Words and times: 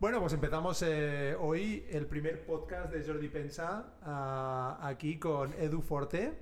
Bueno, 0.00 0.20
pues 0.20 0.32
empezamos 0.32 0.82
eh, 0.82 1.34
hoy 1.40 1.86
el 1.90 2.06
primer 2.06 2.44
podcast 2.44 2.92
de 2.92 3.04
Jordi 3.06 3.28
Pensa 3.28 3.94
ah, 4.02 4.78
aquí 4.82 5.18
con 5.18 5.52
Edu 5.54 5.80
Forte. 5.80 6.34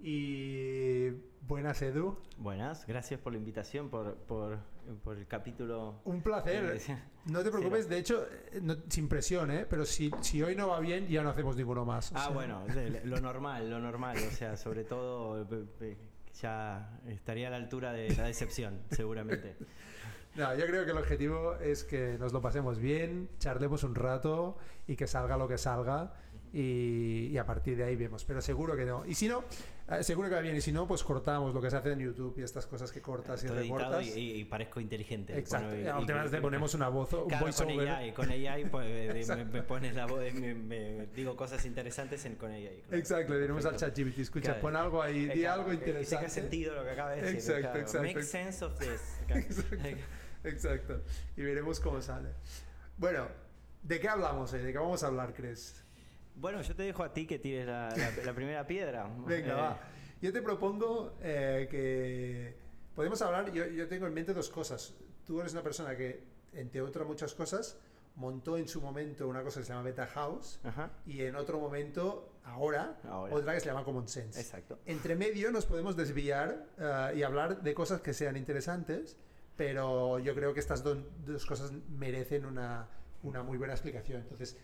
Y 0.00 1.10
buenas, 1.46 1.80
Edu. 1.80 2.18
Buenas, 2.38 2.86
gracias 2.86 3.20
por 3.20 3.32
la 3.32 3.38
invitación, 3.38 3.88
por, 3.88 4.16
por, 4.16 4.58
por 5.04 5.16
el 5.16 5.26
capítulo. 5.26 6.00
Un 6.04 6.20
placer. 6.22 6.80
No 7.26 7.42
te 7.42 7.50
preocupes, 7.50 7.88
de 7.88 7.98
hecho, 7.98 8.26
eh, 8.52 8.58
no- 8.60 8.76
sin 8.88 9.08
presión, 9.08 9.52
¿eh? 9.52 9.64
Pero 9.70 9.86
si, 9.86 10.10
si 10.20 10.42
hoy 10.42 10.56
no 10.56 10.68
va 10.68 10.80
bien, 10.80 11.06
ya 11.06 11.22
no 11.22 11.30
hacemos 11.30 11.56
ninguno 11.56 11.84
más. 11.84 12.10
Ah, 12.14 12.24
sea, 12.24 12.28
bueno, 12.30 12.64
lo 13.04 13.20
normal, 13.20 13.70
lo 13.70 13.78
normal, 13.78 14.16
o 14.26 14.30
sea, 14.32 14.56
sobre 14.56 14.82
todo 14.84 15.42
eh, 15.42 15.64
eh, 15.82 15.96
ya 16.40 16.98
estaría 17.06 17.46
a 17.46 17.50
la 17.52 17.56
altura 17.58 17.92
de 17.92 18.10
la 18.16 18.24
decepción, 18.24 18.80
seguramente. 18.90 19.56
No, 20.34 20.54
yo 20.56 20.66
creo 20.66 20.84
que 20.84 20.92
el 20.92 20.98
objetivo 20.98 21.56
es 21.56 21.84
que 21.84 22.16
nos 22.18 22.32
lo 22.32 22.40
pasemos 22.40 22.78
bien, 22.78 23.28
charlemos 23.38 23.84
un 23.84 23.94
rato 23.94 24.56
y 24.86 24.96
que 24.96 25.06
salga 25.06 25.36
lo 25.36 25.46
que 25.46 25.58
salga 25.58 26.14
y, 26.54 27.28
y 27.30 27.38
a 27.38 27.44
partir 27.46 27.76
de 27.76 27.84
ahí 27.84 27.96
vemos. 27.96 28.24
Pero 28.24 28.40
seguro 28.40 28.74
que 28.76 28.84
no. 28.86 29.04
Y 29.06 29.14
si 29.14 29.28
no, 29.28 29.44
eh, 29.90 30.02
seguro 30.02 30.28
que 30.30 30.34
va 30.34 30.40
bien. 30.40 30.56
Y 30.56 30.60
si 30.62 30.72
no, 30.72 30.86
pues 30.88 31.02
cortamos 31.02 31.52
lo 31.54 31.60
que 31.60 31.70
se 31.70 31.76
hace 31.76 31.92
en 31.92 31.98
YouTube 32.00 32.34
y 32.38 32.42
estas 32.42 32.66
cosas 32.66 32.90
que 32.92 33.00
cortas 33.02 33.42
y 33.44 33.46
Todo 33.46 33.56
recortas. 33.58 34.06
y, 34.06 34.36
y- 34.40 34.44
parezco 34.44 34.80
inteligente. 34.80 35.36
Exacto. 35.38 35.68
Bueno, 35.68 36.00
y- 36.00 36.04
además 36.04 36.30
le 36.32 36.40
ponemos 36.40 36.74
una 36.74 36.88
voz, 36.88 37.12
un 37.12 37.28
Claro, 37.28 37.44
con 37.46 37.66
voiceover. 37.66 37.88
AI, 37.90 38.12
con 38.12 38.30
AI 38.30 38.64
pues, 38.66 39.28
me, 39.28 39.44
me 39.44 39.62
pones 39.62 39.94
la 39.94 40.06
voz, 40.06 40.22
me, 40.34 40.54
me 40.54 41.06
digo 41.14 41.36
cosas 41.36 41.64
interesantes 41.66 42.24
en, 42.24 42.36
con 42.36 42.50
AI. 42.52 42.82
claro. 42.86 42.98
Exacto, 42.98 43.32
le 43.34 43.40
diremos 43.40 43.64
al. 43.66 43.76
ChatGPT, 43.76 44.18
escucha, 44.18 44.44
Claro. 44.46 44.60
pon 44.62 44.76
algo 44.76 45.02
ahí, 45.02 45.26
di 45.26 45.44
algo 45.44 45.66
que- 45.66 45.78
que 45.78 45.90
interesante. 45.90 46.16
tenga 46.16 46.28
sentido 46.30 46.74
lo 46.74 46.84
que 46.84 46.90
acaba 46.90 47.10
de 47.12 47.22
decir. 47.22 47.34
Exacto, 47.56 47.78
exacto. 47.78 48.06
Make 48.08 48.22
sense 48.22 48.64
of 48.64 48.78
this. 48.78 49.00
Exacto. 49.28 49.98
Exacto. 50.44 51.02
Y 51.36 51.42
veremos 51.42 51.80
cómo 51.80 52.00
sale. 52.00 52.30
Bueno, 52.98 53.26
¿de 53.82 54.00
qué 54.00 54.08
hablamos 54.08 54.52
hoy? 54.52 54.60
¿De 54.62 54.72
qué 54.72 54.78
vamos 54.78 55.02
a 55.02 55.06
hablar, 55.08 55.32
crees? 55.34 55.82
Bueno, 56.34 56.62
yo 56.62 56.74
te 56.74 56.82
dejo 56.84 57.02
a 57.02 57.12
ti 57.12 57.26
que 57.26 57.38
tires 57.38 57.66
la, 57.66 57.88
la- 57.96 58.24
la 58.24 58.32
primera 58.34 58.66
piedra. 58.66 59.06
Venga, 59.26 59.52
Eh, 59.52 59.54
va. 59.54 59.78
Yo 60.20 60.32
te 60.32 60.40
propongo 60.40 61.16
eh, 61.20 61.66
que 61.70 62.56
podemos 62.94 63.20
hablar. 63.22 63.52
Yo, 63.52 63.66
yo 63.66 63.88
tengo 63.88 64.06
en 64.06 64.14
mente 64.14 64.32
dos 64.32 64.48
cosas. 64.50 64.94
Tú 65.26 65.40
eres 65.40 65.52
una 65.52 65.62
persona 65.62 65.96
que, 65.96 66.22
entre 66.52 66.80
otras 66.80 67.06
muchas 67.06 67.34
cosas, 67.34 67.76
montó 68.16 68.56
en 68.58 68.68
su 68.68 68.80
momento 68.80 69.26
una 69.26 69.42
cosa 69.42 69.60
que 69.60 69.66
se 69.66 69.72
llama 69.72 69.84
Beta 69.84 70.06
House 70.06 70.60
Ajá. 70.64 70.90
y 71.06 71.22
en 71.22 71.34
otro 71.34 71.58
momento, 71.58 72.30
ahora, 72.44 72.98
Ahora. 73.08 73.34
otra 73.34 73.54
que 73.54 73.60
se 73.60 73.66
llama 73.66 73.84
Common 73.84 74.06
Sense. 74.06 74.38
Exacto. 74.40 74.78
Entre 74.86 75.16
medio 75.16 75.50
nos 75.50 75.64
podemos 75.66 75.96
desviar 75.96 76.66
eh, 76.78 77.14
y 77.16 77.22
hablar 77.22 77.62
de 77.62 77.74
cosas 77.74 78.00
que 78.00 78.12
sean 78.14 78.36
interesantes, 78.36 79.16
pero 79.56 80.18
yo 80.18 80.34
creo 80.34 80.54
que 80.54 80.60
estas 80.60 80.82
do- 80.82 81.02
dos 81.26 81.46
cosas 81.46 81.72
merecen 81.88 82.46
una, 82.46 82.88
una 83.22 83.42
muy 83.42 83.58
buena 83.58 83.74
explicación. 83.74 84.22
Entonces, 84.22 84.56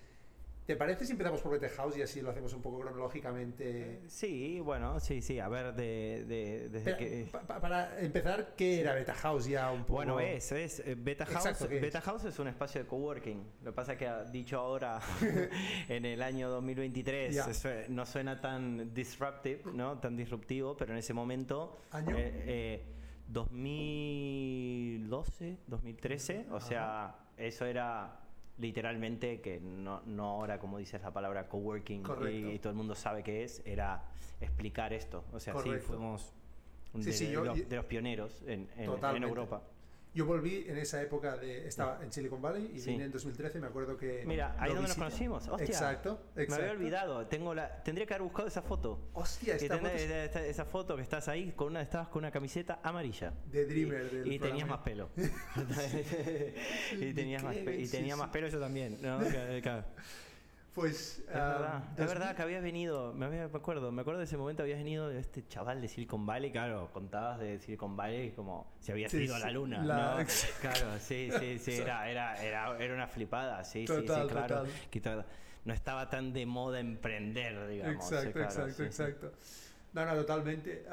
¿te 0.67 0.77
parece 0.77 1.07
si 1.07 1.13
empezamos 1.13 1.41
por 1.41 1.53
Beta 1.53 1.69
House 1.77 1.97
y 1.97 2.03
así 2.03 2.21
lo 2.21 2.31
hacemos 2.31 2.53
un 2.53 2.61
poco 2.63 2.81
cronológicamente? 2.81 4.01
Sí, 4.09 4.61
bueno, 4.61 4.99
sí, 5.01 5.23
sí. 5.23 5.39
A 5.41 5.49
ver, 5.49 5.75
de, 5.75 6.25
de- 6.27 6.69
desde 6.71 6.91
Espera, 6.91 6.97
que. 6.97 7.29
pa- 7.31 7.43
pa- 7.43 7.61
para 7.61 8.01
empezar, 8.01 8.55
¿qué 8.57 8.81
era 8.81 8.95
Beta 8.95 9.15
House 9.15 9.47
ya 9.47 9.71
un 9.71 9.81
poco? 9.83 9.95
Bueno, 9.95 10.21
es, 10.21 10.51
es 10.53 10.81
eh, 10.81 10.95
Beta 10.99 11.25
House. 11.27 11.37
Exacto, 11.47 11.69
¿qué 11.69 11.77
es? 11.77 11.83
Beta 11.83 12.01
House 12.01 12.25
es 12.25 12.39
un 12.39 12.49
espacio 12.49 12.83
de 12.83 12.87
coworking. 12.87 13.43
Lo 13.63 13.71
que 13.71 13.75
pasa 13.77 13.93
es 13.93 13.99
que 13.99 14.11
dicho 14.33 14.59
ahora 14.59 15.01
en 15.89 16.05
el 16.05 16.23
año 16.23 16.49
2023 16.51 17.35
Ya. 17.35 17.45
eso, 17.51 17.69
eh, 17.71 17.87
no 17.89 18.05
suena 18.07 18.41
tan 18.41 18.93
disruptive, 18.93 19.63
¿no? 19.73 19.99
Tan 19.99 20.17
disruptivo, 20.17 20.77
pero 20.77 20.93
en 20.93 20.99
ese 20.99 21.13
momento 21.15 21.79
¿Año? 21.93 22.17
eh, 22.17 22.33
eh, 22.47 22.83
2012, 23.29 25.59
2013, 25.67 26.47
o 26.51 26.61
sea, 26.61 27.15
eso 27.37 27.67
era 27.67 28.21
literalmente 28.59 29.41
que 29.41 29.61
no, 29.61 30.03
no 30.07 30.25
ahora 30.25 30.59
como 30.59 30.79
dices 30.79 31.01
la 31.03 31.13
palabra 31.13 31.49
coworking 31.49 32.03
y, 32.29 32.53
y 32.55 32.59
todo 32.59 32.71
el 32.71 32.77
mundo 32.77 32.95
sabe 32.95 33.23
qué 33.23 33.45
es, 33.45 33.63
era 33.65 34.03
explicar 34.41 34.93
esto. 34.93 35.25
O 35.33 35.41
sea, 35.41 35.55
sí, 35.63 35.71
fuimos 35.79 36.33
de, 36.95 37.13
sí, 37.13 37.27
de 37.27 37.33
yo- 37.33 37.45
los, 37.45 37.59
yo- 37.59 37.65
de 37.67 37.77
los 37.77 37.85
pioneros 37.85 38.43
en, 38.43 38.51
en- 38.51 38.69
en 38.81 38.87
Totalmente. 38.87 39.29
Europa. 39.29 39.63
Yo 40.19 40.27
volví 40.27 40.65
en 40.67 40.77
esa 40.79 41.01
época 41.01 41.37
de. 41.37 41.69
Estaba 41.69 42.03
en 42.03 42.11
Silicon 42.13 42.43
Valley 42.43 42.73
y 42.75 42.81
Sí. 42.81 42.91
vine 42.91 43.05
en 43.05 43.13
2013. 43.13 43.61
Me 43.61 43.69
acuerdo 43.69 43.97
que. 43.97 44.25
Mira, 44.27 44.57
ahí 44.59 44.73
donde 44.73 44.89
nos 44.89 44.97
conocimos. 44.97 45.47
Hostia, 45.47 45.65
Exacto, 45.65 46.21
exacto. 46.35 46.55
Me 46.57 46.61
había 46.63 46.73
olvidado. 46.73 47.27
Tengo 47.29 47.55
la, 47.55 47.85
tendría 47.85 48.05
que 48.05 48.15
haber 48.15 48.25
buscado 48.25 48.49
esa 48.49 48.61
foto. 48.63 49.11
Hostia, 49.13 49.55
esta 49.55 49.77
tenés- 49.77 49.81
foto 49.81 49.95
es 49.95 50.11
esa, 50.11 50.45
esa 50.45 50.65
foto 50.65 50.97
que 50.97 51.03
estás 51.03 51.29
ahí, 51.29 51.53
con 51.53 51.69
una, 51.69 51.83
estabas 51.83 52.09
con 52.09 52.19
una 52.25 52.33
camiseta 52.33 52.81
amarilla. 52.83 53.33
de 53.47 53.65
Dreamer. 53.65 54.11
del 54.11 54.27
Y, 54.27 54.35
y 54.35 54.39
tenías 54.41 54.67
más 54.67 54.81
pelo. 54.81 55.09
y 57.01 57.13
tenías 57.15 57.45
más, 57.45 57.55
y 57.57 57.87
Sí, 57.87 57.93
tenía 57.93 58.15
sí. 58.15 58.21
más 58.21 58.31
pelo 58.31 58.49
yo 58.49 58.59
también. 58.59 58.99
¿no? 59.01 59.21
Claro. 59.63 59.85
Pues. 60.79 61.19
Es 61.19 61.35
verdad, 61.35 61.83
es 61.91 61.97
2000 61.97 62.07
verdad 62.07 62.37
que 62.37 62.43
habías 62.43 62.63
venido, 62.63 63.13
me, 63.13 63.27
había- 63.27 63.49
me 63.49 63.57
acuerdo, 63.59 63.91
me 63.91 64.03
acuerdo 64.03 64.21
de 64.21 64.27
ese 64.27 64.37
momento 64.37 64.63
habías 64.63 64.79
venido 64.79 65.09
de 65.09 65.19
este 65.19 65.45
chaval 65.49 65.81
de 65.81 65.89
Silicon 65.89 66.25
Valley, 66.25 66.53
claro, 66.53 66.89
contabas 66.93 67.41
de 67.41 67.59
Silicon 67.59 67.97
Valley 67.97 68.31
como 68.31 68.73
si 68.79 68.93
habías 68.93 69.11
Sí, 69.11 69.25
ido 69.25 69.35
a 69.35 69.41
la 69.41 69.51
luna, 69.51 69.85
la- 69.85 70.19
¿no? 70.21 70.27
Claro, 70.61 70.99
sí, 71.01 71.31
sí, 71.39 71.59
sí, 71.59 71.73
era, 71.79 72.09
era, 72.11 72.41
era, 72.45 72.79
era 72.79 72.95
una 72.95 73.09
flipada, 73.09 73.65
sí, 73.65 73.81
sí, 73.81 73.87
Total, 73.87 74.23
sí, 74.29 74.33
claro. 74.33 74.65
total. 74.93 75.27
No 75.65 75.75
estaba 75.75 76.09
tan 76.09 76.33
de 76.33 76.47
moda 76.47 76.79
emprender, 76.79 77.67
digamos. 77.67 78.11
Exacto, 78.13 78.29
sí, 78.29 78.33
claro, 78.33 78.49
exacto, 78.69 78.83
exacto. 78.85 79.33
No, 79.95 80.05
no, 80.07 80.15
totalmente. 80.15 80.85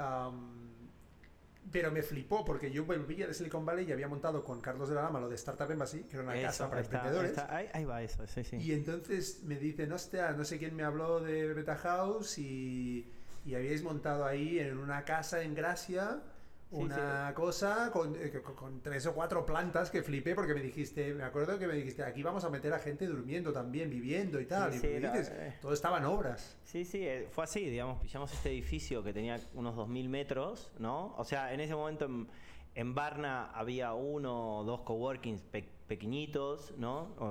Pero 1.72 1.92
me 1.92 2.02
flipó 2.04 2.46
porque 2.46 2.72
yo 2.72 2.86
volvía 2.86 3.28
de 3.28 3.34
Silicon 3.34 3.66
Valley 3.66 3.88
y 3.88 3.92
había 3.92 4.08
montado 4.08 4.44
con 4.44 4.62
Carlos 4.62 4.88
de 4.90 4.96
la 4.96 5.02
Lama 5.04 5.20
lo 5.20 5.30
de 5.30 5.36
Startup 5.36 5.70
Embassy, 5.70 6.04
que 6.04 6.16
era 6.18 6.24
una 6.24 6.36
Eso, 6.38 6.46
casa 6.48 6.70
para 6.70 6.82
está- 6.82 6.98
emprendedores. 6.98 7.32
está- 7.32 7.56
ahí, 7.56 7.68
ahí 7.74 7.86
va 7.86 8.02
eso, 8.04 8.26
sí, 8.28 8.44
sí. 8.44 8.58
Y 8.58 8.72
entonces 8.74 9.42
me 9.44 9.58
dicen, 9.58 9.92
hostia, 9.92 10.32
no 10.32 10.44
sé 10.46 10.58
quién 10.60 10.76
me 10.76 10.84
habló 10.84 11.20
de 11.20 11.54
Beta 11.54 11.76
House 11.76 12.38
y, 12.38 13.12
y 13.46 13.56
habíais 13.56 13.84
montado 13.84 14.26
ahí 14.26 14.60
en 14.60 14.78
una 14.78 15.04
casa 15.06 15.42
en 15.42 15.56
Gracia 15.56 16.22
Sí, 16.76 16.84
una 16.84 17.34
cosa 17.34 17.90
con, 17.92 18.16
eh, 18.16 18.42
con- 18.44 18.56
con 18.56 18.82
tres 18.82 19.06
o 19.06 19.14
cuatro 19.14 19.46
plantas 19.46 19.90
que 19.90 20.04
flipé 20.04 20.36
porque 20.36 20.54
me 20.54 20.62
dijiste, 20.62 21.14
me 21.14 21.24
acuerdo 21.24 21.58
que 21.58 21.68
me 21.68 21.74
dijiste, 21.76 22.04
aquí 22.04 22.22
vamos 22.24 22.44
a 22.44 22.50
meter 22.50 22.74
a 22.74 22.80
gente 22.80 23.08
durmiendo 23.08 23.54
también, 23.54 23.90
viviendo 23.90 24.40
y 24.40 24.46
tal. 24.46 24.72
Sí, 24.74 24.78
y 24.78 24.82
sí, 24.82 24.88
dices, 24.98 25.30
eh. 25.34 25.56
todo 25.62 25.74
estaba 25.74 25.98
en 25.98 26.06
obras. 26.06 26.58
Sí, 26.64 26.86
sí, 26.86 27.06
eh, 27.06 27.28
fue 27.32 27.44
así, 27.44 27.70
digamos, 27.70 28.00
pillamos 28.02 28.32
este 28.34 28.50
edificio 28.50 29.04
que 29.04 29.14
tenía 29.14 29.40
unos 29.54 29.76
2.000 29.76 30.10
metros, 30.10 30.72
¿no? 30.80 31.14
O 31.18 31.24
sea, 31.24 31.54
en 31.54 31.60
ese 31.60 31.76
momento 31.76 32.06
en, 32.06 32.28
en 32.76 32.94
Varna 32.94 33.52
había 33.54 33.94
uno 33.94 34.58
o 34.60 34.64
dos 34.64 34.82
coworkings 34.82 35.42
pe- 35.44 35.70
pequeñitos, 35.88 36.74
¿no? 36.78 37.14
O, 37.20 37.26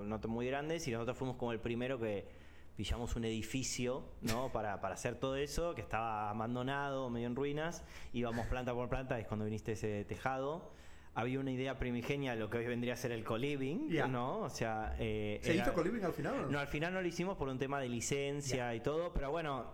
o 0.00 0.02
no 0.04 0.18
muy 0.28 0.46
grandes, 0.46 0.86
y 0.88 0.90
nosotros 0.90 1.16
fuimos 1.16 1.36
como 1.36 1.52
el 1.52 1.60
primero 1.60 1.98
que 1.98 2.39
pillamos 2.80 3.14
un 3.14 3.26
edificio, 3.26 4.04
¿no? 4.22 4.48
Para, 4.52 4.80
para 4.80 4.94
hacer 4.94 5.16
todo 5.16 5.36
eso, 5.36 5.74
que 5.74 5.82
estaba 5.82 6.30
abandonado, 6.30 7.10
medio 7.10 7.26
en 7.26 7.36
ruinas, 7.36 7.84
íbamos 8.14 8.46
planta 8.46 8.72
por 8.72 8.88
planta, 8.88 9.18
es 9.18 9.26
cuando 9.26 9.44
viniste 9.44 9.72
ese 9.72 10.06
tejado. 10.06 10.72
Había 11.14 11.40
una 11.40 11.50
idea 11.50 11.78
primigenia 11.78 12.32
de 12.32 12.40
lo 12.40 12.48
que 12.48 12.56
hoy 12.56 12.66
vendría 12.66 12.94
a 12.94 12.96
ser 12.96 13.12
el 13.12 13.22
co-living. 13.22 13.90
¿no? 14.10 14.38
O 14.38 14.48
sea... 14.48 14.96
eh, 14.98 15.40
¿Se 15.42 15.52
era- 15.52 15.64
hizo 15.64 15.74
coliving 15.74 16.02
al 16.04 16.14
final 16.14 16.32
o 16.34 16.42
no? 16.42 16.48
no, 16.52 16.58
al 16.58 16.68
final 16.68 16.94
no 16.94 17.02
lo 17.02 17.06
hicimos 17.06 17.36
por 17.36 17.48
un 17.48 17.58
tema 17.58 17.80
de 17.80 17.88
licencia 17.90 18.74
y 18.74 18.80
todo, 18.80 19.12
pero 19.12 19.30
bueno, 19.30 19.66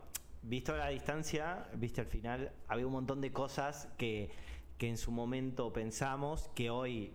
visto 0.43 0.77
la 0.77 0.89
distancia, 0.89 1.69
viste, 1.75 2.01
al 2.01 2.09
final 2.09 2.51
había 2.67 2.87
un 2.89 2.93
montón 2.93 3.21
de 3.21 3.31
cosas 3.33 3.89
que, 3.97 4.31
que 4.79 4.89
en 4.89 4.97
su 4.97 5.13
momento 5.13 5.73
pensamos 5.73 6.51
que 6.57 6.71
hoy 6.71 7.13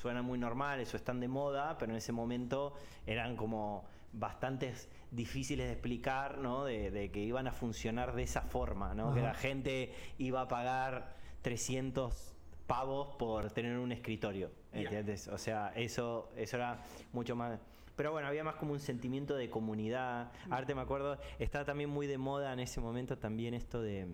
suenan 0.00 0.24
muy 0.24 0.38
normales 0.38 0.94
o 0.94 0.96
están 0.96 1.20
de 1.20 1.28
moda, 1.28 1.76
pero 1.76 1.92
en 1.92 1.98
ese 1.98 2.12
momento 2.12 2.72
eran 3.04 3.36
como 3.36 3.84
bastantes 4.12 4.88
difíciles 5.16 5.66
de 5.66 5.72
explicar, 5.72 6.38
¿no? 6.38 6.64
De, 6.64 6.90
de 6.92 7.10
que 7.10 7.20
iban 7.20 7.48
a 7.48 7.52
funcionar 7.52 8.14
de 8.14 8.22
esa 8.22 8.42
forma, 8.42 8.94
¿no? 8.94 9.12
Que 9.14 9.22
la 9.22 9.34
gente 9.34 9.92
iba 10.18 10.42
a 10.42 10.48
pagar 10.48 11.16
300 11.42 12.34
pavos 12.66 13.16
por 13.16 13.50
tener 13.50 13.78
un 13.78 13.90
escritorio. 13.92 14.50
¿entiendes? 14.72 15.28
O 15.28 15.38
sea, 15.38 15.72
eso, 15.74 16.30
eso 16.36 16.56
era 16.56 16.82
mucho 17.12 17.34
más... 17.34 17.58
Pero 17.96 18.12
bueno, 18.12 18.28
había 18.28 18.44
más 18.44 18.56
como 18.56 18.72
un 18.72 18.80
sentimiento 18.80 19.36
de 19.36 19.48
comunidad. 19.48 20.30
Ahora 20.50 20.66
te 20.66 20.74
me 20.74 20.82
acuerdo, 20.82 21.18
estaba 21.38 21.64
también 21.64 21.88
muy 21.88 22.06
de 22.06 22.18
moda 22.18 22.52
en 22.52 22.60
ese 22.60 22.80
momento 22.80 23.16
también 23.16 23.54
esto 23.54 23.80
de... 23.80 24.08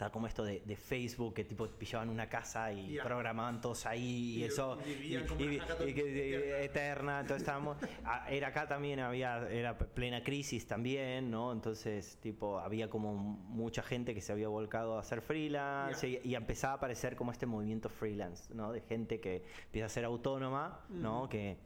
Estaba 0.00 0.12
como 0.12 0.26
esto 0.28 0.42
de, 0.44 0.60
de 0.64 0.76
Facebook, 0.76 1.34
que 1.34 1.44
tipo 1.44 1.66
pillaban 1.68 2.08
una 2.08 2.26
casa 2.26 2.72
y 2.72 2.96
programaban 3.04 3.60
todos 3.60 3.84
ahí 3.84 4.36
y, 4.36 4.38
Y- 4.40 4.44
eso... 4.44 4.78
y 4.86 4.94
vivían 4.94 5.26
como 5.26 5.42
y 5.44 5.58
que- 5.92 6.36
eterna. 6.38 6.58
eterna, 6.64 7.20
entonces 7.20 7.42
estábamos... 7.42 7.76
a- 8.06 8.30
Era 8.30 8.48
acá 8.48 8.66
también, 8.66 9.00
había 9.00 9.46
era 9.50 9.76
plena 9.76 10.24
crisis 10.24 10.66
también, 10.66 11.30
¿no? 11.30 11.52
Entonces, 11.52 12.16
tipo, 12.22 12.58
había 12.60 12.88
como 12.88 13.12
mucha 13.14 13.82
gente 13.82 14.14
que 14.14 14.22
se 14.22 14.32
había 14.32 14.48
volcado 14.48 14.96
a 14.96 15.00
hacer 15.00 15.20
freelance 15.20 16.08
y, 16.24 16.34
empezaba 16.34 16.72
a 16.72 16.76
aparecer 16.76 17.14
como 17.14 17.30
este 17.30 17.44
movimiento 17.44 17.90
freelance, 17.90 18.54
¿no? 18.54 18.72
De 18.72 18.80
gente 18.80 19.20
que 19.20 19.44
empieza 19.66 19.84
a 19.84 19.90
ser 19.90 20.06
autónoma, 20.06 20.80
¿no? 20.88 21.28
Que... 21.28 21.58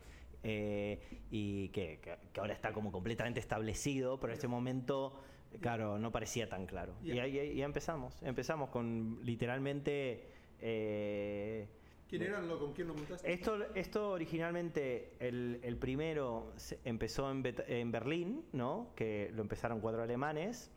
eh, 0.43 0.99
y 1.31 1.69
que, 1.69 2.01
que- 2.03 2.19
que 2.33 2.41
ahora 2.41 2.53
está 2.53 2.73
como 2.73 2.91
completamente 2.91 3.39
establecido, 3.39 4.19
pero 4.19 4.33
en 4.33 4.39
ese 4.41 4.49
momento, 4.49 5.23
claro, 5.61 5.99
no 5.99 6.11
parecía 6.13 6.49
tan 6.49 6.67
claro. 6.67 6.95
Ya. 7.03 7.15
Y 7.15 7.19
ahí, 7.21 7.39
ahí 7.39 7.63
empezamos, 7.63 8.23
empezamos 8.23 8.71
con 8.71 9.19
literalmente 9.23 10.29
eh, 10.61 11.69
¿Quién 12.09 12.23
era? 12.23 12.41
Lo, 12.41 12.59
¿Con 12.59 12.73
quién 12.75 12.89
lo 12.89 12.95
montaste? 12.95 13.33
Esto, 13.33 13.57
esto 13.75 14.11
originalmente, 14.11 15.15
el, 15.19 15.59
el 15.63 15.77
primero 15.79 16.53
empezó 16.85 17.31
en, 17.31 17.43
Bet- 17.43 17.65
en 17.67 17.91
Berlín, 17.91 18.45
¿no? 18.53 18.93
Que 18.95 19.31
lo 19.35 19.43
empezaron 19.43 19.81
cuatro 19.81 20.03
alemanes. 20.03 20.71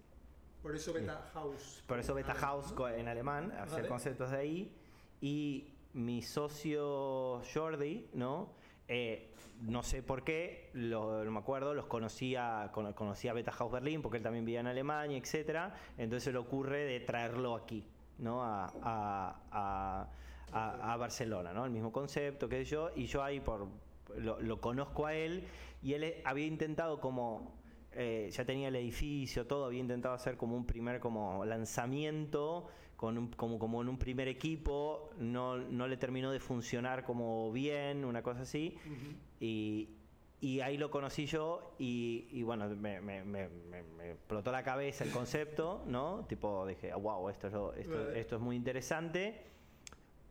Por 0.64 0.76
eso 0.76 0.94
Beta 0.94 1.30
House. 1.34 1.84
Por 1.86 2.00
eso 2.00 2.14
Beta 2.16 2.32
Ah, 2.32 2.40
House 2.40 2.74
¿no? 2.76 2.88
en 2.90 3.08
alemán, 3.08 3.52
hacer 3.52 3.76
Vale. 3.78 3.88
conceptos 3.88 4.32
de 4.32 4.38
ahí. 4.38 4.76
Y 5.22 5.74
mi 5.94 6.22
socio 6.22 7.42
Jordi, 7.54 8.08
¿no? 8.14 8.54
Eh, 8.88 9.34
no 9.62 9.84
sé 9.84 10.04
por 10.04 10.24
qué, 10.24 10.69
lo, 10.74 11.24
no 11.25 11.31
me 11.31 11.39
acuerdo, 11.39 11.74
los 11.74 11.88
conocía, 11.88 12.69
cono- 12.74 12.94
conocía 12.95 13.34
Beta 13.34 13.51
House 13.51 13.72
Berlín 13.72 14.01
porque 14.01 14.18
él 14.18 14.24
también 14.24 14.45
vivía 14.45 14.60
en 14.62 14.68
Alemania, 14.68 15.18
etcétera. 15.18 15.74
Entonces 15.98 16.24
se 16.24 16.31
le 16.31 16.38
ocurre 16.38 16.86
de 16.86 17.00
traerlo 17.01 17.56
aquí, 17.56 17.84
¿no? 18.19 18.44
A, 18.44 18.72
a- 18.81 20.07
a- 20.51 20.95
Barcelona, 20.98 21.54
¿no? 21.54 21.66
El 21.66 21.72
mismo 21.72 21.92
concepto 21.92 22.48
que 22.48 22.63
yo. 22.66 22.92
Y 22.95 23.06
yo 23.06 23.24
ahí 23.24 23.39
por 23.39 23.68
lo, 24.18 24.39
lo 24.42 24.62
conozco 24.62 25.06
a 25.06 25.13
él 25.13 25.44
y 25.83 25.94
él 25.94 26.04
eh, 26.06 26.22
había 26.25 26.45
intentado 26.45 27.00
como 27.01 27.57
eh, 27.92 28.30
ya 28.31 28.45
tenía 28.45 28.68
el 28.69 28.75
edificio, 28.75 29.48
todo, 29.48 29.66
había 29.66 29.80
intentado 29.80 30.13
hacer 30.16 30.38
como 30.38 30.56
un 30.56 30.66
primer 30.66 31.00
como 31.00 31.44
lanzamiento, 31.45 32.68
con 32.98 33.18
un- 33.18 33.28
como, 33.32 33.58
como 33.60 33.82
en 33.82 33.88
un 33.90 33.98
primer 33.98 34.28
equipo, 34.28 35.12
no, 35.20 35.56
no 35.58 35.88
le 35.88 35.96
terminó 35.98 36.32
de 36.32 36.40
funcionar 36.40 37.06
como 37.06 37.52
bien, 37.54 38.04
una 38.04 38.22
cosa 38.24 38.42
así, 38.42 38.76
Ujú. 38.86 39.16
y, 39.40 39.90
y 40.42 40.60
ahí 40.62 40.78
lo 40.78 40.90
conocí 40.92 41.28
yo 41.28 41.76
y, 41.80 42.28
y 42.32 42.42
bueno, 42.44 42.68
me, 42.70 43.00
me- 43.00 43.24
me- 43.24 43.48
me- 43.50 44.12
explotó 44.12 44.52
la 44.52 44.64
cabeza 44.64 45.04
el 45.04 45.12
concepto, 45.12 45.84
¿no? 45.86 46.26
Tipo, 46.28 46.66
dije, 46.66 46.92
wow, 46.94 47.30
esto 47.30 47.48
esto, 47.76 48.12
esto 48.12 48.36
es 48.36 48.42
muy 48.42 48.56
interesante. 48.56 49.44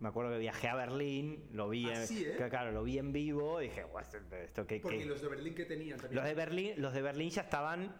Me 0.01 0.09
acuerdo 0.09 0.33
que 0.33 0.39
viajé 0.39 0.69
a 0.69 0.75
Berlín, 0.75 1.45
lo 1.53 1.69
vi, 1.69 1.87
en, 1.89 1.93
Así, 1.97 2.25
¿eh? 2.25 2.37
claro, 2.51 2.73
lo 2.73 2.83
vi 2.83 2.99
en 2.99 3.12
vivo, 3.12 3.62
y 3.62 3.69
dije, 3.69 3.85
"Guau, 3.85 4.03
esto, 4.03 4.19
esto 4.37 4.67
qué, 4.67 4.81
Porque 4.81 4.99
qué- 4.99 5.07
los 5.07 5.23
de 5.23 5.29
Berlín 5.29 5.55
que 5.55 5.65
tenían 5.65 5.99
también. 5.99 6.17
los 6.17 6.25
de 6.25 6.35
Berlín, 6.35 6.73
los 6.79 6.93
de 6.93 7.01
Berlín 7.03 7.31
ya 7.31 7.43
estaban 7.43 7.95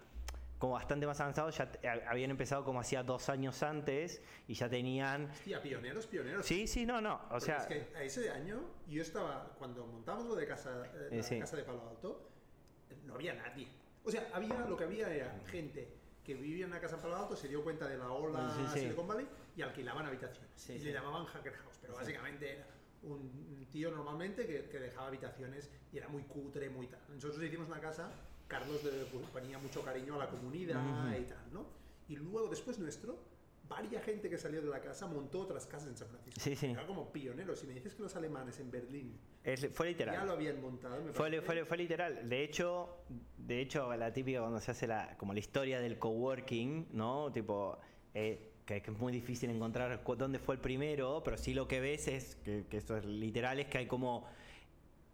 como 0.58 0.73
bastante 0.75 1.06
más 1.06 1.20
avanzados, 1.20 1.56
ya 1.58 1.70
habían 2.08 2.31
empezado 2.31 2.64
como 2.64 2.81
hacía 2.81 3.03
dos 3.03 3.29
años 3.29 3.62
antes 3.62 4.23
y 4.49 4.55
ya 4.55 4.69
tenían. 4.69 5.26
Hostia, 5.31 5.61
pioneros, 5.62 6.06
pioneros. 6.06 6.47
Sí, 6.47 6.67
sí, 6.67 6.87
no, 6.87 7.00
no. 7.00 7.14
O 7.17 7.29
Porque 7.29 7.44
sea, 7.44 7.56
es 7.58 7.67
que 7.67 7.87
a 7.97 8.03
ese 8.03 8.31
año 8.31 8.62
yo 8.88 9.03
estaba, 9.03 9.55
cuando 9.58 9.87
montamos 9.87 10.26
lo 10.26 10.35
de 10.35 10.47
casa, 10.47 10.87
eh, 10.94 11.08
Eh, 11.12 11.17
la 11.19 11.23
sí. 11.23 11.38
casa 11.38 11.56
de 11.56 11.64
Palo 11.64 11.88
Alto, 11.88 12.31
no 13.05 13.14
había 13.14 13.35
nadie. 13.35 13.69
O 14.05 14.11
sea, 14.11 14.29
había, 14.32 14.58
lo 14.67 14.76
que 14.76 14.85
había 14.85 15.12
era 15.12 15.38
gente 15.47 15.88
que 16.25 16.35
vivía 16.35 16.64
en 16.64 16.70
una 16.73 16.81
casa 16.81 16.97
en 16.97 17.02
Palo 17.02 17.17
Alto, 17.17 17.37
se 17.37 17.49
dio 17.49 17.62
cuenta 17.62 17.87
de 17.87 17.99
la 17.99 18.11
ola 18.11 18.50
Sí, 18.56 18.62
sí. 18.73 18.81
Silicon 18.81 19.06
Valley 19.06 19.29
y 19.56 19.62
alquilaban 19.62 20.06
habitaciones. 20.06 20.70
Y 20.70 20.79
le 20.79 20.93
llamaban 20.93 21.26
Hacker 21.26 21.52
House, 21.55 21.79
pero 21.81 21.94
básicamente 21.94 22.52
era 22.56 22.67
un 23.02 23.56
un 23.59 23.67
tío 23.70 23.91
normalmente 23.91 24.47
que, 24.47 24.69
que 24.70 24.79
dejaba 24.81 25.09
habitaciones 25.09 25.70
y 25.93 25.99
era 25.99 26.09
muy 26.09 26.23
cutre, 26.23 26.70
muy 26.70 26.87
tal. 26.87 27.00
Nosotros 27.11 27.43
hicimos 27.44 27.69
una 27.69 27.81
casa, 27.81 28.11
Carlos 28.49 28.83
le 28.85 28.91
ponía 29.33 29.59
mucho 29.59 29.83
cariño 29.83 30.15
a 30.15 30.19
la 30.19 30.29
comunidad 30.29 30.83
Ujú. 30.85 31.21
y 31.21 31.25
tal, 31.25 31.53
¿no? 31.53 31.67
Y 32.09 32.17
luego, 32.17 32.49
después 32.49 32.79
nuestro, 32.79 33.19
varia 33.69 34.01
gente 34.01 34.31
que 34.31 34.39
salió 34.39 34.63
de 34.63 34.69
la 34.69 34.81
casa 34.81 35.07
montó 35.07 35.41
otras 35.41 35.67
casas 35.67 35.89
en 35.89 35.97
San 35.97 36.09
Francisco. 36.09 36.41
Sí, 36.41 36.55
sí. 36.55 36.67
Era 36.67 36.87
como 36.87 37.13
pioneros. 37.13 37.59
Si 37.59 37.67
me 37.67 37.75
dices 37.75 37.95
que 37.95 38.03
los 38.03 38.15
alemanes 38.15 38.61
en 38.61 38.71
Berlín 38.71 39.19
es- 39.43 39.69
fue 39.73 39.89
literal. 39.89 40.15
ya 40.15 40.25
lo 40.25 40.33
habían 40.33 40.61
montado, 40.61 41.03
me 41.03 41.13
Fue, 41.13 41.41
fue, 41.43 41.65
fue 41.65 41.77
literal. 41.77 42.29
De 42.29 42.45
hecho, 42.45 42.99
de 43.37 43.61
hecho, 43.61 43.95
la 43.97 44.13
típica 44.13 44.41
cuando 44.41 44.61
se 44.61 44.71
hace 44.71 44.87
la, 44.87 45.17
como 45.19 45.33
la 45.33 45.41
historia 45.41 45.81
del 45.81 45.99
coworking, 45.99 46.89
¿no? 46.93 47.33
Tipo, 47.33 47.79
eh, 48.15 48.53
que, 48.65 48.77
es 48.77 48.89
muy 48.99 49.13
difícil 49.13 49.51
encontrar 49.51 50.03
dónde 50.17 50.39
fue 50.39 50.55
el 50.57 50.61
primero, 50.61 51.23
pero 51.25 51.37
sí 51.37 51.55
lo 51.55 51.67
que 51.67 51.81
ves 51.81 52.07
es, 52.09 52.37
que, 52.37 52.67
que 52.69 52.77
esto 52.77 52.97
es 52.97 53.05
literal, 53.05 53.59
es 53.59 53.67
que 53.67 53.79
hay 53.79 53.87
como 53.87 54.29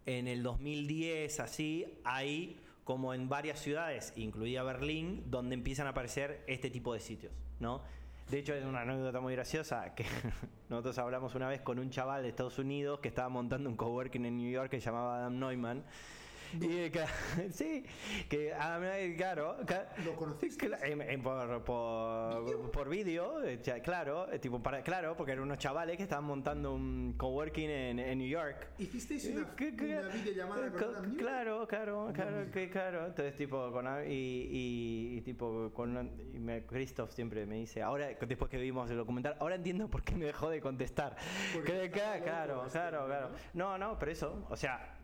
en 0.05 0.27
el 0.27 0.43
2010, 0.43 1.39
así, 1.39 1.99
hay 2.03 2.59
como 2.83 3.13
en 3.13 3.29
varias 3.29 3.59
ciudades, 3.59 4.13
incluida 4.15 4.63
Berlín, 4.63 5.23
donde 5.27 5.55
empiezan 5.55 5.87
a 5.87 5.91
aparecer 5.91 6.43
este 6.47 6.69
tipo 6.69 6.93
de 6.93 6.99
sitios, 6.99 7.33
¿no? 7.59 7.81
De 8.29 8.39
hecho, 8.39 8.53
es 8.53 8.65
una 8.65 8.81
anécdota 8.81 9.19
muy 9.19 9.33
graciosa 9.33 9.93
que 9.95 10.05
nosotros 10.69 10.97
hablamos 10.97 11.35
una 11.35 11.47
vez 11.47 11.61
con 11.61 11.79
un 11.79 11.89
chaval 11.89 12.23
de 12.23 12.29
Estados 12.29 12.57
Unidos 12.57 12.99
que 12.99 13.09
estaba 13.09 13.29
montando 13.29 13.69
un 13.69 13.75
coworking 13.75 14.25
en 14.25 14.37
New 14.37 14.49
York 14.49 14.69
que 14.69 14.79
se 14.79 14.85
llamaba 14.85 15.17
Adam 15.17 15.39
Neumann. 15.39 15.83
Y 16.61 16.77
eh, 16.77 16.91
sí, 17.51 17.85
que 18.29 18.53
Neumann, 18.53 19.15
claro, 19.15 19.57
¿Lo 20.05 20.15
conociste? 20.15 20.69
Por, 21.23 21.63
por, 21.63 22.71
por 22.71 22.89
vídeo, 22.89 23.43
eh, 23.43 23.59
claro, 23.83 24.31
eh, 24.31 24.39
tipo 24.39 24.61
para, 24.61 24.81
claro, 24.81 25.15
porque 25.15 25.31
eran 25.33 25.43
unos 25.43 25.57
chavales 25.57 25.97
que 25.97 26.03
estaban 26.03 26.25
montando 26.25 26.73
un 26.73 27.15
coworking 27.17 27.69
en, 27.69 27.99
en 27.99 28.17
New 28.17 28.27
York. 28.27 28.69
¿Hicisteis 28.77 29.25
una, 29.33 29.55
¿Qué- 29.55 29.75
qué- 29.75 29.99
una 29.99 30.09
videollamada 30.09 30.71
con? 30.71 31.15
Claro, 31.15 31.67
claro, 31.67 32.11
claro, 32.13 32.51
que 32.51 32.69
claro. 32.69 33.07
Entonces, 33.07 33.35
tipo, 33.35 33.71
con 33.71 33.85
y, 34.07 35.17
y, 35.17 35.21
tipo, 35.21 35.71
con 35.73 36.11
y 36.33 36.39
me, 36.39 36.65
Christoph 36.65 37.11
siempre 37.11 37.45
me 37.45 37.55
dice, 37.55 37.81
ahora, 37.81 38.07
después 38.07 38.49
que 38.49 38.57
vimos 38.57 38.89
el 38.89 38.97
documental, 38.97 39.35
ahora 39.39 39.55
entiendo 39.55 39.87
por 39.89 40.03
qué 40.03 40.15
me 40.15 40.25
dejó 40.25 40.49
de 40.49 40.61
contestar. 40.61 41.15
Que- 41.65 41.89
claro, 41.91 42.65
este 42.65 42.71
claro, 42.79 43.03
hombre, 43.03 43.17
claro. 43.17 43.35
No, 43.53 43.77
no, 43.77 43.97
pero 43.99 44.11
eso, 44.11 44.45
o 44.49 44.55
sea, 44.55 44.97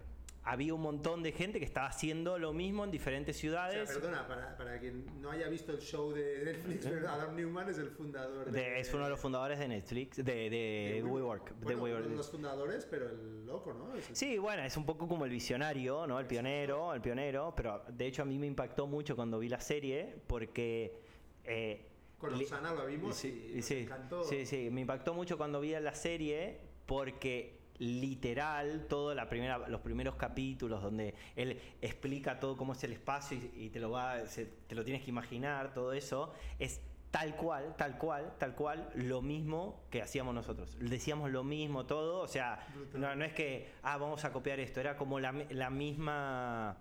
había 0.51 0.73
un 0.73 0.81
montón 0.81 1.21
de 1.21 1.31
gente 1.31 1.59
que 1.59 1.65
estaba 1.65 1.87
haciendo 1.87 2.39
lo 2.39 2.53
mismo 2.53 2.83
en 2.83 2.89
diferentes 2.89 3.35
O 3.35 3.39
sea, 3.39 3.49
ciudades. 3.69 3.91
perdona, 3.91 4.27
para, 4.27 4.57
para 4.57 4.79
quien 4.79 5.05
no 5.21 5.29
haya 5.29 5.47
visto 5.47 5.71
el 5.71 5.77
show 5.79 6.11
de 6.11 6.43
Netflix, 6.43 6.87
pero 6.87 7.07
Adam 7.09 7.35
Newman 7.35 7.69
es 7.69 7.77
el 7.77 7.89
fundador 7.91 8.49
de... 8.49 8.59
De- 8.59 8.79
es 8.79 8.91
uno 8.93 9.03
de 9.03 9.09
los 9.11 9.19
fundadores 9.19 9.59
de 9.59 9.67
Netflix, 9.67 10.17
de, 10.17 10.23
de, 10.23 10.49
de 10.49 11.03
WeWork. 11.03 11.49
de 11.51 11.63
Bueno, 11.65 11.83
WeWork. 11.83 12.01
uno 12.05 12.09
de 12.11 12.17
los 12.17 12.31
fundadores, 12.31 12.85
pero 12.89 13.09
el 13.09 13.45
loco, 13.45 13.73
¿no? 13.73 13.93
El- 13.93 14.01
Sí, 14.01 14.39
bueno, 14.39 14.63
es 14.63 14.75
un 14.75 14.85
poco 14.87 15.07
como 15.07 15.25
el 15.25 15.31
visionario, 15.31 16.07
¿no? 16.07 16.19
El 16.19 16.25
pionero, 16.25 16.95
el 16.95 17.01
pionero, 17.01 17.53
pero 17.55 17.83
de 17.87 18.07
hecho 18.07 18.23
a 18.23 18.25
mí 18.25 18.39
me 18.39 18.47
impactó 18.47 18.87
mucho 18.87 19.15
cuando 19.15 19.37
vi 19.37 19.49
la 19.49 19.61
serie 19.61 20.15
porque... 20.25 20.99
eh, 21.43 21.85
Con 22.17 22.33
Osana 22.33 22.73
lo 22.73 22.87
vimos 22.87 23.23
y 23.23 23.61
sí, 23.61 23.79
encantó. 23.81 24.23
sí, 24.23 24.47
sí, 24.47 24.69
me 24.71 24.81
impactó 24.81 25.13
mucho 25.13 25.37
cuando 25.37 25.61
vi 25.61 25.71
la 25.79 25.93
serie 25.93 26.59
porque 26.87 27.58
literal 27.79 28.85
todo 28.87 29.15
la 29.15 29.27
primera 29.29 29.57
los 29.69 29.81
primeros 29.81 30.15
capítulos 30.15 30.81
donde 30.83 31.15
él 31.35 31.59
explica 31.81 32.39
todo 32.39 32.55
cómo 32.57 32.73
es 32.73 32.83
el 32.83 32.93
espacio 32.93 33.37
y, 33.37 33.65
y 33.65 33.69
te 33.69 33.79
lo 33.79 33.89
va 33.91 34.25
se- 34.27 34.45
te 34.67 34.75
lo 34.75 34.83
tienes 34.83 35.01
que 35.03 35.09
imaginar 35.09 35.73
todo 35.73 35.93
eso 35.93 36.33
es 36.59 36.81
tal 37.09 37.35
cual 37.35 37.73
tal 37.77 37.97
cual 37.97 38.33
tal 38.37 38.53
cual 38.53 38.89
lo 38.93 39.21
mismo 39.23 39.81
que 39.89 40.01
hacíamos 40.01 40.35
nosotros 40.35 40.77
decíamos 40.79 41.31
lo 41.31 41.43
mismo 41.43 41.85
todo 41.87 42.19
o 42.19 42.27
sea 42.27 42.67
no, 42.99 43.15
no 43.15 43.25
es 43.25 43.33
que 43.33 43.71
ah 43.81 43.97
vamos 43.97 44.25
a 44.25 44.31
copiar 44.31 44.59
esto 44.59 44.79
era 44.79 44.95
como 44.95 45.19
la, 45.19 45.31
mi- 45.31 45.45
la 45.49 45.69
misma 45.69 46.77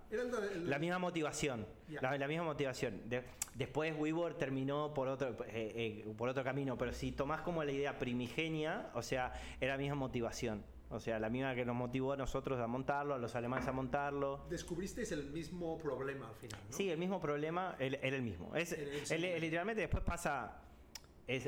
la 0.67 0.79
misma 0.79 0.99
motivación. 0.99 1.65
La, 2.01 2.17
la 2.17 2.27
misma 2.27 2.43
motivación. 2.43 3.09
De- 3.09 3.23
después 3.55 3.95
WeWork 3.97 4.37
terminó 4.37 4.93
por 4.93 5.07
otro, 5.07 5.29
eh, 5.47 6.03
eh, 6.05 6.13
por 6.15 6.29
otro 6.29 6.43
camino, 6.43 6.77
pero 6.77 6.93
si 6.93 7.11
tomás 7.11 7.41
como 7.41 7.63
la 7.63 7.71
idea 7.71 7.97
primigenia, 7.97 8.91
o 8.93 9.01
sea, 9.01 9.33
era 9.59 9.73
la 9.73 9.77
misma 9.79 9.95
motivación. 9.95 10.63
O 10.91 10.99
sea, 10.99 11.19
la 11.19 11.29
misma 11.29 11.53
que 11.53 11.63
nos 11.65 11.75
motivó 11.75 12.13
a 12.13 12.17
nosotros 12.17 12.59
a 12.59 12.65
montarlo, 12.65 13.13
a 13.13 13.19
los 13.19 13.35
alemanes 13.35 13.67
a 13.67 13.71
montarlo. 13.71 14.45
Descubristeis 14.49 15.11
el 15.11 15.29
mismo 15.29 15.77
problema 15.77 16.27
al 16.27 16.35
final, 16.35 16.59
¿no? 16.67 16.75
Sí, 16.75 16.89
el 16.89 16.97
mismo 16.97 17.19
problema, 17.21 17.75
el- 17.77 17.99
era 18.01 18.15
el 18.15 18.23
mismo. 18.23 18.55
Es, 18.55 18.71
el 18.73 19.23
el- 19.23 19.41
literalmente 19.41 19.81
después 19.81 20.03
pasa. 20.03 20.61
Es, 21.27 21.47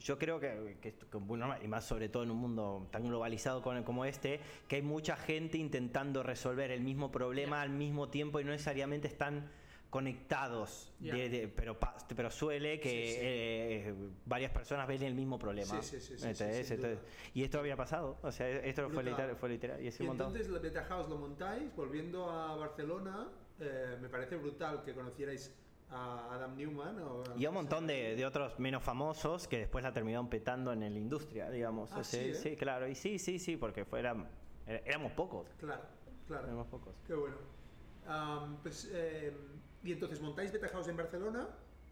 yo 0.00 0.18
creo 0.18 0.40
que, 0.40 0.78
que 0.80 0.94
que 0.94 1.18
y 1.62 1.68
más 1.68 1.84
sobre 1.84 2.08
todo 2.08 2.22
en 2.22 2.30
un 2.30 2.38
mundo 2.38 2.88
tan 2.90 3.04
globalizado 3.04 3.62
como 3.84 4.04
este, 4.04 4.40
que 4.66 4.76
hay 4.76 4.82
mucha 4.82 5.16
gente 5.16 5.58
intentando 5.58 6.22
resolver 6.22 6.70
el 6.70 6.80
mismo 6.80 7.12
problema 7.12 7.60
al 7.60 7.70
mismo 7.70 8.08
tiempo 8.08 8.40
y 8.40 8.44
no 8.44 8.50
necesariamente 8.50 9.06
están 9.06 9.48
conectados, 9.92 10.90
Ya. 11.00 11.14
de- 11.14 11.28
de- 11.28 11.48
pero, 11.48 11.76
pero 12.16 12.30
suele 12.30 12.80
que 12.80 12.88
Sí, 12.88 13.12
sí. 13.12 13.18
eh, 13.20 13.94
varias 14.24 14.50
personas 14.50 14.88
ven 14.88 15.02
el 15.02 15.14
mismo 15.14 15.38
problema. 15.38 15.82
Sí, 15.82 15.96
duda. 16.14 16.30
Entonces, 16.30 16.98
y 17.34 17.44
esto 17.44 17.58
había 17.58 17.76
pasado, 17.76 18.16
o 18.22 18.32
sea, 18.32 18.48
esto 18.48 18.88
fue 18.88 19.02
literal, 19.04 19.36
fue 19.36 19.50
literal, 19.50 19.78
y 19.80 19.84
Y 20.02 20.06
entonces 20.06 20.48
la 20.48 20.58
Beta 20.60 20.82
House 20.84 21.10
lo 21.10 21.16
montáis, 21.18 21.74
volviendo 21.76 22.28
a 22.30 22.56
Barcelona, 22.56 23.28
eh, 23.60 23.98
me 24.00 24.08
parece 24.08 24.36
brutal 24.36 24.82
que 24.82 24.94
conocierais 24.94 25.54
a 25.90 26.36
Adam 26.36 26.56
Newman. 26.56 26.98
O 27.00 27.22
Y 27.36 27.44
a 27.44 27.50
un 27.50 27.54
montón 27.56 27.86
de, 27.86 28.16
de 28.16 28.24
otros 28.24 28.58
menos 28.58 28.82
famosos 28.82 29.46
que 29.46 29.58
después 29.58 29.84
la 29.84 29.92
terminaron 29.92 30.30
petando 30.30 30.72
en 30.72 30.80
la 30.80 30.86
industria, 30.88 31.50
digamos. 31.50 31.92
Ah, 31.92 31.98
O 31.98 32.04
sea, 32.04 32.18
sí, 32.22 32.28
¿eh? 32.30 32.34
sí, 32.34 32.56
claro. 32.56 32.88
Y 32.88 32.94
sí, 32.94 33.18
sí, 33.18 33.38
sí, 33.38 33.58
porque 33.58 33.84
fueran, 33.84 34.26
era- 34.66 34.78
éramos 34.86 35.12
pocos. 35.12 35.46
Claro, 35.58 35.82
claro. 36.26 36.46
Éramos 36.46 36.66
pocos. 36.68 36.94
Qué 37.06 37.12
bueno. 37.12 37.36
Am, 38.06 38.56
pues, 38.62 38.90
eh, 38.92 39.36
y 39.84 39.92
entonces 39.92 40.20
montáis 40.20 40.52
Beta 40.52 40.68
House 40.68 40.88
en 40.88 40.96
Barcelona 40.96 41.48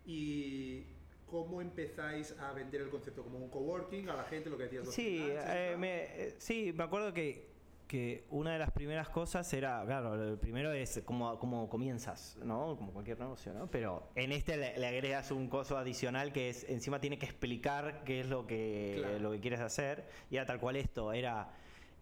y 0.06 0.84
¿cómo 1.26 1.60
empezáis 1.60 2.36
a 2.38 2.52
vender 2.52 2.80
el 2.82 2.90
concepto? 2.90 3.22
Como 3.22 3.38
un 3.38 3.48
coworking 3.50 4.08
a 4.08 4.14
la 4.16 4.24
gente, 4.24 4.50
lo 4.50 4.56
que 4.56 4.64
decías. 4.64 4.84
los 4.86 4.94
Sí, 4.94 5.18
eh, 5.30 5.76
me, 5.78 6.02
eh, 6.04 6.34
sí, 6.38 6.72
me 6.74 6.84
acuerdo 6.84 7.12
que, 7.12 7.48
que 7.86 8.24
una 8.30 8.52
de 8.52 8.58
las 8.58 8.70
primeras 8.70 9.08
cosas 9.08 9.52
era, 9.52 9.84
claro, 9.84 10.16
lo 10.16 10.38
primero 10.38 10.72
es 10.72 11.02
cómo, 11.04 11.38
cómo 11.38 11.68
comienzas, 11.68 12.36
¿no? 12.42 12.76
Como 12.76 12.92
cualquier 12.92 13.18
negocio, 13.18 13.52
¿no? 13.52 13.68
Pero 13.70 14.08
en 14.14 14.32
este 14.32 14.56
le, 14.56 14.76
le 14.78 14.86
agregas 14.86 15.30
un 15.30 15.48
coso 15.48 15.76
adicional 15.76 16.32
que 16.32 16.48
es, 16.50 16.64
encima 16.68 17.00
tiene 17.00 17.18
que 17.18 17.26
explicar 17.26 18.02
qué 18.04 18.20
es 18.20 18.28
lo 18.28 18.46
que, 18.46 18.96
Claro. 18.98 19.18
lo 19.18 19.30
que 19.32 19.40
quieres 19.40 19.60
hacer. 19.60 20.04
Y 20.30 20.36
era 20.36 20.46
tal 20.46 20.60
cual 20.60 20.76
esto, 20.76 21.12
era... 21.12 21.52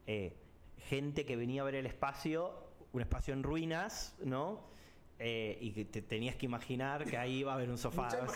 eh, 0.06 0.34
gente 0.78 1.26
que 1.26 1.36
venía 1.36 1.60
a 1.60 1.64
ver 1.66 1.74
el 1.74 1.84
espacio, 1.84 2.54
un 2.94 3.02
espacio 3.02 3.34
en 3.34 3.42
ruinas, 3.42 4.16
¿no? 4.24 4.64
Eh, 5.20 5.58
y 5.60 5.72
que 5.72 5.84
te 5.84 6.00
tenías 6.00 6.36
que 6.36 6.46
imaginar 6.46 7.04
que 7.04 7.16
ahí 7.18 7.38
iba 7.38 7.50
a 7.52 7.56
haber 7.56 7.70
un 7.70 7.78
sofá. 7.78 8.06
O 8.06 8.10
sea, 8.10 8.28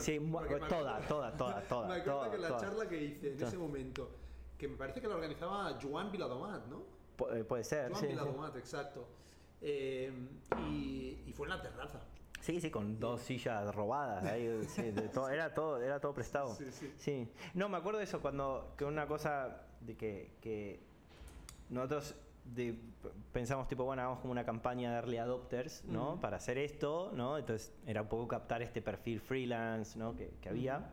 sí, 0.00 0.18
toda, 0.18 0.40
acuerdo- 0.42 0.68
toda, 0.68 1.00
toda, 1.06 1.62
toda. 1.68 1.86
me 1.88 1.94
acuerdo 1.96 2.18
toda, 2.20 2.30
que 2.30 2.38
la 2.38 2.48
toda. 2.48 2.60
charla 2.60 2.88
que 2.88 3.02
hice 3.04 3.28
en 3.32 3.36
Toda. 3.36 3.48
ese 3.48 3.58
momento, 3.58 4.10
que 4.56 4.68
me 4.68 4.76
parece 4.76 5.00
que 5.02 5.08
la 5.08 5.16
organizaba 5.16 5.78
Joan 5.82 6.10
Viladomat, 6.10 6.66
¿no? 6.66 6.82
Pu- 7.18 7.36
eh, 7.36 7.44
puede 7.44 7.62
ser, 7.64 7.88
Joan 7.90 8.00
sí, 8.00 8.06
sí. 8.06 8.12
Viladomat, 8.12 8.56
exacto. 8.56 9.06
Eh, 9.60 10.10
y, 10.70 11.18
y 11.26 11.32
fue 11.34 11.46
en 11.46 11.50
la 11.50 11.60
terraza. 11.60 12.00
Sí, 12.40 12.58
sí, 12.58 12.70
con 12.70 12.98
dos 12.98 13.20
sillas 13.20 13.74
robadas. 13.74 14.24
ahí, 14.24 14.62
sí, 14.66 14.80
de 14.92 15.10
todo, 15.10 15.28
era 15.28 15.52
todo, 15.52 15.76
era 15.82 16.00
todo 16.00 16.14
prestado. 16.14 16.54
Sí, 16.54 16.64
sí. 16.96 17.28
No, 17.52 17.68
me 17.68 17.76
acuerdo 17.76 17.98
de 17.98 18.04
eso 18.04 18.20
cuando 18.22 18.72
que 18.78 18.86
una 18.86 19.06
cosa 19.06 19.60
de 19.82 19.94
que, 19.94 20.30
que 20.40 20.80
nosotros 21.68 22.14
de- 22.54 22.78
pensamos 23.32 23.66
tipo, 23.68 23.84
bueno, 23.84 24.02
hagamos 24.02 24.20
como 24.20 24.32
una 24.32 24.44
campaña 24.44 24.90
de 24.90 24.96
early 24.96 25.18
adopters, 25.18 25.84
¿no? 25.84 26.12
Ujú. 26.12 26.20
Para 26.20 26.36
hacer 26.38 26.58
esto, 26.58 27.12
¿no? 27.14 27.38
Entonces 27.38 27.72
era 27.86 28.02
un 28.02 28.08
poco 28.08 28.28
captar 28.28 28.62
este 28.62 28.82
perfil 28.82 29.20
freelance, 29.20 29.98
¿no? 29.98 30.14
Que, 30.16 30.30
que 30.40 30.48
había. 30.48 30.90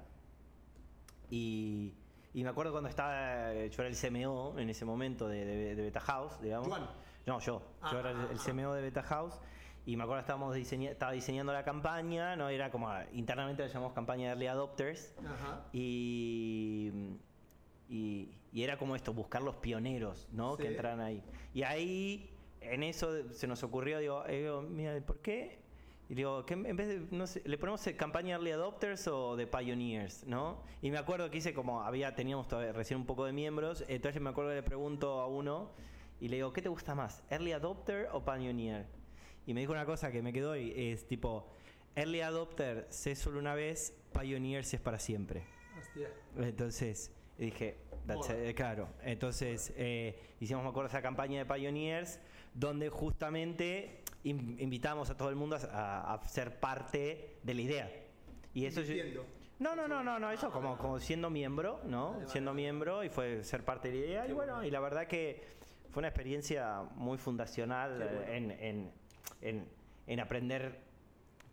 Y, 1.30 1.94
y 2.34 2.44
me 2.44 2.50
acuerdo 2.50 2.72
cuando 2.72 2.90
estaba, 2.90 3.54
yo 3.54 3.82
era 3.84 3.88
el 3.90 3.96
CMO 3.98 4.58
en 4.58 4.70
ese 4.70 4.86
momento 4.86 5.28
de, 5.28 5.44
de, 5.46 5.76
de 5.76 5.82
Beta 5.82 6.00
House, 6.00 6.40
digamos. 6.42 6.68
Juan. 6.68 6.88
No, 7.26 7.40
yo. 7.40 7.62
Ah, 7.82 7.90
yo 7.92 8.00
era 8.00 8.12
el, 8.12 8.18
ah, 8.18 8.28
el 8.32 8.38
ah. 8.38 8.44
CMO 8.46 8.74
de 8.74 8.82
Beta 8.82 9.04
House. 9.04 9.40
Y 9.86 9.96
me 9.96 10.04
acuerdo 10.04 10.20
estábamos 10.22 10.54
diseña- 10.54 10.92
estaba 10.92 11.14
diseñando 11.14 11.54
la 11.54 11.64
campaña, 11.64 12.36
¿no? 12.36 12.50
Era 12.50 12.70
como, 12.72 12.90
internamente 13.14 13.64
la 13.64 13.70
llamamos 13.70 13.94
campaña 13.94 14.24
de 14.26 14.30
Early 14.32 14.48
Adopters. 14.48 15.14
Ajá. 15.26 15.62
Y, 15.72 16.92
y, 17.90 18.30
y 18.52 18.64
era 18.64 18.78
como 18.78 18.96
esto, 18.96 19.14
buscar 19.14 19.42
los 19.42 19.56
pioneros, 19.58 20.28
¿no? 20.32 20.56
Sí. 20.56 20.64
Que 20.64 20.70
entraran 20.70 21.00
ahí. 21.02 21.24
Y 21.54 21.64
ahí, 21.64 22.30
en 22.62 22.84
eso 22.84 23.32
se 23.32 23.48
nos 23.48 23.64
ocurrió, 23.64 24.00
digo, 24.00 24.26
eh, 24.28 24.40
digo, 24.44 24.62
mira, 24.62 25.00
¿por 25.02 25.20
qué? 25.20 25.60
Y 26.10 26.16
digo, 26.16 26.46
¿qué 26.46 26.54
en 26.54 26.76
vez 26.76 26.88
de, 26.88 27.08
no 27.12 27.28
sé, 27.28 27.42
¿le 27.46 27.58
ponemos 27.58 27.82
campaña 27.98 28.36
Early 28.36 28.52
Adopters 28.52 29.08
o 29.08 29.36
de 29.36 29.46
Pioneers, 29.46 30.26
no? 30.26 30.64
Y 30.82 30.90
me 30.90 30.98
acuerdo 30.98 31.30
que 31.30 31.40
hice 31.40 31.54
como, 31.54 31.82
había, 31.84 32.16
teníamos 32.16 32.48
todavía 32.48 32.72
recién 32.72 33.00
un 33.00 33.06
poco 33.06 33.26
de 33.26 33.34
miembros, 33.34 33.84
entonces 33.90 34.22
me 34.22 34.30
acuerdo 34.30 34.52
que 34.52 34.56
le 34.56 34.64
pregunto 34.64 35.20
a 35.20 35.28
uno 35.28 35.72
y 36.22 36.30
le 36.30 36.38
digo, 36.38 36.54
¿qué 36.54 36.62
te 36.62 36.70
gusta 36.70 36.96
más, 36.96 37.24
Early 37.30 37.52
Adopter 37.52 38.08
o 38.14 38.24
Pioneer? 38.24 38.86
Y 39.46 39.54
me 39.54 39.60
dijo 39.60 39.74
una 39.74 39.86
cosa 39.86 40.12
que 40.12 40.22
me 40.22 40.32
quedó 40.32 40.56
y 40.56 40.92
es 40.92 41.06
tipo, 41.08 41.50
Early 41.96 42.22
Adopter 42.22 42.88
sé 42.90 43.16
solo 43.16 43.40
una 43.40 43.54
vez, 43.54 43.94
Pioneer 44.18 44.64
si 44.64 44.78
es 44.78 44.82
para 44.82 45.00
siempre. 45.00 45.44
Hostia. 45.78 46.10
Entonces 46.38 47.12
dije, 47.46 47.78
that's 48.06 48.30
it, 48.30 48.56
claro. 48.56 48.90
Entonces 49.04 49.74
eh, 49.76 50.18
hicimos, 50.40 50.64
me 50.64 50.70
acuerdo, 50.70 50.88
esa 50.90 51.02
campaña 51.02 51.44
de 51.44 51.46
Pioneers, 51.46 52.20
donde 52.54 52.90
justamente 52.90 54.04
in- 54.24 54.58
invitamos 54.60 55.10
a 55.10 55.18
todo 55.18 55.30
el 55.30 55.36
mundo 55.36 55.58
a, 55.72 56.14
a 56.14 56.24
ser 56.28 56.60
parte 56.60 57.38
de 57.44 57.54
la 57.54 57.62
idea. 57.62 57.92
Y 58.54 58.66
eso 58.66 58.82
yo- 58.82 59.24
no, 59.60 59.76
no, 59.76 59.88
no, 59.88 60.04
no, 60.04 60.20
no, 60.20 60.32
eso 60.32 60.52
como, 60.52 60.78
como 60.78 61.00
siendo 61.00 61.30
miembro, 61.30 61.82
¿no? 61.86 62.10
Vale, 62.10 62.18
vale, 62.20 62.30
siendo 62.32 62.52
vale. 62.52 62.62
miembro 62.62 63.04
y 63.04 63.10
fue 63.10 63.44
ser 63.44 63.64
parte 63.66 63.90
de 63.92 64.00
la 64.00 64.06
idea. 64.06 64.24
Qué 64.26 64.32
y 64.32 64.34
bueno, 64.34 64.54
bueno. 64.54 64.68
y 64.68 64.72
la 64.72 64.80
verdad 64.80 65.08
que 65.08 65.44
fue 65.92 66.02
una 66.02 66.10
experiencia 66.10 66.84
muy 66.96 67.18
fundacional 67.18 67.98
bueno. 67.98 68.22
en, 68.32 68.52
en, 68.52 68.92
en, 69.42 69.68
en 70.06 70.20
aprender, 70.20 70.80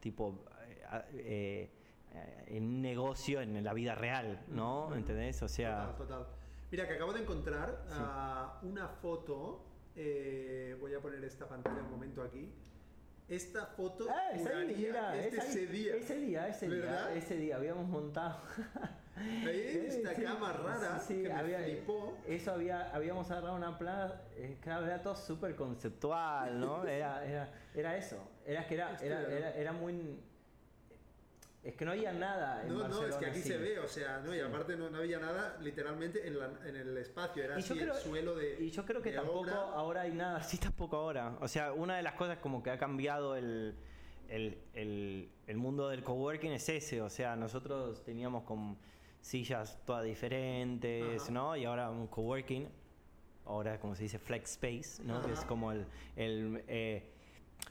tipo, 0.00 0.44
eh, 0.68 1.02
eh, 1.14 1.70
en 2.46 2.64
un 2.64 2.82
negocio, 2.82 3.40
en 3.40 3.62
la 3.64 3.72
vida 3.74 3.94
real, 3.94 4.40
¿no? 4.48 4.94
¿Entendés? 4.94 5.42
O 5.42 5.48
sea, 5.48 5.92
Total, 5.96 5.96
total. 5.96 6.26
Mira, 6.70 6.88
que 6.88 6.94
acabo 6.94 7.12
de 7.12 7.20
encontrar 7.22 7.84
ah, 7.90 8.58
una 8.62 8.88
foto. 8.88 9.64
eh, 9.96 10.76
voy 10.80 10.92
a 10.94 11.00
poner 11.00 11.22
esta 11.24 11.46
pantalla 11.48 11.80
un 11.82 11.90
momento 11.90 12.22
aquí. 12.22 12.52
Esta 13.28 13.64
foto 13.66 14.06
Ah, 14.10 14.32
esa 14.34 14.50
ahí, 14.50 14.66
juraría 14.66 14.76
mira, 14.88 15.12
que 15.12 15.18
es 15.20 15.30
de 15.32 15.38
esa 15.38 15.42
ahí, 15.42 15.48
ese 15.50 15.66
día. 15.66 15.96
Ese 15.96 16.16
día, 16.18 16.48
ese 16.48 16.68
¿Verdad? 16.68 17.08
día, 17.08 17.16
ese 17.16 17.36
día 17.36 17.56
habíamos 17.56 17.88
montado. 17.88 18.40
Esta 19.46 20.14
Sí, 20.14 20.22
cama 20.24 20.52
rara 20.52 20.98
sí, 20.98 21.14
sí, 21.14 21.22
que 21.22 21.28
me 21.28 21.34
había- 21.34 21.58
flipó. 21.60 22.18
Eso 22.26 22.52
había, 22.52 22.92
habíamos 22.94 23.30
agarrado 23.30 23.54
una 23.54 23.78
plana, 23.78 24.20
eh, 24.36 24.58
claro, 24.60 24.84
era 24.86 25.00
todo 25.00 25.14
súper 25.14 25.54
conceptual, 25.54 26.58
¿no? 26.58 26.84
Era, 26.88 27.24
era, 27.24 27.52
era 27.74 27.96
eso, 27.96 28.16
era 28.44 28.66
que 28.66 28.74
era, 28.74 28.96
era- 29.00 29.22
era, 29.32 29.50
era 29.54 29.72
muy... 29.72 30.20
Es 31.64 31.74
que 31.76 31.84
no 31.86 31.92
había 31.92 32.12
nada 32.12 32.62
en 32.62 32.68
No, 32.68 32.74
no, 32.80 32.84
es 32.88 32.92
que 32.96 33.00
Barcelona 33.06 33.28
aquí 33.30 33.40
se 33.40 33.56
ve, 33.56 33.78
o 33.78 33.88
sea, 33.88 34.20
no, 34.20 34.34
y 34.34 34.40
aparte 34.40 34.76
no, 34.76 34.90
no 34.90 34.98
había 34.98 35.18
nada 35.18 35.56
literalmente 35.62 36.26
en, 36.26 36.38
la- 36.38 36.52
en 36.66 36.76
el 36.76 36.96
espacio, 36.98 37.42
era 37.42 37.56
así 37.56 37.72
creo, 37.74 37.94
el 37.94 38.00
suelo 38.02 38.34
de. 38.34 38.58
y 38.62 38.70
yo 38.70 38.84
creo 38.84 39.00
que 39.00 39.12
tampoco 39.12 39.40
obra. 39.40 39.54
ahora 39.54 40.00
hay 40.02 40.12
nada 40.12 40.36
así 40.38 40.58
tampoco 40.68 40.96
ahora. 40.96 41.38
O 41.40 41.48
sea, 41.48 41.72
una 41.72 41.96
de 41.96 42.02
las 42.02 42.14
cosas 42.14 42.36
como 42.38 42.62
que 42.62 42.70
ha 42.70 42.76
cambiado 42.78 43.34
el, 43.34 43.74
el, 44.28 44.58
el- 44.74 45.30
el 45.46 45.56
mundo 45.56 45.88
del 45.88 46.02
coworking 46.02 46.52
es 46.52 46.68
ese. 46.68 47.00
O 47.00 47.08
sea, 47.08 47.34
nosotros 47.34 48.04
teníamos 48.04 48.44
con 48.44 48.76
sillas 49.22 49.78
todas 49.86 50.04
diferentes, 50.04 51.22
Ajá. 51.22 51.32
¿no? 51.32 51.56
Y 51.56 51.64
ahora 51.64 51.88
un 51.90 52.08
coworking, 52.08 52.68
ahora 53.46 53.80
como 53.80 53.94
se 53.94 54.02
dice 54.02 54.18
flex 54.18 54.50
space, 54.52 55.02
¿no? 55.02 55.22
Que 55.22 55.32
es 55.32 55.40
como 55.46 55.72
el... 55.72 55.86
el, 56.16 56.62
eh, 56.68 57.10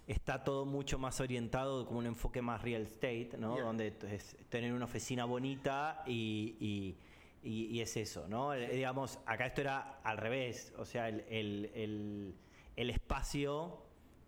Está 0.08 0.44
todo 0.44 0.66
mucho 0.66 1.00
más 1.00 1.20
orientado 1.22 1.86
como 1.86 2.00
un 2.00 2.06
enfoque 2.06 2.42
más 2.42 2.62
real 2.62 2.82
estate, 2.84 3.32
¿no? 3.38 3.56
Yeah. 3.56 3.64
Donde 3.66 3.94
es 4.12 4.36
tener 4.50 4.74
una 4.74 4.86
oficina 4.86 5.24
bonita 5.26 6.04
y, 6.06 6.56
y- 6.60 6.98
y- 7.50 7.66
y 7.68 7.82
es 7.82 7.96
eso, 7.98 8.28
¿no? 8.28 8.54
Eh, 8.54 8.68
digamos, 8.76 9.20
acá 9.26 9.46
esto 9.46 9.62
era 9.62 10.00
al 10.04 10.18
revés, 10.18 10.74
o 10.78 10.86
sea, 10.86 11.08
el, 11.10 11.22
el- 11.30 12.36
el- 12.76 12.90
espacio 12.90 13.82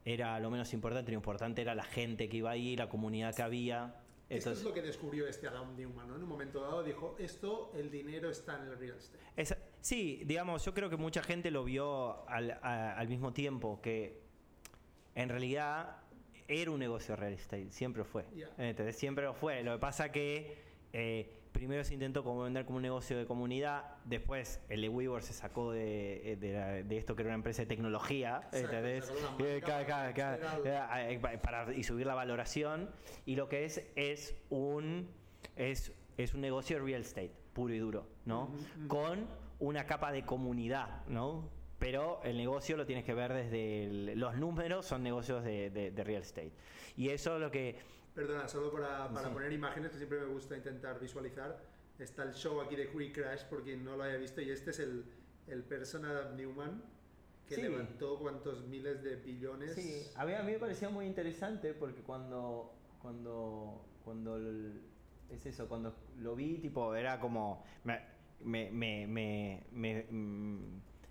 era 0.06 0.40
lo 0.40 0.50
menos 0.52 0.72
importante, 0.74 1.12
lo 1.12 1.18
importante 1.18 1.62
era 1.62 1.74
la 1.76 1.84
gente 1.84 2.30
que 2.30 2.38
iba 2.38 2.52
ahí, 2.52 2.76
la 2.76 2.88
comunidad 2.90 3.34
que 3.36 3.42
había. 3.42 3.96
Esto 4.30 4.50
Entonces, 4.50 4.60
es 4.60 4.64
lo 4.66 4.74
que 4.74 4.82
descubrió 4.82 5.28
este 5.28 5.48
Adam 5.48 5.76
Newman, 5.76 6.08
¿no? 6.08 6.16
En 6.16 6.24
un 6.24 6.30
momento 6.30 6.62
dado 6.62 6.84
dijo, 6.84 7.16
esto, 7.20 7.72
el 7.76 7.92
dinero 7.92 8.30
está 8.30 8.56
en 8.62 8.70
el 8.70 8.78
real 8.78 8.98
estate. 8.98 9.24
Esa- 9.36 9.58
sí, 9.82 10.22
digamos, 10.26 10.64
yo 10.66 10.74
creo 10.74 10.90
que 10.90 10.98
mucha 10.98 11.22
gente 11.22 11.52
lo 11.52 11.64
vio 11.64 12.28
al, 12.30 12.52
a- 12.52 12.98
al 12.98 13.08
mismo 13.08 13.34
tiempo, 13.34 13.82
que 13.82 14.25
en 15.16 15.30
realidad 15.30 15.98
era 16.48 16.70
un 16.72 16.80
negocio 16.80 17.16
real 17.16 17.34
estate, 17.34 17.72
siempre 17.72 18.04
fue. 18.04 18.26
Ya. 18.36 18.48
¿entendés? 18.58 18.98
Siempre 18.98 19.24
lo 19.26 19.34
fue. 19.34 19.64
Lo 19.64 19.74
que 19.74 19.80
pasa 19.80 20.12
que 20.12 20.58
eh, 20.94 21.30
primero 21.52 21.84
se 21.84 21.94
intentó 21.94 22.24
como 22.24 22.42
vender 22.44 22.66
como 22.66 22.78
un 22.78 22.84
negocio 22.84 23.18
de 23.18 23.26
comunidad, 23.26 23.84
después 24.06 24.62
el 24.70 24.82
de 24.82 24.90
WeWork 24.90 25.24
se 25.24 25.34
sacó 25.34 25.72
de, 25.72 26.34
eh, 26.34 26.36
de 26.36 26.54
la- 26.54 26.72
de 26.84 26.98
esto 26.98 27.16
que 27.16 27.22
era 27.24 27.30
una 27.30 27.36
empresa 27.36 27.62
de 27.64 27.66
tecnología, 27.68 28.42
la 28.52 28.60
Eh, 30.64 31.20
para 31.20 31.34
eh, 31.34 31.40
para, 31.42 31.74
y 31.74 31.84
subir 31.84 32.06
la 32.06 32.14
valoración. 32.14 32.90
Y 33.26 33.36
lo 33.36 33.48
que 33.50 33.66
es 33.66 33.84
es 33.96 34.36
un 34.50 35.08
es, 35.56 35.92
es 36.18 36.34
un 36.34 36.42
negocio 36.42 36.78
de 36.78 36.84
real 36.84 37.02
estate, 37.02 37.32
puro 37.54 37.74
y 37.74 37.80
duro, 37.80 38.08
¿no? 38.26 38.50
Con 38.88 39.26
una 39.60 39.86
capa 39.86 40.12
de 40.12 40.24
comunidad, 40.24 41.06
¿no? 41.08 41.50
Pero 41.86 42.20
el 42.24 42.36
negocio 42.36 42.76
lo 42.78 42.88
tienes 42.88 43.06
que 43.06 43.14
ver 43.14 43.32
desde 43.32 43.84
el- 43.84 44.20
los 44.20 44.36
números, 44.38 44.88
son 44.88 45.04
negocios 45.04 45.44
de, 45.44 45.70
de- 45.70 45.92
de 45.92 46.04
real 46.04 46.24
estate. 46.24 46.52
Y 46.98 47.10
eso 47.10 47.36
es 47.36 47.42
lo 47.42 47.52
que... 47.52 47.76
Perdona, 48.16 48.48
solo 48.48 48.72
para, 48.72 49.08
para 49.14 49.28
Sí. 49.28 49.34
poner 49.34 49.54
imágenes 49.54 49.92
que 49.92 49.98
siempre 49.98 50.20
me 50.22 50.26
gusta 50.26 50.58
intentar 50.58 51.00
visualizar. 51.00 51.62
Está 52.00 52.24
el 52.24 52.34
show 52.34 52.60
aquí 52.60 52.76
de 52.76 52.90
Quick 52.90 53.14
Crash, 53.14 53.44
por 53.44 53.64
quien 53.64 53.86
no 53.86 53.96
lo 53.98 54.02
haya 54.04 54.18
visto, 54.18 54.42
y 54.42 54.50
este 54.50 54.72
es 54.72 54.80
el, 54.80 55.06
el 55.46 55.62
person 55.64 56.06
Adam 56.06 56.36
Newman 56.36 56.82
que 57.48 57.54
Sí. 57.54 57.62
levantó 57.62 58.18
cuántos 58.18 58.66
miles 58.66 59.04
de 59.04 59.18
billones. 59.18 59.76
Sí, 59.76 60.08
a 60.16 60.26
mí, 60.26 60.34
a 60.34 60.42
mí 60.42 60.54
me 60.54 60.58
parecía 60.58 60.90
muy 60.90 61.06
interesante 61.06 61.76
porque 61.76 62.02
cuando, 62.02 62.74
cuando, 63.00 63.86
cuando 64.04 64.38
el- 64.38 64.82
es 65.30 65.46
eso, 65.46 65.68
cuando 65.70 65.94
lo 66.18 66.36
vi, 66.36 66.58
tipo, 66.58 66.96
era 66.96 67.20
como, 67.20 67.64
me, 67.84 68.02
me, 68.42 68.72
me, 68.72 69.06
me, 69.72 70.06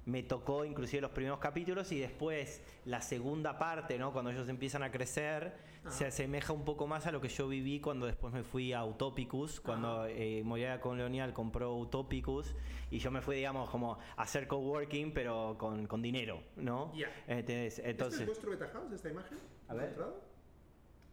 me- 0.06 0.22
tocó 0.22 0.64
inclusive 0.64 1.00
los 1.02 1.10
primeros 1.12 1.38
capítulos 1.38 1.90
y 1.92 1.98
después 1.98 2.62
la 2.84 3.00
segunda 3.00 3.58
parte, 3.58 3.98
¿no? 3.98 4.12
Cuando 4.12 4.30
ellos 4.30 4.48
empiezan 4.48 4.82
a 4.82 4.90
crecer, 4.90 5.54
se 5.88 6.04
Ajá. 6.04 6.06
asemeja 6.08 6.52
un 6.52 6.64
poco 6.64 6.86
más 6.86 7.06
a 7.06 7.12
lo 7.12 7.20
que 7.20 7.28
yo 7.28 7.46
viví 7.48 7.80
cuando 7.80 8.06
después 8.06 8.32
me 8.32 8.42
fui 8.42 8.72
a 8.72 8.84
Utopicus, 8.84 9.60
cuando 9.60 10.02
Ajá. 10.02 10.10
eh, 10.10 10.42
Moreira 10.44 10.80
Colonial 10.80 11.32
compró 11.32 11.74
Utopicus 11.76 12.54
y 12.90 12.98
yo 12.98 13.10
me 13.10 13.20
fui, 13.20 13.36
digamos, 13.36 13.68
como 13.70 13.94
a 14.16 14.22
hacer 14.22 14.46
coworking, 14.48 15.12
pero 15.12 15.56
con, 15.58 15.86
con 15.86 16.00
dinero, 16.02 16.42
¿no? 16.56 16.92
Ya. 16.94 17.08
Entonces, 17.26 17.78
¿Este 17.78 17.90
entonces 17.90 18.20
es 18.20 18.26
vuestro 18.26 18.50
beta 18.50 18.68
house, 18.68 18.92
esta 18.92 19.10
imagen? 19.10 19.38
A 19.68 19.74
ver. 19.74 19.94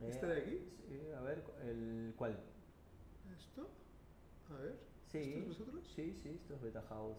¿Este 0.02 0.26
Eh, 0.26 0.30
de 0.30 0.42
aquí? 0.42 0.60
sí, 0.88 1.00
a 1.16 1.22
ver, 1.22 1.44
el, 1.64 2.14
¿cuál? 2.18 2.40
¿Esto? 3.38 3.70
A 4.50 4.54
ver. 4.58 4.76
Sí. 5.12 5.18
¿Esto 5.20 5.40
es 5.40 5.48
vosotros? 5.48 5.84
Sí, 5.96 6.18
sí, 6.24 6.30
esto 6.30 6.56
es 6.56 6.62
Beta 6.62 6.82
House. 6.90 7.18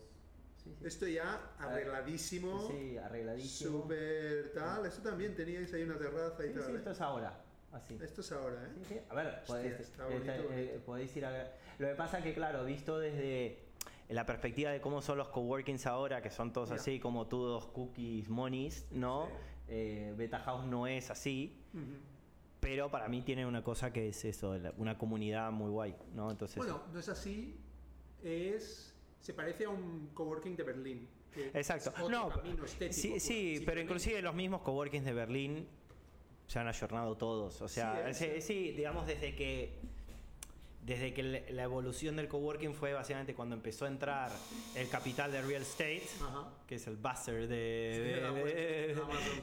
Sí, 0.64 0.70
sí. 0.78 0.86
Esto 0.86 1.06
ya 1.06 1.54
arregladísimo. 1.58 2.68
Sí, 2.68 2.96
arregladísimo. 2.98 3.82
Súper 3.82 4.52
tal. 4.52 4.86
Esto 4.86 5.02
también 5.02 5.34
teníais 5.34 5.72
ahí 5.74 5.82
una 5.82 5.98
terraza 5.98 6.44
y 6.44 6.48
Sí, 6.48 6.54
tal. 6.54 6.64
sí, 6.64 6.72
¿eh? 6.72 6.76
esto 6.76 6.90
es 6.92 7.00
ahora. 7.00 7.44
Así. 7.72 7.98
Esto 8.02 8.20
es 8.20 8.32
ahora, 8.32 8.64
¿eh? 8.64 8.68
Sí, 8.76 8.84
sí. 8.88 9.00
A 9.08 9.14
ver, 9.14 9.44
podéis, 9.46 9.80
está 9.80 10.04
bonito, 10.06 10.30
eh, 10.32 10.42
bonito. 10.46 10.84
podéis 10.84 11.16
ir 11.16 11.24
a. 11.24 11.52
Lo 11.78 11.88
que 11.88 11.94
pasa 11.94 12.22
que, 12.22 12.34
claro, 12.34 12.64
visto 12.64 12.98
desde. 12.98 13.58
la 14.10 14.26
perspectiva 14.26 14.70
de 14.70 14.80
cómo 14.82 15.00
son 15.00 15.16
los 15.18 15.28
coworkings 15.28 15.86
ahora, 15.86 16.20
que 16.20 16.30
son 16.30 16.52
todos 16.52 16.70
así, 16.70 17.00
como 17.00 17.26
todos 17.28 17.66
cookies, 17.68 18.28
monies, 18.28 18.86
¿no? 18.90 19.26
Sí. 19.26 19.32
Eh, 19.68 20.14
Beta 20.18 20.38
House 20.40 20.66
no 20.66 20.86
es 20.86 21.10
así, 21.10 21.62
pero 22.60 22.90
para 22.90 23.08
mí 23.08 23.22
tiene 23.22 23.46
una 23.46 23.64
cosa 23.64 23.90
que 23.90 24.08
es 24.10 24.22
eso, 24.26 24.54
una 24.76 24.98
comunidad 24.98 25.50
muy 25.50 25.70
guay, 25.70 25.96
¿no? 26.14 26.30
Entonces, 26.30 26.58
Bueno, 26.58 26.82
no 26.92 26.98
es 26.98 27.08
así, 27.08 27.58
es 28.22 28.91
se 29.22 29.32
parece 29.32 29.64
a 29.64 29.70
un 29.70 30.10
coworking 30.12 30.54
de 30.56 30.62
Berlín. 30.64 31.08
que 31.32 31.46
exacto. 31.54 31.88
es 31.90 31.96
otro 32.00 32.08
No, 32.10 32.28
camino 32.28 32.64
estético, 32.64 32.92
sí, 33.00 33.18
sí, 33.20 33.62
pero 33.64 33.80
inclusive 33.80 34.20
los 34.20 34.34
mismos 34.34 34.60
coworkings 34.62 35.04
de 35.06 35.14
Berlín 35.14 35.66
se 36.46 36.58
han 36.58 36.68
ayornado 36.68 37.16
todos. 37.16 37.62
O 37.62 37.68
sea, 37.68 38.12
Sí, 38.12 38.24
sí, 38.24 38.30
es- 38.34 38.44
sí, 38.44 38.72
digamos 38.72 39.06
desde 39.06 39.34
que 39.34 39.72
desde 40.84 41.14
que 41.14 41.22
la 41.22 41.62
evolución 41.62 42.16
del 42.16 42.26
coworking 42.26 42.74
fue 42.74 42.92
básicamente 42.92 43.34
cuando 43.34 43.54
empezó 43.54 43.84
a 43.84 43.88
entrar 43.88 44.32
el 44.74 44.88
capital 44.88 45.30
de 45.30 45.40
real 45.40 45.62
estate, 45.62 46.02
Ajá. 46.20 46.50
que 46.66 46.74
es 46.74 46.86
el 46.88 46.96
buzzer 46.96 47.46
de. 47.46 48.20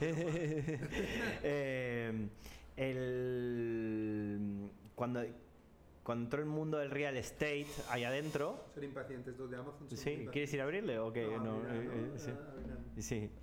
Eh, 1.42 2.28
el 2.76 4.70
cuando 4.94 5.24
entró 6.08 6.40
el 6.40 6.46
mundo 6.46 6.78
del 6.78 6.90
real 6.90 7.16
estate 7.16 7.66
ahí 7.88 8.02
adentro, 8.04 8.64
Son 8.74 8.82
impacientes 8.84 9.36
los 9.38 9.50
de 9.50 9.56
Amazon. 9.56 9.88
son 9.88 9.98
sí. 9.98 10.26
¿quieres 10.32 10.52
ir 10.54 10.60
a 10.60 10.64
abrirle 10.64 10.98
o 10.98 11.12
qué? 11.12 11.24
No, 11.26 11.38
No, 11.44 11.58
mira, 11.60 11.74
eh, 11.76 11.84
no, 11.84 12.16
eh, 12.16 13.02
sí. 13.02 13.28
ah. 13.30 13.36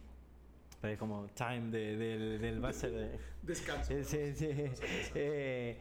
Pero 0.82 0.94
es 0.94 1.00
como 1.00 1.28
time 1.30 1.72
de- 1.72 1.96
del, 1.98 2.42
del 2.42 2.60
buzzer 2.60 2.92
de- 2.92 3.20
Descanso. 3.42 3.94
Sí, 3.94 4.04
sí, 4.04 4.34
sí. 4.36 4.48
Eh, 5.16 5.78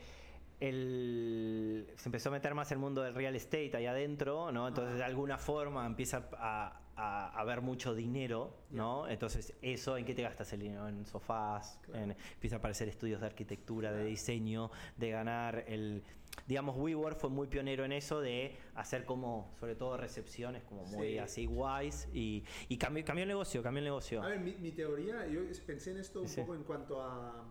el- 0.61 1.87
se 1.97 2.09
empezó 2.09 2.28
a 2.30 2.33
meter 2.33 2.54
más 2.54 2.71
el 2.73 2.78
mundo 2.78 3.02
del 3.02 3.14
real 3.14 3.35
estate 3.37 3.76
ahí 3.76 3.87
adentro, 3.87 4.50
¿no? 4.52 4.68
Entonces, 4.68 4.97
de 4.97 5.04
alguna 5.04 5.37
forma 5.38 5.85
empieza 5.87 6.28
a, 6.38 6.80
a- 6.97 7.28
a 7.28 7.40
haber 7.40 7.61
mucho 7.61 7.95
dinero, 7.95 8.56
¿no? 8.71 9.06
Entonces, 9.06 9.52
eso, 9.61 9.99
¿en 9.99 10.04
qué 10.06 10.14
te 10.14 10.23
gastas 10.23 10.50
el 10.54 10.61
dinero? 10.61 10.88
En 10.88 11.04
sofás, 11.04 11.78
Claro. 11.83 12.04
en- 12.04 12.16
empieza 12.35 12.56
a 12.56 12.59
aparecer 12.59 12.88
estudios 12.88 13.21
de 13.21 13.26
arquitectura, 13.26 13.92
de 13.92 14.04
diseño, 14.04 14.71
de 14.97 15.11
ganar 15.11 15.64
el... 15.68 16.02
Digamos, 16.47 16.76
WeWork 16.76 17.19
fue 17.19 17.31
muy 17.31 17.49
pionero 17.49 17.85
en 17.85 17.93
eso 17.93 18.21
de 18.21 18.57
hacer 18.75 19.05
como, 19.05 19.52
sobre 19.59 19.75
todo, 19.75 19.97
recepciones 19.97 20.62
como 20.64 20.85
muy 20.85 21.12
Sí. 21.12 21.19
así 21.19 21.47
guays 21.47 22.09
y, 22.12 22.45
y 22.69 22.76
cambió, 22.78 23.05
cambió 23.05 23.23
el 23.25 23.28
negocio, 23.28 23.62
cambió 23.62 23.78
el 23.81 23.85
negocio. 23.87 24.23
A 24.23 24.28
ver, 24.28 24.40
mi, 24.40 24.55
mi 24.55 24.71
teoría, 24.71 25.26
yo 25.26 25.40
pensé 25.66 25.90
en 25.90 25.99
esto 25.99 26.21
un 26.23 26.28
Sí. 26.28 26.40
poco 26.40 26.55
en 26.55 26.62
cuanto 26.62 27.02
a 27.02 27.45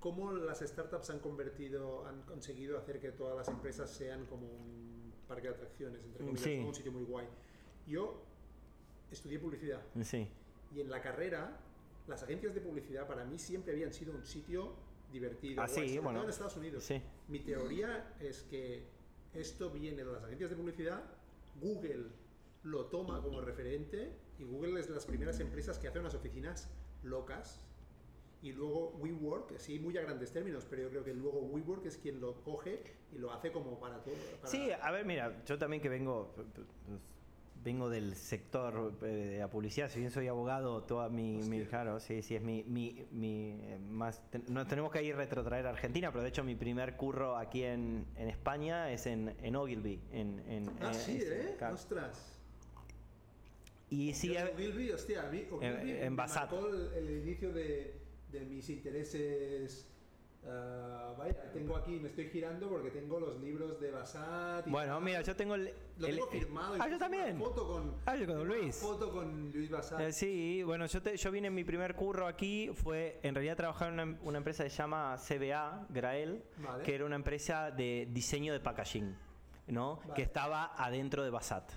cómo 0.00 0.32
las 0.32 0.60
startups 0.60 1.10
han 1.10 1.20
convertido, 1.20 2.06
han 2.06 2.22
conseguido 2.22 2.76
hacer 2.76 2.98
que 3.00 3.12
todas 3.12 3.36
las 3.36 3.48
empresas 3.48 3.88
sean 3.90 4.26
como 4.26 4.46
un 4.48 5.12
parque 5.28 5.48
de 5.48 5.54
atracciones, 5.54 6.02
entre 6.04 6.18
comillas, 6.24 6.40
Sí. 6.42 6.60
¿no? 6.60 6.68
un 6.68 6.74
sitio 6.74 6.92
muy 6.92 7.04
guay. 7.04 7.28
Yo 7.86 8.20
estudié 9.12 9.38
publicidad 9.38 9.80
Sí. 10.02 10.26
y 10.74 10.80
en 10.80 10.90
la 10.90 11.00
carrera 11.00 11.60
las 12.08 12.22
agencias 12.22 12.52
de 12.54 12.60
publicidad 12.60 13.06
para 13.06 13.24
mí 13.24 13.38
siempre 13.38 13.72
habían 13.72 13.92
sido 13.92 14.12
un 14.12 14.24
sitio 14.26 14.74
divertido, 15.12 15.62
Ah, 15.62 15.66
guay, 15.66 15.88
sí, 15.88 15.94
sobre 15.94 16.00
bueno. 16.04 16.22
en 16.24 16.28
Estados 16.30 16.56
Unidos. 16.56 16.82
Sí. 16.84 17.00
Mi 17.28 17.40
teoría 17.40 18.14
es 18.20 18.42
que 18.42 18.86
esto 19.32 19.70
viene 19.70 20.04
de 20.04 20.12
las 20.12 20.22
agencias 20.22 20.50
de 20.50 20.56
publicidad, 20.56 21.02
Google 21.60 22.06
lo 22.62 22.86
toma 22.86 23.22
como 23.22 23.40
referente 23.40 24.12
y 24.38 24.44
Google 24.44 24.80
es 24.80 24.88
de 24.88 24.94
las 24.94 25.06
primeras 25.06 25.40
empresas 25.40 25.78
que 25.78 25.88
hace 25.88 25.98
unas 25.98 26.14
oficinas 26.14 26.70
locas 27.02 27.60
y 28.42 28.52
luego 28.52 28.90
WeWork, 28.98 29.58
sí, 29.58 29.78
muy 29.78 29.96
a 29.96 30.02
grandes 30.02 30.30
términos, 30.30 30.66
pero 30.68 30.82
yo 30.82 30.90
creo 30.90 31.04
que 31.04 31.14
luego 31.14 31.40
WeWork 31.40 31.86
es 31.86 31.96
quien 31.96 32.20
lo 32.20 32.42
coge 32.42 32.82
y 33.10 33.18
lo 33.18 33.32
hace 33.32 33.50
como 33.50 33.80
para 33.80 34.02
todo. 34.02 34.14
Sí, 34.44 34.70
a 34.70 34.90
ver, 34.90 35.06
mira, 35.06 35.42
yo 35.46 35.56
también 35.56 35.80
que 35.82 35.88
vengo 35.88 36.34
vengo 37.64 37.88
del 37.88 38.14
sector 38.14 38.92
eh, 39.02 39.06
de 39.06 39.38
la 39.38 39.48
publicidad, 39.48 39.88
si 39.90 39.98
bien 39.98 40.10
soy 40.10 40.28
abogado, 40.28 40.82
toda 40.82 41.08
mi, 41.08 41.40
claro, 41.68 41.98
sí, 41.98 42.20
sí 42.22 42.36
es 42.36 42.42
mi, 42.42 42.62
mi, 42.64 43.06
mi, 43.10 43.58
eh, 43.62 43.78
más 43.88 44.20
ten- 44.30 44.44
no 44.48 44.66
tenemos 44.66 44.92
que 44.92 45.02
ir 45.02 45.16
retrotraer 45.16 45.66
a 45.66 45.70
Argentina, 45.70 46.12
pero 46.12 46.22
de 46.22 46.28
hecho 46.28 46.44
mi 46.44 46.54
primer 46.54 46.96
curro 46.96 47.36
aquí 47.36 47.62
en, 47.64 48.04
en 48.16 48.28
España 48.28 48.92
es 48.92 49.06
en, 49.06 49.34
en 49.42 49.56
Ogilvy, 49.56 49.98
en, 50.12 50.40
en 50.46 50.68
Ah, 50.80 50.90
eh, 50.90 50.94
sí, 50.94 51.18
¿eh? 51.22 51.56
Ostras. 51.72 52.38
Y 53.88 54.12
sí, 54.12 54.36
Ogilvy, 54.36 54.90
hostia, 54.90 55.26
a 55.26 55.30
mí 55.30 55.46
Ogilvy 55.50 55.92
en 55.92 56.14
me 56.14 56.26
marcó 56.26 56.68
el, 56.68 56.92
el 56.94 57.10
inicio 57.22 57.52
de, 57.52 57.94
de 58.30 58.40
mis 58.44 58.68
intereses. 58.68 59.88
Ah, 60.48 61.14
vaya, 61.18 61.50
tengo 61.52 61.76
aquí, 61.76 61.92
me 62.00 62.08
estoy 62.08 62.28
girando 62.30 62.68
porque 62.68 62.90
tengo 62.90 63.18
los 63.20 63.40
libros 63.40 63.80
de 63.80 63.90
Basat. 63.90 64.66
y 64.66 64.70
bueno, 64.70 65.00
mira, 65.00 65.20
yo 65.22 65.34
tengo 65.36 65.54
el, 65.54 65.72
Lo 65.98 66.06
el- 66.06 66.14
tengo 66.16 66.26
firmado. 66.28 66.76
Ah, 66.78 66.88
yo 66.88 66.98
también. 66.98 67.36
Una 67.36 67.44
foto 67.46 67.66
con, 67.66 67.94
Ah, 68.06 68.16
yo 68.16 68.26
con 68.26 68.46
Luis. 68.46 68.76
foto 68.76 69.10
con 69.12 69.50
Luis 69.52 69.70
Basat. 69.70 70.00
Eh, 70.00 70.12
sí, 70.12 70.62
bueno, 70.64 70.86
yo, 70.86 71.02
te- 71.02 71.16
yo 71.16 71.30
vine 71.30 71.48
en 71.48 71.54
mi 71.54 71.64
primer 71.64 71.94
curro 71.94 72.26
aquí, 72.26 72.70
fue 72.74 73.20
en 73.22 73.34
realidad 73.34 73.56
trabajar 73.56 73.88
en 73.92 74.00
una, 74.00 74.18
una 74.22 74.38
empresa 74.38 74.64
que 74.64 74.70
se 74.70 74.76
llama 74.76 75.16
CBA, 75.18 75.86
Grael, 75.90 76.42
Vale. 76.58 76.82
que 76.84 76.94
era 76.94 77.04
una 77.04 77.16
empresa 77.16 77.70
de 77.70 78.08
diseño 78.10 78.52
de 78.52 78.60
packaging, 78.60 79.14
¿no? 79.68 79.96
Vale. 79.96 80.14
Que 80.14 80.22
estaba 80.22 80.74
adentro 80.76 81.22
de 81.24 81.30
Basat. 81.30 81.70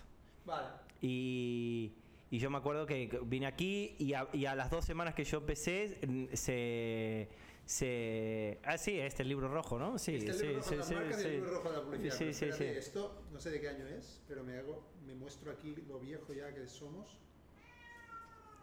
Vale. 0.45 0.67
Y, 1.01 1.93
y 2.31 2.39
yo 2.39 2.49
me 2.49 2.57
acuerdo 2.57 2.85
que 2.85 3.19
vine 3.23 3.45
aquí 3.45 3.95
y 3.99 4.13
a, 4.13 4.27
y 4.33 4.45
a 4.45 4.55
las 4.55 4.69
dos 4.71 4.83
semanas 4.83 5.13
que 5.13 5.23
yo 5.23 5.37
empecé, 5.37 5.99
mm, 6.07 6.25
se... 6.33 7.29
se 7.67 8.59
ah, 8.63 8.77
sí, 8.77 8.97
este 8.97 9.23
libro 9.25 9.49
rojo, 9.49 9.77
¿no? 9.77 9.97
Sí, 9.99 10.15
Este 10.15 10.33
sí, 10.33 10.41
libro 10.47 10.57
rojo, 10.59 10.69
sí, 10.69 10.75
las 10.77 10.87
sí, 10.87 10.95
marcas 10.95 11.17
sí. 11.17 11.23
del 11.23 11.33
libro 11.33 11.51
rojo 11.51 11.69
de 11.69 11.77
la 11.77 11.83
publicidad. 11.83 12.15
Sí, 12.15 12.33
sí, 12.33 12.51
sí. 12.53 12.63
Esto 12.63 13.23
no 13.31 13.39
sé 13.39 13.51
de 13.51 13.59
qué 13.61 13.69
año 13.69 13.85
es, 13.87 14.21
pero 14.27 14.43
me 14.43 14.57
hago, 14.57 14.89
me 15.05 15.13
muestro 15.13 15.51
aquí 15.51 15.75
lo 15.87 15.99
viejo 15.99 16.33
ya 16.33 16.53
que 16.53 16.65
somos. 16.65 17.19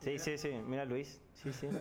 Sí, 0.00 0.18
sí, 0.18 0.36
sí, 0.38 0.48
mira 0.66 0.84
Luis, 0.86 1.20
sí, 1.34 1.52
sí. 1.52 1.68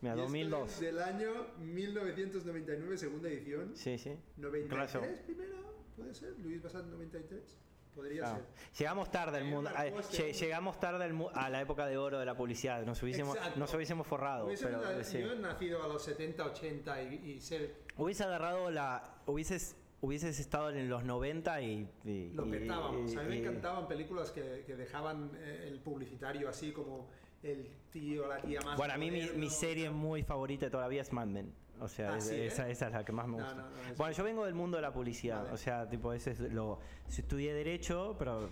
Mira, 0.00 0.16
Y 0.16 0.18
esto 0.18 0.22
2002. 0.22 0.70
es 0.70 0.80
del 0.80 0.98
año 0.98 1.46
1999, 1.60 2.98
segunda 2.98 3.28
edición. 3.28 3.72
Sí, 3.74 3.96
sí. 3.96 4.18
93 4.36 4.90
Claro. 4.90 5.06
primero, 5.24 5.56
puede 5.96 6.14
ser. 6.14 6.38
Luis 6.40 6.62
Basat 6.62 6.84
93. 6.86 7.56
Podría 7.94 8.22
Claro. 8.22 8.36
ser. 8.38 8.44
Llegamos 8.78 9.10
tarde 9.10 9.36
al 9.38 9.44
Me 9.44 9.50
mundo, 9.50 9.70
a- 9.70 9.84
hombre. 9.86 10.32
llegamos 10.32 10.80
tarde 10.80 11.04
al 11.04 11.28
a 11.34 11.48
la 11.48 11.60
época 11.60 11.86
de 11.86 11.96
oro 11.96 12.18
de 12.18 12.26
la 12.26 12.36
publicidad. 12.36 12.84
Nos 12.84 13.02
hubiésemos, 13.02 13.36
Exacto. 13.36 13.60
nos 13.60 13.72
hubiésemos 13.74 14.06
forrado. 14.06 14.46
Hubiésemos 14.46 14.82
pero, 14.84 14.96
na- 14.98 15.04
sí. 15.04 15.20
Yo 15.20 15.32
he 15.32 15.36
nacido 15.38 15.82
a 15.82 15.88
los 15.88 16.02
70, 16.02 16.44
80 16.44 17.02
y, 17.02 17.14
y 17.36 17.40
ser. 17.40 17.74
Hubiese 17.96 18.24
agarrado 18.24 18.70
la, 18.70 19.14
hubieses, 19.26 19.76
hubieses 20.00 20.40
estado 20.40 20.70
en 20.70 20.88
los 20.90 21.04
90 21.04 21.60
y, 21.62 21.88
y- 22.04 22.30
Lo 22.34 22.50
petábamos. 22.50 23.16
A 23.16 23.22
mí 23.22 23.28
me 23.28 23.38
encantaban 23.38 23.86
películas 23.86 24.30
que, 24.32 24.64
que 24.66 24.74
dejaban 24.76 25.30
eh, 25.36 25.66
el 25.68 25.78
publicitario 25.80 26.48
así 26.48 26.72
como 26.72 27.08
el 27.42 27.68
tío, 27.92 28.26
la 28.26 28.40
tía 28.40 28.60
más. 28.62 28.76
Bueno, 28.76 28.94
a 28.94 28.96
mí 28.96 29.10
mi, 29.10 29.22
mi 29.36 29.50
serie 29.50 29.90
muy 29.90 30.22
favorita 30.22 30.68
todavía 30.70 31.02
es 31.02 31.12
Mad 31.12 31.26
Men. 31.26 31.52
O 31.80 31.88
sea, 31.88 32.14
Ah, 32.14 32.18
es- 32.18 32.24
sí, 32.28 32.34
¿eh? 32.34 32.46
esa, 32.46 32.68
esa 32.68 32.86
es 32.86 32.92
la 32.92 33.04
que 33.04 33.12
más 33.12 33.26
me 33.26 33.36
No, 33.38 33.44
gusta. 33.44 33.54
no, 33.62 33.68
no, 33.70 33.90
es- 33.90 33.96
bueno, 33.98 34.12
yo 34.12 34.24
vengo 34.24 34.44
del 34.44 34.54
mundo 34.54 34.76
de 34.78 34.82
la 34.82 34.92
publicidad. 34.92 35.42
Vale. 35.42 35.52
O 35.54 35.56
sea, 35.56 35.88
tipo, 35.88 36.12
ese 36.12 36.30
es 36.32 36.40
lo. 36.40 36.78
Yo 37.08 37.16
estudié 37.18 37.52
Derecho, 37.54 38.14
pero. 38.18 38.48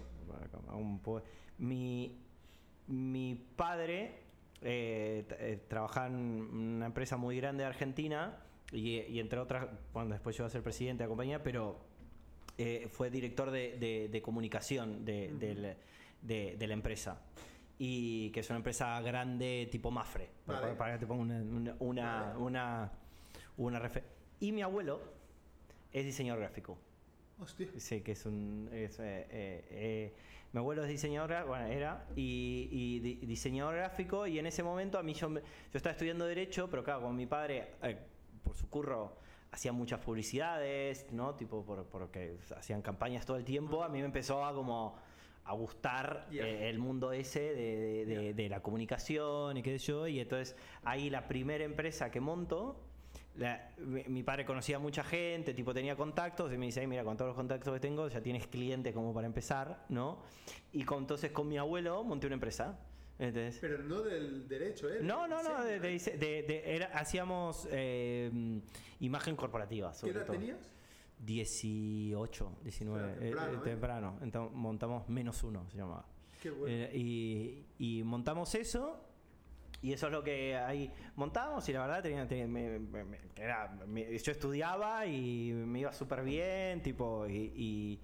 un 0.74 0.98
po- 1.00 1.22
mi, 1.58 2.18
mi 2.88 3.34
padre 3.56 4.20
eh, 4.60 5.24
eh, 5.38 5.64
trabajaba 5.68 6.06
en 6.08 6.14
una 6.16 6.86
empresa 6.86 7.16
muy 7.16 7.36
grande 7.36 7.62
de 7.64 7.68
Argentina 7.68 8.38
y, 8.70 9.00
y 9.00 9.20
entre 9.20 9.38
otras, 9.38 9.68
bueno, 9.92 10.10
después 10.10 10.36
yo 10.36 10.42
iba 10.42 10.46
a 10.48 10.50
ser 10.50 10.62
presidente 10.62 11.02
de 11.02 11.06
la 11.06 11.08
compañía, 11.08 11.42
pero 11.42 11.78
eh, 12.58 12.88
fue 12.90 13.10
director 13.10 13.50
de, 13.50 13.76
de- 13.78 14.08
de 14.08 14.22
comunicación 14.22 15.04
de, 15.04 15.32
de- 16.22 16.66
la 16.66 16.74
empresa. 16.74 17.20
Y 17.78 18.30
que 18.30 18.40
es 18.40 18.50
una 18.50 18.58
empresa 18.58 19.00
grande 19.00 19.68
tipo 19.70 19.90
Mafre, 19.90 20.28
para, 20.46 20.60
Vale. 20.60 20.74
para 20.74 20.92
que 20.94 20.98
te 21.00 21.06
ponga 21.06 21.22
una, 21.22 21.42
una, 21.42 21.76
una, 21.80 22.22
Vale. 22.22 22.38
una, 22.38 22.92
una 23.66 23.90
Y 24.40 24.52
mi 24.52 24.62
abuelo 24.62 25.00
es 25.92 26.04
diseñador 26.04 26.40
gráfico. 26.40 26.78
Hostia. 27.40 27.68
Sí, 27.78 28.00
que 28.02 28.12
es 28.12 28.24
un. 28.26 28.68
es, 28.72 28.98
eh, 29.00 29.26
eh, 29.30 29.64
eh, 29.70 30.12
mi 30.52 30.58
abuelo 30.58 30.82
es 30.84 30.88
diseñador, 30.88 31.46
bueno, 31.46 31.66
era, 31.66 32.06
y, 32.14 32.68
y 32.70 33.00
di- 33.00 33.14
diseñador 33.26 33.74
gráfico, 33.76 34.26
y 34.26 34.38
en 34.38 34.46
ese 34.46 34.62
momento 34.62 34.98
a 34.98 35.02
mí 35.02 35.14
yo, 35.14 35.28
yo 35.30 35.40
estaba 35.72 35.92
estudiando 35.92 36.26
Derecho, 36.26 36.68
pero 36.70 36.84
claro, 36.84 37.00
como 37.00 37.14
mi 37.14 37.26
padre, 37.26 37.68
eh, 37.82 37.96
por 38.44 38.54
su 38.54 38.68
curro, 38.68 39.16
hacía 39.50 39.72
muchas 39.72 40.00
publicidades, 40.00 41.06
¿no? 41.10 41.34
Tipo, 41.34 41.64
por, 41.64 41.84
porque 41.86 42.36
hacían 42.56 42.82
campañas 42.82 43.24
todo 43.26 43.36
el 43.38 43.44
tiempo, 43.44 43.82
a 43.82 43.88
mí 43.88 43.98
me 44.00 44.04
empezó 44.04 44.44
a 44.44 44.52
como 44.54 44.96
a 45.44 45.54
gustar 45.54 46.28
Ya. 46.30 46.46
eh, 46.46 46.68
el 46.68 46.78
mundo 46.78 47.12
ese 47.12 47.40
de, 47.40 47.54
de- 47.54 48.06
de- 48.06 48.24
Ya. 48.28 48.32
de 48.34 48.48
la 48.48 48.60
comunicación 48.62 49.56
y 49.56 49.62
qué 49.62 49.78
sé 49.78 49.86
yo, 49.86 50.06
y 50.06 50.20
entonces 50.20 50.54
ahí 50.84 51.10
la 51.10 51.26
primera 51.28 51.64
empresa 51.64 52.10
que 52.10 52.20
monto, 52.20 52.76
la- 53.36 53.70
mi, 53.78 54.04
mi 54.04 54.22
padre 54.22 54.44
conocía 54.44 54.76
a 54.76 54.78
mucha 54.78 55.02
gente, 55.04 55.54
tipo 55.54 55.72
tenía 55.72 55.96
contactos, 55.96 56.52
y 56.52 56.58
me 56.58 56.66
dice, 56.66 56.80
"Ay, 56.80 56.86
mira, 56.86 57.02
con 57.04 57.16
todos 57.16 57.30
los 57.30 57.36
contactos 57.36 57.72
que 57.72 57.80
tengo 57.80 58.08
ya 58.08 58.20
tienes 58.20 58.46
clientes 58.46 58.92
como 58.94 59.12
para 59.14 59.26
empezar, 59.26 59.86
¿no? 59.88 60.22
Y 60.72 60.84
con, 60.84 60.98
entonces 60.98 61.30
con 61.32 61.48
mi 61.48 61.56
abuelo 61.58 62.04
monté 62.04 62.26
una 62.26 62.34
empresa. 62.34 62.78
¿entendés? 63.18 63.58
Pero 63.60 63.78
no 63.78 64.02
del 64.02 64.48
derecho, 64.48 64.90
¿eh? 64.90 64.98
No, 65.00 65.28
no, 65.28 65.42
no, 65.44 65.62
de, 65.62 65.78
de- 65.78 65.98
de- 66.18 66.62
era- 66.74 66.86
hacíamos 66.86 67.68
eh, 67.70 68.60
imagen 68.98 69.36
corporativa. 69.36 69.92
¿Qué 69.92 69.96
Sobre 69.98 70.12
edad 70.12 70.26
todo. 70.26 70.36
tenías? 70.38 70.72
18, 71.20 72.52
19, 72.64 73.00
O 73.04 73.08
sea, 73.10 73.18
temprano, 73.20 73.52
eh, 73.52 73.56
¿eh? 73.56 73.60
temprano. 73.64 74.18
Entonces 74.22 74.56
montamos 74.56 75.08
menos 75.08 75.42
uno, 75.44 75.68
se 75.70 75.76
llamaba. 75.78 76.04
Qué 76.42 76.50
bueno. 76.50 76.66
Eh, 76.74 76.90
y, 76.98 77.66
y 77.98 78.02
montamos 78.02 78.54
eso. 78.56 79.04
Y 79.82 79.92
eso 79.92 80.06
es 80.06 80.12
lo 80.12 80.22
que 80.22 80.56
ahí 80.56 80.92
montamos 81.16 81.68
y 81.68 81.72
la 81.72 81.80
verdad 81.80 82.02
tenía, 82.02 82.26
tenía- 82.26 82.46
me- 82.46 82.78
me- 82.78 83.18
era- 83.36 83.68
me- 83.86 84.16
yo 84.16 84.32
estudiaba 84.32 85.04
y 85.06 85.52
me 85.52 85.80
iba 85.80 85.92
súper 85.92 86.22
bien, 86.22 86.80
tipo, 86.82 87.26
y, 87.26 87.52
y, 87.56 88.00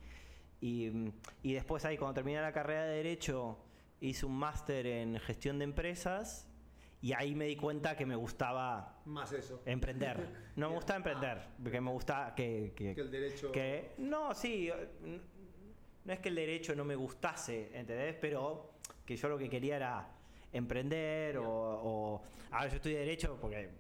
y- 0.61 1.13
y 1.43 1.53
después 1.55 1.85
ahí 1.85 1.97
cuando 1.97 2.15
terminé 2.15 2.41
la 2.41 2.53
carrera 2.53 2.83
de 2.85 2.97
Derecho 2.97 3.59
hice 4.01 4.27
un 4.27 4.37
máster 4.37 4.87
en 4.87 5.21
gestión 5.21 5.59
de 5.59 5.65
empresas 5.65 6.49
y 7.01 7.13
ahí 7.13 7.37
me 7.37 7.45
di 7.45 7.55
cuenta 7.55 7.97
que 7.97 8.05
me 8.07 8.17
gustaba 8.17 9.01
Más 9.05 9.31
eso. 9.33 9.63
emprender. 9.65 10.51
No 10.57 10.71
me 10.71 10.75
gustaba 10.85 10.97
emprender, 10.97 11.43
porque 11.63 11.81
me 11.81 11.93
gusta 11.93 12.35
que, 12.37 12.73
que- 12.75 12.97
Que 12.97 13.01
el 13.03 13.11
derecho. 13.13 13.53
que 13.53 13.93
no, 13.99 14.35
sí, 14.35 14.69
no 16.05 16.13
es 16.13 16.19
que 16.19 16.29
el 16.29 16.35
derecho 16.35 16.75
no 16.75 16.85
me 16.85 16.97
gustase, 16.97 17.71
¿entendés? 17.73 18.17
Pero 18.21 18.73
que 19.07 19.15
yo 19.17 19.29
lo 19.29 19.39
que 19.39 19.49
quería 19.49 19.77
era 19.77 20.09
emprender 20.53 21.39
o, 21.39 21.45
o- 21.51 22.23
a 22.51 22.63
ver, 22.63 22.71
yo 22.71 22.77
estudié 22.77 22.99
derecho 23.01 23.37
porque 23.41 23.71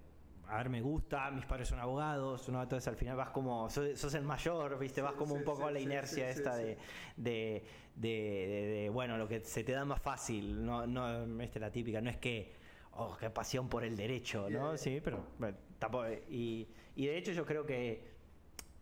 a 0.48 0.56
ver, 0.58 0.70
me 0.70 0.80
gusta, 0.80 1.30
mis 1.30 1.44
padres 1.44 1.68
son 1.68 1.78
abogados, 1.78 2.48
¿no? 2.48 2.62
entonces 2.62 2.88
al 2.88 2.96
final 2.96 3.16
vas 3.16 3.28
como, 3.30 3.68
sos, 3.68 3.98
sos 4.00 4.14
el 4.14 4.22
mayor, 4.24 4.78
¿viste? 4.78 5.02
Vas 5.02 5.12
Sí, 5.12 5.18
como 5.18 5.34
un 5.34 5.44
poco 5.44 5.62
sí, 5.62 5.68
a 5.68 5.70
la 5.72 5.80
inercia 5.80 6.24
sí, 6.32 6.38
esta 6.38 6.56
de, 6.56 6.78
de, 7.16 7.64
de- 7.94 8.08
de- 8.08 8.66
de, 8.82 8.88
bueno, 8.90 9.18
lo 9.18 9.28
que 9.28 9.40
se 9.40 9.62
te 9.62 9.72
da 9.72 9.84
más 9.84 10.00
fácil, 10.00 10.64
no, 10.64 10.86
no, 10.86 11.26
¿viste? 11.36 11.60
La 11.60 11.70
típica, 11.70 12.00
no 12.00 12.08
es 12.08 12.16
que, 12.16 12.54
oh, 12.92 13.14
qué 13.20 13.28
pasión 13.28 13.68
por 13.68 13.84
el 13.84 13.94
derecho, 13.94 14.48
¿no? 14.48 14.70
Yeah. 14.70 14.78
Sí, 14.78 15.00
pero 15.04 15.22
bueno, 15.38 15.56
tampoco, 15.78 16.06
y, 16.30 16.66
y 16.96 17.06
de 17.06 17.18
hecho 17.18 17.32
yo 17.32 17.44
creo 17.44 17.66
que 17.66 18.16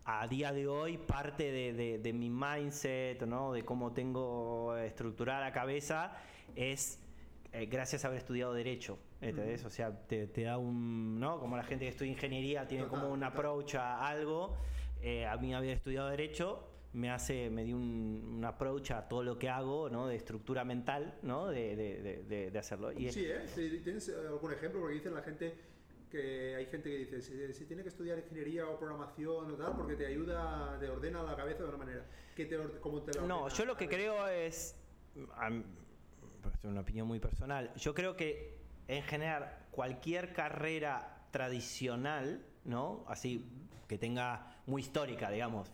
a 0.05 0.29
día 0.29 0.53
de 0.53 0.68
hoy 0.68 0.99
parte 0.99 1.51
de, 1.51 1.72
de- 1.72 1.99
de 1.99 2.12
mi 2.12 2.31
mindset, 2.31 3.22
¿no? 3.27 3.53
de 3.53 3.64
cómo 3.64 3.92
tengo 3.92 4.77
estructurada 4.77 5.40
la 5.40 5.53
cabeza, 5.53 6.12
es 6.55 7.01
eh, 7.52 7.66
gracias 7.66 8.04
a 8.04 8.09
haber 8.09 8.18
estudiado 8.18 8.52
Derecho. 8.54 8.98
¿entendés? 9.20 9.64
O 9.64 9.70
sea, 9.70 9.90
te, 10.06 10.26
te 10.26 10.42
da 10.42 10.59
un. 10.59 11.18
¿no? 11.18 11.38
Como 11.40 11.56
la 11.56 11.62
gente 11.64 11.85
que 11.85 11.90
estudia 11.90 12.12
ingeniería 12.12 12.66
tiene 12.66 12.85
Total, 12.85 13.00
como 13.00 13.12
un 13.12 13.20
total. 13.20 13.32
approach 13.32 13.74
a 13.76 14.06
algo. 14.09 14.56
eh, 15.00 15.26
a 15.26 15.37
mí 15.37 15.54
haber 15.54 15.70
estudiado 15.70 16.09
Derecho 16.09 16.68
me 16.92 17.11
hace 17.11 17.50
me 17.50 17.64
dio 17.64 17.76
un, 17.76 18.37
un 18.38 18.44
approach 18.44 18.90
a 18.92 19.06
todo 19.09 19.22
lo 19.22 19.38
que 19.38 19.50
hago 19.50 19.90
no 19.90 20.06
de 20.06 20.16
estructura 20.16 20.64
mental 20.64 21.18
no 21.22 21.48
de, 21.48 21.76
de- 21.76 22.22
de- 22.24 22.50
de- 22.50 22.59
hacerlo 22.59 22.90
y 22.92 23.11
Sí, 23.12 23.26
¿eh? 23.26 23.42
Sí, 23.46 23.80
¿Tienes 23.85 24.09
algún 24.09 24.52
ejemplo? 24.52 24.80
Porque 24.80 24.94
dicen 24.94 25.12
la 25.14 25.20
gente 25.20 25.54
que 26.11 26.54
hay 26.56 26.64
gente 26.66 26.88
que 26.88 26.96
dice, 26.98 27.20
si, 27.20 27.52
si 27.52 27.64
tiene 27.66 27.82
que 27.82 27.90
estudiar 27.90 28.18
ingeniería 28.18 28.66
o 28.66 28.78
programación 28.78 29.50
o 29.52 29.54
tal, 29.56 29.76
porque 29.76 29.94
te 29.96 30.06
ayuda, 30.06 30.78
te 30.80 30.88
ordena 30.88 31.22
la 31.22 31.37
cabeza 31.37 31.64
de 31.64 31.68
una 31.68 31.78
manera. 31.78 32.06
¿Qué 32.35 32.46
te, 32.46 32.56
orde- 32.56 32.80
¿Cómo 32.80 33.02
te 33.02 33.12
la 33.18 33.26
No, 33.26 33.48
yo 33.48 33.64
lo 33.66 33.76
que 33.76 33.88
creo 33.88 34.26
es, 34.28 34.74
a 35.35 35.50
mí, 35.50 35.62
pero 36.22 36.26
esto 36.28 36.36
es 36.54 36.64
una 36.64 36.80
opinión 36.80 37.06
muy 37.06 37.20
personal, 37.20 37.72
yo 37.76 37.94
creo 37.94 38.16
que 38.16 38.59
en 38.88 39.02
general 39.02 39.66
cualquier 39.70 40.32
carrera 40.32 41.26
tradicional, 41.30 42.44
¿no? 42.64 43.04
Así 43.09 43.44
que 43.88 43.98
tenga 43.98 44.56
muy 44.66 44.82
histórica, 44.82 45.30
digamos, 45.30 45.70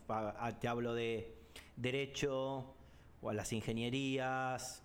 te 0.60 0.68
hablo 0.68 0.94
de 0.94 1.34
derecho 1.76 2.74
o 3.20 3.30
a 3.30 3.34
las 3.34 3.52
ingenierías, 3.52 4.82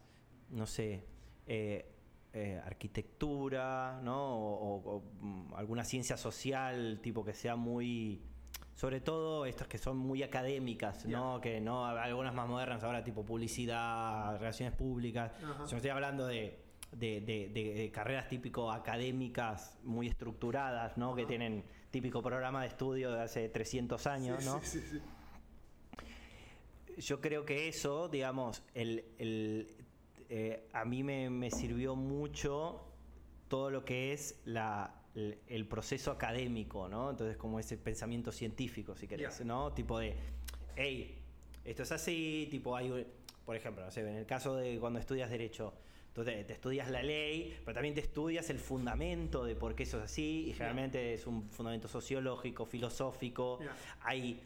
no 0.52 0.66
sé, 0.66 1.04
eh, 1.46 1.94
eh, 2.34 2.62
arquitectura, 2.66 4.00
¿no? 4.04 4.16
O, 4.16 5.04
mm, 5.22 5.54
alguna 5.56 5.84
ciencia 5.84 6.18
social, 6.18 7.00
tipo 7.02 7.24
que 7.26 7.34
sea 7.34 7.56
muy 7.56 8.22
sobre 8.78 9.02
todo 9.02 9.46
estas 9.48 9.68
que 9.68 9.80
son 9.80 9.98
muy 9.98 10.22
académicas, 10.22 11.04
¿no? 11.08 11.42
Que 11.42 11.60
no, 11.60 11.86
algunas 11.88 12.32
más 12.34 12.48
modernas 12.48 12.84
ahora, 12.84 13.04
tipo 13.04 13.26
publicidad, 13.26 14.38
relaciones 14.38 14.76
públicas. 14.76 15.32
Ajá. 15.44 15.66
Yo 15.66 15.78
estoy 15.78 15.90
hablando 15.90 16.28
de, 16.28 16.60
de- 16.92 17.22
de- 17.22 17.50
de- 17.50 17.74
de 17.74 17.92
carreras 17.92 18.30
típico 18.30 18.72
académicas 18.72 19.76
muy 19.84 20.06
estructuradas, 20.08 20.96
¿no? 20.96 21.16
Que 21.16 21.26
tienen 21.26 21.64
típico 21.90 22.22
programa 22.22 22.62
de 22.62 22.68
estudio 22.68 23.12
de 23.12 23.22
hace 23.24 23.50
300 23.50 24.06
años, 24.06 24.44
Sí, 24.44 24.46
¿no? 24.50 24.62
sí, 24.62 24.80
sí, 24.80 25.00
sí. 26.96 27.02
yo 27.02 27.20
creo 27.20 27.46
que 27.46 27.68
eso, 27.68 28.08
digamos, 28.10 28.62
el, 28.76 29.06
el, 29.18 29.76
eh, 30.30 30.68
a 30.74 30.86
mí 30.86 31.04
me, 31.04 31.30
me 31.30 31.50
sirvió 31.52 31.96
mucho 31.96 32.84
todo 33.48 33.70
lo 33.72 33.86
que 33.86 34.14
es 34.14 34.40
la, 34.46 34.94
el, 35.48 35.68
proceso 35.68 36.12
académico, 36.12 36.88
¿no? 36.88 37.10
Entonces, 37.10 37.38
como 37.38 37.60
ese 37.60 37.78
pensamiento 37.78 38.32
científico, 38.32 38.96
si 38.96 39.08
querés. 39.08 39.44
¿no? 39.44 39.74
Tipo 39.74 40.00
de, 40.00 40.16
hey, 40.76 41.18
esto 41.66 41.84
es 41.84 41.92
así, 41.92 42.48
tipo, 42.52 42.76
hay, 42.76 43.06
por 43.46 43.56
ejemplo, 43.56 43.84
no 43.84 43.92
sé, 43.92 44.02
en 44.02 44.16
el 44.16 44.26
caso 44.26 44.56
de 44.56 44.80
cuando 44.80 45.00
estudias 45.00 45.30
Derecho, 45.30 45.74
tú 46.14 46.24
te, 46.24 46.42
estudias 46.52 46.90
la 46.90 47.02
ley, 47.02 47.58
pero 47.66 47.74
también 47.76 47.96
te 47.96 48.02
estudias 48.02 48.50
el 48.50 48.60
fundamento 48.60 49.44
de 49.44 49.56
por 49.56 49.76
qué 49.76 49.84
eso 49.84 49.98
es 49.98 50.06
así, 50.06 50.48
y 50.50 50.54
generalmente 50.54 51.14
es 51.14 51.26
un 51.26 51.50
fundamento 51.50 51.88
sociológico, 51.88 52.66
filosófico, 52.66 53.60
hay 54.02 54.40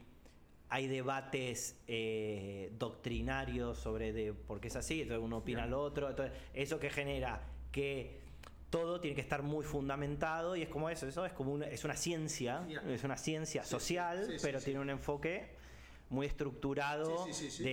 hay 0.73 0.87
debates 0.87 1.81
eh, 1.85 2.71
doctrinarios 2.79 3.77
sobre 3.77 4.13
de 4.13 4.31
por 4.31 4.61
qué 4.61 4.69
es 4.69 4.75
así, 4.77 5.01
entonces 5.01 5.21
uno 5.21 5.39
opina 5.39 5.65
Ya. 5.65 5.67
lo 5.67 5.81
otro, 5.81 6.09
entonces 6.09 6.33
eso 6.53 6.79
que 6.79 6.89
genera 6.89 7.41
que 7.73 8.20
todo 8.71 8.99
tiene 8.99 9.13
que 9.13 9.21
estar 9.21 9.43
muy 9.43 9.63
fundamentado 9.63 10.55
y 10.55 10.63
es 10.63 10.69
como 10.69 10.89
eso, 10.89 11.05
eso 11.07 11.23
es 11.25 11.33
como 11.33 11.51
una, 11.53 11.67
es 11.67 11.83
una 11.83 11.95
ciencia, 11.95 12.65
Ya. 12.67 12.81
es 12.91 13.03
una 13.03 13.17
ciencia 13.17 13.63
Sí, 13.63 13.69
social, 13.69 14.25
sí, 14.25 14.31
sí, 14.33 14.39
pero 14.41 14.59
tiene 14.59 14.79
un 14.79 14.89
enfoque 14.89 15.51
muy 16.09 16.25
estructurado 16.25 17.25
de 17.25 17.31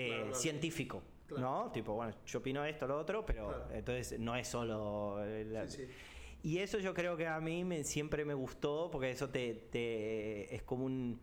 claro, 0.08 0.22
claro. 0.24 0.34
científico. 0.34 1.02
Claro. 1.26 1.42
¿No? 1.66 1.72
Tipo, 1.72 1.94
bueno, 1.94 2.14
yo 2.26 2.38
opino 2.40 2.64
esto, 2.64 2.86
lo 2.86 2.98
otro, 2.98 3.24
pero 3.24 3.66
entonces 3.72 4.18
no 4.18 4.34
es 4.36 4.48
solo. 4.48 5.18
la- 5.24 5.66
y 6.42 6.58
eso 6.58 6.78
yo 6.78 6.94
creo 6.94 7.16
que 7.16 7.26
a 7.26 7.38
mí 7.40 7.64
me- 7.64 7.84
siempre 7.84 8.24
me 8.24 8.32
gustó 8.34 8.90
porque 8.90 9.10
eso 9.10 9.28
te, 9.28 9.54
te- 9.70 10.54
es 10.54 10.62
como 10.62 10.84
un 10.84 11.20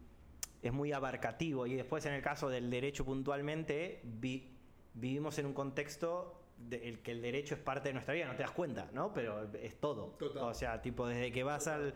es 0.61 0.73
muy 0.73 0.91
abarcativo 0.93 1.67
y 1.67 1.75
después 1.75 2.05
en 2.07 2.13
el 2.13 2.21
caso 2.23 2.49
del 2.49 2.69
derecho 2.71 3.05
puntualmente 3.05 4.01
vi- 4.03 4.49
vivimos 4.95 5.37
en 5.37 5.45
un 5.47 5.53
contexto 5.53 6.41
de 6.57 6.87
el 6.89 6.99
que 6.99 7.11
el 7.11 7.21
derecho 7.21 7.55
es 7.55 7.61
parte 7.61 7.89
de 7.89 7.93
nuestra 7.93 8.13
vida, 8.13 8.25
no 8.27 8.35
te 8.35 8.43
das 8.43 8.51
cuenta, 8.51 8.87
¿no? 8.93 9.13
Pero 9.13 9.49
es 9.55 9.75
todo. 9.79 10.15
Total. 10.17 10.43
O 10.43 10.53
sea, 10.53 10.81
tipo 10.81 11.07
desde 11.07 11.31
que 11.31 11.43
vas 11.43 11.67
al 11.67 11.93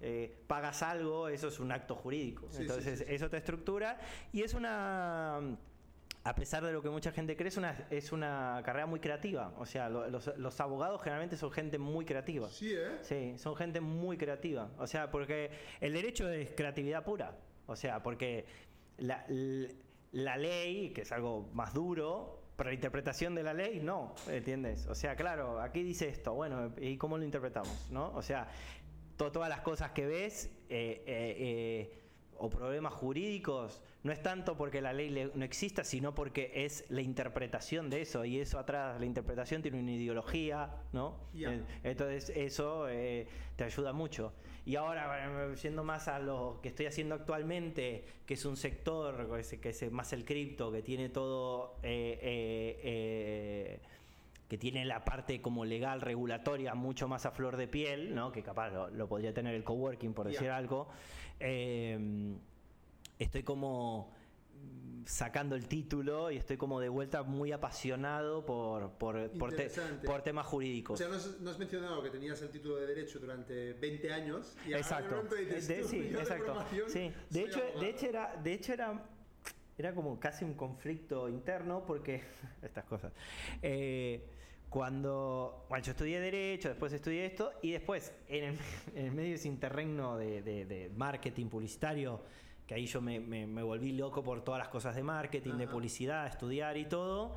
eh, 0.00 0.34
pagas 0.46 0.82
algo, 0.82 1.28
eso 1.28 1.48
es 1.48 1.60
un 1.60 1.70
acto 1.72 1.94
jurídico. 1.94 2.46
Sí, 2.50 2.62
Entonces 2.62 2.98
sí, 2.98 3.04
sí. 3.06 3.12
eso 3.14 3.30
te 3.30 3.36
estructura 3.36 3.98
y 4.32 4.42
es 4.42 4.54
una 4.54 5.40
a 6.24 6.34
pesar 6.36 6.64
de 6.64 6.72
lo 6.72 6.82
que 6.82 6.88
mucha 6.88 7.10
gente 7.10 7.36
cree, 7.36 7.48
es 7.48 7.56
una, 7.56 7.86
es 7.90 8.12
una 8.12 8.62
carrera 8.64 8.86
muy 8.86 9.00
creativa. 9.00 9.52
O 9.58 9.66
sea, 9.66 9.88
lo- 9.88 10.08
los, 10.08 10.36
los 10.38 10.60
abogados 10.60 11.02
generalmente 11.02 11.36
son 11.36 11.50
gente 11.50 11.78
muy 11.78 12.04
creativa. 12.04 12.48
Sí, 12.48 12.72
¿eh? 12.76 12.98
Sí, 13.02 13.38
son 13.38 13.56
gente 13.56 13.80
muy 13.80 14.16
creativa. 14.16 14.70
O 14.78 14.86
sea, 14.86 15.10
porque 15.10 15.50
el 15.80 15.92
derecho 15.92 16.28
es 16.28 16.50
creatividad 16.50 17.02
pura. 17.04 17.36
O 17.66 17.74
sea, 17.74 18.04
porque 18.04 18.44
la, 18.98 19.24
l- 19.28 19.74
la 20.12 20.36
ley, 20.36 20.90
que 20.90 21.00
es 21.02 21.10
algo 21.10 21.48
más 21.54 21.74
duro, 21.74 22.41
pero 22.62 22.70
la 22.70 22.74
interpretación 22.76 23.34
de 23.34 23.42
la 23.42 23.52
ley 23.54 23.80
no, 23.82 24.14
¿entiendes? 24.28 24.86
O 24.86 24.94
sea, 24.94 25.16
claro, 25.16 25.60
aquí 25.60 25.82
dice 25.82 26.08
esto, 26.08 26.32
bueno, 26.34 26.72
¿y 26.80 26.96
cómo 26.96 27.18
lo 27.18 27.24
interpretamos? 27.24 27.88
¿No? 27.90 28.12
O 28.14 28.22
sea, 28.22 28.46
to- 29.16 29.32
todas 29.32 29.48
las 29.48 29.62
cosas 29.62 29.90
que 29.90 30.06
ves 30.06 30.46
eh, 30.70 31.02
eh, 31.04 31.36
eh, 31.38 31.98
o 32.38 32.48
problemas 32.48 32.92
jurídicos 32.92 33.82
no 34.04 34.12
es 34.12 34.22
tanto 34.22 34.56
porque 34.56 34.80
la 34.80 34.92
ley 34.92 35.10
le- 35.10 35.32
no 35.34 35.44
exista, 35.44 35.82
sino 35.82 36.14
porque 36.14 36.52
es 36.54 36.84
la 36.88 37.00
interpretación 37.00 37.90
de 37.90 38.02
eso 38.02 38.24
y 38.24 38.38
eso 38.38 38.60
atrás, 38.60 39.00
la 39.00 39.06
interpretación 39.06 39.60
tiene 39.60 39.80
una 39.80 39.90
ideología, 39.90 40.70
¿no? 40.92 41.18
Entonces 41.82 42.30
eso 42.30 42.88
eh, 42.88 43.26
te 43.56 43.64
ayuda 43.64 43.92
mucho. 43.92 44.32
Y 44.64 44.76
ahora, 44.76 45.52
yendo 45.54 45.82
más 45.82 46.06
a 46.08 46.18
lo 46.20 46.60
que 46.62 46.68
estoy 46.68 46.86
haciendo 46.86 47.16
actualmente, 47.16 48.04
que 48.26 48.34
es 48.34 48.44
un 48.44 48.56
sector, 48.56 49.28
que 49.60 49.68
es, 49.68 49.92
más 49.92 50.12
el 50.12 50.24
cripto, 50.24 50.70
que 50.70 50.82
tiene 50.82 51.08
todo... 51.08 51.76
eh, 51.82 52.18
eh, 52.22 52.80
eh, 52.82 53.80
que 54.52 54.58
tiene 54.58 54.84
la 54.84 55.02
parte 55.02 55.40
como 55.40 55.64
legal, 55.64 56.02
regulatoria, 56.02 56.74
mucho 56.74 57.08
más 57.08 57.24
a 57.24 57.30
flor 57.30 57.56
de 57.56 57.66
piel, 57.68 58.14
¿no? 58.14 58.30
que 58.32 58.42
capaz 58.42 58.68
lo, 58.68 58.90
lo 58.90 59.08
podría 59.08 59.32
tener 59.32 59.54
el 59.54 59.64
coworking, 59.64 60.12
por 60.12 60.28
decir 60.28 60.50
algo. 60.50 60.88
Eh, 61.40 61.98
estoy 63.18 63.44
como 63.44 64.12
sacando 65.06 65.56
el 65.56 65.66
título 65.66 66.30
y 66.30 66.36
estoy 66.36 66.56
como 66.56 66.80
de 66.80 66.88
vuelta 66.88 67.22
muy 67.22 67.52
apasionado 67.52 68.44
por, 68.46 68.90
por, 68.92 69.30
por, 69.32 69.52
te- 69.54 69.70
por 70.04 70.22
temas 70.22 70.46
O 70.46 70.50
jurídicos. 70.50 70.98
sea, 70.98 71.08
no 71.08 71.14
has, 71.16 71.40
no 71.40 71.50
has 71.50 71.58
mencionado 71.58 72.02
que 72.02 72.10
tenías 72.10 72.40
el 72.42 72.50
título 72.50 72.76
de 72.76 72.86
Derecho 72.86 73.18
durante 73.18 73.72
20 73.74 74.12
años 74.12 74.56
y 74.66 74.72
ahora 74.72 74.76
de 74.76 74.80
exacto. 74.80 75.36
dices, 75.36 75.68
De- 75.68 75.82
"Tú, 75.82 75.88
sí, 75.88 76.00
de 76.00 76.18
exacto. 76.20 76.64
Sí. 76.88 77.12
De 77.30 77.40
hecho, 77.42 77.58
abogado". 77.60 77.80
de 77.80 77.88
hecho 77.90 78.06
era, 78.06 78.36
de 78.36 78.52
hecho 78.52 78.72
era, 78.72 79.04
era 79.78 79.94
como 79.94 80.20
casi 80.20 80.44
un 80.44 80.54
conflicto 80.54 81.28
interno 81.28 81.84
porque 81.86 82.22
estas 82.62 82.84
cosas. 82.84 83.12
Eh, 83.62 84.24
cuando, 84.68 85.66
bueno, 85.68 85.84
yo 85.84 85.90
estudié 85.92 86.18
derecho, 86.18 86.70
después 86.70 86.92
estudié 86.94 87.26
esto 87.26 87.52
y 87.60 87.72
después 87.72 88.14
en 88.28 88.44
el, 88.44 88.58
en 88.94 89.06
el 89.06 89.12
medio 89.12 89.30
de 89.30 89.34
ese 89.34 89.48
interregno 89.48 90.16
de, 90.16 90.42
de- 90.42 90.64
de 90.64 90.90
marketing 90.96 91.46
publicitario 91.48 92.20
que 92.72 92.76
ahí 92.78 92.86
yo 92.86 93.02
me, 93.02 93.20
me- 93.20 93.46
me 93.46 93.62
volví 93.62 93.92
loco 93.92 94.22
por 94.22 94.42
todas 94.42 94.58
las 94.58 94.68
cosas 94.68 94.94
de 94.96 95.02
marketing, 95.02 95.54
de 95.58 95.68
publicidad, 95.68 96.26
estudiar 96.26 96.76
y 96.78 96.86
todo. 96.86 97.34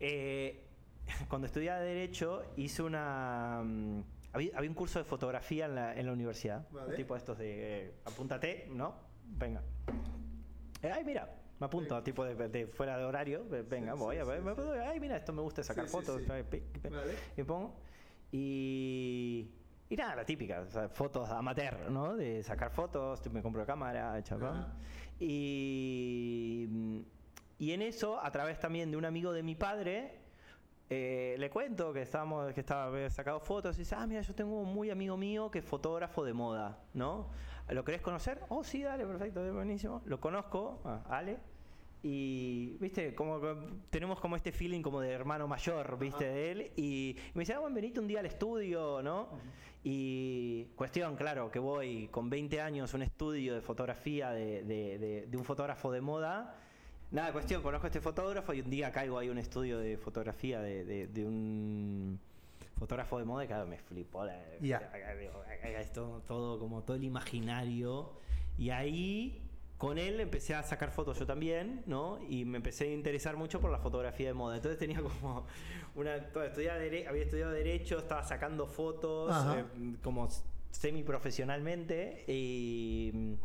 Eh, 0.00 0.64
cuando 1.28 1.46
estudiaba 1.46 1.80
Derecho, 1.80 2.42
hice 2.56 2.82
una. 2.82 3.60
mm, 3.62 4.00
había, 4.32 4.56
había 4.56 4.70
un 4.70 4.74
curso 4.76 4.98
de 4.98 5.04
fotografía 5.04 5.66
en 5.66 5.74
la, 5.74 5.94
en 5.94 6.06
la 6.06 6.12
universidad. 6.12 6.66
Vale. 6.70 6.96
Tipo 6.96 7.16
estos 7.16 7.36
de. 7.38 7.82
eh, 7.88 7.94
apúntate, 8.06 8.66
¿no? 8.70 8.94
Venga. 9.26 9.62
Eh, 10.82 10.90
ay, 10.90 11.04
mira, 11.04 11.30
me 11.60 11.66
apunto, 11.66 12.02
tipo 12.02 12.24
de, 12.24 12.48
de 12.48 12.66
fuera 12.66 12.96
de 12.96 13.04
horario. 13.04 13.44
eh, 13.54 13.62
Venga, 13.68 13.92
Sí, 13.92 13.98
voy 13.98 14.16
sí, 14.16 14.22
a 14.22 14.24
ver. 14.24 14.40
me 14.42 14.52
Ay, 14.86 15.00
mira, 15.00 15.16
esto 15.18 15.32
me 15.34 15.42
gusta 15.42 15.62
sacar 15.62 15.86
fotos. 15.86 16.22
Vale. 16.26 17.14
y 17.36 17.42
pongo. 17.42 17.74
Y. 18.32 19.50
Y 19.94 19.96
nada, 19.96 20.16
la 20.16 20.24
típica, 20.24 20.60
o 20.60 20.68
sea, 20.68 20.88
fotos 20.88 21.30
amateur, 21.30 21.88
¿no? 21.88 22.16
De 22.16 22.42
sacar 22.42 22.72
fotos, 22.72 23.22
me 23.30 23.40
compro 23.40 23.64
cámara, 23.64 24.20
chapón. 24.24 24.48
Ajá. 24.48 24.72
Y, 25.20 26.68
y 27.60 27.70
en 27.70 27.80
eso, 27.80 28.20
a 28.20 28.28
través 28.32 28.58
también 28.58 28.90
de 28.90 28.96
un 28.96 29.04
amigo 29.04 29.32
de 29.32 29.44
mi 29.44 29.54
padre, 29.54 30.18
eh, 30.90 31.36
le 31.38 31.48
cuento 31.48 31.92
que 31.92 32.02
estábamos, 32.02 32.52
que 32.54 32.58
estaba 32.58 32.86
había 32.86 33.08
sacado 33.08 33.38
fotos 33.38 33.76
y 33.76 33.82
dice, 33.82 33.94
ah, 33.96 34.04
mira, 34.04 34.22
yo 34.22 34.34
tengo 34.34 34.62
un 34.62 34.74
muy 34.74 34.90
amigo 34.90 35.16
mío 35.16 35.48
que 35.48 35.60
es 35.60 35.64
fotógrafo 35.64 36.24
de 36.24 36.32
moda, 36.32 36.76
¿no? 36.92 37.30
¿Lo 37.68 37.84
querés 37.84 38.00
conocer? 38.00 38.40
Oh, 38.48 38.64
sí, 38.64 38.82
dale, 38.82 39.06
perfecto, 39.06 39.52
buenísimo. 39.52 40.02
Lo 40.06 40.18
conozco, 40.18 40.80
ah, 40.84 41.04
Ale. 41.08 41.38
Y, 42.06 42.76
viste, 42.80 43.14
como 43.14 43.40
tenemos 43.88 44.20
como 44.20 44.36
este 44.36 44.52
feeling 44.52 44.82
como 44.82 45.00
de 45.00 45.10
hermano 45.10 45.48
mayor, 45.48 45.98
viste, 45.98 46.26
Ajá. 46.26 46.34
de 46.34 46.50
él. 46.52 46.70
Y 46.76 47.16
me 47.32 47.40
dice, 47.40 47.54
ah, 47.54 47.60
bueno, 47.60 47.74
venite 47.74 47.98
un 47.98 48.06
día 48.06 48.20
al 48.20 48.26
estudio, 48.26 49.00
¿no? 49.02 49.30
Y 49.82 50.64
cuestión, 50.76 51.16
claro, 51.16 51.50
que 51.50 51.58
voy 51.58 52.08
con 52.08 52.28
20 52.28 52.60
años 52.60 52.92
a 52.92 52.96
un 52.98 53.02
estudio 53.04 53.54
de 53.54 53.62
fotografía 53.62 54.30
de, 54.32 54.62
de- 54.64 54.98
de- 54.98 55.26
de 55.26 55.36
un 55.36 55.44
fotógrafo 55.44 55.90
de 55.92 56.02
moda. 56.02 56.58
Nada, 57.10 57.32
cuestión, 57.32 57.62
conozco 57.62 57.86
a 57.86 57.88
este 57.88 58.00
fotógrafo 58.02 58.52
y 58.52 58.60
un 58.60 58.68
día 58.70 58.90
caigo 58.92 59.18
ahí 59.18 59.28
a 59.28 59.32
un 59.32 59.38
estudio 59.38 59.78
de 59.78 59.96
fotografía 59.96 60.60
de, 60.60 61.08
un 61.24 62.18
fotógrafo 62.78 63.18
de 63.18 63.24
moda 63.24 63.44
y 63.44 63.46
claro, 63.46 63.66
me 63.66 63.78
flipó 63.78 64.24
la, 64.24 64.38
Ya. 64.60 64.90
digo, 65.20 65.42
esto, 65.78 66.22
todo 66.26 66.58
como 66.58 66.82
todo 66.82 66.96
el 66.96 67.04
imaginario. 67.04 68.10
Y 68.58 68.70
ahí 68.70 69.40
con 69.78 69.98
él 69.98 70.20
empecé 70.20 70.54
a 70.54 70.62
sacar 70.62 70.90
fotos 70.92 71.18
yo 71.18 71.26
también, 71.26 71.82
¿no? 71.86 72.18
Y 72.28 72.44
me 72.44 72.56
empecé 72.58 72.84
a 72.84 72.92
interesar 72.92 73.36
mucho 73.36 73.60
por 73.60 73.70
la 73.70 73.78
fotografía 73.78 74.28
de 74.28 74.34
moda. 74.34 74.56
Entonces 74.56 74.78
tenía 74.78 75.00
como 75.02 75.46
una. 75.94 76.28
toda- 76.32 76.46
estudiaba 76.46 76.78
dere- 76.78 77.06
había 77.08 77.22
estudiado 77.22 77.52
Derecho, 77.52 77.98
estaba 77.98 78.22
sacando 78.22 78.66
fotos 78.66 79.34
eh, 79.56 79.64
como 80.02 80.28
semi 80.70 81.02
profesionalmente. 81.02 82.24
Y. 82.28 83.36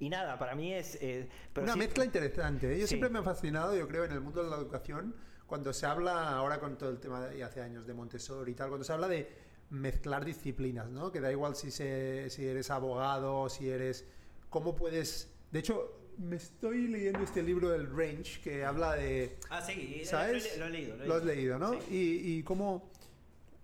Y 0.00 0.08
nada, 0.10 0.38
para 0.38 0.54
mí 0.54 0.72
es. 0.72 0.96
eh, 1.02 1.28
pero 1.52 1.64
Una 1.64 1.72
sí- 1.72 1.78
mezcla 1.80 2.04
interesante. 2.04 2.72
¿eh? 2.72 2.76
Yo 2.78 2.82
Sí. 2.86 2.90
siempre 2.90 3.10
me 3.10 3.18
ha 3.18 3.22
fascinado, 3.22 3.74
yo 3.76 3.88
creo, 3.88 4.04
en 4.04 4.12
el 4.12 4.20
mundo 4.20 4.44
de 4.44 4.50
la 4.50 4.56
educación, 4.56 5.14
cuando 5.46 5.72
se 5.72 5.86
habla 5.86 6.36
ahora 6.36 6.60
con 6.60 6.78
todo 6.78 6.90
el 6.90 7.00
tema 7.00 7.26
de 7.26 7.38
y 7.38 7.42
hace 7.42 7.60
años 7.62 7.84
de 7.86 7.94
Montessori 7.94 8.52
y 8.52 8.54
tal, 8.54 8.68
cuando 8.68 8.84
se 8.84 8.92
habla 8.92 9.08
de 9.08 9.28
mezclar 9.70 10.24
disciplinas, 10.24 10.88
¿no? 10.88 11.10
Que 11.10 11.20
da 11.20 11.32
igual 11.32 11.56
si, 11.56 11.70
se- 11.72 12.30
si 12.30 12.46
eres 12.46 12.70
abogado, 12.70 13.48
si 13.48 13.68
eres... 13.68 14.06
¿Cómo 14.50 14.74
puedes...? 14.76 15.30
De 15.50 15.58
hecho, 15.60 15.92
me 16.18 16.36
estoy 16.36 16.88
leyendo 16.88 17.20
este 17.20 17.42
libro 17.42 17.70
del 17.70 17.86
Range 17.90 18.40
que 18.42 18.64
habla 18.64 18.94
de... 18.96 19.38
Ah, 19.50 19.62
sí, 19.62 20.02
¿Sabes? 20.04 20.58
Lo, 20.58 20.66
he 20.66 20.70
le- 20.70 20.86
lo 20.88 20.94
he 20.94 20.96
leído. 20.96 21.06
Lo 21.06 21.14
has 21.14 21.24
leído, 21.24 21.58
¿no? 21.58 21.72
Sí. 21.72 21.78
Y, 21.90 22.38
y 22.38 22.42
cómo 22.42 22.90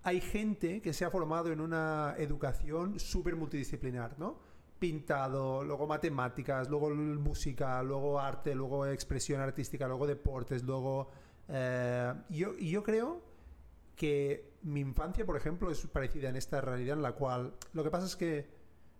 hay 0.03 0.21
gente 0.21 0.81
que 0.81 0.93
se 0.93 1.05
ha 1.05 1.09
formado 1.09 1.51
en 1.51 1.59
una 1.59 2.15
educación 2.17 2.99
súper 2.99 3.35
multidisciplinar, 3.35 4.17
¿no? 4.19 4.39
Pintado, 4.79 5.63
luego 5.63 5.87
matemáticas, 5.87 6.69
luego 6.69 6.89
música, 6.91 7.81
luego 7.81 8.19
arte, 8.19 8.53
luego 8.53 8.85
expresión 8.85 9.41
artística, 9.41 9.87
luego 9.87 10.05
deportes, 10.07 10.63
luego... 10.63 11.09
eh, 11.49 12.13
yo, 12.29 12.53
y 12.57 12.69
yo 12.71 12.83
creo 12.83 13.21
que 13.95 14.53
mi 14.63 14.81
infancia, 14.81 15.25
por 15.25 15.37
ejemplo, 15.37 15.71
es 15.71 15.79
parecida 15.87 16.29
en 16.29 16.35
esta 16.35 16.61
realidad 16.61 16.97
en 16.97 17.01
la 17.03 17.13
cual 17.13 17.53
lo 17.73 17.83
que 17.83 17.89
pasa 17.89 18.05
es 18.05 18.15
que, 18.15 18.45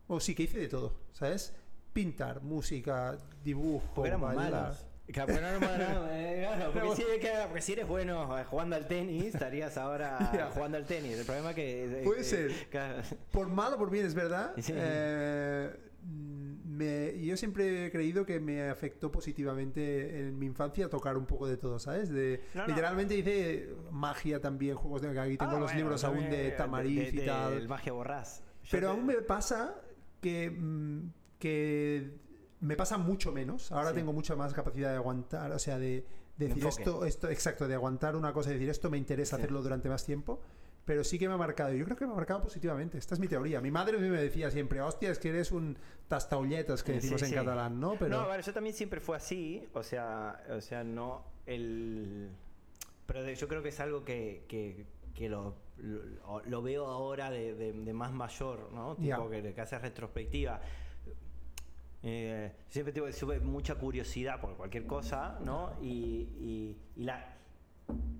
bueno, 0.08 0.20
sí 0.22 0.34
que 0.36 0.44
hice 0.44 0.60
de 0.60 0.68
todo, 0.70 0.98
¿sabes? 1.12 1.54
Pintar, 1.96 2.42
música, 2.42 3.18
dibujo, 3.42 3.90
Porque 3.96 4.10
éramos 4.10 4.36
bailar. 4.36 4.62
malos. 4.64 4.86
Claro, 5.14 5.34
porque 5.34 5.46
eh, 6.12 6.48
claro, 6.58 6.72
porque, 6.74 6.96
si, 6.96 7.04
que- 7.22 7.32
porque 7.48 7.62
si 7.62 7.72
eres 7.74 7.88
bueno 7.88 8.38
eh, 8.38 8.44
jugando 8.44 8.76
al 8.76 8.86
tenis, 8.88 9.24
estarías 9.36 9.78
ahora 9.78 10.32
Ya. 10.34 10.50
jugando 10.52 10.78
al 10.78 10.86
tenis. 10.86 11.18
El 11.20 11.26
problema 11.26 11.52
es 11.52 11.56
que. 11.56 11.86
eh, 11.86 12.04
Puede 12.04 12.22
eh, 12.22 12.24
ser. 12.26 12.52
claro. 12.70 13.02
Por 13.32 13.48
mal 13.48 13.74
o 13.76 13.78
por 13.78 13.90
bien, 13.92 14.06
es 14.06 14.14
verdad. 14.16 14.52
Sí. 14.60 14.74
Eh, 14.76 15.70
me- 16.66 17.24
yo 17.24 17.38
siempre 17.38 17.86
he 17.86 17.92
creído 17.92 18.26
que 18.26 18.40
me 18.42 18.68
afectó 18.68 19.10
positivamente 19.12 20.20
en 20.20 20.38
mi 20.38 20.48
infancia 20.48 20.90
tocar 20.90 21.16
un 21.18 21.26
poco 21.28 21.48
de 21.48 21.56
todo, 21.58 21.78
¿sabes? 21.80 22.10
De, 22.10 22.42
No, 22.56 22.64
no. 22.64 22.68
literalmente 22.68 23.16
hice 23.16 23.70
magia 23.92 24.42
también, 24.42 24.76
juegos 24.76 25.02
de... 25.04 25.18
Aquí 25.18 25.38
tengo 25.38 25.52
Ah, 25.52 25.60
los 25.60 25.66
bueno, 25.66 25.78
libros 25.78 26.04
aún 26.04 26.30
de 26.32 26.52
Tamariz 26.52 26.96
de- 26.98 27.10
y 27.10 27.22
de- 27.22 27.26
tal. 27.28 27.54
El 27.54 27.70
magia 27.70 27.94
borrás. 27.94 28.44
Yo 28.64 28.70
Pero 28.72 28.88
te- 28.88 28.94
aún 28.98 29.06
me 29.06 29.14
pasa 29.22 29.76
que, 30.20 30.50
mm, 30.50 31.10
que 31.50 32.12
me 32.62 32.76
pasa 32.76 32.98
mucho 32.98 33.32
menos. 33.32 33.72
Ahora 33.72 33.90
Sí. 33.90 33.96
tengo 33.98 34.14
mucha 34.14 34.36
más 34.36 34.54
capacidad 34.54 34.90
de 34.90 34.96
aguantar, 34.98 35.52
o 35.52 35.60
sea, 35.60 35.78
de, 35.78 36.06
de 36.38 36.48
decir 36.48 36.64
Enfoque. 36.64 36.82
esto, 36.84 37.06
esto, 37.06 37.30
exacto, 37.30 37.68
de 37.68 37.76
aguantar 37.76 38.16
una 38.16 38.34
cosa 38.34 38.50
y 38.50 38.54
decir 38.54 38.70
esto 38.70 38.90
me 38.90 38.98
interesa 38.98 39.36
Sí. 39.36 39.42
hacerlo 39.44 39.62
durante 39.62 39.88
más 39.90 40.06
tiempo. 40.06 40.42
Pero 40.86 41.04
sí 41.04 41.18
que 41.18 41.28
me 41.28 41.34
ha 41.34 41.38
marcado. 41.38 41.74
Yo 41.74 41.84
creo 41.86 41.98
que 41.98 42.06
me 42.06 42.12
ha 42.14 42.16
marcado 42.16 42.42
positivamente. 42.42 42.98
Esta 43.00 43.16
es 43.16 43.20
mi 43.20 43.28
teoría. 43.28 43.60
Mi 43.60 43.72
madre 43.72 43.98
me 43.98 44.08
decía 44.22 44.52
siempre, 44.52 44.82
hostia, 44.82 45.10
es 45.10 45.18
que 45.18 45.30
eres 45.30 45.52
un 45.52 45.78
tastaulletas 46.08 46.84
que 46.84 46.92
Sí, 46.92 46.96
decimos 46.98 47.22
en 47.24 47.30
sí. 47.30 47.34
catalán, 47.36 47.80
¿no? 47.80 47.96
Pero 47.98 48.18
No, 48.18 48.26
bueno, 48.28 48.42
yo 48.44 48.54
también 48.54 48.76
siempre 48.76 49.00
fue 49.00 49.18
así. 49.18 49.68
O 49.74 49.82
sea, 49.82 50.44
o 50.50 50.62
sea, 50.62 50.84
no 50.84 51.24
el. 51.48 52.30
Pero 53.08 53.28
yo 53.32 53.48
creo 53.48 53.64
que 53.64 53.70
es 53.70 53.80
algo 53.80 54.04
que, 54.04 54.46
que, 54.48 54.86
que 55.16 55.28
lo, 55.30 55.56
lo, 55.78 56.42
lo 56.46 56.62
veo 56.62 56.86
ahora 56.86 57.32
de, 57.32 57.56
de- 57.56 57.74
de 57.74 57.94
más 57.94 58.12
mayor, 58.12 58.72
¿no? 58.72 58.96
Tipo 58.96 59.30
Ya. 59.32 59.42
que, 59.42 59.54
que 59.56 59.62
hace 59.62 59.80
retrospectiva. 59.80 60.62
Eh, 62.08 62.52
siempre 62.70 62.94
tuve, 62.94 63.12
tuve 63.12 63.40
mucha 63.40 63.76
curiosidad 63.76 64.40
por 64.40 64.56
cualquier 64.56 64.86
cosa, 64.86 65.40
¿no? 65.44 65.74
Y, 65.82 66.30
y, 66.40 66.78
y 66.96 67.04
la. 67.04 67.34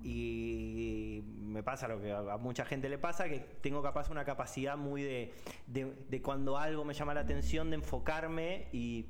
Y 0.02 1.22
me 1.38 1.62
pasa 1.62 1.86
lo 1.88 2.00
que 2.00 2.12
a 2.12 2.36
mucha 2.36 2.64
gente 2.64 2.88
le 2.88 2.98
pasa, 2.98 3.28
que 3.28 3.38
tengo 3.60 3.82
capaz 3.82 4.10
una 4.10 4.24
capacidad 4.24 4.76
muy 4.76 5.02
de, 5.02 5.32
de, 5.68 5.92
de 6.08 6.22
cuando 6.22 6.58
algo 6.58 6.84
me 6.84 6.94
llama 6.94 7.14
la 7.14 7.20
atención, 7.20 7.70
de 7.70 7.76
enfocarme 7.76 8.68
y 8.72 9.06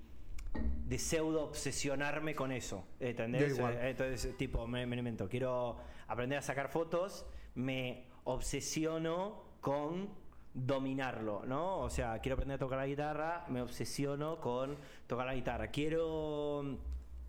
de 0.86 0.98
pseudo 0.98 1.44
obsesionarme 1.44 2.34
con 2.34 2.52
eso. 2.52 2.86
¿Entendés? 3.00 3.58
Eh, 3.58 3.90
Entonces, 3.90 4.36
tipo, 4.36 4.66
me, 4.66 4.86
me 4.86 4.96
invento, 4.96 5.28
quiero 5.28 5.78
aprender 6.06 6.38
a 6.38 6.42
sacar 6.42 6.68
fotos, 6.68 7.26
me 7.54 8.04
obsesiono 8.24 9.42
con 9.60 10.08
dominarlo, 10.56 11.42
¿no? 11.46 11.78
O 11.80 11.90
sea, 11.90 12.18
quiero 12.20 12.34
aprender 12.34 12.56
a 12.56 12.58
tocar 12.58 12.78
la 12.78 12.86
guitarra, 12.86 13.44
me 13.48 13.60
obsesiono 13.60 14.40
con 14.40 14.76
tocar 15.06 15.26
la 15.26 15.34
guitarra. 15.34 15.68
Quiero 15.68 16.78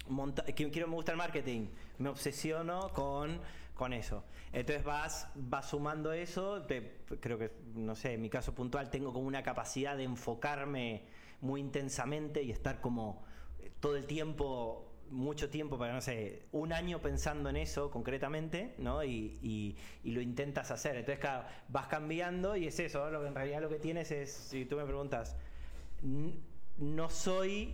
monta- 0.08 0.44
que- 0.46 0.72
quiero 0.72 0.88
me 0.88 0.96
gusta 0.96 1.12
el 1.12 1.18
marketing, 1.18 1.68
me 2.00 2.10
obsesiono 2.10 2.90
con 2.94 3.40
con 3.76 3.94
eso. 3.94 4.24
Entonces 4.54 4.84
vas 4.84 5.30
vas 5.36 5.70
sumando 5.70 6.12
eso, 6.12 6.66
creo 7.20 7.38
que 7.38 7.52
no 7.76 7.94
sé, 7.96 8.14
en 8.14 8.22
mi 8.24 8.30
caso 8.30 8.56
puntual 8.56 8.90
tengo 8.90 9.14
como 9.14 9.28
una 9.28 9.44
capacidad 9.44 9.96
de 9.96 10.04
enfocarme 10.06 11.04
muy 11.42 11.60
intensamente 11.62 12.42
y 12.42 12.50
estar 12.50 12.82
como 12.82 13.24
eh, 13.60 13.70
todo 13.80 13.96
el 13.98 14.08
tiempo 14.08 14.87
mucho 15.12 15.50
tiempo 15.50 15.78
para 15.78 15.94
no 15.94 16.02
sé 16.02 16.44
un 16.52 16.74
año 16.74 17.02
pensando 17.02 17.50
en 17.50 17.58
eso 17.58 17.90
concretamente 17.92 18.74
no 18.78 19.04
y, 19.04 19.38
y- 19.42 20.12
lo 20.12 20.22
intentas 20.22 20.72
hacer. 20.72 20.96
Entonces 20.96 21.20
claro, 21.20 21.46
vas 21.70 21.88
cambiando 21.88 22.56
y 22.56 22.68
es 22.68 22.80
eso 22.80 23.10
lo 23.10 23.22
que 23.22 23.28
en 23.28 23.36
realidad 23.36 23.62
lo 23.62 23.70
que 23.70 23.80
tienes 23.80 24.12
es 24.12 24.32
si 24.32 24.66
tú 24.66 24.78
me 24.78 24.86
preguntas 24.86 25.36
no 26.78 27.10
soy 27.10 27.74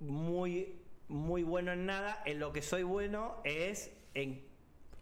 muy 0.00 0.80
muy 1.08 1.42
bueno 1.42 1.72
en 1.72 1.86
nada 1.86 2.22
en 2.26 2.38
lo 2.40 2.52
que 2.52 2.62
soy 2.62 2.82
bueno 2.82 3.36
es 3.44 3.92
en 4.14 4.42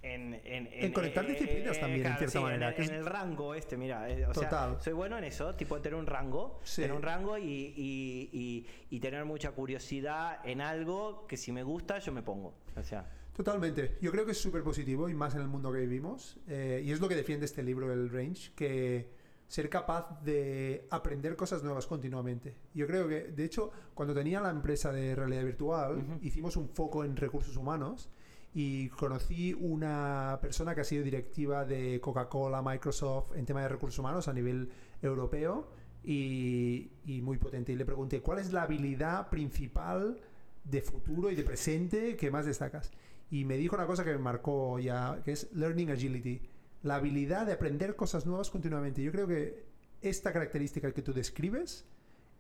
en, 0.03 0.35
en, 0.45 0.69
En 0.73 0.93
conectar 0.93 1.27
disciplinas 1.27 1.79
también, 1.79 2.07
en 2.07 2.17
cierta 2.19 2.39
en 2.39 2.45
manera, 2.45 2.69
el- 2.71 2.75
que 2.75 2.83
es- 2.83 2.89
en 2.91 2.95
el 2.97 3.07
rango 3.07 3.55
este 3.55 3.77
mira 3.77 4.09
eh, 4.11 4.27
o 4.27 4.35
sea, 4.35 4.49
Total. 4.49 4.77
soy 4.81 4.93
bueno 4.93 5.17
en 5.17 5.25
eso 5.25 5.55
tipo 5.55 5.81
tener 5.81 5.97
un 5.99 6.07
rango 6.07 6.59
Sí. 6.65 6.83
tener 6.83 6.97
un 6.97 7.03
rango 7.03 7.39
y, 7.39 7.45
y- 7.77 8.31
y- 8.33 8.67
y 8.91 9.01
tener 9.01 9.25
mucha 9.25 9.53
curiosidad 9.53 10.41
en 10.45 10.61
algo 10.61 11.27
que 11.29 11.37
si 11.37 11.53
me 11.53 11.63
gusta 11.63 11.99
yo 12.01 12.13
me 12.13 12.23
pongo 12.23 12.55
o 12.77 12.83
sea 12.83 13.09
Totalmente. 13.33 13.97
Yo 14.03 14.11
creo 14.13 14.27
que 14.27 14.33
es 14.33 14.39
súper 14.39 14.63
positivo 14.63 15.09
y 15.09 15.15
más 15.15 15.35
en 15.35 15.41
el 15.41 15.49
mundo 15.49 15.73
que 15.73 15.79
vivimos. 15.81 16.39
Eh, 16.49 16.83
y 16.85 16.93
es 16.93 17.01
lo 17.01 17.09
que 17.09 17.15
defiende 17.17 17.47
este 17.47 17.63
libro, 17.63 17.91
el 17.91 18.11
Range, 18.11 18.53
que 18.55 19.09
ser 19.49 19.71
capaz 19.71 20.21
de 20.23 20.87
aprender 20.91 21.35
cosas 21.35 21.63
nuevas 21.63 21.87
continuamente. 21.87 22.55
Yo 22.75 22.87
creo 22.87 23.09
que, 23.09 23.23
de 23.33 23.43
hecho, 23.45 23.71
cuando 23.95 24.13
tenía 24.13 24.39
la 24.43 24.51
empresa 24.51 24.93
de 24.93 25.15
realidad 25.15 25.45
virtual, 25.45 25.97
Ujú. 25.97 26.19
hicimos 26.21 26.57
un 26.59 26.69
foco 26.69 27.05
en 27.07 27.17
recursos 27.17 27.57
humanos 27.57 28.11
y 28.55 28.89
conocí 28.91 29.55
una 29.55 30.39
persona 30.43 30.75
que 30.75 30.83
ha 30.83 30.85
sido 30.85 31.03
directiva 31.03 31.65
de 31.65 32.01
Coca-Cola, 32.01 32.61
Microsoft 32.63 33.35
en 33.35 33.47
tema 33.47 33.63
de 33.63 33.69
recursos 33.69 33.99
humanos 33.99 34.29
a 34.29 34.33
nivel 34.33 34.69
europeo 35.01 35.71
y, 36.05 36.91
muy 37.23 37.39
potente. 37.39 37.73
Y 37.73 37.77
le 37.77 37.87
pregunté, 37.87 38.21
¿cuál 38.21 38.39
es 38.39 38.53
la 38.53 38.63
habilidad 38.63 39.31
principal 39.31 40.21
de 40.65 40.83
futuro 40.83 41.31
y 41.31 41.35
de 41.35 41.45
presente 41.45 42.17
que 42.17 42.31
más 42.31 42.45
destacas? 42.45 42.91
Y 43.31 43.47
me 43.47 43.57
dijo 43.57 43.75
una 43.77 43.87
cosa 43.87 44.05
que 44.05 44.13
me 44.13 44.19
marcó 44.19 44.79
ya, 44.79 45.23
que 45.25 45.33
es 45.33 45.51
Learning 45.55 45.91
Agility. 45.91 46.43
La 46.83 46.97
habilidad 46.97 47.47
de 47.47 47.53
aprender 47.53 47.97
cosas 47.97 48.27
nuevas 48.27 48.51
continuamente. 48.51 49.03
Yo 49.03 49.13
creo 49.13 49.27
que 49.27 49.65
esta 50.03 50.33
característica 50.33 50.93
que 50.93 51.01
tú 51.01 51.15
describes 51.15 51.87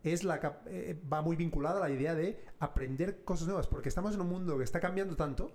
es 0.02 0.24
la 0.24 0.60
eh, 0.66 1.00
va 1.10 1.22
muy 1.22 1.36
vinculada 1.36 1.78
a 1.78 1.88
la 1.88 1.94
idea 1.94 2.14
de 2.14 2.44
aprender 2.58 3.22
cosas 3.24 3.46
nuevas, 3.46 3.68
porque 3.68 3.88
estamos 3.88 4.14
en 4.14 4.20
un 4.20 4.28
mundo 4.28 4.58
que 4.58 4.64
está 4.64 4.80
cambiando 4.80 5.16
tanto 5.16 5.52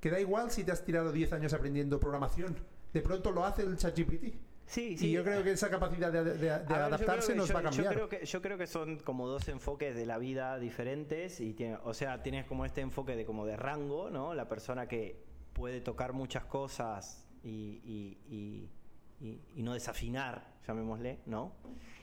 que 0.00 0.10
da 0.10 0.20
igual 0.20 0.50
si 0.50 0.64
te 0.64 0.72
has 0.72 0.84
tirado 0.84 1.12
10 1.12 1.32
años 1.32 1.52
aprendiendo 1.52 1.98
programación. 2.00 2.56
De 2.92 3.00
pronto 3.02 3.30
lo 3.30 3.44
hace 3.44 3.62
el 3.62 3.76
ChatGPT. 3.76 4.34
Sí, 4.66 4.96
Y 5.00 5.12
yo 5.12 5.24
creo 5.24 5.42
que 5.42 5.52
esa 5.52 5.70
capacidad 5.70 6.12
de, 6.12 6.50
adaptarse 6.50 7.32
que- 7.32 7.38
nos 7.38 7.48
yo- 7.48 7.54
va 7.54 7.60
a 7.60 7.62
Yo 7.64 7.70
cambiar. 7.70 7.94
creo, 7.94 8.08
que, 8.10 8.26
yo 8.26 8.42
creo 8.42 8.58
que 8.58 8.66
son 8.66 8.98
como 8.98 9.26
dos 9.26 9.48
enfoques 9.48 9.96
de 9.96 10.04
la 10.04 10.18
vida 10.18 10.58
diferentes 10.58 11.40
y 11.40 11.54
tiene, 11.54 11.78
o 11.84 11.94
sea, 11.94 12.22
tienes 12.22 12.44
como 12.44 12.66
este 12.66 12.82
enfoque 12.82 13.16
de 13.16 13.24
como 13.24 13.46
de 13.46 13.56
rango, 13.56 14.10
¿no? 14.10 14.34
La 14.34 14.46
persona 14.46 14.86
que 14.86 15.24
puede 15.54 15.80
tocar 15.80 16.12
muchas 16.12 16.44
cosas 16.44 17.26
y- 17.42 17.80
y- 18.28 18.68
y 19.56 19.62
no 19.62 19.72
desafinar, 19.74 20.54
llamémosle, 20.66 21.20
¿no? 21.26 21.52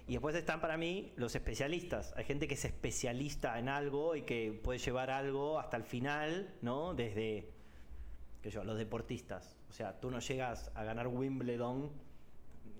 Y 0.07 0.13
después 0.13 0.35
están 0.35 0.59
para 0.59 0.75
mí 0.75 1.13
los 1.17 1.35
especialistas. 1.35 2.13
Hay 2.17 2.25
gente 2.25 2.47
que 2.47 2.55
es 2.55 2.65
especialista 2.65 3.57
en 3.59 3.69
algo 3.69 4.15
y 4.15 4.23
que 4.23 4.59
puede 4.63 4.79
llevar 4.79 5.11
algo 5.11 5.59
hasta 5.59 5.77
el 5.77 5.83
final, 5.83 6.53
¿no? 6.61 6.93
Desde, 6.95 7.51
yo, 8.49 8.63
los 8.63 8.77
deportistas. 8.77 9.57
O 9.69 9.73
sea, 9.73 9.99
tú 9.99 10.09
no 10.11 10.19
llegas 10.19 10.71
a 10.75 10.83
ganar 10.83 11.07
Wimbledon 11.07 11.91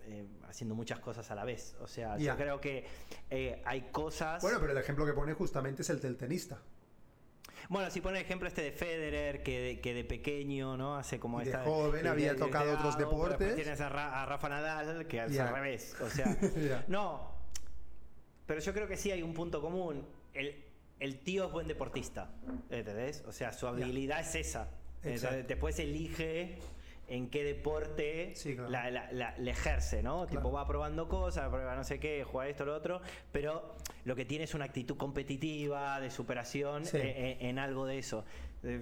eh, 0.07 0.27
haciendo 0.47 0.75
muchas 0.75 0.99
cosas 0.99 1.29
a 1.31 1.35
la 1.35 1.45
vez. 1.45 1.75
O 1.81 1.87
sea, 1.87 2.17
yo 2.17 2.35
creo 2.37 2.61
que 2.61 2.85
eh, 3.29 3.61
hay 3.65 3.81
cosas. 3.91 4.41
Bueno, 4.41 4.59
pero 4.59 4.71
el 4.71 4.77
ejemplo 4.77 5.05
que 5.05 5.13
pone 5.13 5.33
justamente 5.33 5.81
es 5.81 5.89
el 5.89 5.99
del 5.99 6.15
tenista. 6.17 6.59
Bueno, 7.69 7.89
si 7.89 7.99
pone 8.01 8.19
el 8.19 8.25
ejemplo 8.25 8.47
este 8.47 8.61
de 8.61 8.71
Federer, 8.71 9.41
que 9.41 9.59
de, 9.59 9.81
que 9.81 9.93
de 9.95 10.03
pequeño, 10.03 10.77
¿no? 10.77 10.97
Hace 10.97 11.19
como 11.19 11.39
de 11.39 11.45
esta. 11.45 11.63
joven 11.63 12.05
había 12.05 12.33
de- 12.33 12.39
tocado 12.39 12.73
otros 12.75 12.95
deportes. 12.97 13.55
Tienes 13.55 13.81
a, 13.81 13.89
Ra- 13.89 14.21
a 14.21 14.25
Rafa 14.27 14.49
Nadal, 14.49 15.07
que 15.07 15.19
al 15.19 15.31
revés. 15.33 15.95
O 15.99 16.09
sea, 16.09 16.37
no. 16.87 17.33
Pero 18.45 18.61
yo 18.61 18.73
creo 18.73 18.87
que 18.87 18.97
sí 18.97 19.09
hay 19.09 19.23
un 19.23 19.33
punto 19.33 19.59
común. 19.61 20.05
El, 20.35 20.63
el 20.99 21.19
tío 21.21 21.45
es 21.47 21.51
buen 21.51 21.67
deportista. 21.67 22.29
¿Entendés? 22.69 23.23
O 23.25 23.31
sea, 23.31 23.51
su 23.51 23.65
habilidad 23.67 24.19
es 24.19 24.35
esa. 24.35 24.67
Entonces, 25.05 25.47
después 25.47 25.77
elige 25.79 26.57
en 27.07 27.29
qué 27.29 27.43
deporte 27.43 28.31
Sí, 28.35 28.55
claro. 28.55 28.69
la, 28.71 28.89
la- 28.89 29.11
la- 29.11 29.35
la 29.37 29.51
ejerce, 29.51 30.01
¿no? 30.01 30.25
Tipo, 30.25 30.51
va 30.51 30.65
probando 30.67 31.07
cosas, 31.07 31.49
prueba 31.49 31.75
no 31.75 31.83
sé 31.83 31.99
qué, 31.99 32.23
juega 32.23 32.49
esto, 32.49 32.65
lo 32.65 32.75
otro, 32.75 32.99
pero 33.31 33.75
lo 34.05 34.15
que 34.15 34.25
tiene 34.25 34.45
es 34.45 34.55
una 34.55 34.65
actitud 34.65 34.97
competitiva, 34.97 35.99
de 35.99 36.09
superación 36.09 36.85
Sí. 36.85 36.97
eh, 36.97 37.13
eh, 37.15 37.37
en 37.41 37.59
algo 37.59 37.85
de 37.85 37.99
eso. 37.99 38.25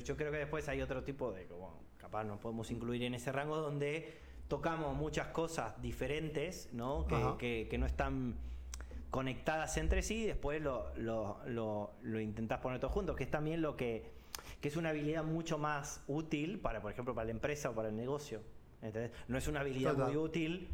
Yo 0.05 0.15
creo 0.15 0.31
que 0.31 0.37
después 0.37 0.69
hay 0.69 0.81
otro 0.81 1.03
tipo 1.03 1.33
de, 1.33 1.45
como, 1.47 1.81
capaz 1.97 2.23
nos 2.23 2.39
podemos 2.39 2.71
incluir 2.71 3.03
en 3.03 3.13
ese 3.13 3.31
rango 3.33 3.57
donde 3.57 4.13
tocamos 4.47 4.95
muchas 4.95 5.27
cosas 5.27 5.81
diferentes, 5.81 6.69
¿no? 6.71 7.05
Que, 7.07 7.15
Ajá. 7.15 7.37
que- 7.37 7.67
que 7.69 7.77
no 7.77 7.85
están 7.85 8.35
conectadas 9.09 9.75
entre 9.77 10.01
sí 10.01 10.23
y 10.23 10.27
después 10.27 10.61
lo, 10.61 10.95
lo, 10.95 11.39
lo, 11.47 11.91
lo 12.01 12.19
intentás 12.19 12.59
poner 12.61 12.79
todo 12.79 12.89
junto, 12.91 13.15
que 13.15 13.23
es 13.25 13.31
también 13.31 13.61
lo 13.61 13.75
que, 13.75 14.11
que 14.63 14.69
es 14.69 14.77
una 14.77 14.91
habilidad 14.91 15.25
mucho 15.25 15.57
más 15.57 16.01
útil 16.07 16.57
para, 16.57 16.81
por 16.81 16.89
ejemplo, 16.89 17.13
para 17.13 17.25
la 17.25 17.31
empresa 17.31 17.69
o 17.71 17.75
para 17.75 17.89
el 17.89 17.97
negocio. 17.97 18.41
¿entendés? 18.81 19.11
No 19.27 19.37
es 19.37 19.45
una 19.49 19.59
habilidad 19.59 19.91
Total. 19.91 20.07
muy 20.07 20.15
útil 20.15 20.69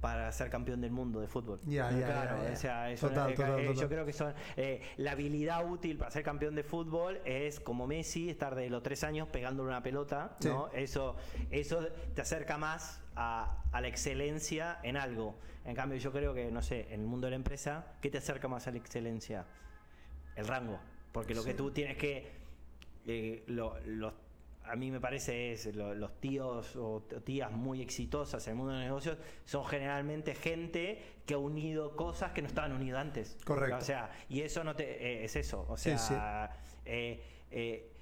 para 0.00 0.30
ser 0.30 0.48
campeón 0.48 0.80
del 0.80 0.92
mundo 0.92 1.20
de 1.20 1.26
fútbol. 1.26 1.58
Ya, 1.66 1.88
Claro, 1.88 2.36
o 2.52 2.54
sea, 2.54 2.88
es 2.92 3.00
Total, 3.00 3.26
una- 3.26 3.34
total, 3.34 3.58
eh, 3.58 3.74
yo 3.74 3.88
creo 3.88 4.06
que 4.06 4.12
son 4.12 4.32
eh, 4.56 4.80
la 4.98 5.10
habilidad 5.10 5.68
útil 5.68 5.96
para 5.98 6.12
ser 6.12 6.22
campeón 6.22 6.54
de 6.54 6.62
fútbol 6.62 7.20
es 7.24 7.58
como 7.58 7.88
Messi 7.88 8.30
estar 8.30 8.54
de 8.54 8.70
los 8.70 8.84
tres 8.84 9.02
años 9.02 9.26
pegándole 9.26 9.70
una 9.70 9.82
pelota, 9.82 10.36
Sí. 10.38 10.46
¿no? 10.46 10.68
Eso, 10.72 11.16
eso 11.50 11.84
te 12.14 12.20
acerca 12.22 12.56
más 12.58 13.02
a, 13.16 13.60
a 13.72 13.80
la 13.80 13.88
excelencia 13.88 14.78
en 14.84 14.96
algo. 14.96 15.34
En 15.64 15.74
cambio, 15.74 15.98
yo 15.98 16.12
creo 16.12 16.32
que, 16.32 16.52
no 16.52 16.62
sé, 16.62 16.86
en 16.94 17.00
el 17.00 17.06
mundo 17.08 17.26
de 17.26 17.32
la 17.32 17.36
empresa, 17.36 17.86
¿qué 18.00 18.08
te 18.08 18.18
acerca 18.18 18.46
más 18.46 18.68
a 18.68 18.70
la 18.70 18.76
excelencia? 18.78 19.46
El 20.36 20.46
rango. 20.46 20.78
Porque 21.10 21.34
lo 21.34 21.40
Sí. 21.42 21.48
que 21.48 21.54
tú 21.54 21.70
tienes 21.72 21.96
que. 21.96 22.35
Eh, 23.06 23.44
lo- 23.46 23.78
los- 23.86 24.12
a 24.64 24.74
mí 24.74 24.90
me 24.90 25.00
parece 25.00 25.52
es 25.52 25.74
lo- 25.76 25.94
los 25.94 26.20
tíos 26.20 26.74
o 26.74 27.02
tías 27.24 27.52
muy 27.52 27.80
exitosas 27.80 28.44
en 28.48 28.52
el 28.52 28.56
mundo 28.56 28.72
de 28.72 28.78
los 28.80 28.86
negocios 28.86 29.16
son 29.44 29.64
generalmente 29.64 30.34
gente 30.34 31.00
que 31.24 31.34
ha 31.34 31.38
unido 31.38 31.94
cosas 31.94 32.32
que 32.32 32.42
no 32.42 32.48
estaban 32.48 32.72
unidas 32.72 33.00
antes. 33.00 33.36
Correcto. 33.44 33.76
O 33.76 33.80
sea, 33.80 34.10
y 34.28 34.40
eso 34.40 34.64
no 34.64 34.74
te 34.74 34.84
eh, 35.20 35.24
es 35.24 35.36
eso. 35.36 35.64
O 35.68 35.76
sea, 35.76 35.96
sí. 35.98 36.14
eh, 36.84 37.22
eh, 37.52 37.92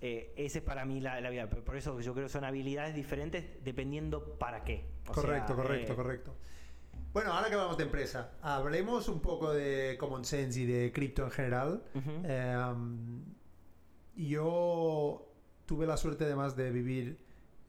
eh, 0.00 0.32
ese 0.36 0.58
es 0.58 0.64
para 0.64 0.84
mí 0.84 1.00
la, 1.00 1.20
la 1.20 1.30
vida. 1.30 1.48
Por 1.48 1.76
eso 1.76 2.00
yo 2.00 2.12
creo 2.12 2.26
que 2.26 2.32
son 2.32 2.44
habilidades 2.44 2.94
diferentes 2.94 3.62
dependiendo 3.62 4.36
para 4.36 4.64
qué. 4.64 4.84
O 5.08 5.12
correcto, 5.12 5.54
sea, 5.54 5.56
correcto, 5.56 5.92
eh, 5.92 5.96
correcto. 5.96 6.34
Bueno, 7.12 7.32
ahora 7.32 7.46
que 7.48 7.54
hablamos 7.54 7.76
de 7.78 7.84
empresa, 7.84 8.32
hablemos 8.42 9.08
un 9.08 9.20
poco 9.20 9.52
de 9.52 9.96
common 10.00 10.24
sense 10.24 10.58
y 10.62 10.66
de 10.66 10.90
cripto 10.92 11.22
en 11.22 11.30
general. 11.30 11.84
Eh, 12.24 12.74
yo 14.16 15.28
tuve 15.66 15.86
la 15.86 15.96
suerte 15.96 16.24
además 16.24 16.56
de 16.56 16.70
vivir 16.70 17.18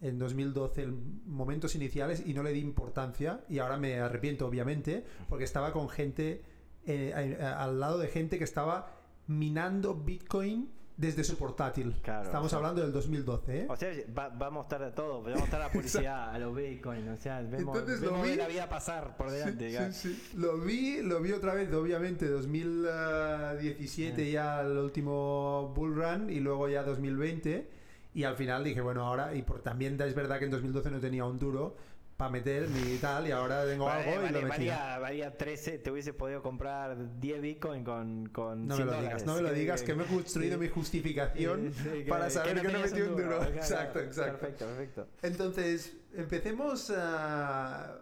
en 0.01 0.19
2012 0.19 0.83
en 0.83 1.21
momentos 1.25 1.75
iniciales 1.75 2.23
y 2.25 2.33
no 2.33 2.43
le 2.43 2.51
di 2.51 2.59
importancia 2.59 3.43
y 3.49 3.59
ahora 3.59 3.77
me 3.77 3.99
arrepiento 3.99 4.45
obviamente 4.47 5.05
porque 5.29 5.45
estaba 5.45 5.71
con 5.71 5.89
gente 5.89 6.43
eh, 6.85 7.13
al 7.41 7.79
lado 7.79 7.97
de 7.97 8.07
gente 8.07 8.37
que 8.37 8.43
estaba 8.43 8.91
minando 9.27 9.95
Bitcoin 9.95 10.69
desde 10.97 11.23
su 11.25 11.35
portátil. 11.37 11.93
Claro, 12.01 12.23
Estamos 12.25 12.45
o 12.45 12.49
sea, 12.49 12.57
hablando 12.59 12.81
del 12.81 12.91
2012. 12.93 13.59
¿eh? 13.61 13.65
O 13.69 13.75
sea, 13.75 13.91
va- 14.17 14.29
vamos 14.29 14.65
a 14.71 14.75
a 14.83 14.91
todo, 14.95 15.21
vamos 15.23 15.41
a 15.41 15.45
estar 15.45 15.61
a 15.61 15.65
la 15.65 15.71
publicidad, 15.71 16.29
a 16.33 16.39
los 16.39 16.55
Bitcoin, 16.55 17.09
o 17.09 17.17
sea, 17.17 17.41
vemos, 17.41 17.77
Entonces 17.77 17.99
lo 18.01 18.11
vemos 18.13 18.27
vi- 18.27 18.35
la 18.35 18.47
vida 18.47 18.69
pasar 18.69 19.17
por 19.17 19.29
delante. 19.31 19.91
Sí, 19.91 20.09
sí, 20.09 20.15
sí. 20.31 20.37
Lo 20.37 20.57
vi, 20.59 21.01
lo 21.01 21.19
vi 21.21 21.31
otra 21.33 21.53
vez, 21.53 21.71
obviamente, 21.73 22.27
2017 22.29 24.31
ya 24.31 24.61
el 24.61 24.77
último 24.77 25.71
bull 25.75 25.95
run 25.95 26.29
y 26.29 26.39
luego 26.39 26.69
ya 26.69 26.83
2020 26.83 27.69
y 28.13 28.23
al 28.23 28.35
final 28.35 28.63
dije, 28.63 28.81
bueno, 28.81 29.05
ahora, 29.05 29.35
y 29.35 29.41
por, 29.41 29.61
también 29.61 29.99
es 29.99 30.15
verdad 30.15 30.39
que 30.39 30.45
en 30.45 30.51
2012 30.51 30.91
no 30.91 30.99
tenía 30.99 31.25
un 31.25 31.37
duro 31.37 31.75
para 32.17 32.31
meter 32.31 32.69
ni 32.69 32.97
tal 32.97 33.27
y 33.27 33.31
ahora 33.31 33.65
tengo 33.65 33.85
Vale, 33.85 34.09
algo 34.13 34.27
y 34.27 34.41
lo 34.41 34.47
valía, 34.47 34.99
valía 34.99 35.37
13, 35.37 35.79
te 35.79 35.91
hubiese 35.91 36.13
podido 36.13 36.41
comprar 36.41 37.19
10 37.19 37.41
Bitcoin 37.41 37.83
con, 37.83 38.27
con 38.29 38.67
No 38.67 38.77
me 38.77 38.83
100 38.83 38.87
lo 38.87 39.01
digas, 39.01 39.25
no 39.25 39.35
me 39.35 39.41
lo 39.41 39.51
digas, 39.53 39.83
que 39.83 39.95
me 39.95 40.03
he 40.03 40.07
construido 40.07 40.53
sí. 40.53 40.59
mi 40.59 40.69
justificación 40.69 41.73
Sí, 41.73 41.89
sí, 42.03 42.03
para 42.09 42.29
saber 42.29 42.61
que 42.61 42.71
no 42.71 42.79
metí 42.79 43.01
un 43.01 43.17
duro. 43.17 43.43
Exacto, 43.53 43.99
exacto. 43.99 44.39
Perfecto, 44.39 44.65
perfecto. 44.65 45.07
Entonces, 45.23 45.97
empecemos 46.13 46.89
a... 46.95 47.99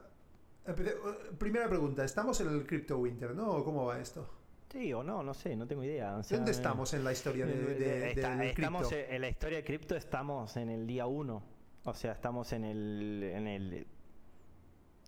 empece- 0.68 0.96
Primera 1.40 1.68
pregunta, 1.68 2.04
estamos 2.06 2.40
en 2.42 2.50
el 2.50 2.68
Crypto 2.68 3.00
Winter, 3.00 3.34
¿no? 3.34 3.50
¿O 3.52 3.64
¿Cómo 3.66 3.86
va 3.86 4.00
esto? 4.00 4.30
Sí 4.72 4.94
o 4.94 5.04
no, 5.04 5.24
no 5.24 5.34
sé, 5.34 5.56
no 5.56 5.66
tengo 5.68 5.84
idea. 5.84 6.18
o 6.18 6.24
sea, 6.24 6.38
¿Dónde 6.38 6.52
eh, 6.52 6.56
estamos 6.56 6.94
en 6.94 7.04
la 7.04 7.12
historia 7.12 7.46
de, 7.48 7.54
eh, 7.54 7.56
de- 7.80 8.12
está- 8.12 8.36
del 8.38 8.48
estamos 8.50 8.88
cripto? 8.88 9.06
en, 9.08 9.16
en 9.16 9.22
la 9.22 9.30
historia 9.30 9.58
de 9.58 9.64
cripto 9.64 9.96
estamos 9.96 10.56
en 10.58 10.70
el 10.70 10.86
día 10.86 11.08
1. 11.08 11.44
O 11.86 11.94
sea, 11.94 12.14
estamos 12.14 12.54
en 12.54 12.64
el, 12.64 13.24
en 13.36 13.48
el 13.48 13.88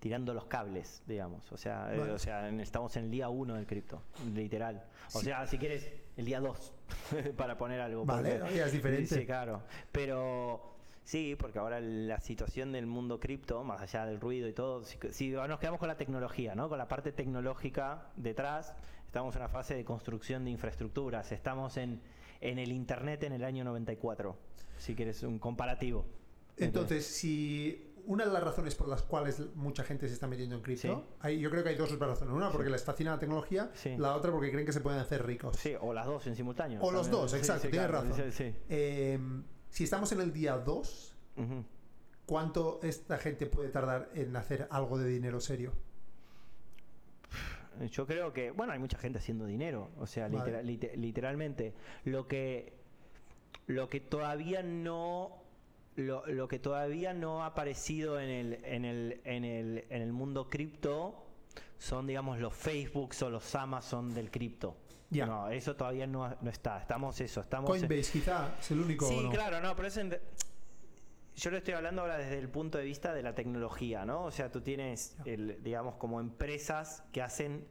tirando 0.06 0.36
los 0.36 0.46
cables, 0.46 1.02
digamos. 1.08 1.52
O 1.52 1.58
sea, 1.58 1.91
eh, 1.96 2.00
o 2.00 2.20
sea, 2.20 2.48
estamos 2.62 2.96
en 2.96 3.06
el 3.06 3.10
día 3.10 3.28
1 3.30 3.56
del 3.56 3.65
cripto, 3.65 4.04
literal. 4.36 4.86
O 5.15 5.20
Sí. 5.20 5.26
sea, 5.26 5.48
si 5.48 5.58
quieres, 5.58 5.91
el 6.15 6.26
día 6.26 6.39
2, 6.41 6.74
para 7.38 7.58
poner 7.58 7.82
algo. 7.82 8.06
Vale, 8.06 8.36
porque- 8.38 8.62
es 8.62 8.72
diferente. 8.72 9.08
Sí, 9.15 9.26
claro. 9.26 9.63
Pero 9.91 10.76
sí, 11.04 11.36
porque 11.39 11.58
ahora 11.58 11.80
la 11.80 12.20
situación 12.20 12.72
del 12.72 12.86
mundo 12.86 13.20
cripto, 13.20 13.63
más 13.63 13.82
allá 13.82 14.06
del 14.06 14.20
ruido 14.22 14.48
y 14.48 14.54
todo, 14.54 14.84
si, 14.84 15.00
si 15.10 15.30
nos 15.32 15.60
quedamos 15.60 15.80
con 15.80 15.88
la 15.88 15.98
tecnología, 15.98 16.54
¿no? 16.54 16.70
Con 16.70 16.78
la 16.78 16.88
parte 16.88 17.12
tecnológica 17.12 18.12
detrás, 18.15 18.76
estamos 19.08 19.36
en 19.36 19.41
una 19.41 19.50
fase 19.50 19.74
de 19.74 19.84
construcción 19.84 20.46
de 20.46 20.52
infraestructuras. 20.52 21.32
Estamos 21.32 21.78
en, 21.78 22.00
en 22.41 22.60
el 22.60 22.72
Internet 22.72 23.24
en 23.24 23.34
el 23.34 23.44
año 23.44 23.64
94, 23.64 24.38
si 24.78 24.93
quieres 24.93 25.24
un 25.24 25.39
comparativo. 25.39 26.06
Entonces, 26.58 27.08
si 27.08 27.85
una 28.08 28.26
de 28.26 28.32
las 28.32 28.43
razones 28.43 28.76
por 28.76 28.88
las 28.88 29.01
cuales 29.03 29.41
mucha 29.56 29.84
gente 29.84 30.08
se 30.08 30.14
está 30.14 30.28
metiendo 30.28 30.56
en 30.56 30.62
cripto, 30.62 30.82
Sí. 30.88 31.16
hay- 31.22 31.39
yo 31.39 31.49
creo 31.49 31.64
que 31.64 31.70
hay 31.70 31.76
dos 31.76 31.97
razones. 31.97 32.34
Una, 32.34 32.51
porque 32.51 32.70
les 32.70 32.84
fascina 32.84 33.12
la 33.12 33.20
tecnología, 33.20 33.72
Sí. 33.74 33.95
la 33.97 34.16
otra, 34.16 34.32
porque 34.32 34.51
creen 34.51 34.66
que 34.66 34.74
se 34.74 34.82
pueden 34.82 34.99
hacer 34.99 35.26
ricos. 35.26 35.56
Sí, 35.58 35.74
o 35.80 35.93
las 35.93 36.06
dos 36.06 36.26
en 36.28 36.36
simultáneo. 36.36 36.82
O 36.82 36.91
los 36.91 37.10
dos, 37.10 37.32
Sí, 37.32 37.38
exacto, 37.38 37.64
sí, 37.64 37.70
tienes 37.72 37.89
claro, 37.89 38.08
razón. 38.10 38.32
sí, 38.32 38.32
sí. 38.32 38.56
Eh, 38.70 39.20
si 39.70 39.84
estamos 39.84 40.12
en 40.12 40.22
el 40.22 40.32
día 40.34 40.58
2, 40.58 41.16
Ujú. 41.38 41.64
¿cuánto 42.26 42.80
esta 42.84 43.18
gente 43.18 43.45
puede 43.45 43.70
tardar 43.70 44.10
en 44.14 44.36
hacer 44.36 44.68
algo 44.72 44.97
de 44.97 45.08
dinero 45.10 45.39
serio? 45.39 45.74
Yo 47.91 48.08
creo 48.08 48.32
que, 48.32 48.51
bueno, 48.51 48.72
hay 48.72 48.80
mucha 48.80 48.97
gente 48.97 49.20
haciendo 49.20 49.45
dinero, 49.45 49.89
o 49.97 50.08
sea, 50.08 50.30
Vale. 50.30 50.64
literalmente. 50.64 51.74
Lo 52.06 52.26
que, 52.26 52.74
lo 53.68 53.89
que 53.89 53.99
todavía 53.99 54.64
no, 54.64 55.43
lo, 55.96 56.26
lo 56.28 56.48
que 56.48 56.60
todavía 56.60 57.14
no 57.14 57.43
ha 57.43 57.48
aparecido 57.48 58.20
en 58.20 58.30
el, 58.30 58.54
en 58.66 58.86
el, 58.86 59.22
en 59.24 59.46
el, 59.46 59.86
en 59.89 60.02
el 60.02 60.12
mundo 60.12 60.50
cripto 60.50 61.26
son, 61.78 62.08
digamos, 62.08 62.39
los 62.39 62.54
Facebooks 62.54 63.22
o 63.24 63.30
los 63.30 63.56
Amazon 63.56 64.14
del 64.14 64.32
cripto. 64.32 64.78
Ya. 65.10 65.26
No, 65.26 65.50
eso 65.50 65.76
todavía 65.76 66.08
no, 66.08 66.36
no 66.41 66.50
está. 66.50 66.80
Estamos 66.80 67.20
eso, 67.22 67.41
estamos... 67.41 67.70
Coinbase 67.70 68.12
quizá 68.12 68.56
es 68.60 68.72
el 68.72 68.80
único. 68.80 69.08
Sí, 69.08 69.28
claro, 69.32 69.62
no, 69.62 69.76
pero 69.76 69.88
es 69.88 69.98
en- 69.98 70.20
yo 71.36 71.52
lo 71.52 71.58
estoy 71.58 71.74
hablando 71.74 72.02
ahora 72.02 72.18
desde 72.18 72.39
el 72.39 72.50
punto 72.50 72.78
de 72.78 72.86
vista 72.86 73.14
de 73.14 73.22
la 73.22 73.36
tecnología, 73.36 74.06
¿no? 74.06 74.24
O 74.24 74.32
sea, 74.32 74.52
tú 74.52 74.62
tienes, 74.62 75.18
el, 75.26 75.62
digamos, 75.64 75.96
como 75.96 76.20
empresas 76.22 77.04
que 77.12 77.22
hacen 77.22 77.68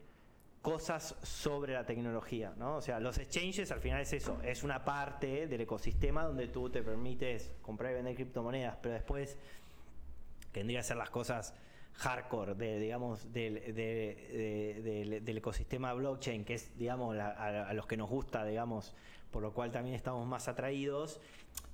cosas 0.64 1.14
sobre 1.22 1.74
la 1.74 1.84
tecnología, 1.84 2.54
¿no? 2.56 2.76
O 2.76 2.80
sea, 2.80 2.98
los 2.98 3.18
exchanges 3.18 3.70
al 3.70 3.80
final 3.80 4.00
es 4.00 4.14
eso, 4.14 4.40
es 4.42 4.62
una 4.62 4.82
parte 4.82 5.46
del 5.46 5.60
ecosistema 5.60 6.24
donde 6.24 6.48
tú 6.48 6.70
te 6.70 6.82
permites 6.82 7.52
comprar 7.60 7.92
y 7.92 7.96
vender 7.96 8.14
criptomonedas, 8.14 8.78
pero 8.80 8.94
después 8.94 9.36
tendría 10.52 10.78
que 10.78 10.84
ser 10.84 10.96
las 10.96 11.10
cosas 11.10 11.54
hardcore 11.96 12.54
de, 12.54 12.78
digamos, 12.78 13.30
del, 13.30 13.54
de- 13.74 14.80
de- 14.82 15.20
del- 15.20 15.36
ecosistema 15.36 15.92
blockchain, 15.92 16.46
que 16.46 16.54
es, 16.54 16.76
digamos, 16.78 17.14
la- 17.14 17.28
a, 17.68 17.74
los 17.74 17.86
que 17.86 17.98
nos 17.98 18.08
gusta, 18.08 18.42
digamos, 18.46 18.94
por 19.30 19.42
lo 19.42 19.52
cual 19.52 19.70
también 19.70 19.94
estamos 19.94 20.26
más 20.26 20.48
atraídos, 20.48 21.20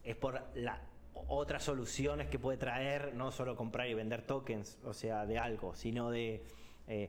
es 0.02 0.16
por 0.16 0.42
las 0.56 0.80
otras 1.28 1.62
soluciones 1.62 2.26
que 2.26 2.40
puede 2.40 2.58
traer, 2.58 3.14
no 3.14 3.30
solo 3.30 3.54
comprar 3.54 3.86
y 3.88 3.94
vender 3.94 4.22
tokens, 4.22 4.78
o 4.84 4.92
sea, 4.94 5.26
de 5.26 5.38
algo, 5.38 5.76
sino 5.76 6.10
de... 6.10 6.42
eh, 6.88 7.08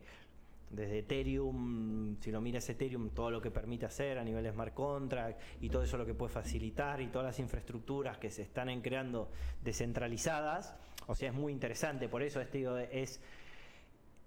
desde 0.72 1.00
Ethereum, 1.00 2.18
si 2.20 2.32
lo 2.32 2.42
miras 2.42 2.70
Ethereum, 2.70 3.10
todo 3.10 3.30
lo 3.30 3.42
que 3.42 3.52
permite 3.52 3.86
hacer 3.86 4.18
a 4.18 4.24
nivel 4.24 4.44
de 4.44 4.52
smart 4.52 4.74
contract 4.74 5.42
y 5.60 5.70
todo 5.70 5.84
eso 5.84 5.98
lo 5.98 6.06
que 6.06 6.14
puede 6.14 6.32
facilitar 6.32 7.02
y 7.02 7.08
todas 7.08 7.26
las 7.26 7.40
infraestructuras 7.40 8.18
que 8.18 8.32
se 8.32 8.44
están 8.44 8.82
creando 8.82 9.30
descentralizadas, 9.64 10.76
o 11.08 11.16
sea, 11.16 11.30
es 11.30 11.36
muy 11.36 11.52
interesante, 11.52 12.08
por 12.08 12.24
eso 12.24 12.40
este 12.42 12.60
digo, 12.60 12.78
es 12.78 13.22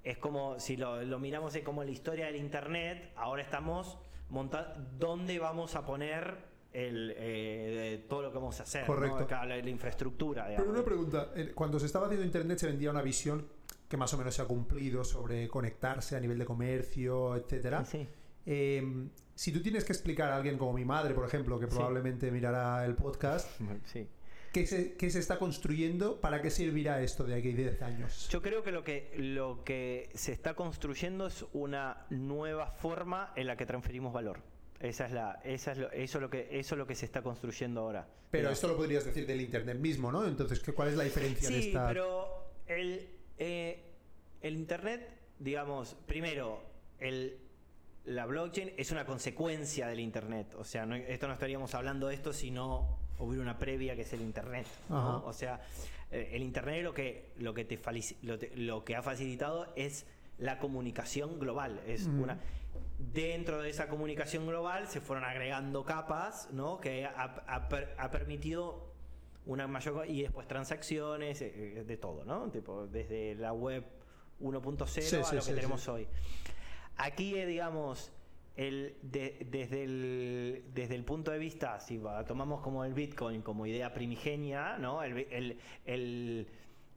es 0.02 0.18
como 0.18 0.60
si 0.60 0.76
lo, 0.76 1.02
lo 1.02 1.18
miramos 1.18 1.56
como 1.64 1.82
la 1.82 1.90
historia 1.90 2.26
del 2.26 2.36
internet, 2.36 3.12
ahora 3.16 3.42
estamos 3.42 3.98
montando 4.28 4.86
dónde 4.98 5.38
vamos 5.38 5.74
a 5.76 5.86
poner 5.86 6.36
el, 6.74 7.14
eh, 7.16 8.04
todo 8.08 8.22
lo 8.22 8.30
que 8.30 8.38
vamos 8.38 8.60
a 8.60 8.64
hacer. 8.64 8.84
Correcto. 8.84 9.26
La, 9.30 9.46
la 9.46 9.70
infraestructura. 9.70 10.46
Pero 10.48 10.68
una 10.68 10.84
pregunta, 10.84 11.30
eh, 11.34 11.52
cuando 11.54 11.78
se 11.78 11.86
estaba 11.86 12.06
haciendo 12.06 12.26
Internet 12.26 12.58
se 12.58 12.66
vendía 12.66 12.90
una 12.90 13.00
visión 13.00 13.46
que 13.88 13.96
más 13.96 14.12
o 14.14 14.18
menos 14.18 14.34
se 14.34 14.42
ha 14.42 14.46
cumplido 14.46 15.04
sobre 15.04 15.48
conectarse 15.48 16.16
a 16.16 16.20
nivel 16.20 16.38
de 16.38 16.44
comercio, 16.44 17.36
etcétera. 17.36 17.84
Sí. 17.84 18.06
Eh, 18.46 19.08
si 19.34 19.52
tú 19.52 19.62
tienes 19.62 19.84
que 19.84 19.92
explicar 19.92 20.30
a 20.32 20.36
alguien 20.36 20.58
como 20.58 20.72
mi 20.72 20.84
madre, 20.84 21.14
por 21.14 21.26
ejemplo, 21.26 21.58
que 21.58 21.66
Sí. 21.66 21.72
probablemente 21.74 22.30
mirará 22.30 22.84
el 22.84 22.94
podcast, 22.94 23.48
Sí. 23.92 24.06
¿qué 24.52 24.66
se, 24.66 24.94
qué 24.94 25.10
se 25.10 25.18
está 25.18 25.38
construyendo? 25.38 26.20
¿Para 26.20 26.40
qué 26.42 26.50
servirá 26.50 27.02
esto 27.02 27.24
de 27.24 27.34
aquí 27.34 27.52
a 27.52 27.56
10 27.56 27.82
años? 27.82 28.28
Yo 28.30 28.42
creo 28.42 28.62
que 28.62 28.70
lo 28.72 28.84
que 28.84 29.12
lo 29.16 29.64
que 29.64 30.10
se 30.14 30.32
está 30.32 30.54
construyendo 30.54 31.26
es 31.26 31.44
una 31.52 32.06
nueva 32.10 32.66
forma 32.72 33.32
en 33.36 33.46
la 33.46 33.56
que 33.56 33.66
transferimos 33.66 34.12
valor. 34.12 34.40
Esa 34.80 35.06
es 35.06 35.12
la, 35.12 35.40
esa 35.44 35.72
es 35.72 35.78
lo, 35.78 35.90
eso 35.92 36.18
es 36.18 36.22
lo 36.22 36.28
que 36.30 36.48
eso 36.50 36.74
es 36.74 36.78
lo 36.78 36.86
que 36.86 36.94
se 36.94 37.06
está 37.06 37.22
construyendo 37.22 37.80
ahora. 37.80 38.06
Pero 38.30 38.50
esto 38.50 38.68
lo 38.68 38.76
podrías 38.76 39.04
decir 39.04 39.26
del 39.26 39.40
Internet 39.40 39.78
mismo, 39.78 40.10
¿no? 40.12 40.26
Entonces, 40.26 40.60
¿qué- 40.60 40.72
¿cuál 40.72 40.88
es 40.88 40.96
la 40.96 41.04
diferencia 41.04 41.48
en 41.48 41.54
Sí, 41.62 41.68
esta...? 41.68 41.86
pero 41.88 42.26
el, 42.66 43.08
eh, 43.38 43.82
el 44.42 44.54
Internet, 44.54 45.08
digamos, 45.38 45.96
primero, 46.06 46.62
el, 46.98 47.38
la 48.04 48.26
blockchain 48.26 48.72
es 48.76 48.90
una 48.90 49.04
consecuencia 49.06 49.86
del 49.88 50.00
Internet. 50.00 50.54
O 50.56 50.64
sea, 50.64 50.86
no, 50.86 50.94
esto 50.96 51.26
no 51.26 51.32
estaríamos 51.34 51.74
hablando 51.74 52.08
de 52.08 52.14
esto 52.14 52.32
si 52.32 52.50
no 52.50 52.98
hubiera 53.18 53.42
una 53.42 53.58
previa 53.58 53.94
que 53.96 54.02
es 54.02 54.12
el 54.12 54.20
Internet. 54.20 54.66
O 54.90 55.32
sea, 55.32 55.60
eh, 56.10 56.30
el 56.32 56.42
Internet 56.42 56.82
lo 56.82 56.92
que, 56.94 57.32
lo, 57.38 57.54
que 57.54 57.64
te 57.64 57.80
lo, 58.22 58.38
te- 58.38 58.56
lo 58.56 58.84
que 58.84 58.96
ha 58.96 59.02
facilitado 59.02 59.72
es 59.76 60.06
la 60.38 60.58
comunicación 60.58 61.38
global. 61.38 61.80
Es 61.86 62.06
Mm. 62.08 62.20
una 62.22 62.38
dentro 63.12 63.60
de 63.60 63.70
esa 63.70 63.88
comunicación 63.88 64.46
global 64.46 64.86
se 64.88 65.00
fueron 65.00 65.24
agregando 65.24 65.84
capas, 65.84 66.48
¿no? 66.52 66.80
Que 66.80 67.04
ha, 67.04 67.44
ha 67.46 67.68
ha 67.98 68.10
permitido 68.10 68.93
una 69.46 69.66
mayor 69.66 70.08
y 70.08 70.22
después 70.22 70.46
transacciones 70.48 71.42
eh, 71.42 71.52
eh, 71.80 71.84
de 71.84 71.96
todo, 71.96 72.24
¿no? 72.24 72.50
Tipo 72.50 72.86
desde 72.86 73.34
la 73.34 73.52
web 73.52 73.84
1.0 74.40 74.86
Sí, 74.86 75.00
a 75.16 75.24
sí, 75.24 75.34
lo 75.36 75.40
que 75.42 75.46
sí, 75.48 75.54
tenemos 75.54 75.86
hoy. 75.88 76.06
Aquí, 76.96 77.34
eh, 77.36 77.46
digamos, 77.46 78.12
el, 78.56 78.94
de- 79.02 79.46
desde, 79.50 79.84
el, 79.84 80.64
desde 80.74 80.94
el 80.94 81.04
punto 81.04 81.30
de 81.30 81.38
vista, 81.38 81.80
si 81.80 82.00
tomamos 82.26 82.60
como 82.62 82.84
el 82.84 82.94
Bitcoin 82.94 83.42
como 83.42 83.66
idea 83.66 83.92
primigenia, 83.92 84.78
¿no? 84.78 85.02
El, 85.02 85.58
el- 85.84 86.48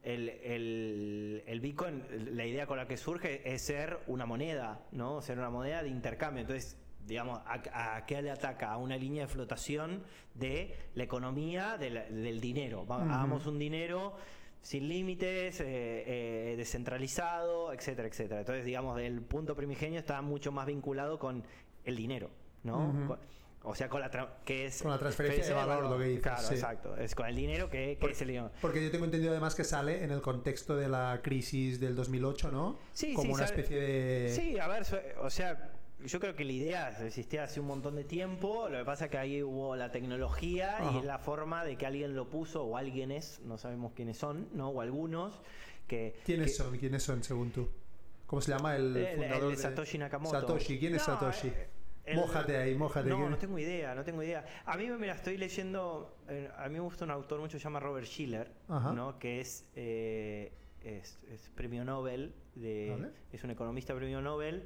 el 0.02 1.60
Bitcoin, 1.60 2.04
la 2.36 2.46
idea 2.46 2.66
con 2.66 2.78
la 2.78 2.86
que 2.86 2.96
surge 2.96 3.42
es 3.52 3.60
ser 3.62 3.98
una 4.06 4.24
moneda, 4.26 4.80
¿no? 4.92 5.20
Ser 5.20 5.38
una 5.38 5.50
moneda 5.50 5.82
de 5.82 5.88
intercambio. 5.90 6.42
Entonces, 6.42 6.76
digamos, 7.06 7.40
¿a, 7.46 7.96
a 7.96 8.06
qué 8.06 8.20
le 8.22 8.30
ataca? 8.30 8.70
A 8.72 8.76
una 8.76 8.96
línea 8.96 9.22
de 9.22 9.28
flotación 9.28 10.02
de 10.34 10.74
la 10.94 11.04
economía 11.04 11.76
de 11.78 11.90
la- 11.90 12.04
del 12.04 12.40
dinero. 12.40 12.86
Va- 12.86 12.98
Ujú. 12.98 13.06
Hagamos 13.10 13.46
un 13.46 13.58
dinero 13.58 14.14
sin 14.60 14.88
límites, 14.88 15.60
eh, 15.60 15.64
eh, 15.66 16.54
descentralizado, 16.56 17.72
etcétera, 17.72 18.08
etcétera. 18.08 18.40
Entonces, 18.40 18.64
digamos, 18.64 19.00
el 19.00 19.22
punto 19.22 19.54
primigenio 19.54 19.98
está 19.98 20.20
mucho 20.22 20.52
más 20.52 20.66
vinculado 20.66 21.18
con 21.18 21.44
el 21.84 21.96
dinero, 21.96 22.30
¿no? 22.64 22.88
Ujú. 22.88 23.06
Con- 23.08 23.18
o 23.64 23.74
sea, 23.74 23.88
con 23.88 24.00
la 24.00 24.10
que 24.44 24.66
es 24.66 24.82
Con 24.82 24.90
la 24.92 24.98
transferencia 24.98 25.44
de 25.46 25.52
valor, 25.54 25.84
lo 25.90 25.98
que 25.98 26.04
dices, 26.04 26.22
Claro, 26.22 26.42
sí. 26.48 26.54
exacto. 26.54 26.96
Es 26.96 27.14
con 27.14 27.26
el 27.26 27.34
dinero 27.36 27.68
que, 27.68 27.90
que 27.94 28.00
Por- 28.00 28.10
es 28.12 28.20
el 28.22 28.28
dinero. 28.28 28.50
Porque 28.60 28.82
yo 28.82 28.90
tengo 28.90 29.04
entendido 29.04 29.32
además 29.32 29.54
que 29.54 29.64
sale 29.64 30.04
en 30.04 30.10
el 30.10 30.20
contexto 30.22 30.76
de 30.76 30.88
la 30.88 31.20
crisis 31.22 31.80
del 31.80 31.94
2008, 31.96 32.50
¿no? 32.52 32.78
Sí, 32.92 33.14
Como 33.14 33.24
sí, 33.26 33.32
una 33.34 33.46
sale- 33.46 33.60
especie 33.60 33.80
de... 33.80 34.28
Sí, 34.30 34.58
a 34.58 34.68
ver, 34.68 34.84
o 35.20 35.28
sea, 35.30 35.72
yo 36.04 36.20
creo 36.20 36.34
que 36.36 36.44
la 36.44 36.52
idea 36.52 36.88
existía 37.04 37.44
hace 37.44 37.60
un 37.60 37.66
montón 37.66 37.96
de 37.96 38.04
tiempo, 38.04 38.68
lo 38.68 38.78
que 38.78 38.84
pasa 38.84 39.06
es 39.06 39.10
que 39.10 39.18
ahí 39.18 39.42
hubo 39.42 39.74
la 39.76 39.90
tecnología 39.90 40.76
Ajá. 40.78 40.92
y 40.94 40.98
es 40.98 41.04
la 41.04 41.18
forma 41.18 41.64
de 41.64 41.76
que 41.76 41.86
alguien 41.86 42.14
lo 42.14 42.28
puso, 42.28 42.64
o 42.64 42.76
alguienes, 42.76 43.40
no 43.44 43.58
sabemos 43.58 43.92
quiénes 43.94 44.16
son, 44.16 44.48
¿no? 44.54 44.68
O 44.70 44.80
algunos, 44.80 45.40
que... 45.86 46.14
¿Quiénes 46.24 46.52
que- 46.52 46.52
son? 46.62 46.78
¿Quiénes 46.78 47.02
son, 47.02 47.22
según 47.24 47.50
tú? 47.50 47.68
¿Cómo 48.26 48.42
se 48.42 48.52
llama 48.52 48.76
el, 48.76 49.06
fundador 49.16 49.50
de 49.50 49.56
Satoshi 49.56 49.98
Nakamoto. 49.98 50.38
Satoshi, 50.40 50.78
¿quién 50.78 50.94
es 50.94 51.08
No, 51.08 51.14
Satoshi? 51.14 51.48
eh, 51.48 51.68
el- 52.04 52.16
Mójate 52.16 52.56
ahí, 52.58 52.74
mójate. 52.74 53.08
No, 53.08 53.16
¿quién- 53.16 53.30
no 53.30 53.38
tengo 53.38 53.58
idea, 53.58 53.94
no 53.94 54.04
tengo 54.04 54.22
idea. 54.22 54.44
A 54.66 54.76
mí, 54.76 54.88
mira, 54.90 55.14
estoy 55.14 55.36
leyendo, 55.36 56.14
eh, 56.28 56.50
a 56.56 56.68
mí 56.68 56.74
me 56.74 56.80
gusta 56.80 57.04
un 57.06 57.10
autor 57.10 57.40
mucho, 57.40 57.58
se 57.58 57.64
llama 57.64 57.80
Robert 57.80 58.06
Schiller, 58.06 58.50
Ajá. 58.68 58.92
¿no? 58.92 59.18
Que 59.18 59.40
es, 59.40 59.68
eh, 59.74 60.52
es, 60.82 61.18
es 61.30 61.50
premio 61.54 61.84
Nobel, 61.84 62.34
de, 62.54 62.90
Vale. 62.98 63.12
es 63.32 63.42
un 63.44 63.50
economista 63.50 63.94
premio 63.94 64.20
Nobel, 64.20 64.64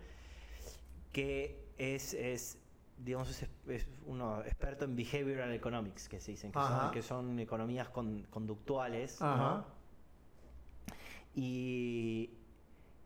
que 1.13 1.65
es, 1.79 2.15
es 2.15 2.59
digamos, 2.99 3.29
es, 3.31 3.49
es 3.69 3.89
uno 4.07 4.43
experto 4.45 4.85
en 4.85 4.95
behavioral 4.97 5.53
economics, 5.53 6.09
que 6.09 6.21
se 6.21 6.33
dicen, 6.33 6.53
que, 6.53 6.59
son, 6.61 6.91
que 6.93 7.03
son 7.03 7.39
economías 7.41 7.89
con- 7.89 8.23
conductuales, 8.31 9.21
¿no? 9.21 9.27
Ajá. 9.27 9.67
Y, 11.35 12.31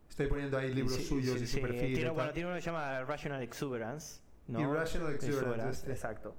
Estoy 0.08 0.26
poniendo 0.28 0.56
ahí 0.58 0.72
libros 0.72 0.94
Sí, 0.96 1.04
suyos 1.04 1.36
sí, 1.38 1.44
y 1.44 1.46
sí. 1.46 1.56
su 1.56 1.60
perfil. 1.62 1.92
y 1.92 1.94
Tiene, 1.94 2.10
bueno, 2.10 2.32
tiene 2.32 2.46
uno 2.48 2.56
que 2.56 2.62
se 2.62 2.66
llama 2.70 3.04
Rational 3.04 3.42
Exuberance. 3.42 4.20
¿no? 4.48 4.60
Irrational 4.60 5.14
Exuberance, 5.14 5.68
este. 5.80 5.90
Exacto. 5.92 6.34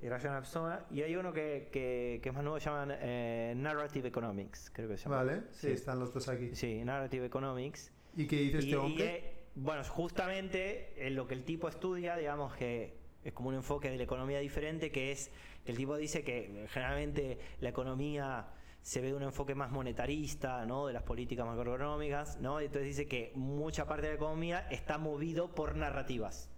Irrational 0.00 0.42
Exuberance. 0.42 0.86
Y 0.94 1.02
hay 1.02 1.14
uno 1.16 1.32
que, 1.32 1.68
que, 1.72 2.20
que 2.22 2.28
es 2.28 2.34
más 2.34 2.42
nuevo, 2.42 2.58
se 2.58 2.66
llama 2.70 2.86
eh, 3.00 3.52
Narrative 3.56 4.08
Economics, 4.08 4.70
creo 4.72 4.88
que 4.88 4.96
se 4.96 5.04
llama. 5.04 5.16
Vale, 5.16 5.42
sí, 5.50 5.68
están 5.70 5.98
los 5.98 6.12
dos 6.14 6.28
aquí. 6.28 6.54
Sí, 6.54 6.82
Narrative 6.84 7.26
Economics. 7.26 7.92
¿Y 8.16 8.26
qué 8.26 8.36
dice 8.36 8.58
este 8.58 8.76
hombre? 8.76 9.41
Eh, 9.54 9.60
bueno, 9.60 9.82
justamente 9.84 10.92
en 10.96 11.14
lo 11.14 11.26
que 11.26 11.34
el 11.34 11.44
tipo 11.44 11.68
estudia, 11.68 12.16
digamos 12.16 12.54
que 12.54 12.94
es 13.24 13.32
como 13.32 13.50
un 13.50 13.54
enfoque 13.56 13.90
de 13.90 13.96
la 13.96 14.02
economía 14.04 14.38
diferente, 14.40 14.90
que 14.90 15.12
es, 15.12 15.30
el 15.64 15.76
tipo 15.76 15.96
dice 15.96 16.24
que 16.24 16.66
generalmente 16.70 17.38
la 17.60 17.68
economía 17.68 18.46
se 18.82 19.00
ve 19.00 19.08
de 19.08 19.14
un 19.14 19.22
enfoque 19.22 19.54
más 19.54 19.70
monetarista, 19.70 20.66
¿no? 20.66 20.88
De 20.88 20.92
las 20.92 21.04
políticas 21.04 21.46
macroeconómicas, 21.46 22.40
¿no? 22.40 22.60
Y 22.60 22.64
Entonces 22.64 22.88
dice 22.88 23.06
que 23.06 23.30
mucha 23.36 23.86
parte 23.86 24.06
de 24.06 24.08
la 24.14 24.16
economía 24.16 24.66
está 24.70 24.98
movido 24.98 25.54
por 25.54 25.76
narrativas. 25.76 26.48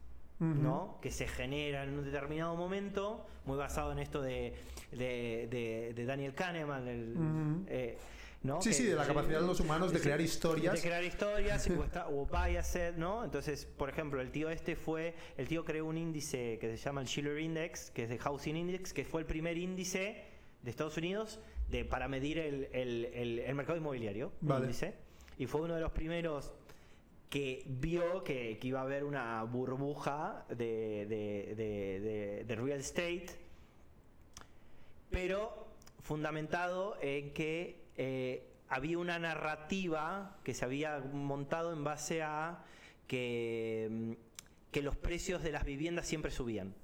¿no? 0.41 0.99
que 1.01 1.11
se 1.13 1.29
generan 1.29 1.89
en 1.91 1.99
un 2.01 2.05
determinado 2.05 2.57
momento, 2.57 3.25
muy 3.47 3.57
basado 3.57 3.93
en 3.93 4.01
esto 4.01 4.21
de, 4.21 4.53
de, 4.91 5.47
de- 5.49 5.93
de 5.95 6.05
Daniel 6.05 6.35
Kahneman, 6.35 6.89
el, 6.89 7.15
eh, 7.69 7.97
¿no? 8.45 8.61
Sí, 8.63 8.69
Que- 8.69 8.75
sí, 8.77 8.85
de 8.85 8.95
la 8.95 9.07
capacidad 9.07 9.41
de 9.41 9.47
los 9.47 9.59
humanos 9.59 9.93
de 9.93 9.99
crear 10.01 10.21
historias. 10.21 10.75
De 10.75 10.81
crear 10.83 11.03
historias, 11.03 11.67
o, 12.11 12.27
biased, 12.27 12.95
¿no? 12.97 13.25
Entonces, 13.25 13.65
por 13.67 13.89
ejemplo, 13.89 14.21
el 14.21 14.31
tío 14.31 14.51
este 14.51 14.77
fue, 14.77 15.15
el 15.37 15.49
tío 15.49 15.65
creó 15.65 15.87
un 15.87 15.97
índice 15.99 16.59
que 16.61 16.77
se 16.77 16.85
llama 16.85 17.01
el 17.01 17.09
Schiller 17.09 17.39
Index, 17.41 17.91
que 17.91 18.05
es 18.05 18.09
de 18.11 18.19
Housing 18.19 18.57
Index, 18.57 18.93
que 18.93 19.05
fue 19.05 19.23
el 19.23 19.27
primer 19.27 19.57
índice 19.59 20.25
de 20.63 20.71
Estados 20.71 20.97
Unidos 20.99 21.41
de, 21.71 21.85
para 21.87 22.07
medir 22.07 22.39
el, 22.39 22.69
el- 22.73 23.07
el- 23.15 23.39
el 23.41 23.55
mercado 23.55 23.79
inmobiliario. 23.79 24.31
Vale. 24.43 24.67
índice. 24.67 24.95
Y 25.39 25.47
fue 25.47 25.63
uno 25.63 25.75
de 25.75 25.81
los 25.81 25.91
primeros 25.93 26.53
que 27.31 27.65
vio 27.67 28.23
que, 28.23 28.59
que 28.61 28.69
iba 28.69 28.81
a 28.81 28.83
haber 28.83 29.03
una 29.05 29.43
burbuja 29.45 30.45
de, 30.51 31.07
de- 31.09 31.55
de- 31.57 32.01
de- 32.01 32.45
de 32.45 32.55
real 32.57 32.79
estate, 32.79 33.27
pero 35.11 35.67
fundamentado 36.03 36.97
en 37.01 37.33
que 37.33 37.84
eh, 37.97 38.47
había 38.69 38.99
una 38.99 39.19
narrativa 39.19 40.37
que 40.45 40.55
se 40.55 40.65
había 40.65 40.99
montado 41.01 41.73
en 41.73 41.85
base 41.85 42.23
a 42.23 42.63
que, 43.07 43.89
mm, 43.91 44.13
que 44.71 44.83
los 44.83 44.97
precios 44.97 45.43
de 45.43 45.53
las 45.53 45.65
viviendas 45.65 46.07
siempre 46.07 46.31
subían. 46.31 46.75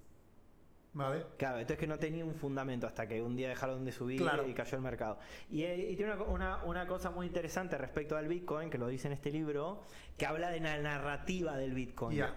Vale. 0.93 1.25
Claro, 1.39 1.59
entonces 1.59 1.79
que 1.79 1.87
no 1.87 1.99
tenía 1.99 2.25
un 2.25 2.35
fundamento 2.35 2.87
hasta 2.89 3.07
que 3.07 3.23
un 3.23 3.37
día 3.37 3.49
dejaron 3.49 3.85
de 3.85 3.93
subir 3.93 4.19
Claro. 4.21 4.47
y 4.49 4.55
cayó 4.55 4.77
el 4.77 4.83
mercado. 4.83 5.19
Y, 5.49 5.63
eh, 5.63 5.91
y 5.93 5.97
tiene 5.97 6.13
una, 6.15 6.25
una- 6.25 6.65
una 6.65 6.87
cosa 6.89 7.11
muy 7.11 7.27
interesante 7.27 7.79
respecto 7.79 8.17
al 8.17 8.27
Bitcoin, 8.27 8.71
que 8.71 8.79
lo 8.79 8.89
dice 8.89 9.07
en 9.07 9.13
este 9.13 9.31
libro, 9.31 9.83
que 10.19 10.27
habla 10.27 10.51
de 10.51 10.59
la 10.59 10.77
narrativa 10.79 11.57
del 11.57 11.75
Bitcoin. 11.75 12.17
Ya. 12.19 12.35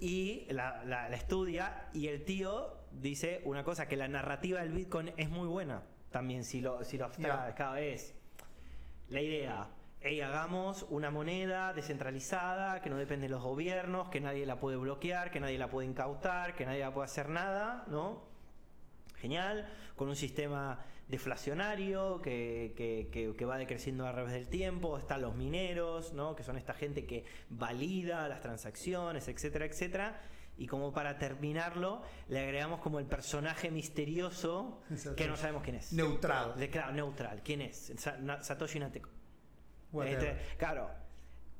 Y 0.00 0.46
la, 0.50 0.82
la- 0.84 1.08
la 1.10 1.16
estudia 1.16 1.88
y 1.92 2.06
el 2.08 2.24
tío 2.24 2.74
dice 2.92 3.42
una 3.44 3.64
cosa, 3.64 3.86
que 3.86 3.96
la 3.96 4.08
narrativa 4.08 4.60
del 4.60 4.72
Bitcoin 4.72 5.12
es 5.18 5.28
muy 5.28 5.46
buena. 5.46 5.82
También 6.10 6.44
si 6.44 6.60
lo, 6.60 6.84
si 6.84 6.96
lo 6.98 7.04
abstraes, 7.06 7.54
cada 7.54 7.72
vez. 7.74 8.14
La 9.08 9.20
idea, 9.20 9.68
hey, 10.00 10.20
hagamos 10.20 10.86
una 10.90 11.10
moneda 11.10 11.72
descentralizada, 11.72 12.80
que 12.82 12.90
no 12.90 12.96
depende 12.96 13.26
de 13.26 13.30
los 13.32 13.42
gobiernos, 13.42 14.08
que 14.08 14.20
nadie 14.20 14.44
la 14.46 14.60
puede 14.60 14.76
bloquear, 14.76 15.30
que 15.30 15.40
nadie 15.40 15.58
la 15.58 15.68
puede 15.68 15.86
incautar, 15.88 16.54
que 16.54 16.66
nadie 16.66 16.80
la 16.80 16.92
puede 16.92 17.06
hacer 17.06 17.28
nada, 17.28 17.84
¿no? 17.88 18.22
Genial, 19.16 19.68
con 19.96 20.08
un 20.08 20.16
sistema 20.16 20.78
deflacionario 21.08 22.20
que, 22.20 22.74
que- 22.76 23.08
que- 23.10 23.34
que 23.34 23.44
va 23.46 23.56
decreciendo 23.56 24.06
a 24.06 24.12
través 24.12 24.32
del 24.34 24.48
tiempo, 24.48 24.98
están 24.98 25.22
los 25.22 25.34
mineros, 25.34 26.12
¿no? 26.12 26.36
que 26.36 26.42
son 26.42 26.56
esta 26.58 26.74
gente 26.74 27.06
que 27.06 27.24
valida 27.48 28.28
las 28.28 28.40
transacciones, 28.40 29.26
etcétera, 29.28 29.64
etcétera. 29.64 30.20
Y 30.58 30.66
como 30.66 30.92
para 30.92 31.16
terminarlo, 31.18 32.02
le 32.28 32.40
agregamos 32.40 32.80
como 32.80 32.98
el 32.98 33.06
personaje 33.06 33.70
misterioso 33.70 34.82
que 35.16 35.26
no 35.28 35.36
sabemos 35.36 35.62
quién 35.62 35.76
es. 35.76 35.92
Neutral. 35.92 36.58
De- 36.58 36.68
claro, 36.68 36.92
neutral. 36.92 37.42
¿Quién 37.44 37.62
es? 37.62 37.92
Satoshi 38.42 38.78
Nateko. 38.80 39.08
Este, 40.04 40.36
claro, 40.58 40.90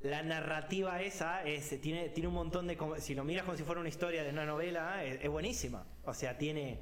la 0.03 0.23
narrativa 0.23 1.01
esa 1.01 1.43
es, 1.45 1.81
tiene, 1.81 2.09
tiene 2.11 2.29
un 2.29 2.35
montón 2.35 2.67
de... 2.67 2.77
Si 2.99 3.15
lo 3.15 3.25
miras 3.25 3.45
como 3.45 3.57
si 3.57 3.63
fuera 3.63 3.81
una 3.81 3.89
historia 3.89 4.23
de 4.25 4.31
una 4.31 4.45
novela, 4.45 5.03
es, 5.05 5.19
es 5.23 5.29
buenísima. 5.31 5.87
O 6.05 6.13
sea, 6.13 6.37
tiene 6.37 6.81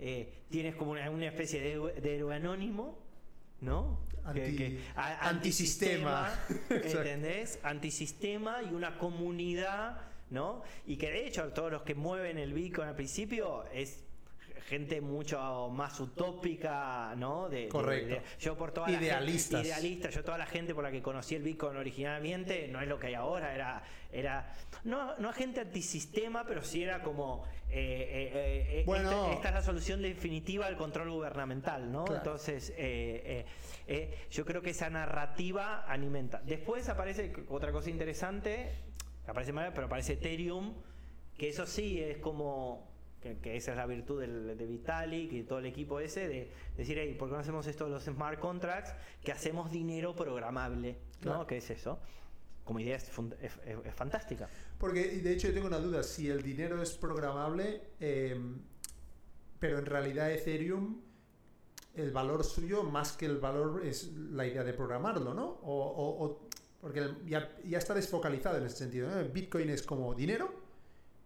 eh, 0.00 0.42
tienes 0.48 0.74
como 0.76 0.92
una, 0.92 1.10
una 1.10 1.26
especie 1.26 1.60
de, 1.60 1.74
héroe- 1.76 1.94
de 2.00 2.16
héroe 2.16 2.34
anónimo, 2.34 2.98
¿no? 3.60 4.00
Anti- 4.24 4.80
a- 4.96 5.28
antisistema. 5.28 6.30
Exacto. 6.70 6.74
¿Entendés? 7.02 7.58
Antisistema 7.62 8.62
y 8.62 8.72
una 8.74 8.96
comunidad, 8.98 10.00
¿no? 10.30 10.62
Y 10.86 10.96
que 10.96 11.10
de 11.10 11.26
hecho 11.26 11.44
todos 11.52 11.70
los 11.72 11.82
que 11.82 11.94
mueven 11.94 12.38
el 12.38 12.52
Bitcoin 12.52 12.88
al 12.88 12.94
principio 12.96 13.64
es 13.72 14.04
gente 14.66 15.00
mucho 15.00 15.70
más 15.70 15.98
utópica, 15.98 17.14
¿no? 17.16 17.48
De, 17.48 17.68
Correcto. 17.68 18.16
de- 18.16 18.22
yo 18.38 18.54
por 18.58 18.70
toda 18.72 18.88
la 18.90 19.00
Idealistas. 19.00 19.62
gente, 19.62 19.68
idealista, 19.68 20.10
yo 20.10 20.22
toda 20.22 20.36
la 20.36 20.44
gente 20.44 20.74
por 20.74 20.84
la 20.84 20.90
que 20.90 21.00
conocí 21.00 21.34
el 21.34 21.42
Bitcoin 21.42 21.76
originalmente 21.78 22.68
no 22.68 22.80
es 22.82 22.86
lo 22.88 22.98
que 22.98 23.06
hay 23.06 23.14
ahora, 23.14 23.54
era 23.54 23.82
era 24.10 24.52
no 24.84 25.16
no 25.18 25.32
gente 25.32 25.60
antisistema, 25.60 26.44
pero 26.46 26.62
sí 26.62 26.82
era 26.82 27.02
como 27.02 27.44
eh, 27.70 28.32
eh, 28.34 28.80
eh, 28.80 28.82
Bueno. 28.86 29.10
esta, 29.10 29.32
esta 29.32 29.48
es 29.48 29.54
la 29.54 29.62
solución 29.62 30.02
definitiva 30.02 30.66
al 30.66 30.76
control 30.76 31.10
gubernamental, 31.12 31.90
¿no? 31.90 32.04
Claro. 32.04 32.18
Entonces 32.20 32.72
yo 34.30 34.44
creo 34.44 34.60
que 34.60 34.70
esa 34.70 34.90
narrativa 34.90 35.84
alimenta. 35.86 36.42
Después 36.44 36.88
aparece 36.90 37.32
otra 37.48 37.72
cosa 37.72 37.88
interesante, 37.90 38.70
aparece 39.30 39.52
pero 39.52 39.86
aparece 39.86 40.14
Ethereum, 40.14 40.74
que 41.36 41.48
eso 41.48 41.66
sí 41.66 42.00
es 42.00 42.18
como 42.18 42.88
que, 43.20 43.38
que 43.38 43.56
esa 43.56 43.72
es 43.72 43.76
la 43.76 43.86
virtud 43.86 44.20
del- 44.20 44.56
de 44.56 44.66
Vitalik 44.66 45.32
y 45.32 45.42
todo 45.42 45.58
el 45.58 45.66
equipo 45.66 45.98
ese 46.00 46.28
de 46.28 46.50
decir, 46.76 46.96
hey, 47.00 47.16
¿por 47.18 47.28
qué 47.28 47.34
no 47.34 47.40
hacemos 47.40 47.66
esto 47.66 47.84
de 47.84 47.90
los 47.90 48.04
smart 48.04 48.38
contracts? 48.38 48.94
Que 49.22 49.32
hacemos 49.32 49.70
dinero 49.72 50.14
programable, 50.14 50.92
¿no? 50.92 51.32
Claro. 51.32 51.46
¿Qué 51.46 51.56
es 51.58 51.70
eso? 51.70 51.98
Como 52.64 52.80
idea 52.80 52.96
es, 52.96 53.10
fantástica. 53.94 54.48
Porque, 54.78 55.08
de 55.20 55.32
hecho, 55.32 55.48
yo 55.48 55.54
tengo 55.54 55.66
una 55.66 55.78
duda. 55.78 56.02
Si 56.02 56.28
el 56.28 56.42
dinero 56.42 56.80
es 56.82 56.92
programable, 56.96 57.80
eh, 57.98 58.38
pero 59.58 59.78
en 59.78 59.86
realidad 59.86 60.30
Ethereum, 60.30 61.00
el 61.94 62.12
valor 62.12 62.44
suyo, 62.44 62.84
más 62.84 63.12
que 63.12 63.26
el 63.26 63.38
valor, 63.38 63.84
es 63.84 64.12
la 64.12 64.46
idea 64.46 64.62
de 64.62 64.74
programarlo, 64.74 65.34
¿no? 65.34 65.46
O, 65.62 65.74
o- 65.86 66.24
o- 66.24 66.47
porque 66.80 67.08
ya, 67.26 67.48
ya 67.64 67.78
está 67.78 67.94
desfocalizado 67.94 68.58
en 68.58 68.64
ese 68.66 68.76
sentido. 68.76 69.08
¿no? 69.10 69.22
Bitcoin 69.28 69.68
es 69.70 69.82
como 69.82 70.14
dinero, 70.14 70.52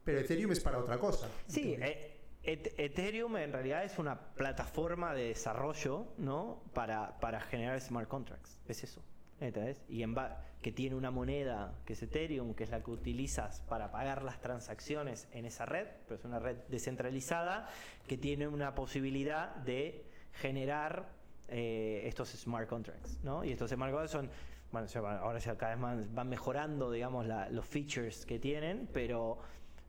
pero 0.05 0.21
Ethereum 0.21 0.53
es 0.53 0.61
para 0.61 0.79
otra 0.79 0.99
cosa. 0.99 1.29
Sí, 1.47 1.75
eh, 1.79 2.09
Et- 2.45 2.75
Ethereum 2.79 3.37
en 3.37 3.53
realidad 3.53 3.85
es 3.85 3.99
una 3.99 4.19
plataforma 4.35 5.15
de 5.15 5.29
desarrollo, 5.29 6.07
¿no? 6.19 6.61
Para, 6.75 7.21
para 7.21 7.41
generar 7.41 7.81
smart 7.81 8.09
contracts. 8.09 8.59
Es 8.67 8.83
eso. 8.83 9.01
¿Entendés? 9.41 9.83
Y 9.89 10.03
en 10.03 10.15
que 10.61 10.71
tiene 10.73 10.95
una 10.97 11.11
moneda 11.11 11.75
que 11.85 11.93
es 11.95 12.03
Ethereum, 12.03 12.55
que 12.55 12.63
es 12.65 12.71
la 12.71 12.83
que 12.83 12.91
utilizas 12.93 13.61
para 13.63 13.91
pagar 13.91 14.23
las 14.23 14.41
transacciones 14.41 15.27
en 15.33 15.47
esa 15.47 15.67
red, 15.67 15.89
pero 16.07 16.19
es 16.19 16.25
una 16.25 16.39
red 16.39 16.57
descentralizada 16.69 17.69
que 18.07 18.17
tiene 18.17 18.47
una 18.47 18.75
posibilidad 18.75 19.55
de 19.57 20.05
generar 20.33 21.11
eh, 21.49 22.03
estos 22.07 22.29
smart 22.31 22.69
contracts, 22.69 23.19
¿no? 23.25 23.45
Y 23.45 23.51
estos 23.53 23.71
smart 23.71 23.91
contracts 23.93 24.13
son, 24.13 24.31
bueno, 24.73 24.87
ya 24.87 25.01
van- 25.01 25.18
ahora 25.18 25.39
ya 25.39 25.57
cada 25.57 25.73
vez 25.75 25.81
más 25.81 26.14
van 26.14 26.29
mejorando, 26.29 26.91
digamos, 26.91 27.27
la- 27.27 27.49
los 27.51 27.66
features 27.66 28.25
que 28.27 28.39
tienen, 28.39 28.89
pero 28.93 29.39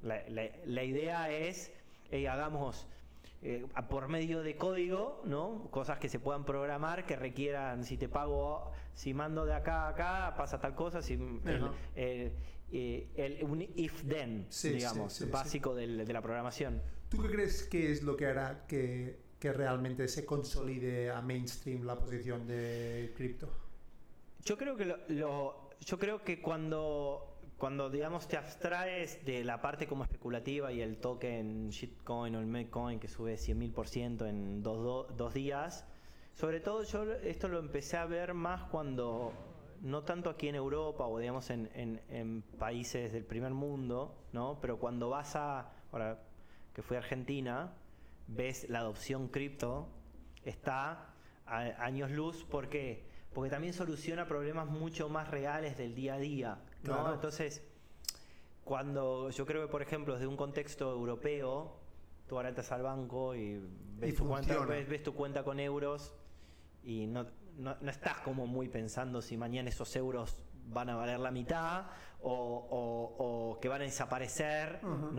la, 0.01 0.21
la- 0.29 0.49
la 0.65 0.83
idea 0.83 1.31
es, 1.31 1.71
eh, 2.11 2.27
hagamos 2.27 2.87
eh, 3.45 3.65
por 3.89 4.07
medio 4.07 4.41
de 4.41 4.55
código, 4.55 5.21
¿no? 5.25 5.67
Cosas 5.69 5.99
que 5.99 6.07
se 6.07 6.17
puedan 6.17 6.45
programar 6.45 7.05
que 7.05 7.17
requieran, 7.17 7.83
si 7.83 7.97
te 7.97 8.07
pago, 8.07 8.71
si 8.93 9.13
mando 9.13 9.45
de 9.45 9.53
acá 9.53 9.83
a 9.83 9.89
acá, 9.89 10.33
pasa 10.37 10.59
tal 10.61 10.75
cosa, 10.75 11.01
si 11.01 11.13
el, 11.15 11.41
el- 11.95 12.31
eh, 12.71 13.07
el- 13.15 13.43
un 13.43 13.61
if 13.61 14.03
then, 14.07 14.45
sí, 14.49 14.69
digamos, 14.71 15.11
sí, 15.13 15.25
sí. 15.25 15.29
básico 15.29 15.75
del- 15.75 16.05
de 16.05 16.13
la 16.13 16.21
programación. 16.21 16.81
¿Tú 17.09 17.21
qué 17.21 17.29
crees 17.29 17.63
que 17.63 17.91
es 17.91 18.01
lo 18.03 18.15
que 18.15 18.27
hará 18.27 18.65
que, 18.65 19.19
que 19.39 19.51
realmente 19.51 20.07
se 20.07 20.25
consolide 20.25 21.11
a 21.11 21.21
mainstream 21.21 21.83
la 21.83 21.99
posición 21.99 22.47
de 22.47 23.13
cripto? 23.15 23.49
Yo 24.45 24.57
creo 24.57 24.75
que 24.75 24.85
lo, 24.85 24.97
lo- 25.09 25.69
yo 25.79 25.97
creo 25.99 26.23
que 26.23 26.41
cuando 26.41 27.29
cuando 27.57 27.89
digamos 27.89 28.27
te 28.27 28.35
abstraes 28.35 29.23
de 29.23 29.43
la 29.45 29.61
parte 29.61 29.87
como 29.87 30.03
especulativa 30.03 30.73
y 30.73 30.81
el 30.81 30.97
token 30.97 31.69
shitcoin 31.69 32.35
o 32.35 32.39
el 32.39 32.45
memecoin 32.45 32.99
que 32.99 33.07
sube 33.07 33.37
100.000% 33.37 34.27
en 34.27 34.61
dos, 34.61 34.83
do- 34.83 35.03
dos 35.15 35.33
días, 35.33 35.85
sobre 36.33 36.59
todo 36.59 36.83
yo 36.83 37.03
esto 37.13 37.47
lo 37.47 37.59
empecé 37.59 37.95
a 37.95 38.05
ver 38.05 38.33
más 38.33 38.63
cuando 38.65 39.31
no 39.81 40.03
tanto 40.03 40.29
aquí 40.29 40.49
en 40.49 40.55
Europa 40.55 41.05
o 41.05 41.19
digamos 41.19 41.49
en, 41.51 41.69
en- 41.73 42.01
en 42.09 42.41
países 42.41 43.13
del 43.13 43.23
primer 43.23 43.53
mundo, 43.53 44.25
¿no? 44.33 44.59
Pero 44.59 44.77
cuando 44.77 45.09
vas 45.09 45.35
a 45.37 45.71
ahora 45.93 46.21
que 46.73 46.81
fui 46.81 46.97
a 46.97 46.99
Argentina, 46.99 47.77
ves 48.27 48.67
la 48.69 48.79
adopción 48.79 49.29
cripto 49.29 49.87
está 50.43 51.13
a 51.45 51.59
años 51.85 52.11
luz, 52.11 52.43
¿por 52.43 52.67
qué? 52.67 53.05
Porque 53.33 53.49
también 53.49 53.73
soluciona 53.73 54.27
problemas 54.27 54.67
mucho 54.67 55.09
más 55.09 55.29
reales 55.29 55.77
del 55.77 55.95
día 55.95 56.15
a 56.15 56.19
día, 56.19 56.59
¿no? 56.83 56.93
Claro. 56.93 57.13
Entonces, 57.13 57.63
cuando 58.63 59.29
yo 59.31 59.45
creo 59.45 59.65
que, 59.65 59.71
por 59.71 59.81
ejemplo, 59.81 60.13
desde 60.13 60.27
un 60.27 60.37
contexto 60.37 60.91
europeo, 60.91 61.79
tú 62.27 62.39
entras 62.39 62.71
al 62.71 62.83
banco 62.83 63.35
y 63.35 63.59
ves, 63.97 64.13
Y 64.13 64.15
tu, 64.15 64.27
cuenta, 64.27 64.65
ves, 64.65 64.87
ves 64.87 65.03
tu 65.03 65.13
cuenta 65.13 65.43
con 65.43 65.59
euros 65.59 66.13
y 66.83 67.07
no, 67.07 67.25
no, 67.57 67.75
no 67.79 67.91
estás 67.91 68.19
como 68.19 68.47
muy 68.47 68.69
pensando 68.69 69.21
si 69.21 69.37
mañana 69.37 69.69
esos 69.69 69.95
euros 69.95 70.37
van 70.65 70.89
a 70.89 70.95
valer 70.95 71.19
la 71.19 71.31
mitad 71.31 71.85
o, 72.25 72.31
o- 72.31 73.15
o 73.51 73.59
que 73.59 73.67
van 73.67 73.81
a 73.81 73.83
desaparecer. 73.83 74.79
¿no? 74.83 75.11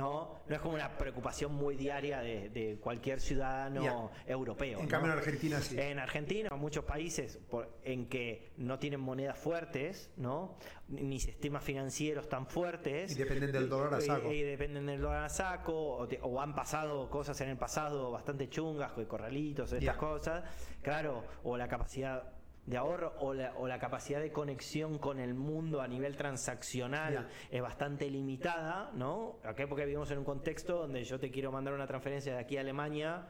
No 0.47 0.55
es 0.55 0.59
como 0.61 0.75
una 0.75 0.97
preocupación 0.97 1.53
muy 1.55 1.77
diaria 1.77 2.21
de, 2.21 2.49
de 2.49 2.79
cualquier 2.81 3.21
ciudadano 3.21 4.11
europeo. 4.27 4.79
En 4.79 4.85
¿no? 4.87 4.91
cambio, 4.91 5.13
en 5.13 5.19
Argentina 5.19 5.61
sí. 5.61 5.79
En 5.79 5.99
Argentina, 5.99 6.49
en 6.51 6.59
muchos 6.59 6.85
países 6.85 7.37
por- 7.51 7.77
en 7.83 8.09
que 8.09 8.53
no 8.57 8.79
tienen 8.79 9.01
monedas 9.01 9.39
fuertes, 9.39 10.11
¿no? 10.17 10.57
Ni 10.89 11.21
sistemas 11.21 11.63
financieros 11.63 12.29
tan 12.29 12.47
fuertes. 12.47 13.13
Y 13.13 13.19
dependen 13.19 13.53
del 13.53 13.69
dólar 13.69 13.95
a 13.95 14.01
saco. 14.01 14.33
Y, 14.33 14.41
dependen 14.43 14.87
del 14.87 15.01
dólar 15.03 15.25
a 15.25 15.29
saco, 15.29 15.97
o, 15.97 16.09
te- 16.09 16.21
o 16.23 16.41
han 16.41 16.55
pasado 16.55 17.11
cosas 17.11 17.39
en 17.43 17.51
el 17.51 17.57
pasado 17.59 18.11
bastante 18.13 18.49
chungas, 18.49 18.93
con 18.93 19.05
corralitos, 19.05 19.73
estas 19.73 19.97
cosas. 19.97 20.43
Claro, 20.83 21.25
o 21.43 21.57
la 21.59 21.69
capacidad 21.69 22.34
de 22.67 22.77
ahorro 22.77 23.15
o 23.19 23.35
la, 23.35 23.53
o 23.57 23.67
la 23.67 23.79
capacidad 23.79 24.21
de 24.21 24.33
conexión 24.33 24.99
con 24.99 25.19
el 25.21 25.35
mundo 25.35 25.83
a 25.83 25.89
nivel 25.89 26.17
transaccional 26.17 27.29
es 27.51 27.61
bastante 27.62 28.11
limitada, 28.11 28.91
¿no? 28.95 29.39
Acá 29.45 29.67
porque 29.69 29.85
vivimos 29.85 30.11
en 30.11 30.19
un 30.19 30.25
contexto 30.25 30.79
donde 30.79 31.05
yo 31.05 31.19
te 31.19 31.31
quiero 31.31 31.53
mandar 31.53 31.75
una 31.75 31.87
transferencia 31.87 32.33
de 32.35 32.41
aquí 32.41 32.57
a 32.57 32.61
Alemania. 32.61 33.27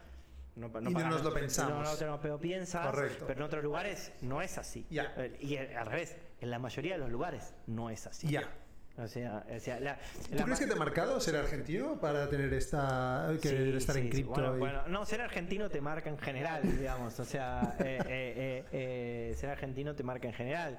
No, 0.56 0.68
Y 0.68 0.94
no 0.94 1.08
nos 1.08 1.24
lo 1.24 1.34
pensamos. 1.34 1.72
No, 1.72 1.82
no 1.82 1.96
te 1.96 2.06
lo 2.06 2.20
pero 2.20 2.38
piensas. 2.38 2.86
Correcto. 2.86 3.24
Pero 3.26 3.40
en 3.40 3.46
otros 3.46 3.64
lugares 3.64 4.12
no 4.20 4.40
es 4.40 4.56
así. 4.56 4.86
Ya. 4.88 5.12
Eh, 5.16 5.36
Y 5.40 5.56
al 5.56 5.86
revés, 5.86 6.16
en 6.40 6.50
la 6.50 6.60
mayoría 6.60 6.92
de 6.92 7.00
los 7.00 7.10
lugares 7.10 7.54
no 7.66 7.90
es 7.90 8.06
así. 8.06 8.28
Ya. 8.28 8.48
O 8.96 9.08
sea, 9.08 9.44
o 9.54 9.58
sea 9.58 9.80
la, 9.80 9.96
¿Tú 10.30 10.36
la 10.36 10.44
crees 10.44 10.60
que 10.60 10.66
te 10.66 10.72
ha 10.74 10.76
marcado 10.76 11.18
ser 11.20 11.34
argentino 11.36 11.98
para 11.98 12.28
tener 12.28 12.52
esta. 12.54 13.28
querer 13.42 13.72
Sí, 13.72 13.76
estar 13.78 13.96
sí, 13.96 14.02
en 14.02 14.08
cripto? 14.10 14.30
Bueno, 14.34 14.54
y- 14.56 14.58
bueno, 14.60 14.86
no, 14.86 15.04
ser 15.04 15.20
argentino 15.20 15.68
te 15.68 15.80
marca 15.80 16.08
en 16.10 16.18
general, 16.18 16.62
digamos. 16.78 17.18
O 17.18 17.24
sea, 17.24 17.76
eh, 17.80 17.98
eh, 18.06 18.64
eh, 18.70 19.34
ser 19.36 19.50
argentino 19.50 19.96
te 19.96 20.04
marca 20.04 20.28
en 20.28 20.34
general. 20.34 20.78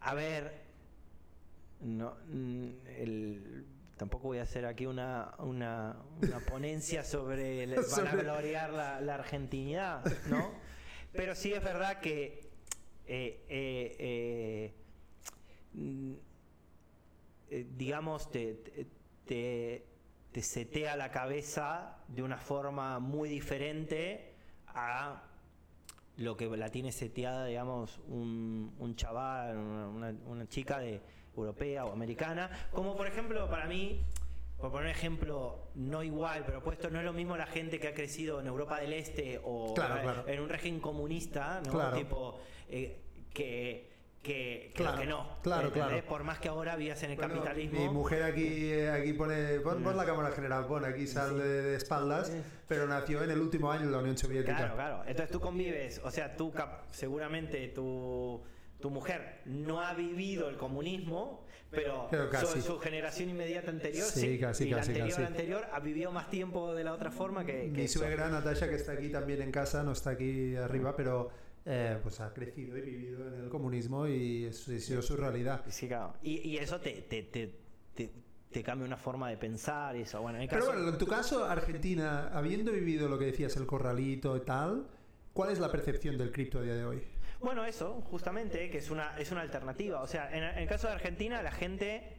A 0.00 0.14
ver, 0.14 0.52
no, 1.80 2.16
mm, 2.26 2.68
el- 2.98 3.66
tampoco 3.96 4.24
voy 4.28 4.38
a 4.38 4.42
hacer 4.42 4.66
aquí 4.66 4.86
una, 4.86 5.32
una, 5.38 5.94
una 6.20 6.40
ponencia 6.40 7.04
sobre 7.04 7.62
el, 7.62 7.76
Sobre- 7.84 8.10
vanagloriar 8.10 8.72
la, 8.72 9.00
la 9.00 9.14
argentinidad, 9.14 10.04
¿no? 10.28 10.50
Pero 11.12 11.36
sí 11.36 11.52
es 11.52 11.62
verdad 11.62 12.00
que 12.00 12.50
eh, 17.52 17.66
digamos, 17.76 18.30
te, 18.30 18.54
te- 18.54 18.86
te, 19.26 19.86
te 20.32 20.42
setea 20.42 20.96
la 20.96 21.10
cabeza 21.10 21.98
de 22.08 22.22
una 22.22 22.38
forma 22.38 22.98
muy 22.98 23.28
diferente 23.28 24.32
a 24.68 25.22
lo 26.16 26.36
que 26.36 26.46
la 26.56 26.70
tiene 26.70 26.92
seteada, 26.92 27.44
digamos, 27.46 27.98
un, 28.08 28.74
un 28.78 28.96
chaval, 28.96 29.56
una, 29.56 30.46
chica 30.48 30.78
de 30.78 31.00
europea 31.36 31.84
o 31.84 31.92
americana. 31.92 32.50
Como 32.70 32.96
por 32.96 33.06
ejemplo, 33.06 33.48
para 33.48 33.66
mí, 33.66 34.00
por 34.58 34.70
poner 34.70 34.86
un 34.86 34.90
ejemplo 34.92 35.68
no 35.74 36.02
igual, 36.02 36.44
pero 36.46 36.62
puesto, 36.62 36.88
no 36.90 36.98
es 37.00 37.04
lo 37.04 37.12
mismo 37.12 37.36
la 37.36 37.46
gente 37.46 37.78
que 37.80 37.88
ha 37.88 37.94
crecido 37.94 38.40
en 38.40 38.46
Europa 38.46 38.80
del 38.80 38.92
Este 38.94 39.40
o 39.44 39.74
Claro, 39.74 40.00
claro. 40.02 40.28
en 40.28 40.40
un 40.40 40.48
régimen 40.48 40.80
comunista, 40.80 41.60
¿no? 41.66 41.72
Claro. 41.72 41.96
Tipo, 41.96 42.38
eh, 42.68 42.98
que, 43.32 43.91
que, 44.22 44.70
que 44.74 44.82
Claro, 44.82 45.00
que 45.00 45.06
no. 45.06 45.26
claro, 45.42 45.66
¿entendés? 45.68 45.88
claro. 45.90 46.06
Por 46.08 46.22
más 46.24 46.38
que 46.38 46.48
ahora 46.48 46.76
vivas 46.76 47.02
en 47.02 47.10
el 47.10 47.16
Bueno, 47.16 47.34
capitalismo. 47.34 47.80
Mi 47.80 47.88
mujer 47.88 48.22
aquí, 48.22 48.72
aquí 48.82 49.12
pone. 49.14 49.58
Pon, 49.60 49.82
pon 49.82 49.96
la 49.96 50.04
cámara 50.06 50.30
general, 50.30 50.66
pon 50.66 50.84
aquí 50.84 51.06
sale 51.06 51.42
de, 51.42 51.62
de 51.62 51.76
espaldas, 51.76 52.28
Sí. 52.28 52.40
pero 52.68 52.86
nació 52.86 53.22
en 53.24 53.30
el 53.32 53.40
último 53.40 53.70
año 53.72 53.86
de 53.86 53.90
la 53.92 53.98
Unión 53.98 54.16
Soviética. 54.16 54.56
Claro, 54.56 54.74
claro. 54.74 55.02
Entonces 55.06 55.30
tú 55.30 55.40
convives, 55.40 56.00
o 56.04 56.10
sea, 56.10 56.36
tú 56.36 56.52
seguramente 56.92 57.68
tu, 57.68 58.40
tu 58.80 58.90
mujer 58.90 59.40
no 59.46 59.80
ha 59.82 59.92
vivido 59.94 60.48
el 60.48 60.56
comunismo, 60.56 61.44
pero, 61.70 62.08
su, 62.46 62.60
su 62.60 62.78
generación 62.78 63.30
inmediata 63.30 63.70
anterior 63.70 64.04
Sí, 64.06 64.20
sí, 64.20 64.38
casi, 64.38 64.64
y 64.66 64.70
la 64.70 64.76
casi, 64.76 64.90
anterior 64.90 65.08
casi. 65.16 65.22
anterior 65.26 65.66
ha 65.72 65.80
vivido 65.80 66.12
más 66.12 66.28
tiempo 66.28 66.74
de 66.74 66.84
la 66.84 66.92
otra 66.92 67.10
forma 67.10 67.46
que, 67.46 67.72
que 67.72 67.82
Mi 67.82 67.88
suegra 67.88 68.28
Natasha, 68.28 68.68
que 68.68 68.74
está 68.74 68.92
aquí 68.92 69.08
también 69.08 69.40
en 69.40 69.50
casa, 69.50 69.82
no 69.82 69.92
está 69.92 70.10
aquí 70.10 70.54
arriba, 70.54 70.94
pero 70.94 71.30
eh, 71.64 71.98
pues 72.02 72.20
ha 72.20 72.32
crecido 72.32 72.76
y 72.76 72.80
vivido 72.80 73.28
en 73.28 73.44
el 73.44 73.48
comunismo 73.48 74.06
y 74.08 74.44
eso 74.46 74.72
ha 74.72 74.78
sido 74.78 75.02
su 75.02 75.16
realidad. 75.16 75.64
Sí, 75.68 75.88
claro. 75.88 76.14
Y, 76.22 76.48
y 76.48 76.58
eso 76.58 76.80
te, 76.80 77.02
te, 77.02 77.22
te, 77.22 77.58
te, 77.94 78.12
te 78.50 78.62
cambia 78.62 78.86
una 78.86 78.96
forma 78.96 79.30
de 79.30 79.36
pensar 79.36 79.96
y 79.96 80.02
eso. 80.02 80.20
Bueno, 80.20 80.38
en 80.38 80.42
el 80.42 80.48
Pero 80.48 80.60
caso, 80.60 80.72
bueno, 80.72 80.88
en 80.90 80.98
tu 80.98 81.06
caso, 81.06 81.44
Argentina, 81.44 82.28
habiendo 82.32 82.72
vivido 82.72 83.08
lo 83.08 83.18
que 83.18 83.26
decías, 83.26 83.56
el 83.56 83.66
corralito 83.66 84.36
y 84.36 84.40
tal, 84.40 84.88
¿cuál 85.32 85.50
es 85.50 85.58
la 85.58 85.70
percepción 85.70 86.18
del 86.18 86.32
cripto 86.32 86.58
a 86.58 86.62
día 86.62 86.74
de 86.74 86.84
hoy? 86.84 87.02
Bueno, 87.40 87.64
eso, 87.64 88.02
justamente, 88.02 88.70
que 88.70 88.78
es 88.78 88.90
una, 88.90 89.18
es 89.18 89.32
una 89.32 89.40
alternativa. 89.40 90.00
O 90.00 90.06
sea, 90.06 90.30
en, 90.30 90.44
en 90.44 90.58
el 90.58 90.68
caso 90.68 90.86
de 90.86 90.94
Argentina, 90.94 91.42
la 91.42 91.50
gente 91.50 92.16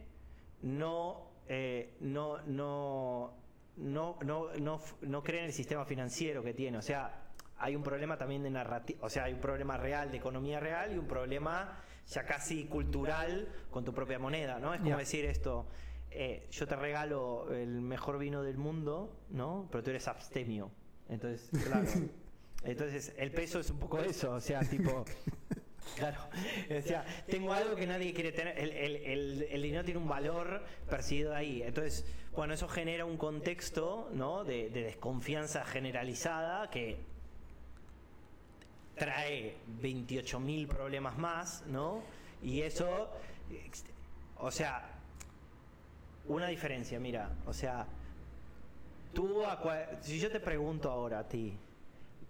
no, 0.62 1.30
eh, 1.48 1.96
no, 2.00 2.42
no, 2.42 3.34
no, 3.76 4.18
no, 4.22 4.54
no, 4.58 4.80
no 5.00 5.22
cree 5.22 5.40
en 5.40 5.46
el 5.46 5.52
sistema 5.52 5.84
financiero 5.84 6.42
que 6.42 6.52
tiene. 6.52 6.76
O 6.76 6.82
sea, 6.82 7.23
hay 7.64 7.74
un 7.76 7.82
problema 7.82 8.16
también 8.18 8.42
de 8.42 8.50
narrativa, 8.50 8.98
o 9.06 9.08
sea, 9.08 9.24
hay 9.24 9.32
un 9.32 9.40
problema 9.40 9.76
real 9.78 10.10
de 10.10 10.18
economía 10.18 10.60
real 10.60 10.92
y 10.94 10.98
un 10.98 11.06
problema 11.08 11.80
ya 12.06 12.24
casi 12.26 12.64
cultural 12.66 13.48
con 13.70 13.84
tu 13.84 13.94
propia 13.94 14.18
moneda, 14.18 14.58
¿no? 14.58 14.74
Es 14.74 14.80
como 14.80 14.96
decir 14.98 15.24
esto. 15.24 15.66
eh, 16.10 16.46
yo 16.50 16.66
te 16.66 16.76
regalo 16.76 17.52
el 17.52 17.80
mejor 17.80 18.18
vino 18.18 18.42
del 18.42 18.56
mundo, 18.58 19.16
¿no? 19.30 19.66
Pero 19.72 19.82
tú 19.82 19.90
eres 19.90 20.06
abstemio. 20.08 20.70
Entonces, 21.08 21.48
claro. 21.66 21.88
Entonces, 22.62 23.12
el 23.16 23.30
peso 23.30 23.60
es 23.60 23.70
un 23.70 23.78
poco 23.78 23.98
eso, 24.00 24.32
o 24.32 24.40
sea, 24.40 24.60
tipo. 24.60 25.04
Claro, 25.96 26.16
o 26.78 26.82
sea, 26.82 27.04
tengo 27.28 27.52
algo 27.52 27.76
que 27.76 27.86
nadie 27.86 28.14
quiere 28.14 28.32
tener. 28.32 28.58
El, 28.58 28.70
el- 28.72 28.96
el- 28.96 29.42
el 29.50 29.62
dinero 29.62 29.84
tiene 29.84 30.00
un 30.00 30.08
valor 30.08 30.64
percibido 30.88 31.34
ahí. 31.34 31.62
Entonces, 31.62 32.06
bueno, 32.32 32.54
eso 32.54 32.66
genera 32.68 33.04
un 33.04 33.18
contexto 33.18 34.08
¿no? 34.14 34.44
de, 34.44 34.70
de 34.70 34.82
desconfianza 34.82 35.62
generalizada 35.66 36.70
que 36.70 37.04
trae 38.96 39.56
28.000 39.80 40.68
problemas 40.68 41.18
más, 41.18 41.64
¿no? 41.66 42.02
Y 42.42 42.62
eso, 42.62 43.10
o 44.38 44.50
sea, 44.50 44.82
una 46.26 46.46
diferencia, 46.46 46.98
mira, 47.00 47.30
o 47.46 47.52
sea, 47.52 47.86
tú, 49.12 49.44
a 49.44 49.60
si 50.00 50.18
yo 50.18 50.30
te 50.30 50.40
pregunto 50.40 50.90
ahora 50.90 51.20
a 51.20 51.28
ti, 51.28 51.56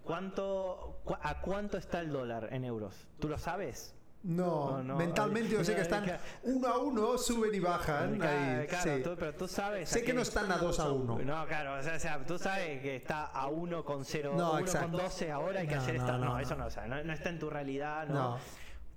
¿cuánto, 0.05 1.01
¿a 1.23 1.41
cuánto 1.41 1.79
está 1.79 2.01
el 2.01 2.11
dólar 2.11 2.49
en 2.53 2.65
euros? 2.65 3.07
¿Tú 3.19 3.29
lo 3.29 3.39
sabes? 3.39 3.94
No, 4.25 4.79
No, 4.79 4.83
no, 4.83 4.97
mentalmente 4.97 5.51
yo 5.51 5.63
sé 5.63 5.75
que 5.75 5.83
están 5.83 6.05
uno 6.45 6.69
a 6.69 6.79
uno, 6.79 7.19
suben 7.19 7.55
y 7.55 7.61
bajan. 7.61 8.17
Claro, 8.17 8.61
ahí, 8.63 8.67
claro, 8.67 8.97
sí. 8.97 9.03
tú- 9.03 9.17
pero 9.19 9.35
tú 9.35 9.47
sabes. 9.47 9.87
Sé 9.89 10.03
que 10.03 10.15
no 10.15 10.23
están 10.23 10.51
a 10.51 10.57
2 10.57 10.81
a 10.81 10.91
1. 10.91 11.19
No, 11.19 11.47
claro, 11.47 11.79
o 11.79 11.83
sea, 11.83 11.97
o 11.97 12.01
sea, 12.01 12.25
tú 12.25 12.39
sabes 12.39 12.81
que 12.81 12.97
está 12.97 13.27
a 13.27 13.49
1 13.49 13.85
con 13.85 14.03
0, 14.07 14.33
No, 14.35 14.53
1 14.53 14.59
exacto. 14.61 14.93
con 14.93 15.01
12 15.03 15.31
ahora 15.31 15.63
y 15.63 15.69
que 15.69 15.75
ayer 15.75 15.97
no, 15.97 16.01
está. 16.01 16.17
No, 16.17 16.39
eso 16.39 16.55
no. 16.55 16.61
no, 16.63 16.67
o 16.69 16.71
sea, 16.71 16.87
no, 16.87 17.13
está 17.13 17.29
en 17.29 17.39
tu 17.39 17.51
realidad, 17.51 18.09
¿no? 18.09 18.15
No. 18.15 18.39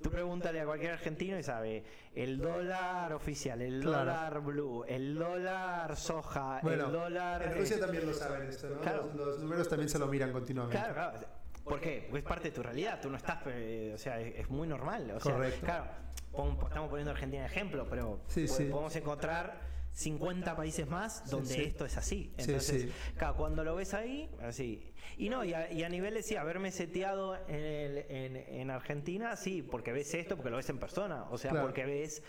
Tú 0.01 0.11
pregúntale 0.11 0.61
a 0.61 0.65
cualquier 0.65 0.93
argentino 0.93 1.37
y 1.39 1.43
sabe, 1.43 1.83
el 2.15 2.37
dólar 2.37 3.11
oficial, 3.13 3.61
el 3.61 3.81
Claro. 3.81 3.97
dólar 4.05 4.39
blue, 4.41 4.85
el 4.87 5.15
dólar 5.15 5.97
soja, 5.97 6.59
Bueno, 6.61 6.85
el 6.85 6.91
dólar... 6.93 7.41
en 7.41 7.57
Rusia 7.57 7.79
también 7.79 8.05
lo 8.05 8.13
saben 8.13 8.47
esto, 8.47 8.69
¿no? 8.69 8.79
Claro. 8.79 9.09
Los, 9.13 9.27
los 9.27 9.39
números 9.39 9.67
también 9.67 9.89
se 9.89 9.97
lo 9.99 10.05
miran 10.07 10.31
continuamente. 10.31 10.77
Claro, 10.77 10.93
claro. 10.93 11.27
¿Por 11.67 11.79
qué? 11.81 12.01
Porque 12.09 12.19
es 12.19 12.23
parte 12.25 12.49
de 12.49 12.55
tu 12.55 12.63
realidad. 12.63 12.99
Tú 13.01 13.09
no 13.09 13.17
estás, 13.17 13.39
eh, 13.47 13.91
o 13.93 13.97
sea, 13.97 14.19
es, 14.19 14.35
es 14.39 14.49
muy 14.49 14.67
normal. 14.67 15.11
O 15.15 15.19
sea, 15.19 15.33
Correcto. 15.33 15.65
Claro, 15.65 15.85
pon- 16.31 16.57
estamos 16.67 16.89
poniendo 16.89 17.11
a 17.11 17.13
Argentina 17.13 17.41
de 17.43 17.47
ejemplo, 17.47 17.85
pero 17.89 18.21
Sí, 18.27 18.45
po- 18.47 18.53
sí. 18.53 18.63
podemos 18.65 18.95
encontrar 18.95 19.59
50 19.93 20.55
países 20.55 20.87
más 20.87 21.27
donde 21.29 21.53
sí. 21.55 21.61
esto 21.63 21.85
es 21.85 21.97
así. 21.97 22.31
Sí, 22.37 22.43
Entonces, 22.51 22.81
sí. 22.83 22.91
claro, 23.17 23.35
cuando 23.35 23.63
lo 23.63 23.75
ves 23.75 23.93
ahí, 23.93 24.29
así. 24.41 24.93
Y 25.17 25.29
no, 25.29 25.43
y 25.43 25.53
a, 25.53 25.71
y 25.71 25.83
a 25.83 25.89
nivel 25.89 26.13
de 26.13 26.21
sí, 26.23 26.35
haberme 26.35 26.71
seteado 26.71 27.35
en, 27.47 27.55
el- 27.55 27.97
en, 28.09 28.35
en 28.37 28.69
Argentina, 28.71 29.35
sí, 29.35 29.61
porque 29.63 29.91
ves 29.91 30.13
esto, 30.13 30.35
porque 30.35 30.51
lo 30.51 30.57
ves 30.57 30.69
en 30.69 30.77
persona. 30.79 31.23
O 31.31 31.37
sea, 31.37 31.51
Claro. 31.51 31.65
porque 31.65 31.85
ves 31.85 32.21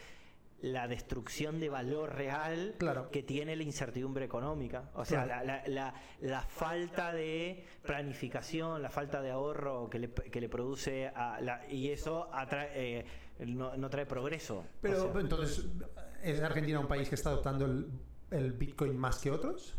la 0.61 0.88
destrucción 0.88 1.61
de 1.61 1.68
valor 1.68 2.14
real 2.16 2.74
Claro. 2.78 3.11
que 3.11 3.22
tiene 3.22 3.54
la 3.54 3.62
incertidumbre 3.62 4.24
económica. 4.24 4.90
O 4.94 5.04
sea, 5.04 5.24
Claro. 5.24 5.46
la, 5.46 5.62
la, 5.62 5.68
la- 5.68 5.94
la 6.20 6.40
falta 6.42 7.12
de 7.12 7.64
planificación, 7.82 8.82
la 8.82 8.90
falta 8.90 9.20
de 9.22 9.30
ahorro 9.30 9.88
que 9.88 9.98
le, 9.98 10.11
que 10.12 10.40
le 10.40 10.48
produce 10.48 11.06
a 11.09 11.40
la, 11.40 11.66
y 11.70 11.90
eso 11.90 12.28
atrae, 12.32 12.70
eh, 13.00 13.04
no, 13.46 13.76
no 13.76 13.88
trae 13.90 14.06
progreso. 14.06 14.64
Pero 14.80 15.09
O 15.09 15.12
sea, 15.12 15.20
entonces, 15.20 15.66
¿es 16.22 16.40
Argentina 16.42 16.80
un 16.80 16.88
país 16.88 17.09
que 17.09 17.14
está 17.14 17.30
adoptando 17.30 17.64
el, 17.66 17.86
el 18.30 18.52
Bitcoin 18.52 18.96
más 18.96 19.18
que 19.20 19.30
otros? 19.30 19.76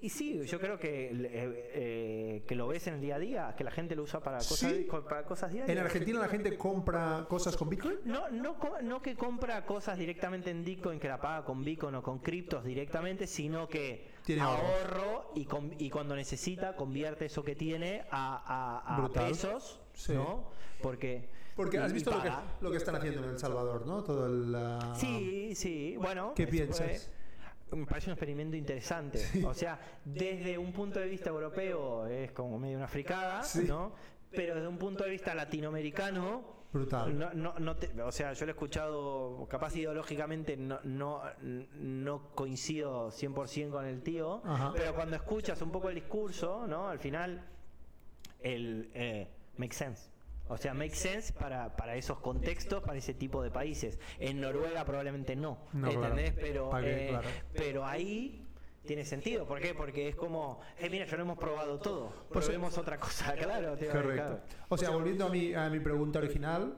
Y 0.00 0.08
sí, 0.08 0.40
yo 0.46 0.58
creo 0.60 0.78
que, 0.78 1.10
eh, 1.10 1.70
eh, 1.74 2.44
que 2.46 2.54
lo 2.54 2.68
ves 2.68 2.86
en 2.86 2.94
el 2.94 3.00
día 3.00 3.16
a 3.16 3.18
día, 3.18 3.54
que 3.56 3.64
la 3.64 3.70
gente 3.70 3.94
lo 3.96 4.02
usa 4.02 4.20
para 4.20 4.38
cosas, 4.38 4.72
Sí. 4.72 4.86
para 5.08 5.24
cosas 5.24 5.52
diarias. 5.52 5.76
¿En 5.76 5.82
Argentina 5.84 6.20
la 6.20 6.28
gente 6.28 6.56
compra 6.56 7.26
cosas 7.28 7.56
con 7.56 7.68
Bitcoin? 7.68 7.96
No, 8.04 8.28
no, 8.30 8.58
co- 8.58 8.80
no 8.82 9.00
que 9.02 9.14
compra 9.16 9.64
cosas 9.66 9.98
directamente 9.98 10.50
en 10.50 10.64
Bitcoin, 10.64 10.98
que 11.00 11.08
la 11.08 11.20
paga 11.20 11.44
con 11.44 11.64
Bitcoin 11.64 11.94
o 11.96 12.02
con 12.02 12.18
criptos 12.20 12.64
directamente, 12.64 13.26
sino 13.26 13.68
que 13.68 14.12
Tiene 14.24 14.42
ahorro 14.42 15.30
y, 15.34 15.44
con- 15.44 15.74
y 15.78 15.90
cuando 15.90 16.14
necesita 16.16 16.76
convierte 16.76 17.26
eso 17.26 17.42
que 17.44 17.54
tiene 17.54 18.04
a, 18.10 18.82
a- 18.84 18.94
a 18.96 19.00
Brutal. 19.00 19.28
pesos, 19.28 19.80
Sí. 19.94 20.12
¿no? 20.14 20.50
Porque, 20.82 21.28
Porque 21.56 21.78
has 21.78 21.92
visto 21.92 22.10
lo 22.10 22.20
que, 22.22 22.28
paga. 22.28 22.42
lo 22.60 22.70
que 22.70 22.76
están 22.78 22.96
haciendo 22.96 23.22
en 23.24 23.30
El 23.30 23.38
Salvador, 23.38 23.86
¿no? 23.86 24.02
Todo 24.02 24.26
el... 24.26 24.54
ah, 24.54 24.92
Sí, 24.96 25.54
sí, 25.54 25.96
bueno. 25.98 26.32
¿Qué 26.34 26.46
piensas? 26.46 27.10
Me 27.76 27.86
parece 27.86 28.08
un 28.10 28.12
experimento 28.14 28.56
interesante. 28.56 29.20
O 29.44 29.54
sea, 29.54 29.78
desde 30.04 30.56
un 30.58 30.72
punto 30.72 31.00
de 31.00 31.06
vista 31.08 31.30
europeo 31.30 32.06
es 32.06 32.32
como 32.32 32.58
medio 32.58 32.76
una 32.76 32.88
fricada, 32.88 33.42
Sí. 33.42 33.64
¿no? 33.66 33.92
Pero 34.30 34.54
desde 34.56 34.66
un 34.68 34.78
punto 34.78 35.04
de 35.04 35.10
vista 35.10 35.34
latinoamericano, 35.34 36.54
Brutal. 36.72 37.16
No, 37.16 37.32
no, 37.34 37.54
no 37.60 37.76
te- 37.76 38.02
o 38.02 38.10
sea, 38.10 38.32
yo 38.32 38.46
lo 38.46 38.50
he 38.50 38.54
escuchado, 38.54 39.46
capaz 39.48 39.76
ideológicamente 39.76 40.56
no, 40.56 40.80
no, 40.82 41.22
no 41.40 42.30
coincido 42.34 43.12
100% 43.12 43.70
con 43.70 43.86
el 43.86 44.02
tío, 44.02 44.42
Ajá. 44.44 44.72
pero 44.74 44.92
cuando 44.92 45.14
escuchas 45.14 45.62
un 45.62 45.70
poco 45.70 45.88
el 45.88 45.94
discurso, 45.94 46.66
¿no? 46.66 46.88
Al 46.88 46.98
final, 46.98 47.46
el 48.40 48.90
eh, 48.94 49.28
make 49.56 49.72
sense. 49.72 50.10
O 50.48 50.56
sea, 50.58 50.74
make 50.74 50.94
sense 50.94 51.32
para, 51.32 51.74
para 51.76 51.96
esos 51.96 52.18
contextos, 52.20 52.82
para 52.82 52.98
ese 52.98 53.14
tipo 53.14 53.42
de 53.42 53.50
países. 53.50 53.98
En 54.18 54.40
Noruega 54.40 54.84
probablemente 54.84 55.34
no, 55.36 55.58
No, 55.72 55.88
claro. 55.90 56.02
¿entendés? 56.16 56.32
Pero, 56.34 56.68
Pa' 56.70 56.80
que- 56.82 57.06
eh, 57.06 57.08
claro. 57.08 57.28
pero 57.54 57.86
ahí 57.86 58.40
tiene 58.84 59.06
sentido. 59.06 59.46
¿Por 59.46 59.60
qué? 59.60 59.74
Porque 59.74 60.08
es 60.10 60.16
como, 60.16 60.60
eh, 60.78 60.90
mira, 60.90 61.06
ya 61.06 61.16
lo 61.16 61.22
hemos 61.22 61.38
probado 61.38 61.78
todo, 61.78 62.12
Pues, 62.30 62.44
probemos 62.44 62.76
otra 62.76 62.98
cosa, 63.00 63.32
claro. 63.36 63.76
tío, 63.78 63.90
Correcto. 63.90 64.14
claro. 64.14 64.40
O 64.68 64.76
sea, 64.76 64.90
volviendo 64.90 65.24
a 65.26 65.30
mi, 65.30 65.54
a 65.54 65.70
mi 65.70 65.80
pregunta 65.80 66.18
original, 66.18 66.76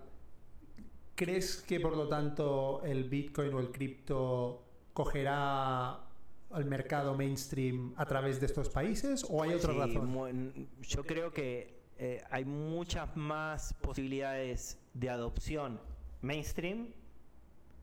¿crees 1.17 1.57
que 1.63 1.81
por 1.81 1.97
lo 1.97 2.09
tanto 2.09 2.83
el 2.85 3.05
Bitcoin 3.05 3.53
o 3.55 3.61
el 3.61 3.71
cripto 3.73 4.63
cogerá 4.93 6.01
al 6.51 6.65
mercado 6.67 7.15
mainstream 7.17 7.93
a 7.97 8.07
través 8.07 8.39
de 8.41 8.47
estos 8.47 8.69
países 8.69 9.27
o 9.29 9.43
hay 9.43 9.55
otra 9.55 9.73
Sí, 9.73 9.79
razón? 9.79 10.69
Yo 10.83 11.05
creo 11.05 11.33
que 11.33 11.76
eh, 11.99 12.23
hay 12.31 12.45
muchas 12.45 13.17
más 13.17 13.75
posibilidades 13.75 14.79
de 14.95 15.11
adopción 15.11 15.81
mainstream 16.23 16.89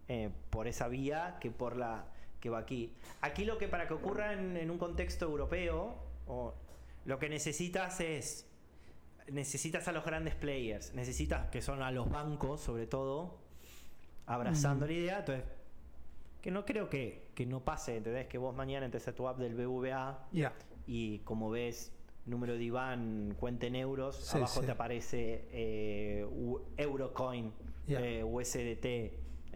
eh, 0.07 0.29
por 0.49 0.67
esa 0.67 0.87
vía 0.87 1.37
que 1.39 1.49
por 1.51 1.75
la 1.75 2.05
que 2.39 2.49
va 2.49 2.59
aquí. 2.59 2.93
Aquí 3.21 3.45
lo 3.45 3.57
que 3.57 3.67
para 3.67 3.87
que 3.87 3.93
ocurra 3.93 4.33
en, 4.33 4.57
en 4.57 4.69
un 4.69 4.77
contexto 4.77 5.25
europeo, 5.25 5.95
o 6.27 6.53
lo 7.05 7.17
que 7.19 7.29
necesitas 7.29 7.99
es 8.01 8.45
necesitas 9.31 9.87
a 9.87 9.93
los 9.93 10.03
grandes 10.03 10.35
players, 10.35 10.93
necesitas 10.93 11.49
que 11.49 11.61
son 11.61 11.81
a 11.81 11.91
los 11.91 12.09
bancos 12.09 12.59
sobre 12.59 12.85
todo, 12.87 13.37
abrazando 14.25 14.85
Ujú. 14.85 14.93
la 14.93 14.99
idea, 14.99 15.19
entonces 15.19 15.45
que 16.41 16.51
no 16.51 16.65
creo 16.65 16.89
que, 16.89 17.29
que 17.33 17.45
no 17.45 17.61
pase, 17.63 17.95
¿entendés? 17.95 18.27
Que 18.27 18.37
vos 18.37 18.53
mañana 18.53 18.85
entres 18.85 19.07
a 19.07 19.15
tu 19.15 19.27
app 19.29 19.37
del 19.39 19.55
BVA 19.55 20.27
Ya. 20.33 20.51
y 20.85 21.19
como 21.19 21.49
ves 21.49 21.93
número 22.25 22.53
de 22.53 22.63
IBAN, 22.63 23.35
cuenta 23.39 23.65
en 23.67 23.75
euros, 23.75 24.15
Sí, 24.15 24.37
abajo 24.37 24.61
sí. 24.61 24.65
te 24.65 24.71
aparece 24.71 25.47
eh, 25.51 26.25
Eurocoin, 26.77 27.51
eh, 27.87 28.23
USDT, 28.23 28.85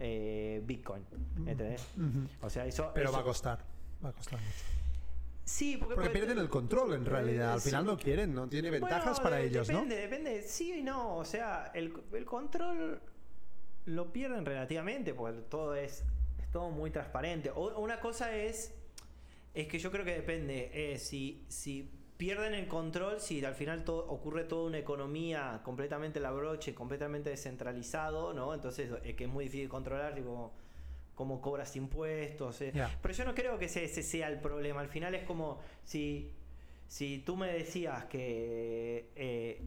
eh, 0.00 0.62
Bitcoin, 0.64 1.04
¿entendés? 1.46 1.86
O 2.42 2.50
sea, 2.50 2.66
eso... 2.66 2.90
Pero 2.94 3.06
eso- 3.08 3.16
va 3.16 3.20
a 3.20 3.24
costar. 3.24 3.64
Va 4.04 4.10
a 4.10 4.12
costar 4.12 4.38
mucho. 4.40 4.52
Sí, 5.44 5.78
porque, 5.78 5.94
Porque 5.94 6.10
puede- 6.10 6.20
pierden 6.26 6.38
el 6.44 6.50
control 6.50 6.92
en 6.92 7.06
realidad. 7.06 7.54
Al 7.54 7.60
sí. 7.62 7.70
final 7.70 7.86
no 7.86 7.96
quieren, 7.96 8.34
no 8.34 8.48
tiene 8.50 8.70
ventajas 8.70 9.04
Bueno, 9.04 9.22
para 9.22 9.36
de- 9.36 9.46
ellos, 9.46 9.68
¿no? 9.70 9.78
depende, 9.78 9.96
Depende, 9.96 10.42
sí 10.42 10.74
y 10.80 10.82
no. 10.82 11.16
O 11.16 11.24
sea, 11.24 11.70
el, 11.74 11.94
el 12.12 12.24
control 12.26 13.00
lo 13.86 14.12
pierden 14.12 14.44
relativamente 14.44 15.14
porque 15.14 15.40
todo 15.40 15.74
es, 15.74 16.04
es 16.38 16.50
todo 16.52 16.68
muy 16.70 16.90
transparente. 16.90 17.50
O- 17.50 17.78
una 17.80 17.98
cosa 17.98 18.36
es, 18.36 18.74
es 19.54 19.66
que 19.68 19.78
yo 19.78 19.90
creo 19.90 20.04
que 20.04 20.12
depende. 20.16 20.70
eh, 20.74 20.98
si, 20.98 21.42
si 21.48 21.90
pierden 22.18 22.52
el 22.52 22.68
control, 22.68 23.20
si 23.20 23.42
al 23.44 23.54
final 23.54 23.84
todo, 23.84 24.06
ocurre 24.08 24.44
toda 24.44 24.66
una 24.66 24.78
economía 24.78 25.60
completamente 25.64 26.20
la 26.20 26.30
broche, 26.32 26.74
completamente 26.74 27.30
descentralizado, 27.30 28.34
¿no? 28.34 28.52
Entonces 28.52 28.90
es 29.04 29.14
que 29.14 29.24
es 29.24 29.30
muy 29.30 29.44
difícil 29.44 29.68
controlar, 29.68 30.14
tipo, 30.14 30.52
cómo 31.14 31.40
cobras 31.40 31.74
impuestos. 31.76 32.60
eh. 32.60 32.72
Pero 33.00 33.14
yo 33.14 33.24
no 33.24 33.34
creo 33.34 33.58
que 33.58 33.64
ese, 33.66 33.84
ese 33.84 34.02
sea 34.02 34.28
el 34.28 34.40
problema. 34.40 34.80
Al 34.80 34.88
final 34.88 35.14
es 35.14 35.22
como 35.24 35.60
si, 35.84 36.32
si 36.88 37.18
tú 37.20 37.36
me 37.36 37.52
decías 37.52 38.04
que 38.06 39.10
eh, 39.16 39.62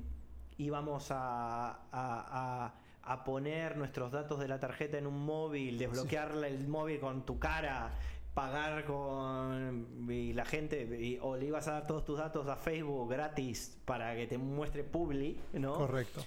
íbamos 0.57 1.09
a, 1.11 1.69
a- 1.69 1.79
a- 1.91 2.73
a 3.03 3.23
poner 3.23 3.77
nuestros 3.77 4.11
datos 4.11 4.39
de 4.39 4.47
la 4.47 4.59
tarjeta 4.59 4.97
en 4.97 5.07
un 5.07 5.25
móvil, 5.25 5.77
desbloquearle 5.79 6.47
el 6.49 6.67
móvil 6.67 6.99
con 6.99 7.25
tu 7.25 7.39
cara, 7.39 7.91
pagar 8.33 8.85
con 8.85 10.07
y 10.09 10.33
la 10.33 10.45
gente, 10.45 10.83
y- 10.99 11.19
o 11.21 11.35
le 11.35 11.47
ibas 11.47 11.67
a 11.67 11.73
dar 11.73 11.87
todos 11.87 12.05
tus 12.05 12.17
datos 12.17 12.47
a 12.47 12.55
Facebook 12.55 13.09
gratis 13.09 13.77
para 13.85 14.15
que 14.15 14.25
te 14.27 14.37
muestre 14.37 14.83
Publi, 14.83 15.37
¿no? 15.53 15.73
Correcto. 15.75 16.23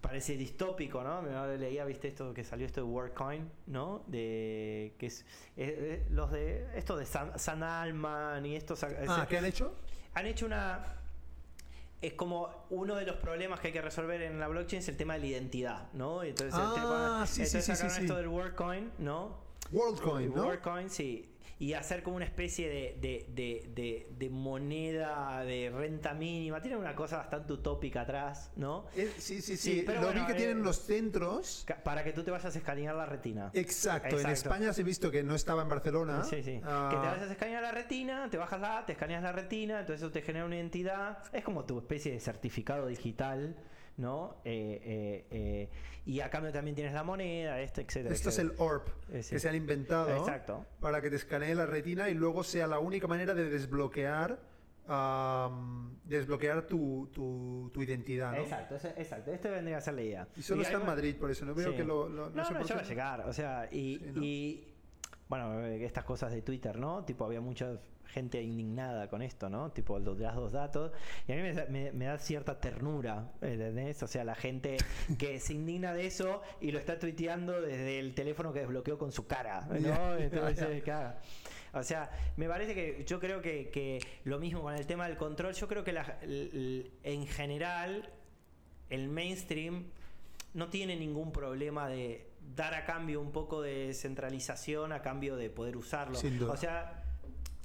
parece 0.00 0.36
distópico, 0.36 1.02
¿no? 1.02 1.20
Me 1.22 1.58
leía, 1.58 1.84
viste 1.84 2.06
esto 2.08 2.32
que 2.32 2.44
salió 2.44 2.64
esto 2.64 2.80
de 2.80 2.86
WorkCoin, 2.86 3.50
¿no? 3.66 4.04
De 4.06 4.94
que 4.98 5.06
es, 5.06 5.24
eh, 5.56 6.06
los 6.10 6.30
de 6.30 6.64
esto 6.78 6.96
de 6.96 7.04
San, 7.06 7.36
San 7.38 7.62
Alman 7.64 8.46
y 8.46 8.54
estos 8.54 8.84
Ah, 8.84 9.26
¿qué 9.28 9.38
han 9.38 9.44
hecho? 9.46 9.74
han 10.14 10.26
hecho 10.26 10.46
una 10.46 10.92
es 12.00 12.12
como 12.12 12.66
uno 12.70 12.94
de 12.94 13.04
los 13.06 13.16
problemas 13.16 13.58
que 13.58 13.68
hay 13.68 13.72
que 13.72 13.80
resolver 13.82 14.20
en 14.22 14.38
la 14.38 14.46
blockchain 14.48 14.80
es 14.80 14.88
el 14.88 14.96
tema 14.96 15.14
de 15.14 15.20
la 15.20 15.26
identidad, 15.26 15.92
¿no? 15.94 16.22
Entonces, 16.22 16.54
el 16.54 16.60
Ah, 16.64 16.72
tema- 16.74 17.26
sí, 17.26 17.40
entonces 17.42 17.64
sí, 17.64 17.72
sacaron 17.72 17.96
sí. 17.96 18.02
esto 18.02 18.16
del 18.16 18.28
WorkCoin, 18.28 18.92
¿no? 18.98 19.45
WorldCoin, 19.72 20.34
¿no? 20.34 20.44
WorkCoin, 20.46 20.90
sí. 20.90 21.32
Y 21.58 21.72
hacer 21.72 22.02
como 22.02 22.16
una 22.16 22.26
especie 22.26 22.68
de, 22.68 22.98
de, 23.00 23.26
de, 23.34 23.70
de, 23.74 24.06
de 24.18 24.28
moneda 24.28 25.42
de 25.42 25.70
renta 25.74 26.12
mínima. 26.12 26.60
Tiene 26.60 26.76
una 26.76 26.94
cosa 26.94 27.16
bastante 27.16 27.54
utópica 27.54 28.02
atrás, 28.02 28.52
¿no? 28.56 28.84
Eh, 28.94 29.10
sí, 29.16 29.40
sí, 29.40 29.56
sí. 29.56 29.76
Sí, 29.76 29.82
pero 29.86 30.02
Lo 30.02 30.08
bueno, 30.08 30.20
vi 30.20 30.26
que 30.26 30.32
eh, 30.32 30.36
tienen 30.36 30.62
los 30.62 30.76
centros. 30.76 31.64
Para 31.82 32.04
que 32.04 32.12
tú 32.12 32.22
te 32.22 32.30
vayas 32.30 32.54
a 32.54 32.58
escanear 32.58 32.94
la 32.94 33.06
retina. 33.06 33.50
Exacto. 33.54 34.20
En. 34.20 34.28
España 34.28 34.74
se 34.74 34.82
he 34.82 34.84
visto 34.84 35.10
que 35.10 35.22
no 35.22 35.34
estaba 35.34 35.62
en 35.62 35.70
Barcelona. 35.70 36.24
Sí, 36.24 36.42
sí. 36.42 36.60
Ah, 36.62 36.88
Que 36.90 36.96
te 36.98 37.06
vayas 37.06 37.28
a 37.30 37.32
escanear 37.32 37.62
la 37.62 37.72
retina, 37.72 38.28
te 38.30 38.36
bajas 38.36 38.60
la 38.60 38.84
te 38.84 38.92
escaneas 38.92 39.22
la 39.22 39.32
retina, 39.32 39.80
entonces 39.80 40.02
eso 40.02 40.12
te 40.12 40.20
genera 40.20 40.44
una 40.44 40.56
identidad. 40.56 41.22
Es 41.32 41.42
como 41.42 41.64
tu 41.64 41.78
especie 41.78 42.12
de 42.12 42.20
certificado 42.20 42.86
digital, 42.86 43.56
¿no? 43.96 44.36
Eh, 44.44 44.80
eh, 44.84 45.26
eh, 45.30 45.68
y 46.04 46.20
a 46.20 46.30
cambio 46.30 46.52
también 46.52 46.74
tienes 46.74 46.92
la 46.92 47.02
moneda, 47.02 47.60
este, 47.60 47.80
etcétera. 47.82 48.14
Esto 48.14 48.28
es 48.28 48.38
el. 48.38 48.52
ORP 48.58 48.88
que 49.10 49.22
se 49.40 49.48
han 49.48 49.54
inventado 49.56 50.16
Exacto. 50.16 50.64
para 50.80 51.00
que 51.00 51.10
te 51.10 51.16
escanee 51.16 51.54
la 51.54 51.66
retina 51.66 52.08
y 52.08 52.14
luego 52.14 52.44
sea 52.44 52.66
la 52.66 52.78
única 52.78 53.06
manera 53.06 53.34
de 53.34 53.48
desbloquear 53.50 54.38
desbloquear 56.04 56.62
tu, 56.66 57.08
tu, 57.12 57.70
tu 57.74 57.82
identidad. 57.82 58.32
¿no? 58.32 58.38
Exacto, 58.42 58.76
exacto. 58.96 59.32
Este 59.32 59.50
vendría 59.50 59.78
a 59.78 59.80
ser 59.80 59.94
la 59.94 60.02
idea. 60.02 60.28
Y 60.36 60.42
solo 60.42 60.60
Y 60.62 60.64
está 60.64 60.76
en 60.78 60.86
Madrid, 60.86 61.16
por 61.16 61.30
eso 61.30 61.44
no 61.44 61.54
veo 61.54 61.70
Sí. 61.70 61.76
que 61.76 61.84
lo. 61.84 62.08
lo- 62.08 62.30
No, 62.30 62.44
sé 62.44 62.52
no, 62.54 62.64
qué. 62.64 62.74
va 62.74 62.80
a 62.80 62.84
llegar. 62.84 63.20
O 63.22 63.32
sea, 63.32 63.68
y, 63.72 63.98
Sí, 63.98 64.10
¿no? 64.14 64.22
y, 64.22 64.64
bueno, 65.28 65.64
eh, 65.66 65.84
estas 65.84 66.04
cosas 66.04 66.32
de 66.32 66.42
Twitter, 66.42 66.78
¿no? 66.78 67.04
Tipo, 67.04 67.24
había 67.24 67.40
mucha 67.40 67.80
gente 68.06 68.40
indignada 68.40 69.08
con 69.08 69.20
esto, 69.20 69.48
¿no? 69.50 69.72
Tipo, 69.72 69.98
los 69.98 70.16
dos 70.18 70.52
datos. 70.52 70.92
Y 71.26 71.32
a 71.32 71.36
mí 71.36 71.42
me, 71.42 71.52
da- 71.52 71.66
me- 71.68 71.92
me 71.92 72.04
da 72.06 72.18
cierta 72.18 72.60
ternura, 72.60 73.32
¿entendés? 73.42 74.02
O 74.02 74.06
sea, 74.06 74.22
la 74.24 74.34
gente 74.36 74.76
que 75.18 75.40
se 75.40 75.54
indigna 75.54 75.92
de 75.92 76.06
eso 76.06 76.40
y 76.60 76.70
lo 76.70 76.78
está 76.78 76.98
tuiteando 76.98 77.60
desde 77.60 77.98
el 77.98 78.14
teléfono 78.14 78.52
que 78.52 78.60
desbloqueó 78.60 78.96
con 78.98 79.10
su 79.12 79.26
cara, 79.26 79.66
¿no? 79.80 80.16
Entonces, 80.18 80.78
ya. 80.78 80.82
claro. 80.84 81.18
O 81.72 81.82
sea, 81.82 82.10
me 82.36 82.48
parece 82.48 82.74
que 82.74 83.04
yo 83.04 83.18
creo 83.20 83.42
que, 83.42 83.68
que 83.70 83.98
lo 84.24 84.38
mismo 84.38 84.62
con 84.62 84.74
el 84.74 84.86
tema 84.86 85.08
del 85.08 85.16
control, 85.18 85.52
yo 85.52 85.66
creo 85.68 85.82
que 85.84 85.92
la- 85.92 86.18
en 86.22 87.26
general 87.26 88.08
el 88.88 89.08
mainstream 89.08 89.90
no 90.54 90.68
tiene 90.70 90.96
ningún 90.96 91.32
problema 91.32 91.88
de 91.88 92.30
dar 92.54 92.74
a 92.74 92.84
cambio 92.84 93.20
un 93.20 93.32
poco 93.32 93.60
de 93.62 93.92
centralización 93.94 94.92
a 94.92 95.02
cambio 95.02 95.36
de 95.36 95.50
poder 95.50 95.76
usarlo. 95.76 96.14
Sin 96.16 96.38
duda. 96.38 96.52
O 96.52 96.56
sea, 96.56 97.02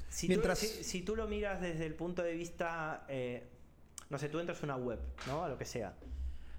si, 0.09 0.27
Mientras- 0.27 0.59
tú, 0.59 0.65
si, 0.65 0.83
si 0.83 1.01
tú 1.01 1.15
lo 1.15 1.27
miras 1.27 1.61
desde 1.61 1.85
el 1.85 1.95
punto 1.95 2.23
de 2.23 2.33
vista, 2.33 3.05
eh, 3.07 3.47
no 4.09 4.17
sé, 4.17 4.27
tú 4.29 4.39
entras 4.39 4.61
a 4.61 4.65
una 4.65 4.75
web, 4.75 4.99
¿no? 5.27 5.43
A 5.43 5.49
lo 5.49 5.57
que 5.57 5.65
sea. 5.65 5.93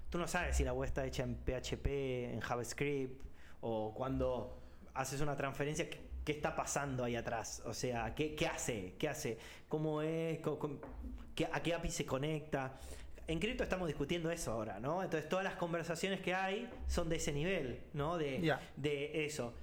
Tú 0.09 0.17
no 0.17 0.27
sabes 0.27 0.55
si 0.57 0.63
la 0.63 0.73
web 0.73 0.87
está 0.87 1.05
hecha 1.05 1.23
en 1.23 1.35
PHP, 1.35 2.33
en 2.33 2.39
JavaScript, 2.39 3.21
o 3.61 3.93
cuando 3.93 4.59
haces 4.93 5.21
una 5.21 5.35
transferencia, 5.35 5.89
¿qué, 5.89 6.01
qué 6.23 6.31
está 6.31 6.55
pasando 6.55 7.03
ahí 7.03 7.15
atrás? 7.15 7.61
O 7.65 7.73
sea, 7.73 8.13
¿qué, 8.15 8.35
qué 8.35 8.47
hace? 8.47 8.95
¿Qué 8.99 9.09
hace? 9.09 9.37
¿Cómo 9.67 10.01
es? 10.01 10.39
¿Cómo- 10.39 10.59
cómo- 10.59 10.79
qué- 11.35 11.49
¿A 11.51 11.61
qué 11.61 11.73
API 11.73 11.89
se 11.89 12.05
conecta? 12.05 12.79
En 13.27 13.39
cripto 13.39 13.63
estamos 13.63 13.87
discutiendo 13.87 14.29
eso 14.31 14.51
ahora, 14.51 14.79
¿no? 14.79 15.01
Entonces 15.03 15.29
todas 15.29 15.45
las 15.45 15.55
conversaciones 15.55 16.19
que 16.19 16.33
hay 16.33 16.69
son 16.87 17.07
de 17.09 17.15
ese 17.15 17.31
nivel, 17.31 17.81
¿no? 17.93 18.17
De, 18.17 18.39
de 18.75 19.25
eso. 19.25 19.53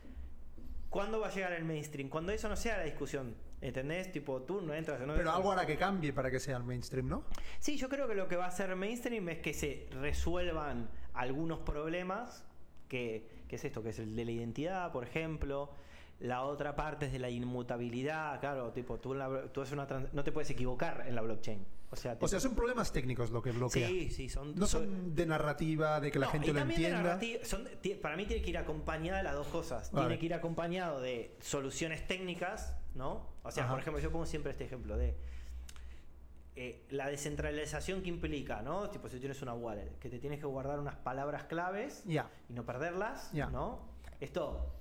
¿Cuándo 0.89 1.21
va 1.21 1.29
a 1.29 1.31
llegar 1.31 1.53
el 1.53 1.65
mainstream? 1.65 2.09
Cuando 2.09 2.33
eso 2.33 2.49
no 2.49 2.57
sea 2.57 2.79
la 2.79 2.85
discusión, 2.85 3.35
¿entendés? 3.61 4.11
Tipo, 4.11 4.43
tú 4.43 4.61
no 4.61 4.75
entras... 4.75 5.01
No 5.07 5.15
Pero 5.15 5.31
algo 5.31 5.53
hará 5.53 5.67
que 5.67 5.77
cambie 5.77 6.13
para 6.13 6.31
que 6.31 6.41
sea 6.41 6.57
el 6.57 6.65
mainstream, 6.65 7.09
¿no? 7.09 7.23
Sí, 7.61 7.77
yo 7.77 7.89
creo 7.89 8.09
que 8.09 8.15
lo 8.15 8.27
que 8.29 8.37
va 8.37 8.47
a 8.47 8.49
hacer 8.49 8.75
mainstream 8.75 9.29
es 9.29 9.39
que 9.39 9.53
se 9.55 9.89
resuelvan 9.93 10.89
algunos 11.15 11.61
problemas, 11.61 12.45
que, 12.89 13.29
que 13.47 13.57
es 13.57 13.65
esto, 13.65 13.83
que 13.85 13.91
es 13.91 13.99
el 14.01 14.17
de 14.17 14.25
la 14.25 14.31
identidad, 14.33 14.91
por 14.91 15.05
ejemplo. 15.05 15.71
La 16.19 16.43
otra 16.43 16.75
parte 16.77 17.07
es 17.07 17.13
de 17.13 17.19
la 17.21 17.31
inmutabilidad, 17.31 18.41
claro, 18.41 18.73
tipo, 18.73 18.99
tú, 18.99 19.15
la- 19.15 19.45
tú 19.53 19.61
haces 19.63 19.73
una 19.75 19.87
trans- 19.87 20.13
no 20.13 20.25
te 20.25 20.33
puedes 20.33 20.51
equivocar 20.51 21.05
en 21.07 21.15
la 21.15 21.21
blockchain. 21.23 21.65
O 21.93 21.97
sea, 21.97 22.17
O 22.21 22.29
sea, 22.29 22.39
son 22.39 22.55
problemas 22.55 22.93
técnicos 22.93 23.31
lo 23.31 23.43
que 23.43 23.51
bloquea. 23.51 23.89
sí, 23.89 24.11
sí, 24.11 24.29
son... 24.29 24.55
No 24.55 24.67
son 24.67 25.13
de 25.15 25.27
narrativa, 25.27 25.99
de 26.01 26.13
que 26.13 26.21
la 26.21 26.27
No, 26.27 26.33
gente 26.33 26.51
y 26.51 26.53
lo 26.53 26.61
entienda. 26.61 27.19
son- 27.43 27.69
para 28.01 28.17
mí 28.17 28.27
tiene 28.27 28.43
que 28.43 28.51
ir 28.51 28.59
acompañada 28.59 29.19
de 29.19 29.25
las 29.25 29.35
dos 29.35 29.49
cosas. 29.49 29.91
Vale. 29.91 30.07
Tiene 30.07 30.21
que 30.21 30.27
ir 30.27 30.35
acompañado 30.35 31.01
de 31.01 31.37
soluciones 31.41 32.07
técnicas, 32.07 32.77
¿no? 32.95 33.35
O 33.43 33.51
sea, 33.51 33.65
Ajá. 33.65 33.73
por 33.73 33.81
ejemplo, 33.81 34.01
yo 34.01 34.13
pongo 34.13 34.25
siempre 34.27 34.53
este 34.53 34.65
ejemplo 34.65 34.97
de 34.97 35.17
eh, 36.57 36.85
la 36.91 37.09
descentralización 37.09 38.03
que 38.03 38.09
implica, 38.09 38.61
¿no? 38.63 38.91
Tipo, 38.91 39.09
si 39.09 39.19
tienes 39.19 39.41
una 39.43 39.55
wallet, 39.55 39.99
que 39.99 40.09
te 40.11 40.19
tienes 40.19 40.39
que 40.41 40.47
guardar 40.47 40.79
unas 40.79 40.97
palabras 40.97 41.45
claves 41.45 42.05
y 42.07 42.53
no 42.53 42.65
perderlas. 42.67 43.33
¿no? 43.51 43.81
Esto, 44.21 44.75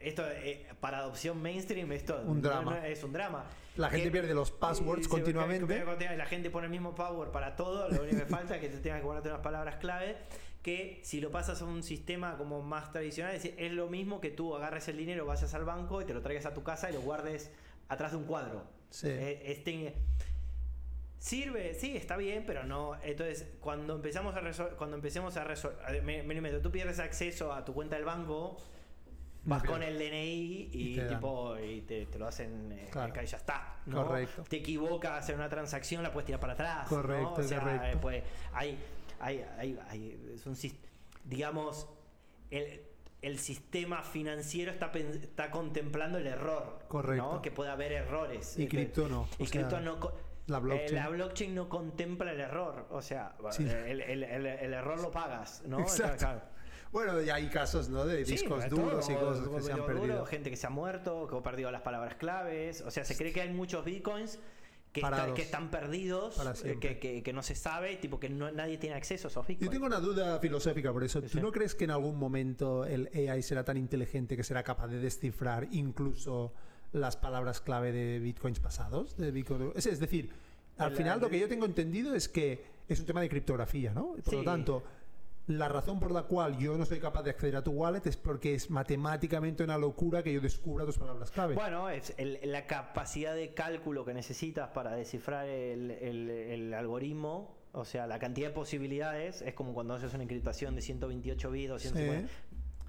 esto 0.00 0.26
eh, 0.30 0.66
para 0.80 0.98
adopción 0.98 1.40
mainstream, 1.42 1.90
esto 1.92 2.20
Un 2.26 2.40
no- 2.40 2.48
drama. 2.48 2.76
no 2.78 2.84
es 2.84 3.02
un 3.02 3.12
drama. 3.12 3.44
La 3.76 3.90
gente 3.90 4.04
Que- 4.06 4.10
pierde 4.12 4.34
los 4.34 4.50
passwords 4.52 5.08
continuamente. 5.08 5.84
La 6.16 6.26
gente 6.26 6.50
pone 6.50 6.66
el 6.66 6.70
mismo 6.70 6.94
password 6.94 7.30
para 7.30 7.56
todo, 7.56 7.88
lo 7.88 8.02
único 8.02 8.18
que 8.18 8.26
falta 8.26 8.54
es 8.56 8.60
que 8.60 8.68
te 8.68 8.78
tengas 8.78 9.00
que 9.00 9.04
guardarte 9.04 9.30
unas 9.30 9.40
palabras 9.42 9.76
clave. 9.76 10.16
Que 10.62 11.00
si 11.04 11.20
lo 11.20 11.30
pasas 11.30 11.60
a 11.60 11.64
un 11.66 11.82
sistema 11.82 12.38
como 12.38 12.62
más 12.62 12.90
tradicional, 12.92 13.34
es, 13.34 13.44
es 13.44 13.72
lo 13.72 13.88
mismo 13.88 14.20
que 14.20 14.30
tú 14.30 14.54
agarres 14.56 14.88
el 14.88 14.96
dinero, 14.96 15.26
vayas 15.26 15.52
al 15.52 15.64
banco 15.64 16.00
y 16.00 16.04
te 16.06 16.14
lo 16.14 16.22
traigas 16.22 16.46
a 16.46 16.54
tu 16.54 16.62
casa 16.62 16.88
y 16.88 16.94
lo 16.94 17.00
guardes 17.02 17.50
atrás 17.88 18.12
de 18.12 18.16
un 18.18 18.24
cuadro. 18.24 18.64
Sí. 18.90 19.08
Eh, 19.10 19.42
este- 19.46 19.94
Sirve, 21.18 21.72
sí, 21.74 21.96
está 21.96 22.16
bien, 22.18 22.44
pero 22.46 22.64
no. 22.64 22.96
Entonces, 23.02 23.46
cuando 23.60 23.94
empezamos 23.96 24.36
a 24.36 24.68
cuando 24.76 24.96
empecemos 24.96 25.36
a 25.38 25.44
resolver, 25.44 26.62
tú 26.62 26.70
pierdes 26.70 26.98
acceso 26.98 27.52
a 27.54 27.64
tu 27.64 27.72
cuenta 27.72 27.96
del 27.96 28.04
banco, 28.04 28.58
vas 29.46 29.62
con 29.64 29.82
el 29.82 29.98
DNI 29.98 30.70
y, 30.72 30.92
Y 30.92 30.94
te 30.96 31.06
tipo 31.06 31.58
y 31.58 31.80
te, 31.82 32.06
te 32.06 32.18
lo 32.18 32.26
hacen 32.26 32.72
eh, 32.72 32.88
Claro. 32.90 33.12
acá 33.12 33.22
y 33.22 33.26
ya 33.26 33.36
está. 33.36 33.76
¿no? 33.86 34.06
Correcto. 34.06 34.44
Te 34.48 34.56
equivocas 34.56 35.28
en 35.28 35.36
una 35.36 35.48
transacción, 35.48 36.02
la 36.02 36.12
puedes 36.12 36.26
tirar 36.26 36.40
para 36.40 36.54
atrás. 36.54 36.90
¿no? 36.90 36.96
Correcto, 36.96 37.34
O 37.38 37.42
sea, 37.42 37.60
correcto. 37.60 37.86
eh, 37.86 37.96
pues, 38.00 38.22
hay, 38.52 38.78
hay, 39.20 39.44
hay, 39.58 39.78
hay- 39.88 40.32
es 40.34 40.46
un 40.46 40.56
digamos, 41.24 41.88
el, 42.50 42.82
el 43.22 43.38
sistema 43.38 44.02
financiero 44.02 44.70
está, 44.70 44.90
está 44.92 45.50
contemplando 45.50 46.18
el 46.18 46.26
error. 46.26 46.80
Correcto. 46.88 47.34
¿no? 47.34 47.42
Que 47.42 47.50
puede 47.50 47.70
haber 47.70 47.92
errores. 47.92 48.58
Y 48.58 48.64
Eh, 48.64 48.68
cripto 48.68 49.08
no, 49.08 49.28
Y 49.38 49.46
cripto 49.46 49.80
no. 49.80 49.98
co- 50.00 50.12
la 50.46 50.58
eh, 50.58 50.60
blockchain. 50.60 50.94
la 50.94 51.08
blockchain 51.08 51.54
no 51.54 51.68
contempla 51.68 52.32
el 52.32 52.40
error. 52.40 52.86
O 52.90 53.00
sea, 53.00 53.34
Sí. 53.50 53.64
el, 53.66 54.00
el- 54.02 54.22
el- 54.24 54.46
el 54.46 54.72
error 54.74 55.00
lo 55.00 55.10
pagas, 55.10 55.62
¿no? 55.66 55.78
Exacto. 55.80 56.18
Claro. 56.18 56.40
Bueno, 56.94 57.20
ya 57.20 57.34
hay 57.34 57.48
casos, 57.48 57.88
¿no? 57.90 58.06
De 58.06 58.24
Sí, 58.24 58.32
discos 58.32 58.62
de 58.62 58.68
duros 58.70 59.10
y 59.10 59.14
todo, 59.14 59.30
cosas 59.30 59.48
que 59.56 59.62
se 59.62 59.72
han 59.72 59.84
perdido. 59.84 60.24
gente 60.26 60.48
que 60.50 60.56
se 60.56 60.66
ha 60.66 60.70
muerto, 60.70 61.26
que 61.28 61.36
ha 61.36 61.42
perdido 61.42 61.70
las 61.72 61.82
palabras 61.82 62.14
claves. 62.14 62.80
O 62.82 62.90
sea, 62.90 63.04
se 63.04 63.16
cree 63.16 63.32
que 63.32 63.40
hay 63.42 63.52
muchos 63.52 63.84
bitcoins 63.84 64.38
que, 64.92 65.00
está- 65.00 65.34
que 65.34 65.42
están 65.42 65.72
perdidos, 65.72 66.40
eh, 66.64 66.78
que, 66.80 67.00
que- 67.00 67.22
que 67.24 67.32
no 67.32 67.42
se 67.42 67.56
sabe, 67.56 67.96
tipo 67.96 68.20
que 68.20 68.28
no- 68.30 68.52
nadie 68.52 68.78
tiene 68.78 68.94
acceso 68.94 69.26
a 69.26 69.30
esos 69.30 69.44
Yo 69.44 69.48
bitcoins. 69.48 69.72
tengo 69.72 69.86
una 69.86 69.98
duda 69.98 70.38
filosófica 70.38 70.92
por 70.92 71.02
eso. 71.02 71.20
Sí, 71.20 71.26
¿Tú 71.26 71.38
sí. 71.38 71.40
no 71.40 71.50
crees 71.50 71.74
que 71.74 71.82
en 71.82 71.90
algún 71.90 72.16
momento 72.16 72.84
el 72.84 73.10
AI 73.12 73.42
será 73.42 73.64
tan 73.64 73.76
inteligente 73.76 74.36
que 74.36 74.44
será 74.44 74.62
capaz 74.62 74.86
de 74.86 75.00
descifrar 75.00 75.66
incluso 75.72 76.52
las 76.92 77.16
palabras 77.16 77.60
clave 77.60 77.90
de 77.90 78.20
bitcoins 78.20 78.60
pasados? 78.60 79.16
De 79.16 79.32
Bitcoin- 79.34 79.72
Es, 79.74 79.86
es 79.86 79.98
decir, 79.98 80.30
al 80.78 80.92
final 80.92 81.18
lo 81.20 81.28
que 81.28 81.40
yo 81.40 81.48
tengo 81.48 81.66
entendido 81.66 82.14
es 82.14 82.28
que 82.28 82.64
es 82.88 83.00
un 83.00 83.06
tema 83.06 83.20
de 83.20 83.28
criptografía, 83.28 83.92
¿no? 83.92 84.14
Y 84.16 84.22
Por 84.22 84.34
lo 84.34 84.40
Sí. 84.40 84.44
tanto, 84.44 84.84
la 85.46 85.68
razón 85.68 86.00
por 86.00 86.10
la 86.10 86.22
cual 86.22 86.56
yo 86.58 86.78
no 86.78 86.86
soy 86.86 87.00
capaz 87.00 87.22
de 87.22 87.30
acceder 87.30 87.56
a 87.56 87.62
tu 87.62 87.72
wallet 87.72 88.06
es 88.06 88.16
porque 88.16 88.54
es 88.54 88.70
matemáticamente 88.70 89.62
una 89.62 89.76
locura 89.76 90.22
que 90.22 90.32
yo 90.32 90.40
descubra 90.40 90.86
tus 90.86 90.96
palabras 90.98 91.30
clave. 91.30 91.54
Bueno, 91.54 91.90
es 91.90 92.14
el- 92.16 92.38
la 92.44 92.66
capacidad 92.66 93.34
de 93.34 93.52
cálculo 93.52 94.04
que 94.04 94.14
necesitas 94.14 94.70
para 94.70 94.92
descifrar 94.94 95.46
el, 95.46 95.90
el- 95.90 96.30
el 96.30 96.72
algoritmo, 96.74 97.56
o 97.72 97.84
sea, 97.84 98.06
la 98.06 98.18
cantidad 98.20 98.48
de 98.48 98.54
posibilidades, 98.54 99.42
es 99.42 99.52
como 99.54 99.74
cuando 99.74 99.94
haces 99.94 100.14
una 100.14 100.22
encriptación 100.22 100.76
de 100.76 100.80
128 100.80 101.50
bits, 101.50 101.68
250. 101.70 102.28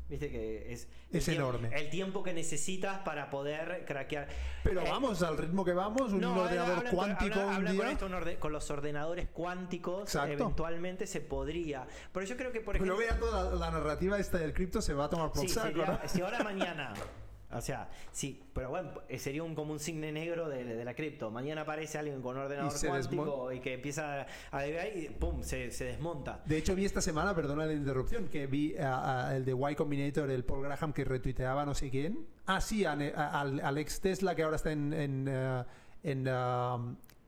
Viste 0.07 0.29
que 0.29 0.71
es, 0.71 0.87
el 1.11 1.17
Es 1.17 1.27
tiemp- 1.27 1.35
enorme. 1.37 1.69
El 1.73 1.89
tiempo 1.89 2.21
que 2.21 2.31
necesitas 2.31 2.99
para 2.99 3.31
poder 3.31 3.85
craquear. 3.87 4.27
Pero 4.63 4.81
Eh, 4.81 4.87
vamos, 4.89 5.23
al 5.23 5.35
ritmo 5.35 5.65
que 5.65 5.73
vamos, 5.73 6.11
un 6.13 6.21
no, 6.21 6.39
ordenador 6.43 6.77
hablan 6.77 6.93
cuántico 6.95 7.39
hablan- 7.39 7.55
hablan 7.55 7.73
día... 7.73 7.83
con, 7.83 7.91
esto, 7.91 8.05
orde- 8.07 8.37
con 8.39 8.51
los 8.53 8.69
ordenadores 8.69 9.27
cuánticos, 9.29 10.03
Exacto. 10.03 10.33
eventualmente 10.33 11.07
se 11.07 11.21
podría. 11.21 11.87
Pero 12.13 12.23
yo 12.25 12.37
creo 12.37 12.51
que, 12.51 12.61
por 12.61 12.77
Pero 12.77 12.85
ejemplo. 12.85 12.95
luego 12.97 13.11
ya 13.11 13.19
toda 13.19 13.49
la, 13.51 13.55
la 13.55 13.71
narrativa 13.71 14.19
esta 14.19 14.37
del 14.37 14.53
cripto 14.53 14.79
se 14.81 14.93
va 14.93 15.05
a 15.05 15.09
tomar 15.09 15.31
por 15.31 15.41
Sí, 15.41 15.49
saco, 15.49 15.67
sería- 15.69 15.99
¿no? 16.03 16.07
si 16.09 16.21
ahora 16.21 16.43
mañana. 16.43 16.93
O 17.51 17.61
sea, 17.61 17.89
sí, 18.11 18.41
pero 18.53 18.69
bueno, 18.69 18.91
eh, 19.07 19.19
sería 19.19 19.43
un, 19.43 19.53
como 19.55 19.71
un 19.71 19.79
cisne 19.79 20.11
negro 20.11 20.49
de, 20.49 20.63
de 20.65 20.83
la 20.83 20.93
cripto. 20.93 21.29
Mañana 21.31 21.61
aparece 21.61 21.97
alguien 21.97 22.21
con 22.21 22.35
un 22.35 22.43
ordenador 22.43 22.73
Y 22.83 22.87
cuántico 22.87 23.51
y 23.51 23.59
que 23.59 23.73
empieza 23.73 24.25
a 24.51 24.61
desviar 24.61 24.87
y 24.97 25.09
pum, 25.09 25.41
se, 25.43 25.69
se 25.71 25.85
desmonta. 25.85 26.41
De 26.45 26.57
hecho, 26.57 26.75
vi 26.75 26.85
esta 26.85 27.01
semana, 27.01 27.35
perdona 27.35 27.65
la 27.65 27.73
interrupción, 27.73 28.27
que 28.29 28.47
vi 28.47 28.75
a- 28.77 29.27
a 29.29 29.37
el 29.37 29.45
de 29.45 29.51
Y 29.53 29.75
Combinator, 29.75 30.29
el 30.31 30.43
Paul 30.43 30.63
Graham, 30.63 30.91
que 30.91 31.05
retuiteaba 31.05 31.65
no 31.65 31.75
sé 31.75 31.89
quién. 31.89 32.25
Ah, 32.47 32.59
sí, 32.59 32.83
a 32.83 32.91
al, 32.93 33.77
ex 33.77 34.01
Tesla 34.01 34.35
que 34.35 34.43
ahora 34.43 34.55
está 34.57 34.71
en, 34.71 34.91
en, 34.93 35.27
eh, 35.29 35.63
en, 36.03 36.27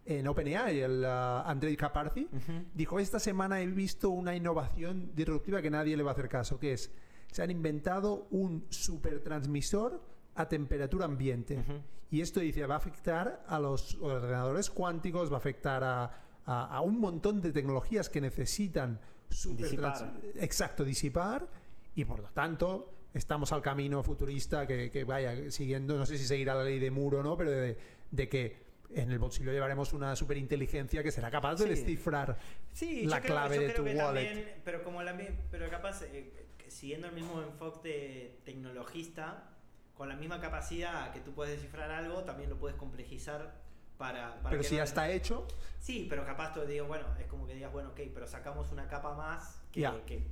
en 0.06 0.28
OpenAI, 0.28 0.80
el 0.80 1.04
uh, 1.04 1.48
Andrei 1.48 1.76
Karpathy. 1.76 2.28
Dijo, 2.74 3.00
esta 3.00 3.20
semana 3.20 3.62
he 3.62 3.68
visto 3.68 4.10
una 4.10 4.36
innovación 4.36 5.12
disruptiva 5.16 5.62
que 5.62 5.70
nadie 5.70 5.98
le 5.98 6.04
va 6.04 6.12
a 6.12 6.14
hacer 6.14 6.30
caso, 6.30 6.60
que 6.60 6.74
es, 6.74 6.92
se 7.32 7.44
han 7.44 7.52
inventado 7.52 8.28
un 8.32 8.66
supertransmisor 8.70 10.02
a 10.36 10.48
temperatura 10.48 11.06
ambiente. 11.06 11.64
Y 12.10 12.22
esto 12.22 12.40
dice, 12.40 12.66
va 12.66 12.76
a 12.76 12.78
afectar 12.78 13.44
a 13.48 13.60
los 13.60 13.96
ordenadores 13.96 14.70
cuánticos, 14.70 15.30
va 15.32 15.36
a 15.36 15.40
afectar 15.40 15.84
a, 15.84 16.04
a- 16.46 16.66
a 16.78 16.82
un 16.82 17.00
montón 17.00 17.42
de 17.42 17.52
tecnologías 17.52 18.10
que 18.10 18.22
necesitan 18.22 19.00
supertrans- 19.30 20.12
Disipar. 20.14 20.14
Exacto, 20.36 20.84
disipar. 20.86 21.48
Y 21.96 22.06
por 22.06 22.20
lo 22.20 22.30
tanto, 22.30 22.94
estamos 23.14 23.52
al 23.52 23.62
camino 23.62 24.04
futurista 24.04 24.66
que, 24.68 24.90
que 24.92 25.04
vaya 25.04 25.52
siguiendo, 25.52 25.98
no 25.98 26.06
sé 26.06 26.18
si 26.18 26.26
seguirá 26.26 26.54
la 26.56 26.64
ley 26.64 26.80
de 26.80 26.92
Muro 26.92 27.20
o 27.20 27.24
no, 27.24 27.36
pero 27.36 27.52
de, 27.52 27.78
de 28.12 28.30
que 28.30 28.68
en 28.94 29.12
el 29.12 29.20
bolsillo 29.20 29.52
llevaremos 29.52 29.92
una 29.92 30.16
superinteligencia 30.16 31.04
que 31.04 31.12
será 31.12 31.30
capaz 31.30 31.56
de 31.56 31.64
Sí. 31.66 31.70
descifrar 31.72 32.38
Sí, 32.72 33.06
la 33.06 33.18
yo 33.18 33.24
creo, 33.24 33.34
clave 33.36 33.56
yo 33.58 33.62
de 33.64 33.70
tu 33.70 33.82
creo 33.84 33.96
que 33.98 34.02
wallet. 34.02 34.26
también, 34.28 34.54
pero 34.64 34.84
como 34.84 35.04
la, 35.04 35.18
pero 35.52 35.70
capaz 35.70 36.04
eh, 36.04 36.32
siguiendo 36.70 37.08
el 37.08 37.14
mismo 37.14 37.42
enfoque 37.42 38.40
tecnologista, 38.46 39.50
con 39.96 40.10
la 40.10 40.16
misma 40.16 40.40
capacidad 40.40 41.12
que 41.12 41.20
tú 41.20 41.32
puedes 41.34 41.56
descifrar 41.56 41.90
algo, 41.92 42.24
también 42.24 42.50
lo 42.50 42.58
puedes 42.58 42.78
complejizar 42.78 43.56
para, 43.98 44.36
para 44.42 44.50
pero 44.52 44.62
que 44.62 44.68
si 44.68 44.76
no- 44.76 44.80
ya 44.80 44.84
está 44.84 45.10
hecho, 45.12 45.48
Sí, 45.80 46.06
pero 46.10 46.26
capaz 46.26 46.54
tú 46.54 46.62
digo, 46.62 46.86
bueno, 46.86 47.06
es 47.20 47.26
como 47.28 47.48
que 47.48 47.56
digas, 47.56 47.72
bueno, 47.72 47.90
ok, 47.90 48.02
pero 48.14 48.28
sacamos 48.28 48.72
una 48.72 48.88
capa 48.88 49.14
más 49.16 49.60
que, 49.72 49.82
Ya. 49.82 50.06
que- 50.06 50.24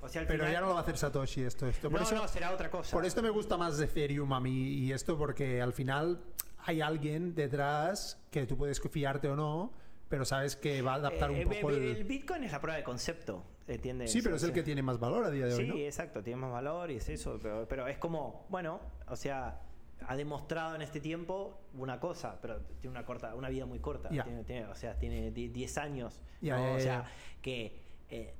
o 0.00 0.08
sea, 0.08 0.20
al 0.22 0.28
pero 0.28 0.40
final- 0.40 0.52
ya 0.52 0.60
no 0.60 0.66
lo 0.68 0.72
va 0.74 0.80
a 0.80 0.82
hacer 0.82 0.96
Satoshi 0.96 1.42
esto. 1.42 1.66
esto. 1.66 1.90
Por 1.90 1.98
no, 2.00 2.06
eso, 2.06 2.14
no, 2.14 2.28
será 2.28 2.52
otra 2.52 2.70
cosa. 2.70 2.92
Por 2.96 3.04
esto 3.04 3.20
me 3.22 3.30
gusta 3.30 3.56
más 3.56 3.80
Ethereum 3.80 4.32
a 4.32 4.38
mí 4.40 4.68
y 4.74 4.92
esto 4.92 5.18
porque 5.18 5.60
al 5.60 5.72
final 5.72 6.20
hay 6.64 6.80
alguien 6.80 7.34
detrás 7.34 8.20
que 8.30 8.46
tú 8.46 8.56
puedes 8.56 8.80
fiarte 8.80 9.28
o 9.28 9.34
no, 9.34 9.72
pero 10.08 10.24
sabes 10.24 10.54
que 10.54 10.80
va 10.82 10.92
a 10.92 10.96
adaptar 10.96 11.30
Eh, 11.32 11.44
un 11.44 11.52
poco 11.52 11.70
el, 11.70 11.76
el... 11.82 11.96
el 11.96 12.04
Bitcoin 12.04 12.44
es 12.44 12.52
la 12.52 12.60
prueba 12.60 12.76
de 12.76 12.84
concepto, 12.84 13.42
¿entiendes? 13.68 14.10
Sí, 14.12 14.20
pero 14.22 14.36
es 14.36 14.42
el 14.42 14.52
que 14.52 14.62
tiene 14.62 14.82
más 14.82 14.98
valor 14.98 15.24
a 15.24 15.30
día 15.30 15.46
de 15.46 15.54
hoy, 15.54 15.62
Sí, 15.64 15.68
¿no? 15.68 15.76
exacto, 15.76 16.22
tiene 16.22 16.40
más 16.40 16.50
valor 16.50 16.90
y 16.90 16.96
es 16.96 17.08
eso, 17.08 17.38
pero, 17.40 17.66
pero 17.68 17.86
es 17.86 17.98
como, 17.98 18.46
bueno, 18.48 18.80
o 19.06 19.16
sea, 19.16 19.60
ha 20.06 20.16
demostrado 20.16 20.74
en 20.76 20.82
este 20.82 21.00
tiempo 21.00 21.60
una 21.74 21.98
cosa, 22.00 22.38
pero 22.40 22.60
tiene 22.80 22.90
una 22.96 23.04
corta, 23.04 23.34
una 23.34 23.48
vida 23.48 23.66
muy 23.66 23.78
corta, 23.80 24.08
Ya. 24.10 24.24
tiene, 24.24 24.44
tiene- 24.44 24.66
o 24.66 24.74
sea, 24.74 24.98
tiene 24.98 25.30
die- 25.32 25.48
10 25.50 25.76
años, 25.78 26.20
Ya, 26.40 26.56
¿no? 26.56 26.68
ya, 26.70 26.76
o 26.76 26.80
sea, 26.80 27.04
que 27.42 27.80
eh, 28.10 28.34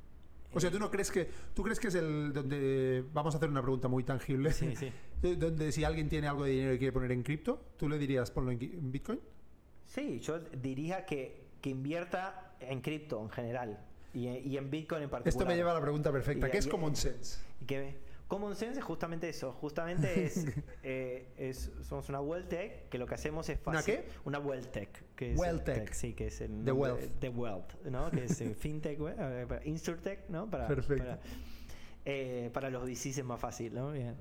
O 0.54 0.60
sea, 0.60 0.70
tú 0.70 0.78
no 0.78 0.90
crees 0.90 1.10
que 1.10 1.28
tú 1.54 1.62
crees 1.62 1.78
que 1.78 1.88
es 1.88 1.94
el 1.94 2.32
donde 2.32 3.04
vamos 3.12 3.34
a 3.34 3.36
hacer 3.36 3.50
una 3.50 3.60
pregunta 3.60 3.86
muy 3.88 4.02
tangible, 4.02 4.50
Sí, 4.52 4.74
sí. 4.76 4.90
donde 5.36 5.72
si 5.72 5.84
alguien 5.84 6.08
tiene 6.08 6.26
algo 6.26 6.44
de 6.44 6.52
dinero 6.52 6.72
y 6.74 6.78
quiere 6.78 6.92
poner 6.92 7.12
en 7.12 7.22
cripto, 7.22 7.60
tú 7.76 7.86
le 7.88 7.98
dirías 7.98 8.30
ponlo 8.30 8.50
en, 8.50 8.62
en 8.62 8.90
Bitcoin. 8.90 9.20
Sí, 9.84 10.20
yo 10.20 10.38
diría 10.38 11.04
que, 11.04 11.48
que 11.60 11.68
invierta 11.70 12.54
en 12.60 12.80
cripto 12.80 13.20
en 13.20 13.28
general 13.30 13.78
y, 14.26 14.28
y 14.28 14.56
en 14.56 14.70
Bitcoin 14.70 15.02
en 15.02 15.10
particular. 15.10 15.28
Esto 15.42 15.46
me 15.46 15.56
lleva 15.56 15.70
a 15.70 15.74
la 15.74 15.80
pregunta 15.80 16.10
perfecta, 16.12 16.48
Y- 16.48 16.50
¿qué 16.50 16.58
es 16.58 16.66
common 16.66 16.96
sense? 16.96 17.38
Y 17.60 17.64
que 17.66 18.08
Common 18.28 18.54
Sense 18.56 18.78
es 18.80 18.84
justamente 18.84 19.26
eso, 19.30 19.52
justamente 19.52 20.24
es, 20.26 20.44
eh, 20.82 21.28
es- 21.38 21.70
somos 21.82 22.10
una 22.10 22.20
Wealth 22.20 22.48
Tech 22.50 22.88
que 22.90 22.98
lo 22.98 23.06
que 23.06 23.14
hacemos 23.14 23.48
es 23.48 23.58
¿Una 23.64 23.78
fácil. 23.78 23.94
qué? 23.94 24.08
Una 24.26 24.38
Wealth 24.38 24.70
Tech. 24.70 25.02
Que 25.16 25.32
es 25.32 25.38
Wealth 25.38 25.66
el 25.66 25.74
Tech. 25.86 25.92
sí, 25.94 26.12
que 26.12 26.26
es 26.26 26.42
el 26.42 26.62
The 26.62 26.72
Wealth. 26.72 27.20
The 27.20 27.30
Wealth, 27.30 27.74
¿no? 27.86 28.10
Que 28.10 28.24
es 28.24 28.38
eh, 28.42 28.54
FinTech, 28.58 28.98
eh, 29.00 29.60
InsurTech, 29.64 30.28
¿no? 30.28 30.46
Para, 30.50 30.68
Perfecto. 30.68 31.04
Para, 31.04 31.20
eh, 32.04 32.50
para 32.52 32.68
los 32.68 32.82
VCs 32.84 33.16
es 33.18 33.24
más 33.24 33.40
fácil, 33.40 33.74
¿no? 33.74 33.92
Bien. 33.92 34.14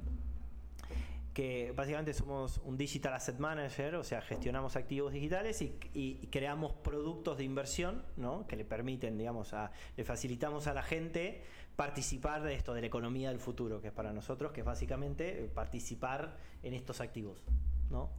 Que 1.38 1.71
básicamente 1.71 2.15
somos 2.15 2.59
un 2.65 2.77
Digital 2.77 3.13
Asset 3.13 3.38
Manager, 3.38 3.97
o 3.97 4.03
sea, 4.03 4.21
gestionamos 4.23 4.75
activos 4.75 5.13
digitales 5.13 5.61
y, 5.61 6.27
creamos 6.31 6.73
productos 6.73 7.38
de 7.38 7.43
inversión, 7.43 8.01
¿no? 8.15 8.47
Que 8.47 8.55
le 8.55 8.65
permiten, 8.65 9.19
digamos, 9.19 9.53
a, 9.53 9.69
le 9.95 10.03
facilitamos 10.03 10.65
a 10.65 10.73
la 10.73 10.81
gente 10.81 11.43
participar 11.75 12.41
de 12.41 12.55
esto, 12.55 12.73
de 12.73 12.81
la 12.81 12.88
economía 12.88 13.29
del 13.29 13.38
futuro, 13.38 13.79
que 13.81 13.89
es 13.89 13.93
para 13.93 14.13
nosotros, 14.13 14.51
que 14.51 14.61
es 14.61 14.65
básicamente 14.65 15.47
participar 15.53 16.38
en 16.63 16.73
estos 16.73 17.01
activos, 17.01 17.43
¿no? 17.91 18.09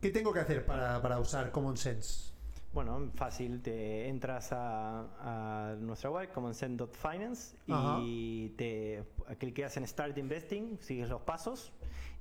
¿Qué 0.00 0.08
tengo 0.08 0.32
que 0.32 0.40
hacer 0.40 0.64
para, 0.64 1.02
para 1.02 1.20
usar 1.20 1.50
common 1.50 1.76
sense? 1.76 2.32
Bueno, 2.76 3.10
fácil, 3.14 3.62
te 3.62 4.06
entras 4.06 4.52
a, 4.52 5.70
a 5.70 5.76
nuestra 5.76 6.10
web, 6.10 6.30
commonsense.finance, 6.30 7.56
Ajá. 7.70 8.00
y 8.02 8.50
te 8.50 9.02
cliqueas 9.38 9.78
en 9.78 9.86
Start 9.86 10.18
Investing, 10.18 10.76
sigues 10.82 11.08
los 11.08 11.22
pasos 11.22 11.72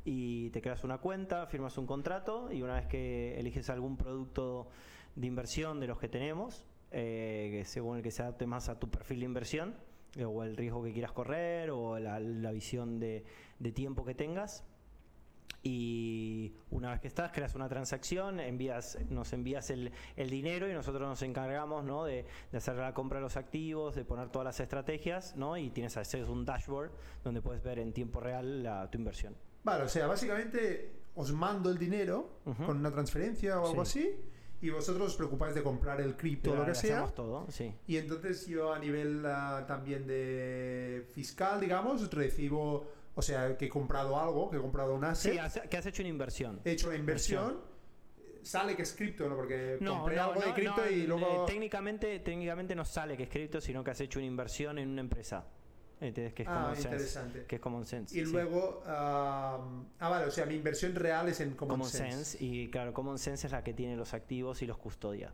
y 0.05 0.51
te 0.51 0.61
creas 0.61 0.85
una 0.85 0.99
cuenta, 0.99 1.45
firmas 1.47 1.77
un 1.77 1.85
contrato 1.85 2.53
y 2.53 2.61
una 2.61 2.75
vez 2.75 2.87
que 2.87 3.37
eliges 3.37 3.69
algún 3.69 3.97
producto 3.97 4.69
de 5.17 5.27
inversión 5.27 5.81
de 5.81 5.87
los 5.87 5.99
que 5.99 6.07
tenemos, 6.07 6.65
eh, 6.91 7.49
que 7.51 7.65
según 7.65 7.97
el 7.97 8.01
que 8.01 8.11
se 8.11 8.21
adapte 8.21 8.47
más 8.47 8.69
a 8.69 8.79
tu 8.79 8.89
perfil 8.89 9.19
de 9.19 9.25
inversión, 9.25 9.75
eh, 10.15 10.23
o 10.23 10.41
el 10.41 10.55
riesgo 10.55 10.81
que 10.85 10.93
quieras 10.93 11.11
correr, 11.11 11.69
o 11.69 11.99
la, 11.99 12.21
la 12.21 12.53
visión 12.53 12.97
de, 12.97 13.25
de 13.59 13.71
tiempo 13.73 14.05
que 14.05 14.15
tengas, 14.15 14.63
y 15.69 16.53
una 16.69 16.91
vez 16.91 17.01
que 17.01 17.07
estás, 17.07 17.31
creas 17.31 17.55
una 17.55 17.67
transacción, 17.67 18.39
envías, 18.39 18.99
nos 19.09 19.33
envías 19.33 19.71
el, 19.71 19.91
el 20.15 20.29
dinero 20.29 20.69
y 20.69 20.73
nosotros 20.73 21.01
nos 21.07 21.21
encargamos 21.23 21.83
¿no? 21.83 22.05
de, 22.05 22.23
de 22.51 22.57
hacer 22.57 22.75
la 22.75 22.93
compra 22.93 23.17
de 23.17 23.23
los 23.23 23.35
activos, 23.35 23.95
de 23.95 24.05
poner 24.05 24.29
todas 24.29 24.45
las 24.45 24.59
estrategias 24.59 25.35
¿no? 25.35 25.57
y 25.57 25.71
tienes 25.71 25.97
acceso 25.97 26.27
a 26.27 26.31
un 26.31 26.45
dashboard 26.45 26.91
donde 27.23 27.41
puedes 27.41 27.63
ver 27.63 27.79
en 27.79 27.93
tiempo 27.93 28.19
real 28.19 28.61
la- 28.61 28.89
tu 28.91 28.99
inversión. 28.99 29.35
Vale, 29.63 29.83
o 29.85 29.89
sea, 29.89 30.05
básicamente 30.05 30.91
os 31.15 31.31
mando 31.33 31.71
el 31.71 31.79
dinero 31.79 32.37
Ujú. 32.45 32.63
con 32.63 32.77
una 32.77 32.91
transferencia 32.91 33.59
o 33.59 33.67
algo 33.67 33.83
Sí. 33.85 33.99
así 33.99 34.15
y 34.61 34.69
vosotros 34.69 35.07
os 35.07 35.15
preocupáis 35.15 35.55
de 35.55 35.63
comprar 35.63 35.99
el 35.99 36.15
cripto 36.15 36.51
o 36.51 36.55
lo 36.57 36.65
que 36.65 36.75
sea. 36.75 37.07
Todo, 37.07 37.45
sí. 37.49 37.73
Y 37.87 37.97
entonces 37.97 38.45
yo 38.45 38.71
a 38.71 38.77
nivel 38.77 39.23
ah, 39.25 39.65
también 39.67 40.05
de 40.05 41.07
fiscal, 41.11 41.59
digamos, 41.59 42.11
recibo, 42.11 42.87
o 43.15 43.21
sea, 43.21 43.57
que 43.57 43.65
he 43.65 43.69
comprado 43.69 44.19
algo, 44.19 44.49
que 44.51 44.57
he 44.57 44.61
comprado 44.61 44.93
un 44.95 45.03
asset, 45.05 45.33
Sí, 45.33 45.37
has- 45.39 45.61
que 45.69 45.77
has 45.77 45.85
hecho 45.85 46.01
una 46.03 46.09
inversión. 46.09 46.59
he 46.65 46.71
hecho 46.71 46.87
una 46.89 46.97
inversión, 46.97 47.61
sale 48.41 48.75
que 48.75 48.83
es 48.83 48.93
cripto, 48.93 49.27
¿no? 49.29 49.35
Porque 49.35 49.77
No, 49.81 49.99
compré 49.99 50.15
no, 50.17 50.23
algo 50.23 50.41
de 50.41 50.53
cripto 50.53 50.89
y 50.89 51.01
eh, 51.01 51.07
luego... 51.07 51.45
técnicamente, 51.45 52.19
técnicamente 52.19 52.75
no 52.75 52.85
sale 52.85 53.17
que 53.17 53.23
es 53.23 53.29
cripto, 53.29 53.59
sino 53.61 53.83
que 53.83 53.91
has 53.91 54.01
hecho 54.01 54.19
una 54.19 54.27
inversión 54.27 54.77
en 54.77 54.89
una 54.89 55.01
empresa. 55.01 55.45
¿Entendés? 56.01 56.33
Que 56.33 56.43
es 56.43 56.49
Ah, 56.49 56.55
common 56.55 56.75
sense. 56.75 56.87
interesante. 56.89 57.45
Que 57.47 57.55
es 57.55 57.61
common 57.61 57.85
sense. 57.85 58.19
Y 58.19 58.25
sí. 58.25 58.31
luego, 58.31 58.83
ah, 58.85 59.65
ah, 59.99 60.09
vale, 60.09 60.25
o 60.25 60.31
sea, 60.31 60.45
mi 60.45 60.55
inversión 60.55 60.93
real 60.93 61.29
es 61.29 61.39
en 61.39 61.51
Common, 61.55 61.77
Common 61.77 61.89
sense. 61.89 62.11
sense. 62.25 62.43
Y 62.43 62.69
claro, 62.69 62.93
Common 62.93 63.17
Sense 63.17 63.47
es 63.47 63.53
la 63.53 63.63
que 63.63 63.73
tiene 63.73 63.95
los 63.95 64.13
activos 64.13 64.61
y 64.61 64.65
los 64.67 64.77
custodia. 64.77 65.31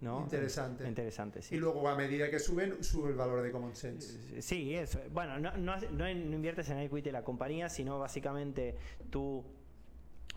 ¿No? 0.00 0.22
Interesante. 0.22 0.86
Interesante, 0.86 1.42
sí. 1.42 1.54
Y 1.54 1.58
luego 1.58 1.88
a 1.88 1.96
medida 1.96 2.30
que 2.30 2.38
suben, 2.38 2.82
sube 2.84 3.10
el 3.10 3.16
valor 3.16 3.42
de 3.42 3.50
Common 3.50 3.74
Sense. 3.74 4.42
Sí, 4.42 4.74
eso. 4.74 4.98
Bueno, 5.10 5.38
no, 5.38 5.56
no, 5.56 5.76
no- 5.92 6.10
inviertes 6.10 6.68
en 6.70 6.78
el 6.78 6.86
equity 6.86 7.04
de 7.08 7.12
la 7.12 7.24
compañía, 7.24 7.68
sino 7.68 7.98
básicamente 7.98 8.76
tú 9.10 9.44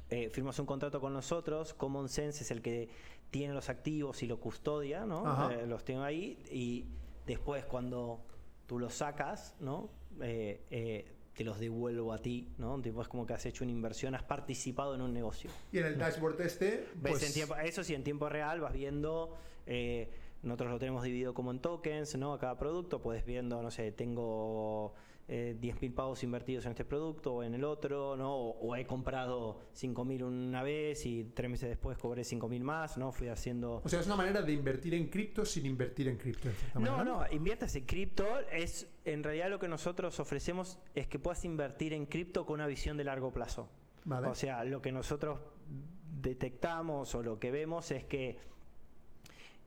eh, 0.10 0.30
firmas 0.30 0.58
un 0.60 0.66
contrato 0.66 1.02
con 1.02 1.12
nosotros, 1.14 1.74
Common 1.74 2.08
Sense 2.08 2.44
es 2.44 2.52
el 2.52 2.62
que 2.62 2.90
tiene 3.30 3.54
los 3.54 3.68
activos 3.70 4.24
y 4.24 4.28
lo 4.28 4.40
custodia, 4.40 5.06
¿no? 5.06 5.52
Eh, 5.52 5.68
los 5.68 5.84
tengo 5.84 6.04
ahí 6.04 6.42
y 6.50 6.86
después 7.26 7.66
cuando 7.66 8.22
tú 8.68 8.80
los 8.80 8.94
sacas, 8.94 9.54
¿no? 9.60 9.90
Eh, 10.22 10.62
eh, 10.72 11.14
te 11.38 11.44
los 11.44 11.60
devuelvo 11.60 12.12
a 12.14 12.18
ti, 12.18 12.48
¿no? 12.58 12.82
Tipo, 12.82 13.04
es 13.04 13.08
como 13.08 13.28
que 13.28 13.34
has 13.34 13.46
hecho 13.46 13.64
una 13.64 13.72
inversión, 13.72 14.16
has 14.16 14.24
participado 14.24 14.96
en 14.96 15.02
un 15.02 15.14
negocio. 15.14 15.52
Y 15.72 15.78
en 15.78 15.86
el 15.86 15.98
dashboard 15.98 16.42
este, 16.42 16.88
Ves 16.96 17.12
pues, 17.12 17.24
en 17.24 17.34
tiempo, 17.34 17.56
eso 17.56 17.84
sí, 17.84 17.94
en 17.94 18.04
tiempo 18.04 18.28
real 18.28 18.60
vas 18.60 18.74
viendo, 18.74 19.38
eh, 19.68 20.10
nosotros 20.42 20.72
lo 20.72 20.80
tenemos 20.80 21.04
dividido 21.04 21.36
como 21.36 21.52
en 21.52 21.60
tokens, 21.60 22.16
¿no? 22.16 22.34
A 22.34 22.40
cada 22.40 22.58
producto, 22.58 23.04
puedes 23.04 23.24
viendo, 23.24 23.62
no 23.62 23.70
sé, 23.70 23.92
tengo 23.92 24.96
eh, 25.30 25.58
10.000 25.60 25.94
pavos 25.94 26.24
invertidos 26.24 26.66
en 26.66 26.72
este 26.72 26.86
producto 26.86 27.36
o 27.36 27.44
en 27.44 27.54
el 27.54 27.64
otro, 27.64 28.16
¿no? 28.16 28.34
O, 28.34 28.60
o 28.60 28.76
he 28.76 28.86
comprado 28.86 29.60
5.000 29.76 30.24
una 30.24 30.64
vez 30.64 31.06
y 31.06 31.26
tres 31.26 31.50
meses 31.50 31.70
después 31.70 31.98
cobré 31.98 32.22
5.000 32.22 32.62
más, 32.62 32.98
¿no? 32.98 33.12
Fui 33.12 33.28
haciendo... 33.28 33.82
o 33.84 33.90
sea, 33.90 34.00
es 34.00 34.06
una 34.06 34.16
manera 34.16 34.42
de 34.42 34.54
invertir 34.54 34.94
en 34.94 35.10
cripto 35.10 35.44
sin 35.44 35.66
invertir 35.66 36.08
en 36.08 36.18
cripto. 36.18 36.50
No, 36.80 37.04
no, 37.04 37.26
inviertas 37.32 37.76
en 37.76 37.86
cripto. 37.86 38.26
Es, 38.52 38.88
en 39.04 39.24
realidad 39.24 39.50
lo 39.50 39.60
que 39.60 39.68
nosotros 39.68 40.20
ofrecemos 40.20 40.80
es 40.96 41.08
que 41.08 41.20
puedas 41.20 41.44
invertir 41.44 41.94
en 41.94 42.06
cripto 42.06 42.46
con 42.46 42.56
una 42.56 42.68
visión 42.68 42.96
de 42.96 43.04
largo 43.04 43.32
plazo. 43.32 43.70
Vale. 44.06 44.28
O 44.28 44.36
sea, 44.36 44.64
lo 44.64 44.82
que 44.82 44.92
nosotros 44.92 45.40
detectamos 46.22 47.14
o 47.16 47.24
lo 47.24 47.40
que 47.40 47.52
vemos 47.52 47.92
es 47.92 48.06
que, 48.06 48.40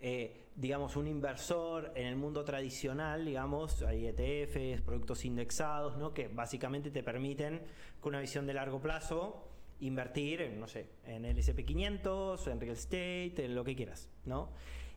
eh, 0.02 0.48
digamos, 0.56 0.96
un 0.96 1.06
inversor 1.06 1.92
en 1.94 2.06
el 2.06 2.16
mundo 2.16 2.44
tradicional, 2.44 3.24
digamos, 3.24 3.82
hay 3.82 4.06
ETFs, 4.06 4.82
productos 4.82 5.24
indexados, 5.24 5.96
¿no? 5.96 6.12
Que 6.12 6.28
básicamente 6.28 6.90
te 6.90 7.02
permiten, 7.02 7.62
con 8.00 8.10
una 8.10 8.20
visión 8.20 8.46
de 8.46 8.54
largo 8.54 8.80
plazo, 8.80 9.48
invertir, 9.80 10.42
en, 10.42 10.60
no 10.60 10.68
sé, 10.68 10.86
en 11.06 11.24
el 11.24 11.36
SP500, 11.36 12.50
en 12.50 12.60
real 12.60 12.74
estate, 12.74 13.44
en 13.44 13.54
lo 13.54 13.64
que 13.64 13.74
quieras, 13.74 14.10
¿no? 14.24 14.50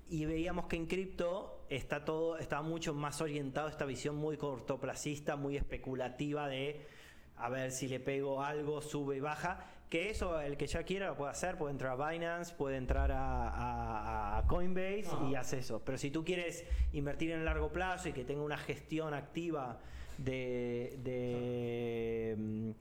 Y 0.10 0.26
veíamos 0.26 0.66
que 0.66 0.76
en 0.76 0.86
cripto 0.86 1.66
está 1.70 2.04
todo, 2.04 2.38
está 2.38 2.62
mucho 2.62 2.94
más 2.94 3.22
orientado 3.22 3.68
a 3.68 3.72
esta 3.72 3.86
visión 3.86 4.16
muy 4.16 4.38
cortoplacista, 4.38 5.36
muy 5.36 5.56
especulativa 5.56 6.48
de 6.48 6.86
a 7.38 7.50
ver 7.50 7.72
si 7.72 7.88
le 7.88 8.00
pego 8.00 8.44
algo, 8.44 8.82
sube 8.82 9.18
y 9.18 9.20
baja. 9.20 9.66
Que 9.94 10.10
eso, 10.10 10.42
el 10.42 10.58
que 10.58 10.66
ya 10.66 10.82
quiera 10.82 11.06
lo 11.06 11.16
puede 11.16 11.30
hacer, 11.30 11.56
puede 11.56 11.72
entrar 11.72 12.02
a 12.02 12.10
Binance, 12.10 12.52
puede 12.56 12.78
entrar 12.78 13.12
a, 13.12 13.48
a- 13.50 14.38
a 14.40 14.48
Coinbase 14.48 15.06
y 15.30 15.36
hace 15.36 15.60
eso. 15.60 15.84
Pero 15.86 16.00
si 16.00 16.10
tú 16.10 16.26
quieres 16.26 16.66
invertir 16.94 17.30
en 17.30 17.46
largo 17.46 17.72
plazo 17.72 18.10
y 18.10 18.12
que 18.12 18.24
tenga 18.26 18.42
una 18.42 18.58
gestión 18.58 19.14
activa 19.14 19.78
de, 20.18 20.98
de, 21.04 22.36
mm, 22.40 22.72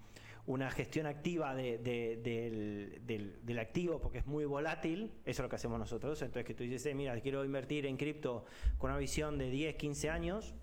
una 0.47 0.71
gestión 0.71 1.05
activa 1.05 1.55
de- 1.55 1.77
de- 1.77 2.17
del, 2.23 3.03
del- 3.07 3.45
del 3.45 3.59
activo 3.59 4.01
porque 4.01 4.17
es 4.17 4.27
muy 4.27 4.47
volátil, 4.47 5.11
eso 5.27 5.43
es 5.43 5.45
lo 5.45 5.49
que 5.51 5.57
hacemos 5.57 5.79
nosotros. 5.79 6.23
Entonces 6.23 6.47
que 6.47 6.55
tú 6.55 6.65
dices, 6.65 6.87
"Eh, 6.87 6.95
mira, 6.95 7.21
quiero 7.21 7.45
invertir 7.45 7.85
en 7.85 7.99
cripto 7.99 8.47
con 8.79 8.91
una 8.91 8.99
visión 8.99 9.37
de 9.37 9.51
10, 9.51 9.77
15 9.77 10.09
años, 10.09 10.55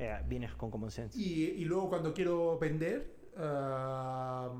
eh, 0.00 0.12
vienes 0.26 0.56
con 0.56 0.72
Common 0.72 0.90
Sense. 0.90 1.16
Y, 1.16 1.50
y 1.62 1.64
luego 1.66 1.88
cuando 1.88 2.12
quiero 2.12 2.58
vender, 2.58 3.14
ah, 3.36 4.50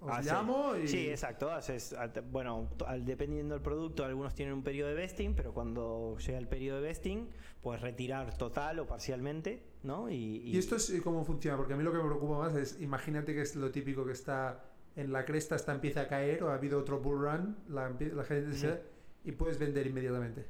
os 0.00 0.10
Ah, 0.10 0.22
sí. 0.22 0.28
llamo 0.28 0.76
y... 0.76 0.86
Sí, 0.88 1.08
exacto. 1.08 1.50
haces- 1.50 1.94
bueno, 2.30 2.68
al- 2.86 3.04
dependiendo 3.04 3.54
del 3.54 3.62
producto, 3.62 4.04
algunos 4.04 4.34
tienen 4.34 4.54
un 4.54 4.62
periodo 4.62 4.88
de 4.90 4.94
vesting, 4.94 5.34
pero 5.34 5.52
cuando 5.52 6.16
llega 6.18 6.38
el 6.38 6.46
periodo 6.48 6.80
de 6.80 6.88
vesting, 6.88 7.28
puedes 7.60 7.82
retirar 7.82 8.36
total 8.38 8.78
o 8.78 8.86
parcialmente, 8.86 9.62
¿no? 9.82 10.08
Y, 10.08 10.42
¿Y 10.44 10.58
esto 10.58 10.76
es 10.76 10.90
eh, 10.90 11.00
cómo 11.02 11.24
funciona? 11.24 11.56
Porque 11.56 11.74
a 11.74 11.76
mí 11.76 11.82
lo 11.82 11.90
que 11.92 11.98
me 11.98 12.04
preocupa 12.04 12.38
más 12.38 12.54
es, 12.54 12.80
imagínate 12.80 13.34
que 13.34 13.42
es 13.42 13.56
lo 13.56 13.70
típico 13.70 14.04
que 14.06 14.12
está 14.12 14.64
en 14.96 15.12
la 15.12 15.24
cresta, 15.24 15.56
está 15.56 15.72
empieza 15.74 16.02
a 16.02 16.08
caer 16.08 16.42
o 16.44 16.50
ha 16.50 16.54
habido 16.54 16.78
otro 16.78 17.00
bull 17.00 17.20
run, 17.20 17.56
la, 17.68 17.88
la 17.90 18.24
gente 18.24 18.56
se- 18.56 18.80
y 19.24 19.32
puedes 19.32 19.58
vender 19.58 19.86
inmediatamente. 19.86 20.46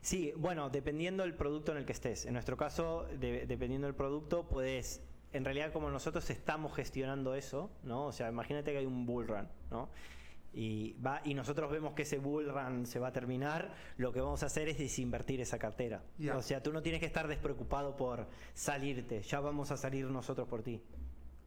Sí, 0.00 0.32
bueno, 0.36 0.68
dependiendo 0.70 1.22
del 1.22 1.34
producto 1.34 1.70
en 1.70 1.78
el 1.78 1.84
que 1.84 1.92
estés. 1.92 2.26
En 2.26 2.32
nuestro 2.32 2.56
caso, 2.56 3.06
de- 3.20 3.46
dependiendo 3.46 3.86
del 3.86 3.94
producto, 3.94 4.48
puedes, 4.48 5.00
en 5.32 5.44
realidad 5.44 5.72
como 5.72 5.90
nosotros 5.90 6.28
estamos 6.30 6.74
gestionando 6.74 7.34
eso, 7.34 7.70
¿no? 7.82 8.06
O 8.06 8.12
sea, 8.12 8.28
imagínate 8.28 8.72
que 8.72 8.78
hay 8.78 8.86
un 8.86 9.06
bull 9.06 9.26
run, 9.28 9.48
¿no? 9.70 9.88
Y, 10.54 10.92
va, 11.00 11.22
y 11.24 11.32
nosotros 11.32 11.70
vemos 11.70 11.94
que 11.94 12.02
ese 12.02 12.18
bull 12.18 12.52
run 12.52 12.84
se 12.84 12.98
va 12.98 13.08
a 13.08 13.12
terminar, 13.12 13.74
lo 13.96 14.12
que 14.12 14.20
vamos 14.20 14.42
a 14.42 14.46
hacer 14.46 14.68
es 14.68 14.76
desinvertir 14.76 15.40
esa 15.40 15.58
cartera. 15.58 16.02
O 16.36 16.42
sea, 16.42 16.62
tú 16.62 16.72
no 16.72 16.82
tienes 16.82 17.00
que 17.00 17.06
estar 17.06 17.26
despreocupado 17.26 17.96
por 17.96 18.26
salirte, 18.52 19.22
ya 19.22 19.40
vamos 19.40 19.70
a 19.70 19.76
salir 19.78 20.04
nosotros 20.06 20.46
por 20.48 20.62
ti. 20.62 20.82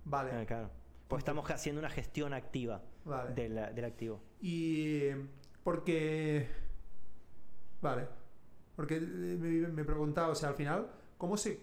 Vale, 0.06 0.42
Eh, 0.42 0.46
claro. 0.46 0.72
Pues 1.08 1.20
estamos 1.20 1.48
haciendo 1.52 1.80
una 1.80 1.90
gestión 1.92 2.34
activa 2.34 2.82
vale. 3.04 3.36
del, 3.36 3.76
del 3.76 3.86
activo. 3.86 4.24
Y 4.42 5.10
porque... 5.64 6.48
Vale. 7.80 8.08
Porque 8.76 8.96
eh, 8.96 9.00
me, 9.00 9.68
me 9.68 9.84
preguntaba, 9.84 10.30
o 10.30 10.36
sea, 10.36 10.50
al 10.50 10.56
final, 10.56 10.88
¿cómo 11.20 11.38
se, 11.38 11.60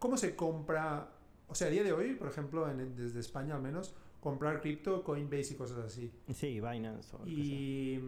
¿cómo 0.00 0.16
se 0.16 0.34
compra? 0.34 1.08
O 1.46 1.54
sea, 1.54 1.68
a 1.68 1.70
día 1.70 1.84
de 1.84 1.92
hoy, 1.92 2.14
por 2.14 2.26
ejemplo, 2.28 2.68
en- 2.68 2.96
desde 2.96 3.20
España 3.20 3.54
al 3.54 3.62
menos, 3.62 3.94
comprar 4.20 4.60
cripto, 4.60 5.04
Coinbase 5.04 5.54
y 5.54 5.56
cosas 5.56 5.78
así. 5.78 6.10
Sí, 6.34 6.60
Binance. 6.60 7.14
O. 7.16 7.24
Y... 7.26 8.00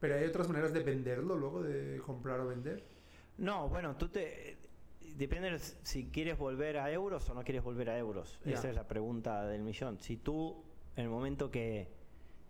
Pero 0.00 0.16
hay 0.16 0.24
otras 0.24 0.48
maneras 0.48 0.72
de 0.72 0.80
venderlo 0.82 1.36
luego, 1.36 1.62
de 1.62 1.98
comprar 2.04 2.40
o 2.40 2.48
vender. 2.48 2.82
No, 3.38 3.68
bueno, 3.68 3.96
tú 3.96 4.08
te. 4.08 4.56
Depende 5.16 5.50
de 5.50 5.58
si 5.58 6.06
quieres 6.06 6.38
volver 6.38 6.78
a 6.78 6.90
euros 6.90 7.28
o 7.30 7.34
no 7.34 7.44
quieres 7.44 7.62
volver 7.62 7.90
a 7.90 7.98
euros. 7.98 8.40
Esa 8.44 8.68
es 8.70 8.74
la 8.74 8.88
pregunta 8.88 9.46
del 9.46 9.62
millón. 9.62 9.98
Si 10.00 10.16
tú, 10.16 10.64
en 10.96 11.04
el 11.04 11.10
momento 11.10 11.50
que, 11.50 11.88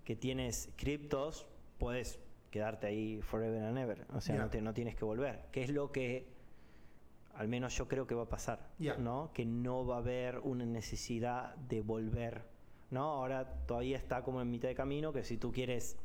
que 0.05 0.15
tienes 0.17 0.71
criptos, 0.77 1.47
puedes 1.79 2.21
quedarte 2.51 2.87
ahí 2.87 3.21
forever 3.21 3.65
and 3.65 3.79
ever. 3.79 4.07
O 4.15 4.21
sea, 4.21 4.37
no, 4.37 4.49
te- 4.49 4.63
no 4.63 4.73
tienes 4.73 4.95
que 4.95 5.05
volver. 5.05 5.47
Que 5.51 5.63
es 5.65 5.71
lo 5.71 5.91
que, 5.91 6.29
al 7.35 7.49
menos 7.49 7.77
yo 7.77 7.89
creo 7.89 8.07
que 8.07 8.15
va 8.15 8.23
a 8.25 8.29
pasar. 8.29 8.71
¿no? 8.99 9.31
Que 9.33 9.45
no 9.45 9.87
va 9.87 9.97
a 9.97 9.99
haber 9.99 10.39
una 10.41 10.65
necesidad 10.67 11.55
de 11.57 11.81
volver. 11.83 12.43
¿no? 12.91 13.03
Ahora 13.05 13.47
todavía 13.67 13.97
está 13.97 14.23
como 14.23 14.41
en 14.43 14.51
mitad 14.51 14.69
de 14.69 14.75
camino, 14.75 15.13
que 15.13 15.25
si 15.25 15.39
tú 15.39 15.51
quieres 15.53 15.97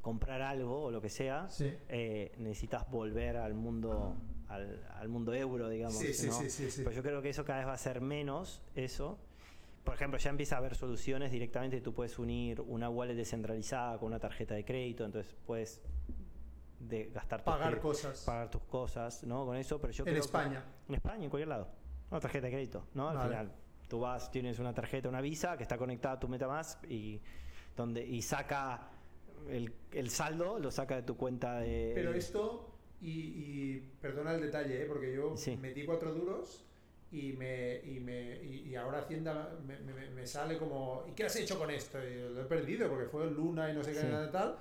comprar 0.00 0.40
algo 0.42 0.84
o 0.84 0.90
lo 0.90 1.00
que 1.00 1.08
sea, 1.08 1.48
Sí. 1.50 1.72
eh, 1.88 2.32
necesitas 2.38 2.88
volver 2.90 3.36
al 3.36 3.54
mundo 3.54 4.14
al, 4.48 4.86
al 4.94 5.08
mundo 5.08 5.34
euro, 5.34 5.68
digamos. 5.68 5.96
Sí, 5.98 6.14
sí, 6.14 6.28
¿no? 6.28 6.32
sí, 6.34 6.48
sí, 6.50 6.70
sí. 6.70 6.82
Pero 6.84 6.94
yo 6.94 7.02
creo 7.02 7.20
que 7.20 7.30
eso 7.30 7.44
cada 7.44 7.58
vez 7.58 7.66
va 7.68 7.72
a 7.72 7.78
ser 7.78 8.00
menos, 8.00 8.62
eso. 8.76 9.18
Por 9.82 9.94
ejemplo, 9.94 10.18
ya 10.20 10.30
empieza 10.30 10.54
a 10.54 10.58
haber 10.58 10.76
soluciones 10.76 11.32
directamente, 11.32 11.80
tú 11.80 11.92
puedes 11.92 12.16
unir 12.20 12.60
una 12.60 12.88
wallet 12.88 13.14
descentralizada 13.16 13.98
con 13.98 14.06
una 14.08 14.20
tarjeta 14.20 14.54
de 14.54 14.64
crédito, 14.64 15.04
entonces 15.04 15.34
puedes 15.46 15.80
de 16.88 17.06
gastar 17.06 17.42
Pagar 17.44 17.80
cosas. 17.80 18.22
pagar 18.24 18.50
tus 18.50 18.62
cosas, 18.62 19.22
¿no? 19.24 19.44
Con 19.46 19.56
eso, 19.56 19.80
pero 19.80 19.92
yo 19.92 20.02
En 20.02 20.04
creo 20.06 20.14
que- 20.14 20.26
España. 20.26 20.64
en 20.88 20.94
España, 20.94 21.24
en 21.24 21.30
cualquier 21.30 21.48
lado. 21.48 21.68
Una 22.10 22.20
tarjeta 22.20 22.46
de 22.46 22.52
crédito, 22.52 22.86
¿no? 22.94 23.08
Al 23.08 23.16
Vale. 23.16 23.28
final, 23.30 23.52
tú 23.88 24.00
vas, 24.00 24.30
tienes 24.30 24.58
una 24.58 24.72
tarjeta, 24.72 25.08
una 25.08 25.20
visa 25.20 25.56
que 25.56 25.62
está 25.64 25.76
conectada 25.76 26.14
a 26.14 26.20
tu 26.20 26.28
MetaMask 26.28 26.84
y, 26.90 27.20
donde, 27.76 28.06
y 28.06 28.22
saca 28.22 28.88
el, 29.48 29.72
el 29.92 30.10
saldo, 30.10 30.58
lo 30.58 30.70
saca 30.70 30.96
de 30.96 31.02
tu 31.02 31.16
cuenta 31.16 31.58
de. 31.60 31.92
Pero 31.94 32.12
esto, 32.14 32.70
y, 33.00 33.10
y 33.10 33.90
perdona 34.00 34.34
el 34.34 34.40
detalle, 34.40 34.82
¿eh? 34.82 34.86
porque 34.86 35.14
yo 35.14 35.36
Sí. 35.36 35.56
metí 35.56 35.84
cuatro 35.84 36.14
duros 36.14 36.62
y 37.12 37.32
me 37.34 37.76
y 37.84 38.00
me 38.00 38.42
y, 38.42 38.68
y 38.68 38.74
ahora 38.76 38.98
Hacienda 39.00 39.56
me, 39.64 39.78
me- 39.80 40.10
me 40.10 40.26
sale 40.26 40.58
como 40.58 41.04
¿y 41.08 41.12
qué 41.12 41.24
has 41.24 41.36
hecho 41.36 41.56
con 41.58 41.70
esto? 41.70 41.98
Y 42.02 42.34
lo 42.34 42.40
he 42.42 42.44
perdido 42.46 42.88
porque 42.88 43.06
fue 43.06 43.30
Luna 43.30 43.70
y 43.70 43.74
no 43.74 43.84
sé 43.84 43.92
qué 43.92 44.00
Sí. 44.00 44.06
nada 44.06 44.30
tal 44.32 44.56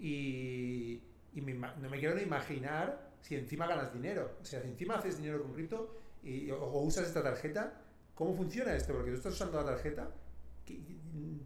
y, 0.00 1.00
y 1.34 1.40
me 1.40 1.54
no 1.54 1.88
me 1.90 1.98
quiero 1.98 2.14
ni 2.14 2.22
imaginar 2.22 3.08
si 3.20 3.34
encima 3.36 3.66
ganas 3.66 3.92
dinero. 3.92 4.32
O 4.40 4.44
sea, 4.44 4.60
si 4.62 4.68
encima 4.68 4.96
haces 4.96 5.18
dinero 5.18 5.42
con 5.42 5.52
cripto 5.54 5.94
y, 6.22 6.50
o, 6.50 6.62
o 6.62 6.82
usas 6.82 7.06
esta 7.06 7.22
tarjeta, 7.22 7.74
¿cómo 8.14 8.34
funciona 8.34 8.74
esto? 8.74 8.92
Porque 8.94 9.10
tú 9.10 9.16
estás 9.16 9.34
usando 9.34 9.58
la 9.62 9.66
tarjeta, 9.66 10.08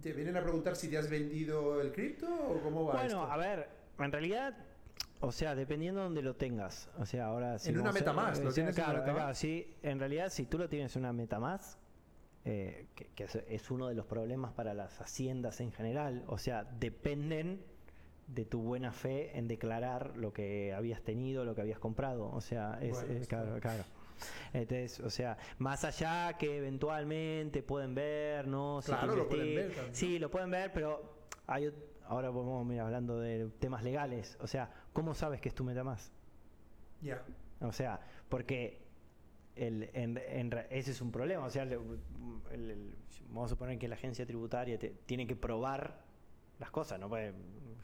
¿Te 0.02 0.12
vienen 0.12 0.36
a 0.36 0.42
preguntar 0.42 0.74
si 0.74 0.88
te 0.88 0.98
has 0.98 1.08
vendido 1.08 1.80
el 1.80 1.92
cripto 1.92 2.26
o 2.26 2.60
cómo 2.60 2.84
va 2.86 2.94
Bueno, 2.94 3.22
esto? 3.22 3.32
a 3.32 3.36
ver, 3.36 3.68
en 4.00 4.10
realidad, 4.10 4.56
o 5.20 5.30
sea, 5.30 5.54
dependiendo 5.54 6.00
de 6.00 6.04
donde 6.06 6.22
lo 6.22 6.34
tengas. 6.34 6.90
O 6.98 7.06
sea, 7.06 7.26
ahora 7.26 7.56
si 7.60 7.68
En 7.68 7.76
una 7.76 7.84
vamos 7.92 8.00
a- 8.00 8.04
MetaMask, 8.04 8.42
¿lo 8.42 8.52
tienes 8.52 8.76
en 8.76 8.82
una 8.82 8.84
claro, 8.84 8.98
MetaMask? 9.00 9.16
claro, 9.22 9.34
sí, 9.36 9.76
en 9.84 9.98
realidad, 10.00 10.28
si 10.30 10.46
tú 10.46 10.58
lo 10.58 10.68
tienes 10.68 10.96
en 10.96 11.02
una 11.02 11.12
MetaMask, 11.12 11.78
eh, 12.44 12.88
que, 12.96 13.06
que 13.14 13.28
es 13.46 13.70
uno 13.70 13.86
de 13.86 13.94
los 13.94 14.06
problemas 14.06 14.52
para 14.52 14.74
las 14.74 15.00
haciendas 15.00 15.60
en 15.60 15.70
general, 15.70 16.24
o 16.26 16.38
sea, 16.38 16.64
dependen 16.64 17.64
de 18.26 18.44
tu 18.44 18.60
buena 18.62 18.92
fe 18.92 19.36
en 19.36 19.48
declarar 19.48 20.16
lo 20.16 20.32
que 20.32 20.72
habías 20.72 21.02
tenido, 21.02 21.44
lo 21.44 21.54
que 21.54 21.60
habías 21.60 21.78
comprado. 21.78 22.30
O 22.30 22.40
sea, 22.40 22.78
es, 22.80 22.92
Bueno, 22.92 23.12
está. 23.14 23.42
claro, 23.42 23.60
claro. 23.60 23.84
Entonces, 24.52 25.00
o 25.00 25.10
sea, 25.10 25.36
más 25.58 25.84
allá 25.84 26.36
que 26.38 26.58
eventualmente 26.58 27.62
pueden 27.62 27.94
ver, 27.94 28.46
¿no? 28.46 28.80
Si 28.80 28.92
Claro, 28.92 29.16
lo 29.16 29.28
pueden 29.28 29.46
investi- 29.48 29.76
ver. 29.76 29.88
Sí, 29.92 30.18
lo 30.18 30.30
pueden 30.30 30.50
ver, 30.50 30.72
pero 30.72 31.26
hay, 31.46 31.72
ahora 32.06 32.30
vamos 32.30 32.64
mira, 32.66 32.84
hablando 32.86 33.18
de 33.18 33.48
temas 33.58 33.82
legales. 33.82 34.38
O 34.40 34.46
sea, 34.46 34.70
¿cómo 34.92 35.14
sabes 35.14 35.40
que 35.40 35.48
es 35.48 35.54
tu 35.54 35.64
MetaMask? 35.64 36.12
Ya. 37.00 37.22
O 37.60 37.72
sea, 37.72 38.00
porque 38.28 38.82
el, 39.56 39.90
en- 39.92 40.18
en 40.18 40.50
re- 40.50 40.68
ese 40.70 40.92
es 40.92 41.00
un 41.00 41.10
problema. 41.10 41.44
O 41.44 41.50
sea, 41.50 41.64
le- 41.64 41.78
el- 42.52 42.70
el- 42.70 42.94
vamos 43.28 43.46
a 43.46 43.54
suponer 43.54 43.78
que 43.78 43.88
la 43.88 43.96
agencia 43.96 44.24
tributaria 44.24 44.78
te- 44.78 44.90
tiene 45.06 45.26
que 45.26 45.34
probar 45.34 46.00
las 46.62 46.70
cosas, 46.70 46.98
no 47.00 47.08
puede 47.08 47.34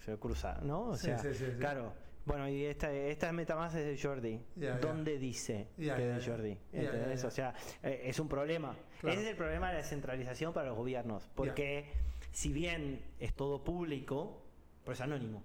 se 0.05 0.17
cruza, 0.19 0.59
¿no? 0.63 0.91
O 0.91 0.97
Sí, 0.97 1.07
sea, 1.07 1.19
sí, 1.19 1.35
sí, 1.35 1.47
sí. 1.51 1.59
claro. 1.59 1.93
Bueno, 2.25 2.49
y 2.49 2.65
esta, 2.65 2.93
esta 2.93 3.27
es 3.75 3.87
de 3.87 3.99
Jordi. 4.01 4.41
¿Dónde 4.81 5.19
dice 5.19 5.69
Ya, 5.77 5.97
que 5.97 6.09
es 6.17 6.25
de. 6.25 6.31
Jordi? 6.31 6.59
¿Entendés? 6.73 7.25
O 7.25 7.31
sea, 7.31 7.55
eh, 7.83 8.03
es 8.05 8.21
un 8.21 8.29
problema. 8.29 8.77
Claro. 9.01 9.15
Ese 9.19 9.25
es 9.25 9.31
el 9.31 9.37
problema 9.37 9.71
de 9.73 9.79
la 9.79 9.83
centralización 9.83 10.53
para 10.53 10.69
los 10.69 10.77
gobiernos. 10.77 11.29
Porque 11.35 11.91
si 12.31 12.53
bien 12.53 13.03
es 13.19 13.35
todo 13.35 13.65
público, 13.65 14.45
pues 14.85 14.99
es 14.99 15.03
anónimo. 15.03 15.43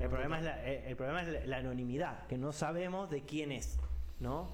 El 0.00 0.08
problema, 0.08 0.38
es 0.38 0.44
la, 0.44 0.64
el 0.64 0.96
problema 0.96 1.22
es 1.22 1.28
la, 1.28 1.46
la 1.46 1.56
anonimidad, 1.58 2.26
que 2.26 2.36
no 2.36 2.52
sabemos 2.52 3.10
de 3.10 3.22
quién 3.22 3.52
es, 3.52 3.78
¿no? 4.18 4.50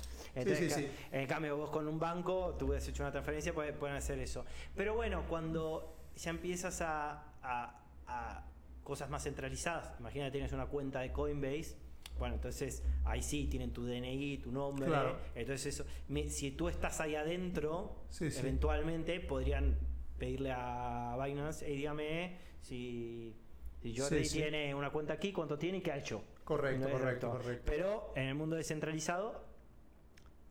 sí, 0.54 0.68
ca- 0.68 0.74
sí. 0.74 0.90
En 1.12 1.26
cambio, 1.26 1.56
vos 1.56 1.70
con 1.70 1.88
un 1.88 1.98
banco, 1.98 2.54
tú 2.58 2.66
hubieras 2.66 2.86
hecho 2.86 3.02
una 3.02 3.10
transferencia, 3.10 3.52
pueden, 3.54 3.74
pueden 3.76 3.96
hacer 3.96 4.18
eso. 4.18 4.44
Pero 4.76 4.94
bueno, 4.94 5.24
cuando 5.28 5.96
ya 6.16 6.30
empiezas 6.30 6.80
a, 6.82 7.24
a- 7.42 7.79
a 8.10 8.44
cosas 8.82 9.08
más 9.10 9.22
centralizadas, 9.24 9.98
imagínate 10.00 10.32
tienes 10.32 10.52
una 10.52 10.66
cuenta 10.66 11.00
de 11.00 11.12
Coinbase, 11.12 11.76
bueno, 12.18 12.34
entonces 12.34 12.82
ahí 13.04 13.22
sí 13.22 13.46
tienen 13.46 13.72
tu 13.72 13.86
DNI, 13.86 14.38
tu 14.38 14.50
nombre, 14.52 14.86
Claro. 14.86 15.16
entonces 15.34 15.74
eso, 15.80 15.84
si 16.28 16.50
tú 16.52 16.68
estás 16.68 17.00
ahí 17.00 17.14
adentro, 17.14 18.04
Sí, 18.10 18.30
sí. 18.30 18.40
eventualmente 18.40 19.20
podrían 19.20 19.78
pedirle 20.18 20.52
a 20.52 21.16
Binance, 21.24 21.64
hey, 21.66 21.76
dígame 21.76 22.36
si, 22.60 23.34
si 23.80 23.96
Jordi 23.96 24.24
Sí, 24.24 24.38
tiene 24.38 24.74
una 24.74 24.90
cuenta 24.90 25.14
aquí, 25.14 25.32
cuánto 25.32 25.56
tiene 25.56 25.78
y 25.78 25.80
qué 25.80 25.92
ha 25.92 25.96
hecho. 25.98 26.22
Correcto, 26.44 26.86
No, 26.88 26.92
correcto, 26.92 27.30
correcto. 27.30 27.62
Pero 27.64 28.12
en 28.16 28.24
el 28.26 28.34
mundo 28.34 28.56
descentralizado, 28.56 29.44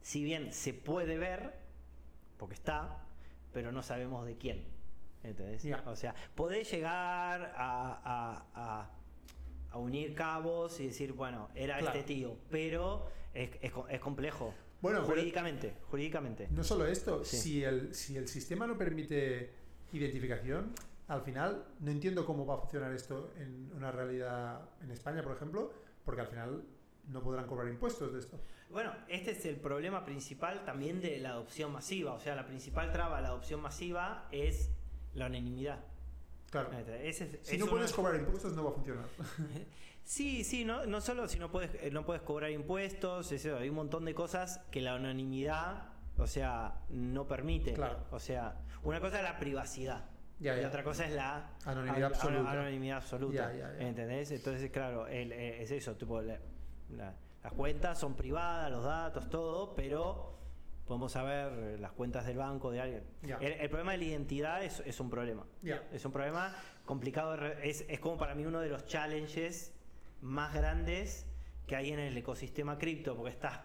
si 0.01 0.23
bien 0.23 0.53
se 0.53 0.73
puede 0.73 1.17
ver, 1.17 1.53
porque 2.37 2.55
está, 2.55 3.05
pero 3.53 3.71
no 3.71 3.83
sabemos 3.83 4.25
de 4.25 4.37
quién. 4.37 4.63
¿Entendés? 5.23 5.63
Ya. 5.63 5.83
O 5.85 5.95
sea, 5.95 6.15
podés 6.35 6.71
llegar 6.71 7.53
a, 7.55 7.91
a- 8.03 8.45
a- 8.55 8.89
a 9.71 9.77
unir 9.77 10.15
cabos 10.15 10.79
y 10.79 10.87
decir, 10.87 11.13
bueno, 11.13 11.49
era 11.53 11.77
Claro. 11.77 11.97
este 11.97 12.07
tío, 12.13 12.37
pero 12.49 13.07
es, 13.33 13.51
es 13.61 13.71
es 13.89 13.99
complejo. 13.99 14.53
Bueno, 14.81 14.99
pero- 15.01 15.09
jurídicamente, 15.11 15.75
jurídicamente. 15.89 16.47
No 16.51 16.63
solo 16.63 16.85
esto, 16.87 17.23
Sí. 17.25 17.37
si, 17.37 17.63
el, 17.63 17.93
si 17.93 18.17
el 18.17 18.27
sistema 18.27 18.65
no 18.65 18.77
permite 18.77 19.51
identificación, 19.91 20.73
al 21.07 21.21
final 21.21 21.65
no 21.79 21.91
entiendo 21.91 22.25
cómo 22.25 22.45
va 22.45 22.55
a 22.55 22.57
funcionar 22.59 22.93
esto 22.93 23.33
en 23.37 23.71
una 23.75 23.91
realidad 23.91 24.61
en 24.81 24.91
España, 24.91 25.21
por 25.21 25.35
ejemplo, 25.35 25.71
porque 26.05 26.21
al 26.21 26.27
final 26.27 26.63
no 27.07 27.21
podrán 27.21 27.45
cobrar 27.45 27.67
impuestos 27.67 28.13
de 28.13 28.19
esto. 28.19 28.39
Bueno, 28.69 28.93
este 29.07 29.31
es 29.31 29.43
el 29.45 29.55
problema 29.57 30.05
principal 30.05 30.63
también 30.63 31.01
de 31.01 31.17
la 31.19 31.29
adopción 31.31 31.71
masiva. 31.73 32.13
O 32.13 32.19
sea, 32.19 32.35
la 32.35 32.45
principal 32.45 32.91
traba 32.91 33.17
a 33.17 33.21
la 33.21 33.29
adopción 33.29 33.61
masiva 33.61 34.27
es 34.31 34.69
la 35.19 35.25
anonimidad. 35.27 35.79
Claro. 36.49 36.71
Ese 37.03 37.25
es- 37.25 37.47
Si 37.47 37.57
no 37.57 37.67
puedes 37.67 37.91
cobrar 37.93 38.15
impuestos, 38.15 38.53
no 38.53 38.63
va 38.63 38.69
a 38.71 38.73
funcionar. 38.73 39.05
Sí, 40.03 40.43
sí, 40.43 40.65
no, 40.65 40.87
no 40.87 41.01
solo 41.01 41.27
si 41.27 41.37
no 41.37 41.51
puedes, 41.51 41.69
eh, 41.83 41.91
no 41.91 42.03
puedes 42.03 42.23
cobrar 42.23 42.49
impuestos, 42.49 43.31
eso, 43.31 43.57
hay 43.57 43.69
un 43.69 43.75
montón 43.75 44.05
de 44.05 44.15
cosas 44.15 44.59
que 44.71 44.81
la 44.81 44.95
anonimidad, 44.95 45.83
o 46.17 46.25
sea, 46.25 46.79
no 46.89 47.27
permite. 47.27 47.73
Claro. 47.73 47.99
O 48.09 48.19
sea, 48.19 48.55
una 48.83 48.99
cosa 48.99 49.17
es 49.17 49.23
la 49.23 49.37
privacidad. 49.37 50.05
Ya, 50.39 50.59
y 50.59 50.65
otra 50.65 50.83
cosa 50.83 51.05
es 51.05 51.11
la 51.11 51.51
Anonimidad 51.65 52.05
an- 52.05 52.13
absoluta. 52.13 52.51
anonimidad 52.53 52.97
absoluta. 52.97 53.53
Ya. 53.53 53.77
¿Entendés? 53.87 54.31
Entonces, 54.31 54.71
claro, 54.71 55.05
el- 55.05 55.31
eh, 55.31 55.61
es 55.61 55.69
eso, 55.69 55.95
tipo, 55.95 56.19
la- 56.21 56.39
la- 56.95 57.13
las 57.43 57.53
cuentas 57.53 57.99
son 57.99 58.15
privadas, 58.15 58.71
los 58.71 58.83
datos, 58.85 59.29
todo, 59.29 59.75
pero 59.75 60.38
podemos 60.89 61.11
saber 61.11 61.53
eh, 61.53 61.77
las 61.79 61.91
cuentas 61.91 62.25
del 62.25 62.37
banco 62.37 62.71
de 62.71 62.81
alguien. 62.81 63.03
Ya. 63.21 63.37
El, 63.37 63.53
el 63.53 63.69
problema 63.69 63.91
de 63.91 63.99
la 63.99 64.03
identidad 64.05 64.63
es, 64.63 64.79
es 64.87 64.99
un 64.99 65.07
problema. 65.07 65.45
Ya. 65.61 65.83
Es 65.93 66.03
un 66.03 66.11
problema 66.11 66.55
complicado. 66.83 67.37
de 67.37 67.69
Es, 67.69 67.85
es 67.87 67.99
como 67.99 68.17
para 68.17 68.33
mí 68.33 68.43
uno 68.43 68.59
de 68.59 68.69
los 68.69 68.87
challenges 68.87 69.71
más 70.21 70.51
grandes 70.51 71.27
que 71.67 71.75
hay 71.75 71.91
en 71.91 71.99
el 71.99 72.17
ecosistema 72.17 72.79
cripto, 72.79 73.15
porque 73.15 73.29
estás, 73.29 73.59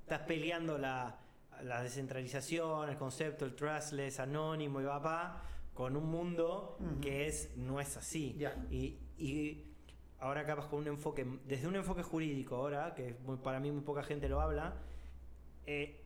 estás 0.00 0.20
peleando 0.20 0.78
la, 0.78 1.18
la 1.62 1.82
descentralización, 1.82 2.88
el 2.88 2.96
concepto, 2.96 3.44
el 3.44 3.54
trustless, 3.54 4.20
anónimo 4.20 4.80
y 4.80 4.86
papá, 4.86 5.42
con 5.74 5.96
un 5.96 6.06
mundo 6.10 6.78
Ujú. 6.80 7.00
que 7.02 7.26
es 7.26 7.54
no 7.58 7.78
es 7.78 7.94
así. 7.98 8.34
Ya. 8.38 8.56
Y, 8.70 8.96
y 9.18 9.66
ahora 10.18 10.46
capaz 10.46 10.66
con 10.68 10.78
un 10.78 10.86
enfoque, 10.88 11.26
desde 11.44 11.68
un 11.68 11.76
enfoque 11.76 12.02
jurídico 12.02 12.56
ahora, 12.56 12.94
que 12.94 13.16
muy- 13.26 13.36
para 13.36 13.60
mí 13.60 13.70
muy 13.70 13.82
poca 13.82 14.02
gente 14.02 14.30
lo 14.30 14.40
habla, 14.40 14.72
eh, 15.66 15.96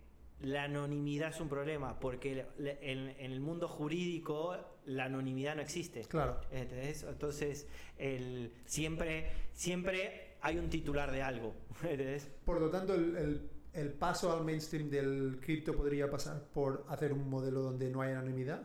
la 0.40 0.64
anonimidad 0.64 1.30
es 1.30 1.40
un 1.40 1.48
problema, 1.48 1.98
porque 2.00 2.44
en, 2.58 3.08
en 3.18 3.32
el 3.32 3.40
mundo 3.40 3.68
jurídico 3.68 4.56
la 4.86 5.04
anonimidad 5.04 5.56
no 5.56 5.62
existe. 5.62 6.02
Claro. 6.02 6.40
¿Entendés? 6.50 7.02
Entonces, 7.04 7.66
el, 7.98 8.52
siempre, 8.66 9.30
siempre 9.52 10.36
hay 10.42 10.58
un 10.58 10.68
titular 10.68 11.10
de 11.10 11.22
algo. 11.22 11.54
¿entendés? 11.82 12.30
Por 12.44 12.60
lo 12.60 12.70
tanto, 12.70 12.94
el, 12.94 13.16
el- 13.16 13.50
el 13.74 13.92
paso 13.92 14.32
al 14.32 14.44
mainstream 14.44 14.88
del 14.88 15.40
cripto 15.42 15.74
podría 15.74 16.08
pasar 16.08 16.44
por 16.52 16.84
hacer 16.88 17.12
un 17.12 17.28
modelo 17.28 17.60
donde 17.60 17.90
no 17.90 18.02
hay 18.02 18.12
anonimidad. 18.12 18.62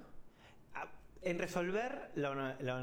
Ah, 0.76 0.88
En 1.24 1.40
resolver 1.40 2.12
la, 2.14 2.30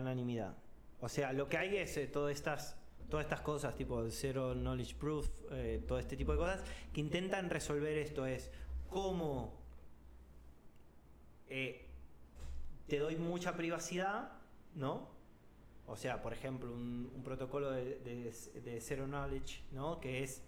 unanimidad. 0.00 0.56
O 1.00 1.08
sea, 1.08 1.32
lo 1.32 1.48
que 1.48 1.56
hay 1.56 1.76
es 1.76 1.96
eh, 1.96 2.08
todas 2.08 2.34
estas 2.34 2.76
todas 3.08 3.24
estas 3.26 3.40
cosas 3.40 3.74
tipo 3.76 4.08
zero 4.10 4.54
knowledge 4.54 4.94
proof, 4.96 5.28
eh, 5.52 5.82
todo 5.86 5.98
este 5.98 6.16
tipo 6.16 6.32
de 6.32 6.38
cosas 6.38 6.64
que 6.92 7.00
intentan 7.00 7.50
resolver 7.50 7.96
esto 7.98 8.26
es 8.26 8.50
cómo 8.88 9.54
eh, 11.48 11.86
te 12.88 12.98
doy 12.98 13.16
mucha 13.16 13.56
privacidad, 13.56 14.32
¿no? 14.74 15.08
O 15.86 15.96
sea, 15.96 16.20
por 16.22 16.32
ejemplo, 16.32 16.72
un, 16.72 17.22
protocolo 17.24 17.70
de, 17.70 18.00
de- 18.00 18.80
zero 18.80 19.06
knowledge, 19.06 19.62
¿no? 19.72 20.00
Que 20.00 20.22
es 20.24 20.42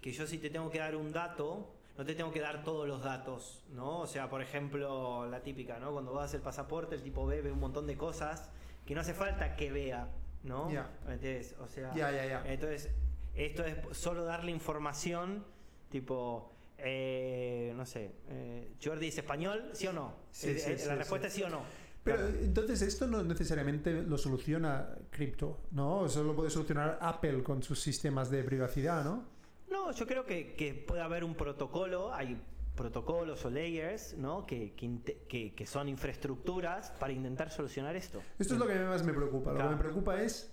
que 0.00 0.12
yo 0.12 0.26
si 0.26 0.38
te 0.38 0.50
tengo 0.50 0.70
que 0.70 0.78
dar 0.78 0.96
un 0.96 1.12
dato, 1.12 1.74
no 1.96 2.04
te 2.04 2.14
tengo 2.14 2.32
que 2.32 2.40
dar 2.40 2.64
todos 2.64 2.88
los 2.88 3.02
datos, 3.02 3.62
¿no? 3.70 4.00
O 4.00 4.06
sea, 4.06 4.30
por 4.30 4.40
ejemplo, 4.40 5.28
la 5.28 5.42
típica, 5.42 5.78
¿no? 5.78 5.92
Cuando 5.92 6.12
vas 6.14 6.32
el 6.34 6.40
pasaporte, 6.40 6.94
el 6.94 7.02
tipo 7.02 7.26
B 7.26 7.42
ve 7.42 7.52
un 7.52 7.60
montón 7.60 7.86
de 7.86 7.96
cosas 7.96 8.50
que 8.86 8.94
no 8.94 9.02
hace 9.02 9.14
falta 9.14 9.56
que 9.56 9.70
vea, 9.70 10.08
¿no? 10.44 10.70
Ya. 10.70 10.90
¿Entendés? 11.02 11.54
O 11.60 11.66
sea, 11.68 11.94
ya, 11.94 12.10
ya. 12.12 12.42
entonces, 12.46 12.90
esto 13.34 13.64
es 13.64 13.76
solo 13.96 14.24
darle 14.24 14.50
información, 14.52 15.44
tipo, 15.88 16.52
eh, 16.78 17.72
no 17.76 17.86
sé, 17.86 18.12
eh, 18.28 18.74
Jordi 18.82 19.08
es 19.08 19.18
español, 19.18 19.70
¿sí 19.72 19.86
o 19.86 19.92
no? 19.92 20.14
Sí, 20.30 20.50
Eh, 20.50 20.58
sí, 20.58 20.70
eh, 20.72 20.78
sí, 20.78 20.88
la 20.88 20.96
respuesta 20.96 21.26
es 21.28 21.32
sí 21.32 21.42
o 21.42 21.48
no. 21.48 21.62
Pero 22.04 22.16
Claro. 22.18 22.32
entonces 22.40 22.82
esto 22.82 23.06
no 23.06 23.22
necesariamente 23.22 24.02
lo 24.02 24.18
soluciona 24.18 24.88
cripto, 25.10 25.60
¿no? 25.70 26.06
Eso 26.06 26.24
lo 26.24 26.34
puede 26.34 26.50
solucionar 26.50 26.98
Apple 27.00 27.44
con 27.44 27.62
sus 27.62 27.80
sistemas 27.80 28.28
de 28.30 28.42
privacidad, 28.42 29.04
¿no? 29.04 29.24
No, 29.70 29.92
yo 29.92 30.06
creo 30.06 30.26
que, 30.26 30.54
que 30.54 30.74
puede 30.74 31.00
haber 31.00 31.22
un 31.22 31.34
protocolo, 31.36 32.12
hay 32.12 32.36
protocolos 32.74 33.44
o 33.44 33.50
layers, 33.50 34.16
¿no? 34.16 34.46
Que, 34.46 34.74
que, 34.74 34.98
que- 35.28 35.54
que 35.54 35.66
son 35.66 35.88
infraestructuras 35.88 36.90
para 36.98 37.12
intentar 37.12 37.50
solucionar 37.50 37.94
esto. 37.96 38.20
Esto 38.38 38.54
es 38.54 38.60
lo 38.60 38.66
que 38.66 38.74
más 38.78 39.04
me 39.04 39.12
preocupa. 39.12 39.50
Lo 39.50 39.56
Claro. 39.56 39.70
que 39.70 39.76
me 39.76 39.80
preocupa 39.82 40.20
es 40.22 40.52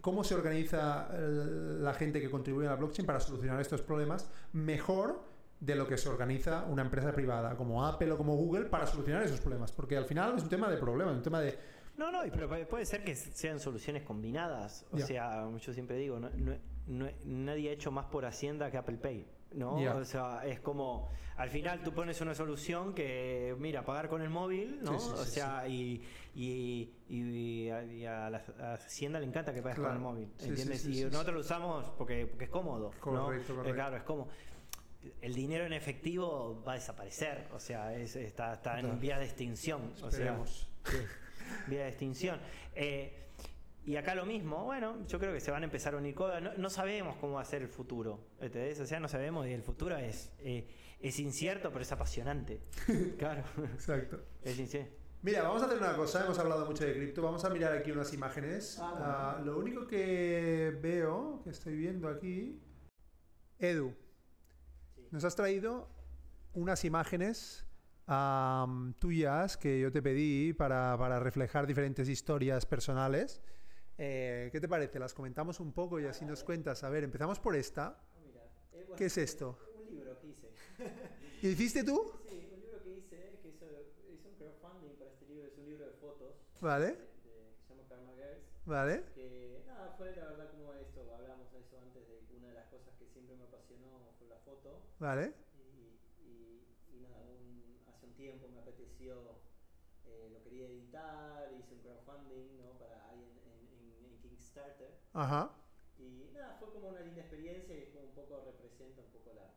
cómo 0.00 0.24
se 0.24 0.34
organiza 0.34 1.08
la 1.12 1.92
gente 1.94 2.20
que 2.20 2.30
contribuye 2.30 2.66
a 2.66 2.70
la 2.70 2.76
blockchain 2.76 3.06
para 3.06 3.20
solucionar 3.20 3.60
estos 3.60 3.82
problemas 3.82 4.30
mejor 4.52 5.22
de 5.60 5.74
lo 5.74 5.86
que 5.86 5.96
se 5.96 6.08
organiza 6.08 6.64
una 6.64 6.82
empresa 6.82 7.12
privada 7.12 7.56
como 7.56 7.84
Apple 7.86 8.12
o 8.12 8.16
como 8.18 8.36
Google 8.36 8.66
para 8.66 8.86
solucionar 8.86 9.22
esos 9.22 9.40
problemas. 9.40 9.72
Porque 9.72 9.96
al 9.96 10.04
final 10.04 10.36
es 10.36 10.42
un 10.42 10.48
tema 10.48 10.70
de 10.70 10.76
problemas, 10.76 11.16
un 11.16 11.22
tema 11.22 11.40
de... 11.40 11.58
No, 11.96 12.10
no, 12.12 12.20
pero 12.30 12.48
puede- 12.68 12.84
ser 12.84 13.02
que 13.04 13.14
sean 13.16 13.58
soluciones 13.58 14.02
combinadas. 14.02 14.84
O 14.92 14.98
Ya. 14.98 15.06
sea, 15.06 15.48
yo 15.58 15.72
siempre 15.72 15.96
digo, 15.96 16.18
no- 16.20 16.28
no- 16.30 16.56
no- 16.88 17.10
nadie 17.24 17.70
ha 17.70 17.72
hecho 17.72 17.90
más 17.90 18.04
por 18.06 18.26
Hacienda 18.26 18.70
que 18.70 18.76
Apple 18.76 18.98
Pay. 18.98 19.26
¿No? 19.52 19.80
Ya. 19.82 19.94
O 19.94 20.04
sea, 20.04 20.42
es 20.46 20.60
como, 20.60 21.10
al 21.36 21.50
final 21.50 21.82
tú 21.82 21.92
pones 21.92 22.20
una 22.20 22.34
solución 22.34 22.94
que, 22.94 23.54
mira, 23.58 23.84
pagar 23.84 24.08
con 24.08 24.22
el 24.22 24.30
móvil, 24.30 24.80
¿no? 24.82 24.98
Sí, 24.98 25.06
sí, 25.06 25.12
o 25.14 25.24
sí, 25.24 25.30
sea, 25.30 25.68
y, 25.68 26.02
y, 26.34 26.90
y 27.08 27.68
a, 27.70 27.84
y 27.84 28.04
a 28.06 28.30
la 28.30 28.42
a 28.60 28.72
Hacienda 28.74 29.18
le 29.20 29.26
encanta 29.26 29.52
que 29.54 29.62
pagues 29.62 29.78
Claro. 29.78 29.90
con 29.94 29.96
el 29.96 30.02
móvil, 30.02 30.28
Sí, 30.36 30.44
sí, 30.44 30.48
¿entiendes? 30.50 30.82
sí, 30.82 30.90
y 30.90 30.94
sí, 30.96 31.04
nosotros 31.04 31.34
lo 31.34 31.40
usamos 31.40 31.84
porque, 31.96 32.26
porque 32.26 32.44
es 32.44 32.50
cómodo, 32.50 32.90
¿no? 32.92 33.00
Correcto, 33.00 33.52
Eh, 33.52 33.56
correcto. 33.56 33.74
claro, 33.74 33.96
es 33.96 34.02
como... 34.02 34.28
El 35.22 35.34
dinero 35.34 35.64
en 35.64 35.72
efectivo 35.72 36.62
va 36.66 36.72
a 36.72 36.74
desaparecer, 36.74 37.46
o 37.52 37.60
sea, 37.60 37.94
es- 37.94 38.16
está, 38.16 38.54
está 38.54 38.80
en 38.80 38.98
vía 38.98 39.18
de 39.20 39.24
extinción. 39.26 39.92
O 39.94 39.98
sea, 39.98 40.08
Esperemos. 40.08 40.68
vía 41.68 41.82
de 41.84 41.88
extinción. 41.88 42.40
Eh, 42.74 43.25
y 43.86 43.96
acá 43.96 44.14
lo 44.14 44.26
mismo, 44.26 44.64
bueno, 44.64 45.06
yo 45.06 45.18
creo 45.18 45.32
que 45.32 45.40
se 45.40 45.50
van 45.50 45.62
a 45.62 45.66
empezar 45.66 45.94
a 45.94 45.98
unir 45.98 46.14
cosas. 46.14 46.42
No, 46.42 46.52
no 46.54 46.68
sabemos 46.70 47.16
cómo 47.16 47.34
va 47.34 47.42
a 47.42 47.44
ser 47.44 47.62
el 47.62 47.68
futuro, 47.68 48.18
¿entendés? 48.40 48.80
O 48.80 48.86
sea, 48.86 48.98
no 49.00 49.08
sabemos 49.08 49.46
y 49.46 49.52
el 49.52 49.62
futuro 49.62 49.96
es, 49.96 50.32
eh, 50.40 50.66
es 51.00 51.18
incierto, 51.20 51.70
pero 51.70 51.82
es 51.82 51.92
apasionante. 51.92 52.60
Claro, 53.18 53.44
Exacto. 53.72 54.20
es 54.42 54.58
incierto. 54.58 54.96
Mira, 55.22 55.42
vamos 55.42 55.62
a 55.62 55.66
hacer 55.66 55.78
una 55.78 55.96
cosa, 55.96 56.24
hemos 56.24 56.38
hablado 56.38 56.66
mucho 56.66 56.84
de 56.84 56.92
cripto, 56.94 57.22
vamos 57.22 57.44
a 57.44 57.50
mirar 57.50 57.72
aquí 57.72 57.90
unas 57.90 58.12
imágenes. 58.12 58.78
Ah, 58.80 59.36
Ah, 59.38 59.42
lo 59.42 59.58
único 59.58 59.86
que 59.86 60.76
veo, 60.82 61.40
que 61.42 61.50
estoy 61.50 61.76
viendo 61.76 62.08
aquí, 62.08 62.60
Edu, 63.58 63.94
nos 65.10 65.24
has 65.24 65.34
traído 65.34 65.88
unas 66.52 66.84
imágenes 66.84 67.66
am, 68.06 68.94
tuyas 68.98 69.56
que 69.56 69.80
yo 69.80 69.90
te 69.90 70.02
pedí 70.02 70.52
para, 70.52 70.96
para 70.98 71.18
reflejar 71.18 71.66
diferentes 71.66 72.08
historias 72.08 72.66
personales. 72.66 73.42
Eh, 73.98 74.48
¿Qué 74.52 74.60
te 74.60 74.68
parece? 74.68 74.98
Las 74.98 75.14
comentamos 75.14 75.58
un 75.60 75.72
poco 75.72 75.98
y 76.00 76.04
así 76.06 76.24
nos 76.24 76.44
cuentas. 76.44 76.84
A 76.84 76.90
ver, 76.90 77.04
empezamos 77.04 77.40
por 77.40 77.56
esta. 77.56 77.98
¿Qué 78.96 79.06
es 79.06 79.16
esto? 79.18 79.58
Un 79.78 79.90
libro 79.90 80.18
que 80.20 80.26
hice. 80.28 80.50
¿Y 81.42 81.48
hiciste 81.48 81.84
tú? 81.84 82.12
Sí, 82.28 82.48
un 82.52 82.60
libro 82.60 82.82
que 82.82 82.90
hice, 82.98 83.38
que 83.42 83.48
hizo, 83.48 83.66
hice 84.12 84.28
un 84.28 84.34
crowdfunding 84.36 84.96
para 84.98 85.10
este 85.10 85.26
libro, 85.26 85.46
es 85.46 85.58
un 85.58 85.66
libro 85.66 85.86
de 85.86 85.92
fotos. 85.94 86.34
Vale. 86.60 86.86
de- 86.86 86.92
de- 86.92 86.96
que 87.56 87.62
se 87.66 87.74
llama 87.74 87.88
Karma 87.88 88.12
Girls. 88.14 88.44
Vale. 88.66 89.04
Que 89.14 89.62
nada, 89.66 89.94
fue 89.96 90.14
la 90.16 90.24
verdad 90.26 90.50
como 90.50 90.72
esto, 90.74 91.14
hablamos 91.14 91.52
de 91.52 91.60
eso 91.60 91.78
antes, 91.80 92.06
de 92.08 92.36
una 92.36 92.48
de 92.48 92.54
las 92.54 92.66
cosas 92.68 92.94
que 92.98 93.06
siempre 93.06 93.36
me 93.36 93.44
apasionó 93.44 94.12
fue 94.18 94.28
la 94.28 94.38
foto. 94.38 94.80
Vale. 94.98 95.32
Y, 95.56 96.24
y- 96.24 96.96
y 96.96 97.00
nada, 97.00 97.20
un- 97.22 97.80
hace 97.88 98.06
un 98.06 98.14
tiempo 98.14 98.48
me 98.48 98.58
apeteció, 98.60 99.40
eh, 100.06 100.30
lo 100.32 100.42
quería 100.42 100.66
editar, 100.68 101.52
hice 101.58 101.74
un 101.74 101.80
crowdfunding 101.80 102.56
¿no? 102.58 102.78
para 102.78 103.08
ahí 103.10 103.20
en, 103.20 103.36
en, 103.44 103.58
en, 103.76 104.12
en 104.12 104.18
Kickstarter. 104.56 104.90
Ajá. 105.12 105.50
Y 105.98 106.30
nada, 106.32 106.56
fue 106.58 106.70
como 106.72 106.88
una 106.88 107.00
linda 107.00 107.20
experiencia 107.20 107.74
y 107.76 107.82
es 107.82 107.88
como 107.90 108.06
un 108.06 108.14
poco 108.14 108.42
representa 108.46 109.00
un 109.02 109.08
poco 109.10 109.32
la... 109.34 109.52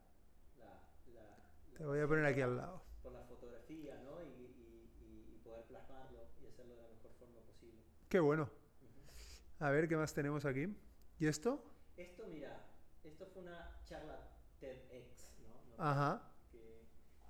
la, 0.57 0.81
la- 1.13 1.37
la 1.71 1.77
Te 1.77 1.85
voy 1.85 1.99
a 1.99 2.07
poner 2.07 2.25
aquí 2.25 2.41
al 2.41 2.57
lado. 2.57 2.81
Por 3.01 3.13
la 3.13 3.23
fotografía, 3.23 3.95
¿no? 4.03 4.21
Y, 4.23 4.27
y- 4.27 5.35
y- 5.35 5.39
poder 5.43 5.63
plasmarlo 5.65 6.27
y 6.41 6.47
hacerlo 6.47 6.75
de 6.75 6.83
la 6.83 6.89
mejor 6.89 7.11
forma 7.17 7.39
posible. 7.41 7.81
Qué 8.09 8.19
bueno. 8.19 8.43
Ujú. 8.43 9.63
A 9.65 9.69
ver, 9.71 9.87
¿qué 9.87 9.95
más 9.95 10.13
tenemos 10.13 10.45
aquí? 10.45 10.67
¿Y 11.19 11.27
esto? 11.27 11.63
Esto, 11.97 12.27
mira, 12.27 12.65
esto 13.03 13.25
fue 13.33 13.41
una 13.43 13.81
charla 13.85 14.19
TEDx, 14.59 15.39
¿no? 15.39 15.77
¿No? 15.77 15.83
Ajá. 15.83 16.31
Que, 16.51 16.85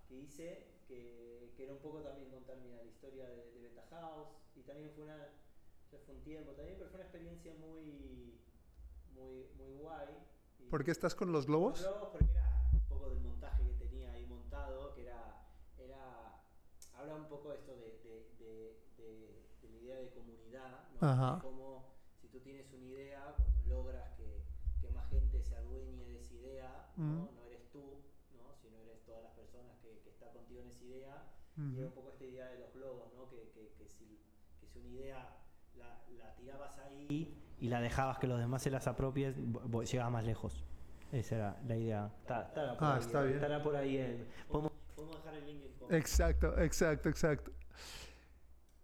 que 0.07 0.15
hice, 0.15 0.67
que, 0.87 1.53
que 1.55 1.63
era 1.63 1.73
un 1.73 1.79
poco 1.79 2.01
también 2.01 2.29
contar, 2.29 2.57
mira, 2.57 2.77
la 2.77 2.83
historia 2.83 3.27
de, 3.29 3.51
de 3.51 3.61
Beta 3.61 3.85
House, 3.91 4.29
y 4.55 4.61
también 4.63 4.91
fue 4.91 5.05
una, 5.05 5.29
tiempo 6.29 6.51
también, 6.51 6.77
pero 6.77 6.89
fue 6.91 6.97
una 6.99 7.05
experiencia 7.09 7.53
muy, 7.55 8.39
muy, 9.15 9.47
muy 9.57 9.71
guay. 9.81 10.09
Y- 10.59 10.69
¿Por 10.69 10.83
qué 10.83 10.91
estás 10.91 11.15
con 11.15 11.31
los 11.31 11.39
Los 11.41 11.47
globos? 11.47 11.81
globos 11.81 12.09
porque 12.11 12.31
era 12.31 12.69
un 12.71 12.81
poco 12.81 13.09
del 13.09 13.19
montaje 13.19 13.63
que 13.63 13.73
tenía 13.73 14.11
ahí 14.11 14.25
montado, 14.27 14.93
que 14.93 15.01
era, 15.07 15.41
era 15.77 16.43
habla 16.93 17.15
un 17.15 17.27
poco 17.27 17.51
esto 17.53 17.75
de, 17.75 17.97
de, 18.03 18.13
de, 18.37 18.79
de- 18.97 19.49
la 19.69 19.77
idea 19.77 19.95
de 19.97 20.09
comunidad, 20.11 20.89
¿no? 20.99 21.07
Ajá. 21.07 21.35
De 21.35 21.41
cómo 21.41 21.95
si 22.21 22.27
tú 22.27 22.39
tienes 22.41 22.71
una 22.73 22.85
idea, 22.85 23.33
cuando 23.37 23.59
logras 23.67 24.09
que, 24.17 24.43
que 24.81 24.89
más 24.91 25.09
gente 25.09 25.41
se 25.41 25.55
adueñe 25.55 26.05
de 26.05 26.17
esa 26.19 26.33
idea, 26.35 26.91
¿no? 26.97 27.03
Mm. 27.31 27.35
no 27.35 27.45
eres 27.45 27.69
tú, 27.71 28.03
¿no? 28.35 28.53
sino 28.61 28.77
eres 28.81 29.03
todas 29.05 29.23
las 29.23 29.31
personas 29.33 29.77
que, 29.81 29.99
que 30.03 30.09
están 30.11 30.31
contigo 30.33 30.61
en 30.61 30.69
esa 30.69 30.83
idea, 30.85 31.23
y 31.57 31.61
Ujú. 31.61 31.77
era 31.79 31.87
un 31.87 31.93
poco 31.93 32.09
esta 32.11 32.25
idea 32.25 32.47
de 32.49 32.59
los 32.59 32.73
globos, 32.73 33.11
¿no? 33.13 33.27
que, 33.29 33.49
que, 33.51 33.73
que 33.77 33.87
si, 33.87 34.19
que 34.59 34.67
si 34.67 34.79
una 34.79 34.89
idea 34.89 35.37
la, 35.79 35.99
la 36.23 36.35
tirabas 36.35 36.77
ahí 36.79 37.35
y 37.59 37.67
la 37.69 37.81
dejabas 37.81 38.19
que 38.19 38.27
los 38.27 38.39
demás 38.39 38.61
se 38.61 38.69
las 38.71 38.87
apropien, 38.87 39.53
llegabas 39.89 40.11
más 40.13 40.23
lejos. 40.23 40.63
Esa 41.11 41.35
era 41.35 41.59
la 41.67 41.75
idea. 41.75 42.11
Está- 42.21 42.43
estará 42.43 42.77
por 42.77 42.83
Ah, 42.87 42.93
ahí, 42.95 42.99
está 43.01 43.21
bien. 43.23 43.35
Estará 43.35 43.63
por 43.63 43.75
ahí. 43.75 43.97
el- 43.97 44.27
podemos, 44.47 44.71
podemos 44.95 45.15
dejar 45.17 45.35
el 45.35 45.45
link 45.45 45.63
en 45.89 45.95
Exacto, 45.95 46.59
exacto, 46.59 47.09
exacto. 47.09 47.51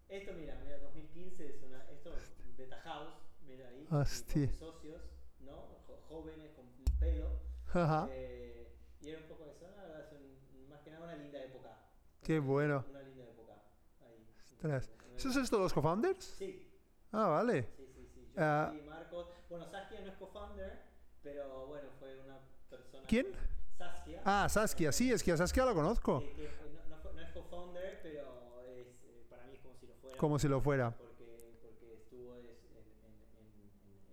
Esto, 0.08 0.32
mira, 0.34 0.58
mira, 0.64 0.78
2015 0.78 1.46
es 1.48 1.62
una. 1.62 1.82
Esto 1.90 2.14
es 2.16 2.32
Beta 2.56 2.80
House, 2.82 3.14
mira 3.46 3.68
ahí. 3.68 3.86
Hostia. 3.90 4.42
y 4.44 4.48
Con 4.48 4.58
socios, 4.58 5.02
¿no? 5.40 5.52
Jo- 5.86 6.00
jóvenes 6.08 6.50
con 6.52 6.64
pelo. 6.98 7.28
Ajá. 7.72 8.08
eh, 8.10 8.72
y 9.02 9.08
era 9.10 9.20
un 9.20 9.26
poco 9.28 9.46
eso, 9.46 9.66
la 9.76 9.82
verdad, 9.82 10.00
es 10.06 10.12
un- 10.12 10.68
más 10.68 10.80
que 10.80 10.90
nada 10.90 11.04
una 11.04 11.14
linda 11.16 11.42
época. 11.44 11.78
Qué 12.22 12.38
bueno. 12.40 12.84
Una 12.90 13.02
linda 13.02 13.24
época. 13.24 13.52
Ahí. 14.04 14.26
Ostras. 14.52 14.90
Una- 15.06 15.16
¿Esos 15.16 15.32
son 15.34 15.42
estos 15.44 15.60
los 15.60 15.72
co-founders? 15.72 16.24
Sí, 16.24 16.65
Ah, 17.18 17.28
vale. 17.28 17.62
sí, 17.76 17.86
sí, 17.94 18.06
sí. 18.14 18.20
Yo 18.36 18.42
Ah. 18.42 18.72
y 18.76 18.82
Marcos. 18.86 19.26
Bueno, 19.48 19.64
Saskia 19.70 20.00
no 20.00 20.08
es 20.08 20.16
co-founder, 20.16 20.82
pero 21.22 21.66
bueno, 21.68 21.88
fue 21.98 22.20
una 22.20 22.38
persona. 22.68 23.04
¿Quién? 23.08 23.26
Saskia. 23.78 24.20
Ah, 24.24 24.48
Saskia, 24.48 24.92
sí, 24.92 25.12
es 25.12 25.22
que 25.22 25.32
a 25.32 25.36
Saskia 25.36 25.64
la 25.64 25.72
conozco. 25.74 26.20
que- 26.20 26.32
que 26.34 26.50
no, 26.74 26.96
no 26.96 27.02
fue- 27.02 27.12
no 27.14 27.20
es 27.22 27.30
co-founder, 27.30 28.00
pero 28.02 28.60
es, 28.66 28.86
eh, 29.04 29.24
para 29.30 29.44
mí 29.46 29.54
es 29.54 29.60
como 29.60 29.74
si 29.76 29.86
lo 29.86 29.94
fuera. 29.94 30.16
Como 30.18 30.38
si 30.38 30.48
lo 30.48 30.60
fuera. 30.60 30.90
Porque, 30.96 31.24
porque 31.62 31.94
estuvo 31.94 32.36
es- 32.36 32.44
en, 32.44 32.84
en- 33.06 33.52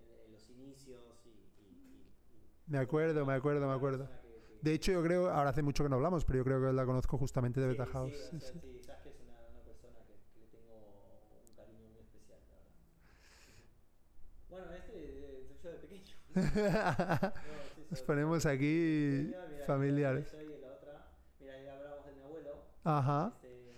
en- 0.08 0.26
en- 0.26 0.32
los 0.32 0.50
inicios 0.50 1.02
y. 1.26 1.30
y- 1.30 2.08
y- 2.08 2.72
Me 2.72 2.78
acuerdo, 2.78 3.26
me 3.26 3.34
acuerdo, 3.34 3.68
me 3.68 3.74
acuerdo. 3.74 4.08
que- 4.08 4.24
De 4.62 4.74
hecho, 4.74 4.94
yo 4.94 5.04
creo, 5.04 5.30
ahora 5.30 5.50
hace 5.50 5.62
mucho 5.62 5.84
que 5.84 5.90
no 5.90 5.98
hablamos, 5.98 6.24
pero 6.24 6.38
yo 6.40 6.46
creo 6.46 6.62
que 6.62 6.72
la 6.72 6.86
conozco 6.86 7.18
justamente 7.18 7.60
de 7.60 7.68
Beta 7.68 7.86
sí, 7.86 7.92
House. 7.92 8.14
o 8.14 8.16
Sí, 8.32 8.40
sea, 8.40 8.52
sí. 8.54 8.60
sí, 8.62 8.80
Saskia 8.82 9.12
es 9.12 9.20
una, 9.20 9.38
una 9.50 9.60
persona 9.62 10.00
que, 10.08 10.14
que 10.34 10.40
le 10.40 10.48
tengo 10.48 10.76
un 11.50 11.54
cariño 11.56 11.90
muy 11.90 12.00
especial, 12.00 12.40
la 12.50 12.56
verdad. 12.56 12.72
Bueno, 14.50 14.72
este 14.74 14.94
eh, 14.96 15.44
soy 15.48 15.58
yo 15.64 15.70
de 15.72 15.78
pequeño. 15.80 16.04
No, 16.04 16.08
sí, 16.08 16.23
Nos 17.90 18.02
ponemos 18.04 18.46
aquí 18.46 19.36
familiares. 19.60 20.36
Ajá. 22.84 23.34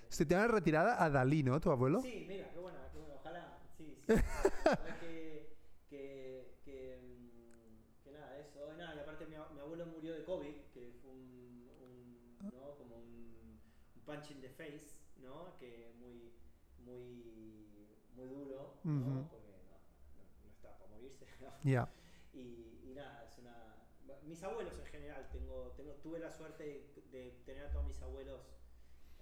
Se 0.10 0.26
te 0.26 0.36
da 0.36 0.48
retirada 0.48 1.04
a 1.04 1.10
Dalí, 1.10 1.44
¿no? 1.44 1.60
Tu 1.60 1.72
abuelo. 1.72 2.02
Sí, 2.02 2.26
mira, 2.28 2.50
qué 2.52 2.60
buena, 2.60 2.88
qué 2.92 2.98
buena, 2.98 3.16
ojalá, 3.16 3.60
sí, 3.78 3.96
sí. 4.08 4.14
Ojalá 4.64 4.98
que, 5.00 5.56
que, 5.90 6.62
que, 6.64 7.00
mm, 7.02 8.04
que 8.04 8.12
nada, 8.12 8.38
eso, 8.40 8.72
y 8.74 8.78
nada, 8.78 8.96
y 8.96 9.00
aparte 9.00 9.26
mi, 9.28 9.36
a- 9.36 9.50
mi 9.54 9.60
abuelo 9.60 9.86
murió 9.88 10.14
de 10.14 10.24
COVID, 10.24 10.56
que 10.74 10.98
fue 11.02 11.12
un, 11.12 11.70
un 11.82 12.50
¿no? 12.52 12.76
como 12.78 12.96
un, 12.96 13.60
un 13.96 14.02
punch 14.06 14.32
in 14.32 14.42
the 14.42 14.50
face, 14.50 14.96
¿no? 15.18 15.58
Que 15.60 15.94
muy, 16.00 16.34
muy, 16.78 17.98
muy 18.16 18.28
duro, 18.28 18.80
¿no? 18.84 18.92
Ujú. 18.92 19.28
Porque 19.30 19.52
no, 19.52 19.68
no, 20.16 20.24
no 20.44 20.50
estaba 20.50 20.78
para 20.78 20.90
morirse, 20.92 21.26
¿no? 21.42 21.50
Ya. 21.64 21.90
Y, 22.34 22.80
y 22.84 22.94
nada, 22.96 23.26
es 23.26 23.38
una... 23.40 23.88
Mis 24.36 24.44
abuelos 24.44 24.78
en 24.78 24.86
general, 24.88 25.30
tengo, 25.32 25.72
tengo, 25.78 25.94
tuve 26.04 26.20
la 26.20 26.30
suerte 26.30 26.66
de, 26.66 27.18
de 27.18 27.32
tener 27.46 27.68
a 27.68 27.72
todos 27.72 27.86
mis 27.86 28.02
abuelos 28.02 28.42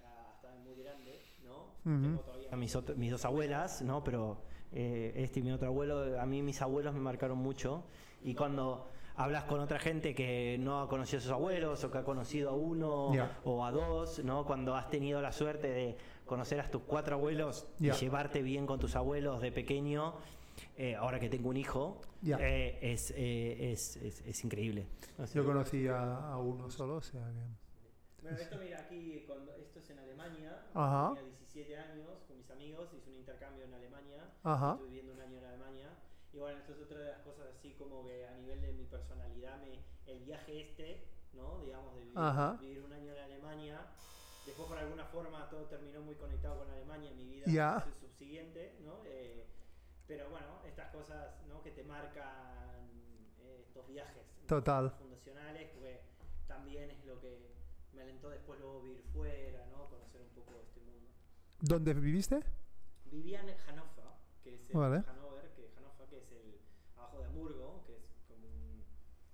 ah, 0.03 0.31
hasta 0.34 0.56
muy 0.56 0.73
grandes, 0.73 1.40
¿no? 1.44 1.76
Tengo 1.84 2.19
todavía 2.22 2.49
a 2.52 2.56
mis, 2.56 2.76
otro- 2.76 2.95
mis 2.95 3.11
dos 3.11 3.23
abuelas, 3.23 3.84
¿no? 3.84 4.03
Pero 4.03 4.41
eh, 4.72 5.14
este 5.18 5.41
y 5.41 5.44
mi 5.44 5.52
otro 5.52 5.68
abuelo, 5.68 6.19
a 6.19 6.26
mí 6.26 6.41
mis 6.41 6.60
abuelos 6.64 6.95
me 6.95 6.99
marcaron 6.99 7.38
mucho. 7.38 7.84
Y 8.23 8.34
cuando 8.34 8.88
hablas 9.15 9.44
con 9.44 9.60
otra 9.60 9.77
gente 9.77 10.15
que 10.15 10.57
no 10.60 10.81
ha 10.81 10.90
conocido 10.90 11.19
a 11.19 11.22
sus 11.22 11.31
abuelos 11.31 11.84
o 11.84 11.91
que 11.91 11.99
ha 11.99 12.03
conocido 12.03 12.49
a 12.49 12.53
uno 12.53 13.14
Ya. 13.14 13.40
o 13.44 13.64
a 13.64 13.72
dos, 13.72 14.23
¿no? 14.23 14.48
Cuando 14.48 14.76
has 14.76 14.90
tenido 14.90 15.22
la 15.22 15.31
suerte 15.31 15.68
de 15.68 15.95
conocer 16.26 16.60
a 16.60 16.72
tus 16.72 16.81
cuatro 16.88 17.18
abuelos 17.18 17.68
Ya. 17.77 17.94
y 17.94 17.98
llevarte 17.99 18.41
bien 18.41 18.65
con 18.65 18.80
tus 18.80 18.95
abuelos 18.95 19.41
de 19.41 19.52
pequeño, 19.52 20.15
eh, 20.77 20.95
ahora 20.95 21.19
que 21.19 21.30
tengo 21.30 21.49
un 21.49 21.57
hijo, 21.57 22.02
Ya. 22.22 22.38
eh, 22.40 22.80
es, 22.81 23.11
eh, 23.15 23.72
es, 23.72 23.95
es, 23.98 24.22
es 24.22 24.44
increíble. 24.44 24.88
O 25.18 25.26
sea, 25.27 25.41
Yo 25.41 25.45
conocí 25.45 25.88
a, 25.88 26.30
a 26.31 26.38
uno 26.38 26.69
solo, 26.69 26.95
o 26.95 27.02
sea 27.02 27.22
que. 27.31 27.64
Bueno, 28.23 28.38
esto 28.38 28.57
mira 28.57 28.80
aquí, 28.80 29.23
cuando, 29.27 29.53
esto 29.56 29.80
es 29.80 29.90
en 29.90 29.99
Alemania, 29.99 30.65
Ajá. 30.73 31.14
tenía 31.14 31.30
17 31.38 31.77
años 31.77 32.07
con 32.27 32.38
mis 32.38 32.49
amigos, 32.49 32.90
hice 32.94 33.10
un 33.10 33.18
intercambio 33.18 33.65
en 33.65 33.73
Alemania, 33.73 34.23
Ajá. 34.44 34.72
estuve 34.72 34.88
viviendo 34.88 35.14
un 35.14 35.19
año 35.19 35.38
en 35.40 35.44
Alemania, 35.45 35.90
y 36.31 36.38
bueno, 36.40 36.57
esto 36.60 36.72
es 36.72 36.80
otra 36.80 36.99
de 36.99 37.07
las 37.10 37.19
cosas 37.19 37.48
así 37.53 37.73
como 37.73 38.06
que 38.06 38.26
a 38.26 38.34
nivel 38.38 38.61
de 38.61 38.72
mi 38.73 38.85
personalidad, 38.85 39.60
me, 39.61 39.84
el 40.11 40.23
viaje 40.23 40.61
este, 40.61 41.03
¿no? 41.34 41.60
Digamos, 41.65 41.94
de 41.95 41.99
vivir, 42.02 42.15
vivir 42.61 42.81
un 42.85 42.94
año 42.94 43.11
en 43.11 43.19
Alemania, 43.19 43.81
después 44.45 44.69
por 44.69 44.77
alguna 44.77 45.03
forma 45.06 45.49
todo 45.49 45.65
terminó 45.65 45.99
muy 46.02 46.15
conectado 46.15 46.60
con 46.60 46.69
Alemania, 46.72 47.11
mi 47.11 47.26
vida 47.27 47.81
su- 47.84 48.07
subsiguiente, 48.07 48.77
¿no? 48.85 49.02
Eh, 49.06 49.45
pero 50.15 50.30
bueno, 50.30 50.61
estas 50.64 50.91
cosas, 50.91 51.44
¿no? 51.48 51.64
Que 51.64 51.72
te 51.72 51.84
marcan 51.84 52.88
eh, 53.40 53.64
estos 53.68 53.88
viajes. 53.88 54.23
Total. 54.48 54.91
fundacionales, 54.91 55.69
porque 55.72 56.02
también 56.48 56.91
es 56.91 57.03
lo 57.06 57.19
que 57.19 57.56
me 57.94 58.02
alentó 58.02 58.30
después 58.30 58.60
luego 58.60 58.81
vivir 58.84 59.02
fuera, 59.11 59.65
¿no? 59.72 59.90
Conocer 59.90 60.22
un 60.22 60.30
poco 60.30 60.60
este 60.61 60.81
mundo. 60.81 61.10
¿Dónde 61.61 61.95
viviste? 61.95 62.44
Vivía 63.06 63.41
en 63.41 63.57
Hannover, 63.57 64.06
que 64.44 64.53
es 64.53 64.69
el 64.69 64.77
Vale. 64.77 65.02
Hannover, 65.02 65.49
que 65.56 65.72
Hannover, 65.76 66.07
que 66.10 66.18
es 66.18 66.31
el 66.31 66.60
abajo 66.95 67.19
de 67.19 67.26
Hamburgo, 67.26 67.84
que 67.88 67.95
es 67.95 68.03
como 68.27 68.48
un 68.48 68.84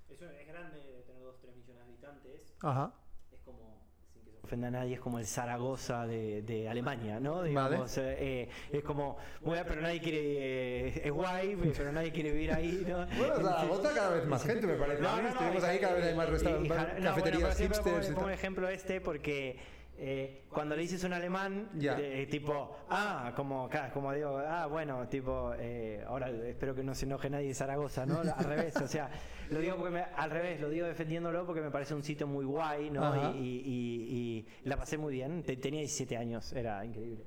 es, 0.07 0.21
es 0.21 0.47
grande, 0.47 0.79
de 0.79 1.01
tener 1.03 1.23
2 1.23 1.41
3 1.41 1.55
millones 1.57 1.75
de 1.75 1.89
habitantes. 1.91 2.55
Ajá. 2.61 2.93
Es 3.31 3.41
como 3.41 3.83
sin 4.13 4.23
que 4.23 4.31
se 4.31 4.38
ofenda 4.49 4.67
a 4.69 4.71
nadie, 4.71 4.95
es 4.95 4.99
como 4.99 5.19
el 5.19 5.27
Zaragoza 5.27 6.07
de, 6.07 6.41
de 6.41 6.67
Alemania, 6.67 7.19
¿no? 7.19 7.43
Digamos, 7.43 7.95
eh, 7.99 8.15
eh, 8.19 8.49
es 8.71 8.83
como, 8.83 9.17
bueno, 9.41 9.63
pero 9.67 9.79
nadie 9.81 9.99
quiere, 10.01 10.87
eh, 10.87 11.01
es 11.05 11.11
guay, 11.11 11.55
pero 11.77 11.91
nadie 11.91 12.11
quiere 12.11 12.31
vivir 12.31 12.51
ahí, 12.51 12.83
¿no? 12.87 13.05
Bueno, 13.19 13.35
Zaragoza 13.35 13.93
cada 13.93 14.15
vez 14.15 14.25
más 14.25 14.43
gente, 14.43 14.65
me 14.65 14.73
parece. 14.73 15.03
No, 15.03 15.21
no, 15.21 15.29
no, 15.29 15.65
ahí, 15.65 15.79
cada 15.79 15.93
vez 15.93 16.05
hay 16.05 16.15
más 16.15 16.29
restaurantes, 16.29 16.67
bueno, 16.67 17.03
cafeterías 17.03 17.57
siempre 17.57 17.77
hipsters 17.77 18.05
pongo, 18.07 18.15
pongo 18.21 18.29
ejemplo 18.31 18.69
este 18.69 19.01
porque 19.01 19.59
eh, 20.01 20.45
cuando 20.49 20.75
le 20.75 20.81
dices 20.81 21.03
un 21.03 21.13
alemán, 21.13 21.69
Ya. 21.75 21.99
eh, 21.99 22.25
tipo, 22.25 22.75
ah, 22.89 23.33
como, 23.35 23.69
como 23.93 24.13
digo, 24.13 24.37
ah, 24.47 24.65
bueno, 24.65 25.07
tipo, 25.09 25.53
eh, 25.59 26.03
ahora 26.07 26.29
espero 26.29 26.73
que 26.73 26.83
no 26.83 26.95
se 26.95 27.05
enoje 27.05 27.29
nadie 27.29 27.49
de 27.49 27.53
Zaragoza, 27.53 28.05
¿no? 28.05 28.21
Al 28.21 28.45
revés, 28.45 28.75
o 28.77 28.87
sea, 28.87 29.09
lo 29.49 29.59
digo 29.59 29.75
porque 29.77 29.91
me- 29.91 30.03
al 30.03 30.29
revés, 30.31 30.59
lo 30.61 30.69
digo 30.69 30.85
defendiéndolo 30.87 31.45
porque 31.45 31.61
me 31.61 31.71
parece 31.71 31.93
un 31.95 32.03
sitio 32.03 32.27
muy 32.27 32.45
guay, 32.45 32.89
¿no? 32.89 33.33
Y, 33.35 33.37
y- 33.37 33.61
y- 33.65 34.47
y 34.63 34.67
la 34.69 34.77
pasé 34.77 34.97
muy 34.97 35.13
bien, 35.13 35.43
Te- 35.43 35.57
tenía 35.57 35.79
17 35.81 36.17
años, 36.17 36.51
era 36.53 36.83
increíble. 36.85 37.23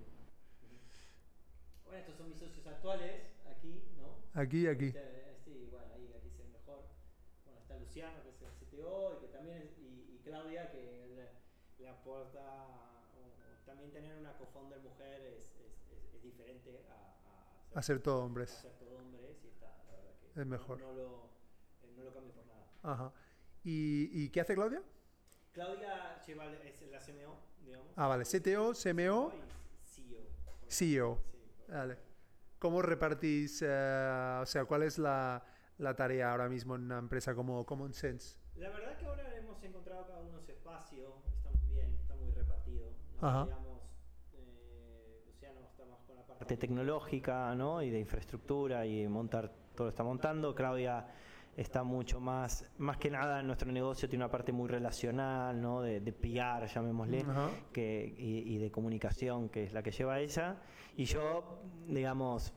Bueno, 1.84 1.98
estos 2.00 2.16
son 2.16 2.28
mis 2.30 2.38
socios 2.38 2.66
actuales, 2.66 3.22
aquí, 3.50 3.82
¿no? 3.98 4.40
Aquí, 4.40 4.66
aquí. 4.66 4.86
Este, 4.86 5.36
sí, 5.44 5.68
bueno, 5.70 5.86
ahí 5.94 6.08
aquí 6.16 6.28
es 6.28 6.40
el 6.40 6.48
mejor. 6.52 6.84
Bueno, 7.44 7.60
está 7.60 7.76
Luciano, 7.78 8.22
que 8.22 8.30
es 8.30 8.42
el 8.42 8.52
CTO, 8.68 9.14
y 9.18 9.20
que 9.26 9.32
también 9.32 9.58
es- 9.58 9.78
y, 9.78 10.14
y 10.16 10.20
Claudia, 10.24 10.70
que 10.70 11.06
le, 11.14 11.28
le 11.84 11.88
aporta. 11.88 12.40
o- 12.40 13.20
o 13.20 13.64
también 13.66 13.90
tener 13.92 14.16
una 14.18 14.32
co-founder 14.38 14.80
mujer 14.80 15.20
es, 15.36 15.44
es, 15.60 15.90
es, 15.92 16.14
es 16.14 16.22
diferente 16.22 16.84
a, 16.88 17.74
a, 17.76 17.78
A 17.78 17.82
ser 17.82 18.00
todo 18.00 18.22
a 18.22 18.24
hombres. 18.24 18.50
ser 18.50 18.72
todo 18.78 18.96
hombres, 18.96 19.36
y 19.44 19.48
está, 19.48 19.66
la 19.86 19.96
verdad 19.96 20.14
que. 20.34 20.40
Es 20.40 20.46
mejor. 20.46 20.80
No, 20.80 20.92
lo, 20.92 21.31
no 22.02 22.10
lo 22.10 22.14
cambio 22.14 22.32
por 22.32 22.46
nada. 22.46 22.66
Ajá. 22.82 23.12
¿Y, 23.64 24.24
y 24.24 24.28
qué 24.30 24.40
hace 24.40 24.54
Claudia? 24.54 24.82
Claudia 25.52 26.20
lleva, 26.26 26.46
es 26.64 26.82
la 26.90 26.98
CMO, 26.98 27.38
digamos. 27.64 27.88
Ah, 27.96 28.06
vale. 28.08 28.24
CTO, 28.24 28.72
CMO, 28.72 29.32
y 29.32 29.86
CEO. 29.86 30.22
CEO. 30.68 31.18
Sí, 31.18 31.72
Vale. 31.72 31.96
¿Cómo 32.58 32.80
repartís, 32.80 33.62
eh, 33.62 34.38
o 34.40 34.46
sea, 34.46 34.64
cuál 34.64 34.84
es 34.84 34.98
la, 34.98 35.42
la 35.78 35.96
tarea 35.96 36.30
ahora 36.30 36.48
mismo 36.48 36.76
en 36.76 36.82
una 36.82 36.98
empresa 36.98 37.34
como 37.34 37.66
Common 37.66 37.92
Sense? 37.92 38.36
La 38.56 38.70
verdad 38.70 38.96
que 38.96 39.06
ahora 39.06 39.36
hemos 39.36 39.62
encontrado 39.64 40.06
cada 40.06 40.20
uno 40.20 40.40
su 40.40 40.52
espacio, 40.52 41.22
está 41.36 41.50
muy 41.50 41.74
bien, 41.74 41.94
está 42.00 42.14
muy 42.14 42.30
repartido. 42.30 42.86
¿no? 43.20 43.28
Ajá. 43.28 43.44
Digamos, 43.46 43.82
eh, 44.34 45.22
Luciano 45.26 45.60
está 45.60 45.84
más 45.86 46.02
con 46.04 46.16
la 46.16 46.24
parte 46.24 46.56
tecnológica 46.56 47.54
¿no? 47.54 47.82
y 47.82 47.90
de 47.90 47.98
infraestructura 47.98 48.86
y 48.86 49.08
montar 49.08 49.50
todo 49.74 49.86
lo 49.86 49.90
está 49.90 50.04
montando. 50.04 50.54
Claudia 50.54 51.06
está 51.56 51.82
mucho 51.82 52.20
más, 52.20 52.64
más 52.78 52.96
que 52.96 53.10
nada 53.10 53.40
en 53.40 53.46
nuestro 53.46 53.70
negocio 53.70 54.08
tiene 54.08 54.24
una 54.24 54.30
parte 54.30 54.52
muy 54.52 54.68
relacional, 54.68 55.60
¿no? 55.60 55.82
de, 55.82 56.00
de 56.00 56.12
PR, 56.12 56.66
llamémosle 56.66 57.24
que, 57.72 58.14
y, 58.16 58.54
y 58.54 58.58
de 58.58 58.70
comunicación, 58.70 59.48
que 59.48 59.64
es 59.64 59.72
la 59.72 59.82
que 59.82 59.90
lleva 59.90 60.20
ella. 60.20 60.56
Y 60.96 61.04
yo, 61.04 61.60
digamos, 61.86 62.54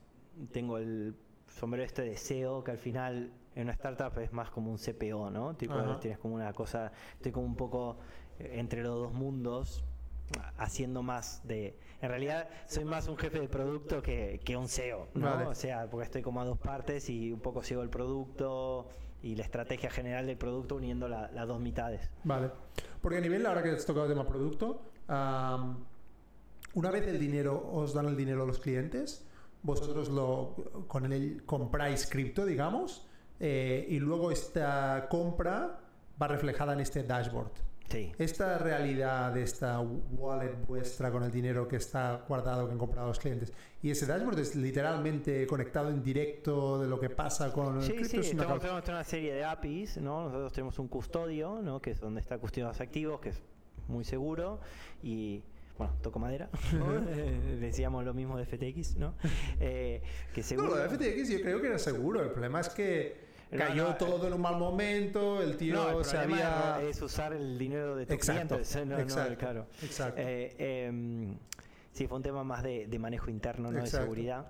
tengo 0.52 0.78
el 0.78 1.16
sombrero 1.48 1.86
este 1.86 2.02
de 2.04 2.18
SEO, 2.18 2.64
que 2.64 2.72
al 2.72 2.78
final 2.78 3.32
en 3.56 3.64
una 3.64 3.74
startup 3.74 4.18
es 4.20 4.34
más 4.34 4.50
como 4.50 4.72
un 4.72 4.78
CPO, 4.78 5.30
¿no? 5.30 5.56
Tipo, 5.56 5.76
tienes 6.00 6.20
como 6.20 6.36
una 6.36 6.52
cosa, 6.54 6.92
estoy 7.14 7.32
como 7.32 7.46
un 7.46 7.56
poco 7.56 7.98
entre 8.40 8.84
los 8.84 9.00
dos 9.00 9.14
mundos, 9.14 9.85
haciendo 10.58 11.04
más 11.04 11.42
de... 11.48 11.78
En 12.02 12.10
realidad 12.10 12.48
soy 12.68 12.86
más 12.86 13.08
un 13.08 13.18
jefe 13.18 13.40
de 13.40 13.48
producto 13.48 14.02
que, 14.02 14.40
que 14.44 14.56
un 14.58 14.68
SEO, 14.68 15.08
¿no? 15.14 15.30
Vale. 15.30 15.46
O 15.46 15.56
sea, 15.56 15.90
porque 15.90 16.06
estoy 16.06 16.22
como 16.22 16.42
a 16.42 16.46
dos 16.46 16.58
partes 16.60 17.10
y 17.10 17.32
un 17.32 17.40
poco 17.40 17.64
sigo 17.64 17.82
el 17.82 17.90
producto 17.90 18.88
y 19.24 19.36
la 19.36 19.44
estrategia 19.44 19.90
general 19.90 20.28
del 20.28 20.38
producto 20.38 20.76
uniendo 20.76 21.08
la- 21.08 21.32
las 21.32 21.48
dos 21.48 21.60
mitades. 21.60 22.10
Vale. 22.24 22.52
Porque 23.02 23.18
a 23.18 23.22
nivel, 23.22 23.46
ahora 23.46 23.64
que 23.64 23.70
has 23.72 23.86
tocado 23.86 24.06
el 24.06 24.12
tema 24.12 24.26
producto, 24.28 24.82
una 26.74 26.92
vez 26.92 27.08
el 27.08 27.20
dinero, 27.20 27.70
os 27.74 27.94
dan 27.94 28.06
el 28.08 28.18
dinero 28.18 28.44
a 28.44 28.46
los 28.46 28.60
clientes, 28.60 29.26
vosotros 29.64 30.10
lo 30.10 30.56
con 30.88 31.12
el 31.12 31.44
compráis 31.46 32.08
cripto, 32.08 32.46
digamos, 32.46 33.08
eh, 33.40 33.86
y 33.90 34.00
luego 34.00 34.32
esta 34.32 35.08
compra 35.10 35.80
va 36.22 36.28
reflejada 36.28 36.74
en 36.74 36.82
este 36.82 37.04
dashboard. 37.04 37.52
Sí. 37.90 38.12
Esta 38.18 38.58
realidad 38.58 39.32
de 39.32 39.44
esta 39.44 39.80
wallet 39.80 40.54
vuestra 40.68 41.12
con 41.12 41.24
el 41.24 41.32
dinero 41.32 41.68
que 41.68 41.76
está 41.76 42.24
guardado, 42.28 42.66
que 42.66 42.74
han 42.74 42.80
comprado 42.80 43.08
los 43.08 43.20
clientes, 43.20 43.54
y 43.82 43.92
ese 43.92 44.06
dashboard 44.08 44.40
es 44.40 44.56
literalmente 44.56 45.46
conectado 45.46 45.90
en 45.90 46.02
directo 46.04 46.80
de 46.82 46.88
lo 46.88 47.00
que 47.00 47.10
pasa 47.12 47.54
con 47.54 47.78
el 47.78 47.84
Sí, 47.84 47.94
cripto. 47.94 48.24
sí, 48.24 48.36
una 48.36 48.58
tenemos 48.60 48.88
una 48.90 49.04
serie 49.04 49.34
de 49.34 49.44
APIs, 49.46 49.98
¿no? 49.98 50.24
Nosotros 50.26 50.52
tenemos 50.54 50.80
un 50.80 50.88
custodio, 50.88 51.60
¿no? 51.62 51.80
Que 51.82 51.92
es 51.92 52.00
donde 52.00 52.22
está 52.22 52.38
custodiados 52.40 52.82
activos, 52.82 53.20
que 53.20 53.30
es 53.30 53.42
muy 53.88 54.04
seguro 54.04 54.60
y 55.04 55.44
bueno, 55.78 55.94
toco 56.02 56.18
madera. 56.20 56.50
¿no? 56.74 56.92
Decíamos 57.60 58.04
lo 58.06 58.14
mismo 58.14 58.38
de 58.38 58.46
FTX, 58.46 58.96
¿no? 58.96 59.14
Eh, 59.60 60.02
que 60.34 60.42
No, 60.42 60.48
seguro. 60.48 60.68
lo 60.70 60.76
de 60.78 60.90
FTX 60.90 61.30
yo 61.30 61.42
creo 61.42 61.62
que 61.62 61.68
era 61.68 61.78
seguro. 61.78 62.24
El 62.24 62.32
problema 62.32 62.62
es 62.62 62.70
que 62.70 63.16
No, 63.20 63.26
cayó 63.52 63.90
no, 63.90 63.96
todo 63.96 64.28
en 64.28 64.34
un 64.34 64.42
mal 64.42 64.58
momento, 64.58 65.42
el 65.42 65.58
tío 65.58 65.74
No, 65.76 66.00
el 66.00 66.06
se 66.06 66.18
había... 66.18 66.82
es 66.82 67.02
usar 67.02 67.34
el 67.34 67.58
dinero 67.58 67.96
de 67.96 68.06
tus 68.06 68.16
Exacto, 68.16 68.56
clientes. 68.56 68.76
¿eh? 68.76 68.86
No, 68.86 68.96
no, 68.98 69.02
exacto, 69.02 69.38
claro. 69.38 69.68
exacto. 69.82 70.22
Eh, 70.22 70.86
em, 70.88 71.38
sí, 71.92 72.08
fue 72.08 72.18
un 72.18 72.24
tema 72.24 72.44
más 72.44 72.64
de, 72.64 72.88
de 72.88 73.00
manejo 73.00 73.30
interno, 73.30 73.72
no 73.72 73.80
Exacto. 73.80 73.98
de 73.98 74.04
seguridad. 74.04 74.48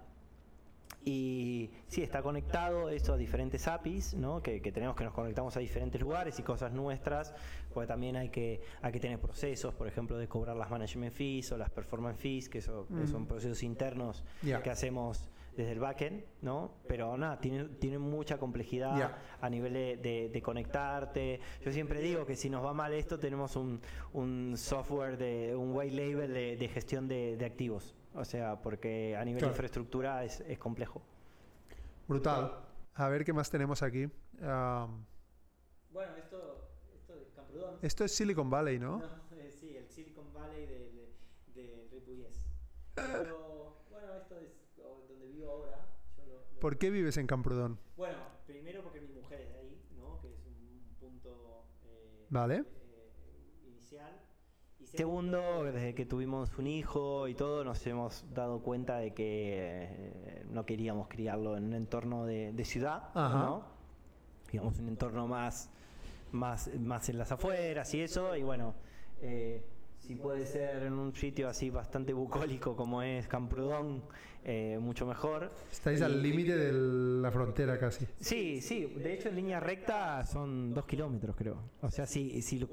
Y 1.08 1.70
sí, 1.88 2.02
está 2.02 2.24
conectado 2.24 2.90
eso 2.90 3.14
a 3.14 3.18
diferentes 3.18 3.68
APIs, 3.68 4.16
¿no? 4.16 4.42
que, 4.42 4.60
que 4.60 4.72
tenemos 4.72 4.96
que 4.96 5.04
nos 5.04 5.14
conectamos 5.14 5.56
a 5.56 5.60
diferentes 5.60 6.02
lugares 6.02 6.40
y 6.40 6.44
cosas 6.44 6.72
nuestras, 6.72 7.32
porque 7.76 7.86
también 7.88 8.16
hay 8.16 8.30
que, 8.30 8.62
hay 8.82 8.92
que 8.92 9.00
tener 9.00 9.20
procesos, 9.20 9.76
por 9.76 9.88
ejemplo, 9.88 10.18
de 10.18 10.28
cobrar 10.28 10.56
las 10.56 10.72
management 10.72 11.14
fees 11.14 11.52
o 11.52 11.58
las 11.58 11.70
performance 11.70 12.18
fees, 12.20 12.50
que 12.50 12.58
eso, 12.58 12.88
Mm. 12.90 13.06
son 13.08 13.28
procesos 13.28 13.62
internos 13.62 14.24
Ya. 14.42 14.64
que 14.64 14.72
hacemos 14.72 15.30
desde 15.56 15.72
el 15.72 15.80
backend, 15.80 16.24
¿no? 16.42 16.74
Pero 16.88 17.18
nada, 17.18 17.40
tiene, 17.40 17.66
tiene 17.80 17.98
mucha 17.98 18.38
complejidad 18.38 19.18
a 19.40 19.50
nivel 19.50 19.74
de, 19.74 19.98
de- 19.98 20.30
de 20.30 20.42
conectarte. 20.42 21.40
Yo 21.62 21.72
siempre 21.72 22.02
digo 22.02 22.26
que 22.26 22.36
si 22.36 22.50
nos 22.50 22.64
va 22.64 22.74
mal 22.74 22.94
esto, 22.94 23.18
tenemos 23.20 23.56
un, 23.56 23.80
un 24.14 24.56
software, 24.58 25.18
de 25.18 25.56
un 25.56 25.74
white 25.76 25.96
label 25.96 26.34
de, 26.34 26.58
de 26.58 26.68
gestión 26.68 27.08
de, 27.08 27.38
de 27.38 27.46
activos. 27.46 27.96
O 28.14 28.24
sea, 28.26 28.62
porque 28.62 29.16
a 29.18 29.24
nivel 29.26 29.40
Claro. 29.40 29.52
de 29.52 29.56
infraestructura 29.56 30.24
es, 30.24 30.42
es 30.42 30.58
complejo. 30.60 31.02
Brutal. 32.08 32.60
A 32.94 33.10
ver 33.10 33.26
qué 33.26 33.34
más 33.34 33.50
tenemos 33.50 33.82
aquí. 33.84 34.04
Um, 34.42 35.04
Bueno, 35.92 36.16
esto, 36.18 36.70
esto 36.94 37.16
de 37.16 37.26
Camprodón. 37.36 37.80
esto 37.82 38.04
es 38.06 38.14
Silicon 38.16 38.50
Valley, 38.50 38.80
¿no? 38.80 39.02
eh, 39.34 39.50
sí, 39.60 39.76
el 39.76 39.88
Silicon 39.90 40.32
Valley 40.34 40.66
del, 40.66 41.10
del 41.54 41.90
Ripolles. 41.92 42.46
Pero, 42.94 43.78
bueno, 43.90 44.16
esto 44.16 44.40
es 44.40 44.52
donde 44.78 45.28
vivo 45.28 45.52
ahora. 45.52 45.86
Yo 46.18 46.24
lo- 46.26 46.34
lo- 46.54 46.55
¿Por 46.66 46.80
qué 46.80 46.90
vives 46.90 47.16
en 47.18 47.28
Camprodón? 47.28 47.78
Bueno, 47.96 48.18
primero 48.48 48.82
porque 48.82 49.00
mi 49.00 49.10
mujer 49.10 49.40
es 49.40 49.54
de 49.54 49.60
ahí, 49.60 49.80
¿no? 50.00 50.20
Que 50.20 50.34
es 50.34 50.48
un 50.48 50.96
punto 51.00 51.64
eh, 51.84 52.26
Vale. 52.32 52.56
eh, 52.56 53.68
inicial. 53.68 54.12
Y 54.80 54.88
segundo, 54.88 55.64
desde 55.64 55.94
que 55.94 56.08
tuvimos 56.08 56.58
un 56.58 56.66
hijo 56.66 57.28
y 57.28 57.36
todo, 57.36 57.64
nos 57.64 57.86
hemos 57.86 58.26
dado 58.34 58.64
cuenta 58.64 58.98
de 58.98 59.14
que 59.14 59.60
eh, 59.92 60.46
no 60.50 60.66
queríamos 60.66 61.08
criarlo 61.08 61.56
en 61.56 61.66
un 61.66 61.74
entorno 61.76 62.26
de, 62.26 62.52
de 62.52 62.66
ciudad, 62.66 63.12
Ajá. 63.14 63.38
¿no? 63.38 63.64
Digamos, 64.52 64.80
un 64.80 64.88
entorno 64.88 65.28
más, 65.28 65.70
más, 66.32 66.72
más 66.80 67.08
en 67.10 67.20
las 67.20 67.32
afueras 67.32 67.94
y 67.94 68.02
eso, 68.02 68.36
y 68.36 68.42
bueno. 68.42 68.74
eh, 69.22 69.64
si 70.06 70.16
puede 70.16 70.46
ser 70.46 70.84
en 70.84 70.94
un 70.94 71.16
sitio 71.16 71.50
así 71.50 71.72
bastante 71.72 72.14
bucólico 72.14 72.76
como 72.76 73.02
es 73.02 73.28
Camprodón, 73.28 74.04
eh, 74.44 74.78
mucho 74.80 75.08
mejor. 75.08 75.52
Estáis 75.72 76.00
Y- 76.00 76.04
al 76.04 76.22
límite 76.22 76.56
de 76.56 76.72
la 77.22 77.32
frontera 77.32 77.80
casi. 77.80 78.06
Sí, 78.20 78.62
sí, 78.62 78.86
de 78.86 79.14
hecho 79.16 79.30
en 79.30 79.36
línea 79.36 79.60
recta 79.60 80.24
son 80.26 80.74
dos 80.76 80.86
kilómetros 80.86 81.36
creo. 81.36 81.58
O 81.82 81.90
sea, 81.90 82.06
si, 82.06 82.42
si, 82.44 82.64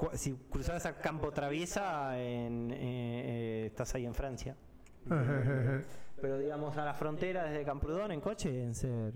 cruzas 0.50 0.84
a 0.84 0.98
campo 0.98 1.30
traviesa, 1.32 2.20
en, 2.20 2.70
eh, 2.70 3.66
estás 3.66 3.94
ahí 3.94 4.04
en 4.04 4.14
Francia. 4.14 4.54
Pero 6.20 6.38
digamos 6.38 6.76
a 6.76 6.84
la 6.84 6.94
frontera 6.94 7.44
desde 7.44 7.64
Camprudón 7.64 8.12
en 8.12 8.20
coche 8.20 8.52
deben 8.52 8.74
ser 8.74 9.14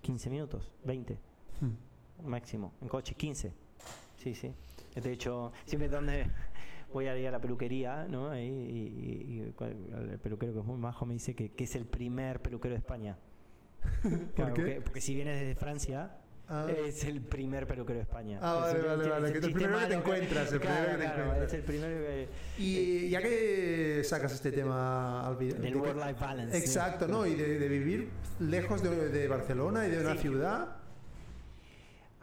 15 0.00 0.30
minutos, 0.30 0.72
20 0.84 1.18
máximo, 2.24 2.72
en 2.80 2.88
coche 2.88 3.14
15. 3.14 3.52
Sí, 4.16 4.34
sí. 4.34 4.52
De 4.94 5.12
hecho, 5.12 5.52
siempre 5.66 5.88
donde 5.90 6.26
voy 6.92 7.06
a 7.08 7.16
ir 7.18 7.28
a 7.28 7.30
la 7.30 7.40
peluquería, 7.40 8.06
¿no? 8.08 8.36
Y, 8.38 8.42
y- 8.42 9.42
y 9.48 9.52
cual- 9.56 9.76
el 10.12 10.18
peluquero 10.18 10.52
que 10.52 10.60
es 10.60 10.64
muy 10.64 10.78
majo 10.78 11.04
me 11.06 11.14
dice 11.14 11.34
que, 11.34 11.50
que 11.52 11.64
es 11.64 11.74
el 11.76 11.84
primer 11.86 12.40
peluquero 12.40 12.72
de 12.74 12.78
España. 12.78 13.16
Claro, 14.34 14.54
qué? 14.54 14.62
Porque, 14.62 14.80
porque 14.82 15.00
si 15.00 15.14
vienes 15.14 15.38
desde 15.40 15.54
Francia, 15.54 16.18
Ah. 16.48 16.68
Es 16.86 17.02
el 17.02 17.22
primer 17.22 17.66
peluquero 17.66 17.96
de 17.96 18.02
España. 18.04 18.38
Ah, 18.40 18.66
Es 18.68 18.74
vale, 18.74 18.78
un- 18.78 18.86
vale, 18.86 19.02
es 19.02 19.10
vale, 19.10 19.28
el 19.46 19.52
primero 19.52 19.78
que 19.80 19.86
te 19.86 19.94
encuentras, 19.94 20.52
el 20.52 20.60
Claro, 20.60 20.76
primero 20.76 20.98
que 21.00 21.04
te 21.08 21.20
encuentras. 21.20 21.42
Es 21.48 21.54
el 21.54 21.62
primero 21.62 21.96
que... 22.06 22.28
Y 22.58 23.08
ya 23.08 23.20
que 23.20 24.02
sacas 24.04 24.32
este 24.32 24.52
tema 24.52 25.26
al 25.26 25.34
video. 25.38 25.60
Del 25.60 25.74
work-life 25.74 26.20
balance. 26.20 26.56
Exacto, 26.56 27.08
¿no? 27.08 27.26
Y 27.26 27.34
de, 27.34 27.58
de 27.58 27.68
vivir 27.68 28.10
lejos 28.38 28.80
de, 28.80 29.08
de 29.08 29.26
Barcelona 29.26 29.88
y 29.88 29.90
de 29.90 29.98
una 29.98 30.12
Sí. 30.12 30.18
ciudad. 30.18 30.76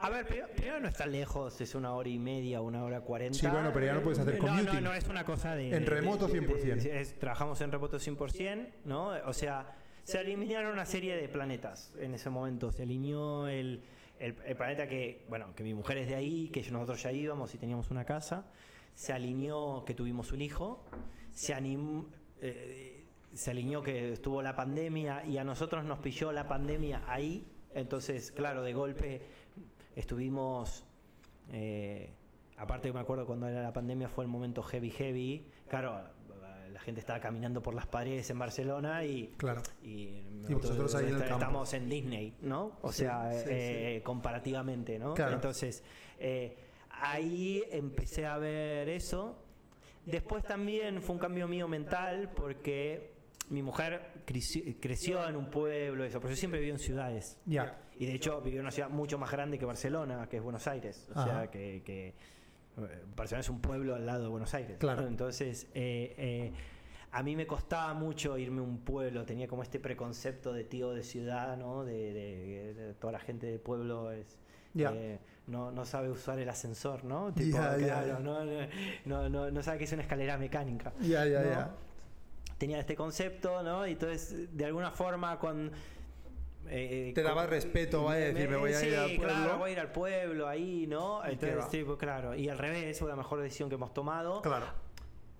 A 0.04 0.10
ver, 0.10 0.26
primero, 0.26 0.48
primero 0.54 0.80
no 0.82 0.88
está 0.90 1.06
lejos, 1.06 1.62
es 1.62 1.76
una 1.76 1.94
hora 1.94 2.10
y 2.10 2.20
media, 2.20 2.60
una 2.60 2.84
hora 2.84 3.00
cuarenta. 3.02 3.38
Sí, 3.40 3.48
bueno, 3.48 3.72
pero 3.74 3.86
ya 3.86 3.94
no 3.94 4.02
puedes 4.02 4.20
hacer 4.20 4.36
No, 4.38 4.48
no, 4.48 4.48
commuting. 4.58 4.84
no, 4.84 4.94
es 4.94 5.08
una 5.08 5.24
cosa 5.24 5.56
de... 5.56 5.74
En 5.74 5.86
remoto 5.86 6.28
de- 6.28 6.42
100%. 6.42 6.76
de- 6.84 7.00
es- 7.02 7.18
trabajamos 7.18 7.62
en 7.62 7.72
remoto 7.72 7.98
100%, 7.98 8.68
¿no? 8.84 9.14
O 9.26 9.32
sea, 9.34 9.76
se 10.04 10.18
alinearon 10.20 10.74
una 10.74 10.86
serie 10.86 11.16
de 11.16 11.30
planetas 11.30 11.94
en 11.98 12.14
ese 12.14 12.30
momento. 12.30 12.70
Se 12.74 12.84
alineó 12.84 13.48
el, 13.48 13.82
el- 14.20 14.36
el 14.46 14.56
planeta 14.58 14.88
que, 14.90 15.26
bueno, 15.30 15.56
que 15.56 15.64
mi 15.64 15.74
mujer 15.74 15.98
es 16.00 16.10
de 16.10 16.16
ahí, 16.16 16.50
que 16.50 16.70
nosotros 16.70 17.02
ya 17.02 17.12
íbamos 17.14 17.56
y 17.56 17.58
teníamos 17.58 17.90
una 17.90 18.04
casa. 18.04 18.46
Se 18.94 19.14
alineó 19.14 19.86
que 19.86 19.94
tuvimos 19.94 20.34
un 20.34 20.42
hijo. 20.42 20.84
Se 21.32 21.54
animó... 21.54 22.08
eh, 22.42 23.06
se 23.34 23.50
alineó 23.52 23.82
que 23.82 24.12
estuvo 24.12 24.42
la 24.44 24.56
pandemia 24.56 25.26
y 25.26 25.38
a 25.40 25.44
nosotros 25.46 25.86
nos 25.86 26.00
pilló 26.00 26.32
la 26.34 26.46
pandemia 26.48 27.04
ahí. 27.08 27.48
Entonces, 27.74 28.32
claro, 28.32 28.62
de 28.62 28.74
golpe 28.74 29.22
estuvimos 29.96 30.84
eh, 31.52 32.12
aparte 32.58 32.92
me 32.94 33.00
acuerdo 33.00 33.26
cuando 33.26 33.48
era 33.48 33.62
la 33.62 33.74
pandemia 33.74 34.08
fue 34.10 34.24
el 34.26 34.30
momento 34.32 34.64
heavy 34.64 34.90
heavy 34.92 35.48
claro 35.68 36.02
la 36.72 36.80
gente 36.80 37.00
estaba 37.02 37.20
caminando 37.20 37.62
por 37.62 37.76
las 37.76 37.86
paredes 37.86 38.30
en 38.32 38.40
Barcelona 38.40 39.06
y 39.06 39.28
Claro. 39.38 39.62
y, 39.84 40.24
Y 40.50 40.54
vosotros 40.56 40.96
ahí 40.96 41.06
en 41.10 41.16
el 41.16 41.20
campo. 41.20 41.34
estamos 41.36 41.74
en 41.76 41.88
Disney 41.90 42.34
no 42.42 42.78
o 42.82 42.92
Sí, 42.92 43.00
sea 43.04 43.32
sí, 43.32 43.46
eh, 43.50 44.02
comparativamente 44.04 44.98
no 44.98 45.14
Claro. 45.14 45.34
entonces 45.36 45.84
eh, 46.20 46.58
ahí 46.90 47.64
empecé 47.72 48.26
a 48.26 48.38
ver 48.38 48.90
eso 48.90 49.38
después 50.06 50.44
también 50.44 51.02
fue 51.02 51.14
un 51.16 51.20
cambio 51.22 51.48
mío 51.48 51.68
mental 51.68 52.32
porque 52.36 53.14
mi 53.50 53.62
mujer 53.62 54.24
creció, 54.26 54.64
creció 54.82 55.28
en 55.28 55.36
un 55.36 55.50
pueblo 55.52 56.04
eso 56.04 56.20
pero 56.20 56.32
yo 56.32 56.38
siempre 56.38 56.60
viví 56.60 56.72
en 56.72 56.80
ciudades 56.80 57.40
Ya. 57.46 57.80
Y 58.00 58.06
de 58.06 58.14
hecho 58.14 58.42
vivió 58.42 58.60
en 58.60 58.66
una 58.66 58.72
ciudad 58.72 58.90
mucho 58.90 59.18
más 59.18 59.32
grande 59.32 59.58
que 59.60 59.66
Barcelona, 59.66 60.28
que 60.30 60.38
es 60.38 60.44
Buenos 60.44 60.68
Aires. 60.68 61.08
O 61.16 61.20
Ajá. 61.20 61.24
sea, 61.42 61.52
que, 61.52 61.82
que, 61.86 62.08
eh, 62.10 62.14
Barcelona 63.16 63.42
es 63.42 63.50
un 63.50 63.62
pueblo 63.62 63.96
al 63.96 64.06
lado 64.06 64.24
de 64.24 64.30
Buenos 64.30 64.54
Aires. 64.54 64.78
Claro. 64.80 65.06
Entonces, 65.08 65.68
eh, 65.74 66.16
eh, 66.18 66.54
a 67.12 67.22
mí 67.24 67.36
me 67.36 67.46
costaba 67.46 67.94
mucho 67.94 68.38
irme 68.38 68.60
a 68.62 68.64
un 68.64 68.80
pueblo. 68.80 69.26
Tenía 69.26 69.48
como 69.48 69.62
este 69.64 69.80
preconcepto 69.80 70.52
de 70.54 70.64
tío 70.64 70.92
de 70.92 71.04
ciudad, 71.04 71.56
¿no? 71.58 71.84
De, 71.86 72.14
de- 72.14 72.74
de 72.74 72.94
toda 72.96 73.14
la 73.14 73.20
gente 73.20 73.48
del 73.48 73.60
pueblo 73.60 74.12
es... 74.12 74.38
Eh, 74.76 75.20
no, 75.46 75.72
no 75.72 75.86
sabe 75.86 76.10
usar 76.10 76.40
el 76.40 76.50
ascensor, 76.50 77.04
¿no? 77.04 77.32
Tipo, 77.34 77.58
claro, 77.58 77.80
ya. 77.80 78.18
No, 78.20 78.44
no, 79.06 79.30
no, 79.30 79.52
no 79.52 79.62
sabe 79.62 79.78
que 79.78 79.84
es 79.84 79.92
una 79.94 80.02
escalera 80.02 80.38
mecánica. 80.40 80.92
¿no? 81.44 81.70
Tenía 82.58 82.80
este 82.80 82.96
concepto, 82.96 83.62
¿no? 83.62 83.86
Y 83.86 83.92
entonces, 83.92 84.56
de 84.58 84.66
alguna 84.66 84.90
forma, 84.90 85.38
con... 85.38 85.72
eh, 86.68 87.12
Te 87.14 87.24
daba 87.24 87.46
respeto, 87.48 88.06
vaya 88.06 88.26
a 88.26 88.28
decir, 88.30 88.50
me 88.50 88.58
voy 88.58 88.74
a 88.74 88.80
sí, 88.80 88.88
ir 88.88 88.96
al 88.96 89.16
pueblo. 89.16 89.34
claro, 89.34 89.58
voy 89.58 89.70
a 89.70 89.74
ir 89.74 89.80
al 89.80 89.92
pueblo 89.92 90.48
ahí, 90.48 90.88
¿no? 90.88 91.24
Entonces, 91.26 91.66
sí, 91.72 91.84
pues, 91.84 91.98
claro. 91.98 92.36
Y 92.36 92.50
al 92.50 92.58
revés, 92.58 92.98
fue 93.00 93.10
la 93.10 93.16
mejor 93.16 93.42
decisión 93.42 93.70
que 93.70 93.76
hemos 93.76 93.94
tomado. 93.94 94.42
Claro. 94.42 94.66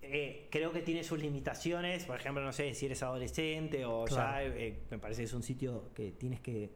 Eh, 0.02 0.48
creo 0.50 0.70
que 0.70 0.82
tiene 0.82 1.02
sus 1.02 1.18
limitaciones, 1.18 2.04
por 2.04 2.16
ejemplo, 2.16 2.44
no 2.44 2.52
sé, 2.52 2.74
si 2.74 2.86
eres 2.86 3.02
adolescente 3.02 3.84
o 3.86 4.04
Claro. 4.04 4.48
ya, 4.48 4.54
eh, 4.58 4.80
me 4.90 4.98
parece 4.98 5.22
que 5.22 5.24
es 5.26 5.32
un 5.32 5.42
sitio 5.42 5.90
que 5.94 6.12
tienes 6.12 6.40
que, 6.40 6.70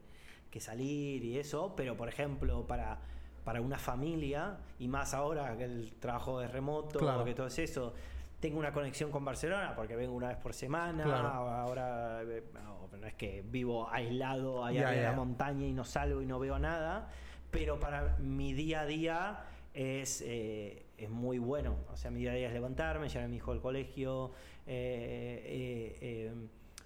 que 0.49 0.59
salir 0.59 1.23
y 1.23 1.37
eso, 1.37 1.73
pero 1.77 1.95
por 1.95 2.09
ejemplo, 2.09 2.65
para, 2.65 2.99
para 3.43 3.61
una 3.61 3.77
familia, 3.77 4.57
y 4.79 4.87
más 4.87 5.13
ahora 5.13 5.55
que 5.57 5.65
el 5.65 5.93
trabajo 5.99 6.41
es 6.41 6.51
remoto, 6.51 6.97
Claro. 6.97 7.23
que 7.23 7.35
todo 7.35 7.47
es 7.47 7.59
eso, 7.59 7.93
tengo 8.39 8.57
una 8.59 8.71
conexión 8.71 9.11
con 9.11 9.25
Barcelona 9.25 9.73
porque 9.75 9.95
vengo 9.95 10.13
una 10.13 10.29
vez 10.29 10.37
por 10.37 10.53
semana, 10.53 11.03
Claro. 11.03 11.27
ahora 11.27 12.21
eh, 12.23 12.43
no, 12.53 12.87
no 12.97 13.07
es 13.07 13.13
que 13.15 13.43
vivo 13.45 13.89
aislado 13.89 14.63
allá 14.63 14.81
Ya, 14.81 14.95
en 14.95 15.03
la 15.03 15.11
montaña 15.13 15.65
y 15.67 15.73
no 15.73 15.83
salgo 15.83 16.21
y 16.21 16.25
no 16.25 16.39
veo 16.39 16.57
nada, 16.57 17.09
pero 17.51 17.79
para 17.79 18.15
mi 18.17 18.53
día 18.53 18.81
a 18.81 18.85
día 18.85 19.43
es, 19.73 20.21
eh, 20.25 20.85
es 20.97 21.09
muy 21.09 21.37
bueno. 21.37 21.75
O 21.91 21.97
sea, 21.97 22.11
mi 22.11 22.21
día 22.21 22.31
a 22.31 22.35
día 22.35 22.47
es 22.47 22.53
levantarme, 22.53 23.09
llevar 23.09 23.25
a 23.25 23.27
mi 23.27 23.35
hijo 23.37 23.51
al 23.51 23.61
colegio, 23.61 24.31
eh, 24.67 26.33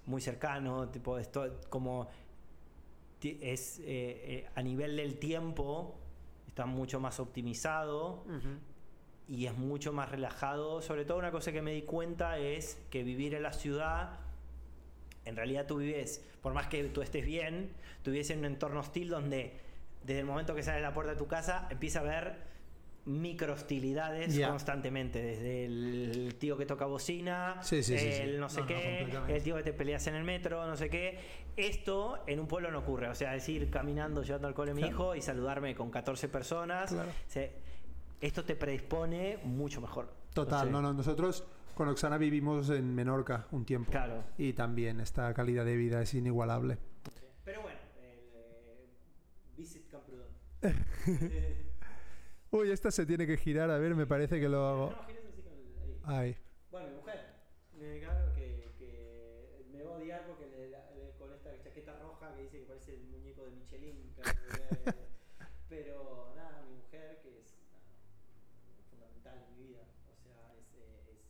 muy 0.05 0.21
cercano, 0.21 0.89
tipo, 0.89 1.17
esto 1.17 1.59
como 1.69 2.07
es 3.21 3.81
a 4.55 4.61
nivel 4.61 4.97
del 4.97 5.17
tiempo 5.17 5.95
está 6.47 6.65
mucho 6.65 6.99
más 6.99 7.19
optimizado 7.21 8.25
y 9.27 9.45
es 9.45 9.53
mucho 9.57 9.93
más 9.93 10.09
relajado. 10.09 10.81
Sobre 10.81 11.05
todo 11.05 11.17
una 11.17 11.31
cosa 11.31 11.51
que 11.51 11.61
me 11.61 11.71
di 11.71 11.83
cuenta 11.83 12.37
es 12.37 12.77
que 12.89 13.03
vivir 13.03 13.33
en 13.35 13.43
la 13.43 13.53
ciudad, 13.53 14.19
en 15.25 15.35
realidad 15.35 15.65
tú 15.67 15.77
vives, 15.77 16.23
por 16.41 16.53
más 16.53 16.67
que 16.67 16.83
tú 16.85 17.01
estés 17.01 17.25
bien, 17.25 17.71
tú 18.03 18.11
vives 18.11 18.29
en 18.31 18.39
un 18.39 18.45
entorno 18.45 18.81
hostil 18.81 19.09
donde 19.09 19.53
desde 20.03 20.19
el 20.19 20.25
momento 20.25 20.53
que 20.55 20.63
sales 20.63 20.81
de 20.81 20.87
la 20.87 20.93
puerta 20.93 21.13
de 21.13 21.17
tu 21.17 21.27
casa 21.27 21.67
empieza 21.69 21.99
a 21.99 22.01
haber 22.01 22.53
micro 23.05 23.53
hostilidades 23.53 24.37
constantemente, 24.47 25.21
desde 25.21 25.65
el 25.65 26.35
tío 26.39 26.57
que 26.57 26.65
toca 26.65 26.85
bocina, 26.85 27.57
Sí, 27.61 27.83
sí, 27.83 27.97
sí, 27.97 28.11
sí. 28.13 28.21
el 28.21 28.39
no 28.39 28.47
sé 28.49 28.61
No, 28.61 28.67
qué, 28.67 29.07
el 29.27 29.43
tío 29.43 29.55
que 29.57 29.63
te 29.63 29.73
peleas 29.73 30.07
en 30.07 30.15
el 30.15 30.23
metro, 30.23 30.65
no 30.65 30.75
sé 30.77 30.89
qué. 30.89 31.19
Esto 31.57 32.23
en 32.27 32.39
un 32.39 32.47
pueblo 32.47 32.71
no 32.71 32.79
ocurre, 32.79 33.09
o 33.09 33.15
sea, 33.15 33.33
decir 33.33 33.69
caminando, 33.69 34.23
llevando 34.23 34.47
al 34.47 34.53
cole 34.53 34.71
a 34.71 34.73
mi 34.73 34.81
Claro. 34.81 34.93
hijo 34.95 35.15
y 35.15 35.21
saludarme 35.21 35.75
con 35.75 35.91
14 35.91 36.27
personas. 36.29 36.91
Claro. 36.91 37.09
se- 37.27 37.51
esto 38.25 38.43
te 38.45 38.55
predispone 38.55 39.39
mucho 39.43 39.81
mejor. 39.81 40.09
Total, 40.33 40.67
sé. 40.67 40.71
no, 40.71 40.81
no, 40.81 40.93
nosotros 40.93 41.43
con 41.75 41.87
Oxana 41.89 42.17
vivimos 42.17 42.69
en 42.69 42.93
Menorca 42.95 43.47
un 43.51 43.65
tiempo. 43.65 43.91
Claro. 43.91 44.23
Y 44.37 44.53
también 44.53 44.99
esta 44.99 45.33
calidad 45.33 45.65
de 45.65 45.75
vida 45.75 46.01
es 46.01 46.13
inigualable. 46.13 46.77
Pero 47.43 47.61
bueno, 47.63 47.79
el, 48.01 48.89
Visit 49.57 49.89
Camprodon. 49.89 50.27
Uy, 52.51 52.71
esta 52.71 52.91
se 52.91 53.05
tiene 53.05 53.25
que 53.27 53.35
girar, 53.37 53.69
a 53.71 53.77
ver, 53.77 53.95
me 53.95 54.05
parece 54.05 54.39
que 54.39 54.47
lo 54.47 54.65
hago. 54.65 54.93
Ahí. 56.03 56.37
Bueno, 56.71 56.89
mi 56.89 56.95
mujer. 56.95 57.19
Me 57.77 57.99
claro 57.99 58.33
que, 58.35 58.71
que 58.77 59.65
me 59.71 59.83
va 59.83 59.95
a 59.95 59.97
odiar 59.97 60.25
porque 60.27 60.45
le- 60.47 60.69
le- 60.69 61.11
con 61.17 61.33
esta 61.33 61.49
chaqueta 61.61 61.99
roja 61.99 62.33
que 62.35 62.43
dice 62.43 62.59
que 62.59 62.65
parece 62.65 62.95
el 62.95 63.03
muñeco 63.05 63.43
de 63.45 63.51
Michelin. 63.51 64.13
claro, 64.15 64.37
eh, 64.85 64.93
Pero 65.67 66.33
nada, 66.35 66.61
mi 66.69 66.75
mujer 66.77 67.19
que 67.23 67.39
es 67.39 67.55
nada, 67.71 67.81
fundamental 68.91 69.43
en 69.49 69.57
mi 69.57 69.63
vida. 69.69 69.83
O 70.11 70.15
sea, 70.21 70.53
es, 70.59 70.67
eh, 70.75 71.17
es 71.17 71.23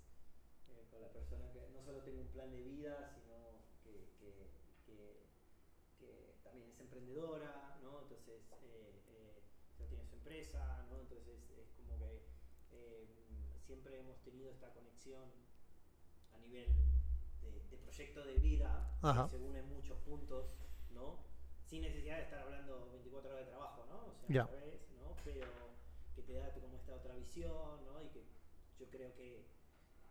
eh, 0.76 0.86
con 0.92 1.02
la 1.02 1.08
persona 1.14 1.50
que 1.54 1.70
no 1.74 1.82
solo 1.84 2.00
tengo 2.04 2.20
un 2.22 2.28
plan 2.28 2.52
de 2.52 2.62
vida, 2.62 3.10
sino 3.16 3.64
que, 3.84 4.10
que, 4.20 4.52
que, 4.86 5.24
que 6.00 6.36
también 6.44 6.68
es 6.70 6.80
emprendedora, 6.82 7.78
¿no? 7.82 8.02
Entonces, 8.02 8.42
eh, 8.62 9.00
eh, 9.08 9.40
ya 9.80 9.86
tiene 9.88 10.04
su 10.06 10.16
empresa, 10.16 10.86
¿no? 10.90 11.00
Entonces 11.00 11.40
es 11.58 11.70
como 11.78 11.98
que 12.00 12.26
eh, 12.74 13.08
siempre 13.66 14.00
hemos 14.00 14.20
tenido 14.24 14.52
esta 14.52 14.74
conexión 15.04 15.30
a 16.34 16.38
nivel 16.40 16.68
de, 17.42 17.52
de 17.70 17.78
proyecto 17.78 18.24
de 18.24 18.36
vida, 18.36 18.90
Ajá. 19.02 19.24
que 19.24 19.30
se 19.32 19.38
une 19.38 19.60
en 19.60 19.70
muchos 19.70 19.98
puntos, 20.00 20.46
¿no? 20.92 21.20
Sin 21.66 21.82
necesidad 21.82 22.18
de 22.18 22.24
estar 22.24 22.40
hablando 22.40 22.90
24 22.92 23.30
horas 23.32 23.46
de 23.46 23.50
trabajo, 23.52 23.86
¿no? 23.90 24.08
O 24.08 24.16
sea, 24.16 24.28
al 24.44 24.50
revés, 24.50 24.90
¿no? 24.98 25.16
Pero 25.24 25.46
que 26.16 26.22
te 26.24 26.34
da 26.34 26.52
como 26.54 26.76
esta 26.78 26.96
otra 26.96 27.16
visión, 27.16 27.84
¿no? 27.86 28.02
Y 28.02 28.08
que 28.10 28.24
yo 28.80 28.90
creo 28.90 29.14
que 29.16 29.46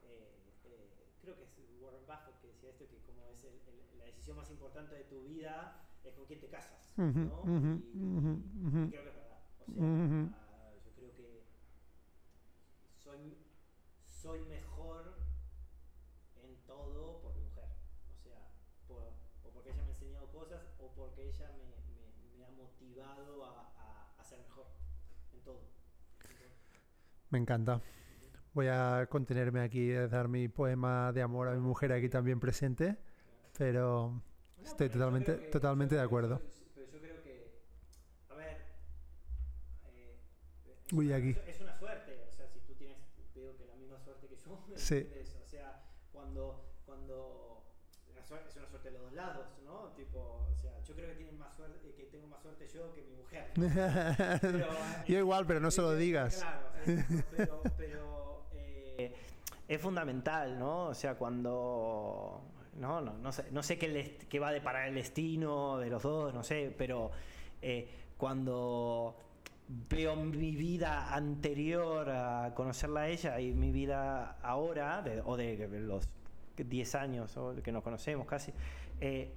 eh, 0.02 0.36
eh, 0.64 0.90
creo 1.20 1.36
que 1.36 1.44
es 1.44 1.50
Warren 1.80 2.04
Buffett 2.06 2.40
que 2.40 2.48
decía 2.48 2.70
esto, 2.70 2.86
que 2.88 2.98
como 3.02 3.28
es 3.30 3.44
el- 3.44 3.60
el- 3.68 3.98
la 3.98 4.04
decisión 4.04 4.36
más 4.36 4.50
importante 4.50 4.94
de 4.96 5.04
tu 5.04 5.22
vida 5.24 5.88
es 6.04 6.12
con 6.14 6.26
quién 6.26 6.40
te 6.40 6.48
casas, 6.48 6.80
¿no? 6.96 7.42
Y- 7.94 8.90
creo 8.90 9.02
que 9.04 9.08
es 9.08 9.14
verdad. 9.14 9.38
O 9.60 9.64
sea, 9.64 10.74
yo 10.84 10.90
creo 10.96 11.14
que 11.14 11.44
soy, 12.98 13.38
soy 14.06 14.40
mejor 14.46 15.14
en 16.42 16.56
todo 16.66 17.20
por 17.20 17.34
mi 17.36 17.42
mujer. 17.42 17.68
O 18.10 18.16
sea, 18.22 18.50
por- 18.88 19.12
o 19.44 19.50
porque 19.52 19.70
ella 19.70 19.82
me 19.82 19.88
ha 19.90 19.92
enseñado 19.94 20.28
cosas 20.32 20.62
o 20.78 20.92
porque 20.94 21.28
ella 21.28 21.50
me, 21.52 21.64
me- 21.94 22.36
me 22.38 22.44
ha 22.44 22.50
motivado 23.22 23.44
a, 23.44 23.72
a- 23.78 24.20
a 24.20 24.24
ser 24.24 24.38
mejor 24.40 24.66
en 25.32 25.40
todo. 25.42 25.60
Me 27.30 27.38
encanta. 27.38 27.80
Voy 28.54 28.66
a 28.68 29.06
contenerme 29.08 29.60
aquí, 29.62 29.92
a 29.94 30.08
dar 30.08 30.28
mi 30.28 30.48
poema 30.48 31.12
de 31.12 31.22
amor 31.22 31.48
a 31.48 31.52
mi 31.54 31.60
mujer 31.60 31.92
aquí 31.92 32.08
también 32.10 32.38
presente, 32.38 32.98
pero 33.56 34.10
No, 34.58 34.62
estoy 34.62 34.88
pero 34.88 34.98
totalmente, 35.00 35.36
que- 35.38 35.46
totalmente 35.48 35.94
de 35.94 36.00
acuerdo. 36.02 36.40
Pero 36.74 36.86
yo 36.90 37.00
creo 37.00 37.22
que, 37.22 37.50
a 38.28 38.34
ver, 38.34 38.58
eh, 39.86 40.18
es, 40.66 40.92
Uy, 40.92 41.06
una, 41.06 41.16
aquí. 41.16 41.34
es 41.46 41.60
una 41.60 41.74
suerte, 41.78 42.26
o 42.28 42.32
sea, 42.32 42.46
si 42.48 42.60
tú 42.60 42.74
tienes, 42.74 42.98
veo 43.34 43.56
que 43.56 43.64
la 43.66 43.74
misma 43.76 43.98
suerte 44.00 44.26
que 44.28 44.36
yo, 44.36 44.62
Sí. 44.76 45.08
o 45.42 45.48
sea, 45.48 45.82
cuando, 46.12 46.74
cuando, 46.84 47.64
es 48.06 48.10
una 48.58 48.66
suerte 48.68 48.90
de 48.90 48.90
los 48.98 49.02
dos 49.04 49.12
lados, 49.14 49.46
¿no? 49.64 49.92
Tipo, 49.96 50.46
o 50.52 50.56
sea, 50.60 50.78
yo 50.82 50.94
creo 50.94 51.08
que, 51.08 51.14
tienen 51.16 51.38
más 51.38 51.56
suerte, 51.56 51.94
que 51.94 52.02
tengo 52.04 52.26
más 52.26 52.42
suerte 52.42 52.68
yo 52.68 52.92
que 52.92 53.00
mi 53.04 53.11
mujer. 53.56 54.38
Pero, 54.40 54.68
yo 55.06 55.18
igual, 55.18 55.46
pero 55.46 55.60
no 55.60 55.70
se 55.70 55.82
lo 55.82 55.94
digas. 55.94 56.38
Claro, 56.38 56.60
pero, 57.36 57.62
pero 57.76 58.44
eh, 58.98 59.14
es 59.68 59.80
fundamental, 59.80 60.58
¿no? 60.58 60.86
O 60.86 60.94
sea, 60.94 61.14
cuando... 61.14 62.42
No, 62.74 63.02
no, 63.02 63.18
no 63.18 63.32
sé, 63.32 63.44
no 63.50 63.62
sé 63.62 63.78
qué, 63.78 64.16
qué 64.28 64.38
va 64.38 64.48
a 64.48 64.52
deparar 64.52 64.88
el 64.88 64.94
destino 64.94 65.78
de 65.78 65.90
los 65.90 66.02
dos, 66.02 66.32
no 66.32 66.42
sé, 66.42 66.74
pero 66.76 67.10
eh, 67.60 67.86
cuando 68.16 69.14
veo 69.68 70.16
mi 70.16 70.56
vida 70.56 71.14
anterior 71.14 72.08
a 72.10 72.52
conocerla 72.54 73.02
a 73.02 73.08
ella 73.08 73.40
y 73.40 73.52
mi 73.52 73.70
vida 73.70 74.38
ahora, 74.42 75.04
o 75.24 75.36
de 75.36 75.68
los 75.80 76.08
10 76.56 76.94
años 76.94 77.36
o 77.36 77.54
que 77.62 77.72
nos 77.72 77.82
conocemos 77.82 78.26
casi, 78.26 78.52
eh, 79.00 79.32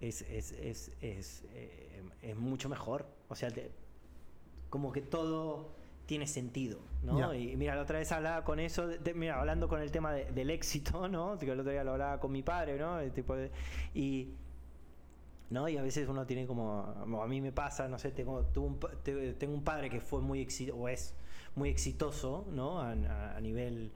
es, 0.00 0.22
es, 0.22 0.52
es, 0.52 0.92
es, 1.00 1.44
eh, 1.52 1.87
es, 2.22 2.36
mucho 2.36 2.68
mejor. 2.68 3.06
O 3.28 3.34
sea, 3.34 3.50
como 4.70 4.92
que 4.92 5.00
todo 5.00 5.70
tiene 6.06 6.26
sentido, 6.26 6.78
¿no? 7.02 7.34
Y 7.34 7.56
mira, 7.56 7.74
la 7.74 7.82
otra 7.82 7.98
vez 7.98 8.10
hablaba 8.12 8.42
con 8.42 8.60
eso, 8.60 8.88
mira, 9.14 9.38
hablando 9.38 9.68
con 9.68 9.82
el 9.82 9.90
tema 9.90 10.12
del 10.12 10.50
éxito, 10.50 11.08
¿no? 11.10 11.38
Que 11.38 11.50
el 11.50 11.60
otro 11.60 11.70
día 11.70 11.84
lo 11.84 11.92
hablaba 11.92 12.18
con 12.18 12.32
mi 12.32 12.42
padre, 12.42 12.78
¿no? 12.78 12.98
tipo 13.12 13.34
y 13.94 14.32
¿no? 15.50 15.68
Y 15.68 15.76
a 15.76 15.82
veces 15.82 16.08
uno 16.08 16.26
tiene 16.26 16.46
como, 16.46 17.22
a 17.22 17.26
mí 17.26 17.40
me 17.40 17.52
pasa, 17.52 17.88
no 17.88 17.98
sé, 17.98 18.10
tengo, 18.10 18.46
un, 18.56 18.78
tengo 19.38 19.54
un 19.54 19.64
padre 19.64 19.88
que 19.88 20.00
fue 20.00 20.20
muy 20.20 20.40
exitoso, 20.40 20.78
o 20.78 20.88
es 20.88 21.14
muy 21.54 21.70
exitoso, 21.70 22.46
¿no? 22.52 22.80
A, 22.80 22.92
a, 22.92 23.40
nivel 23.40 23.90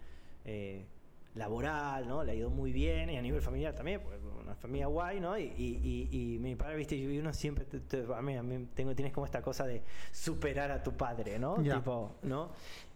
eh, 0.45 0.87
laboral, 1.35 2.07
¿no? 2.07 2.23
Le 2.23 2.33
ha 2.33 2.35
ido 2.35 2.51
muy 2.51 2.73
bien 2.73 3.11
y 3.11 3.17
a 3.17 3.23
nivel 3.23 3.41
familiar 3.41 3.75
también, 3.75 4.01
pues 4.01 4.19
una 4.41 4.55
familia 4.55 4.87
guay, 4.87 5.21
¿no? 5.21 5.39
Y, 5.39 5.45
y, 5.57 6.09
y, 6.11 6.39
mi 6.39 6.57
padre, 6.57 6.77
viste, 6.77 6.97
y 6.97 7.19
uno 7.19 7.33
siempre, 7.33 7.67
a, 8.15 8.23
mí, 8.23 8.37
a 8.37 8.43
mí 8.43 8.69
tengo, 8.75 8.95
tienes 8.95 9.13
como 9.13 9.25
esta 9.25 9.41
cosa 9.41 9.67
de 9.67 9.83
superar 10.11 10.71
a 10.71 10.83
tu 10.83 10.93
padre, 10.93 11.39
¿no? 11.39 11.57
Tipo, 11.63 12.17
¿no? 12.23 12.51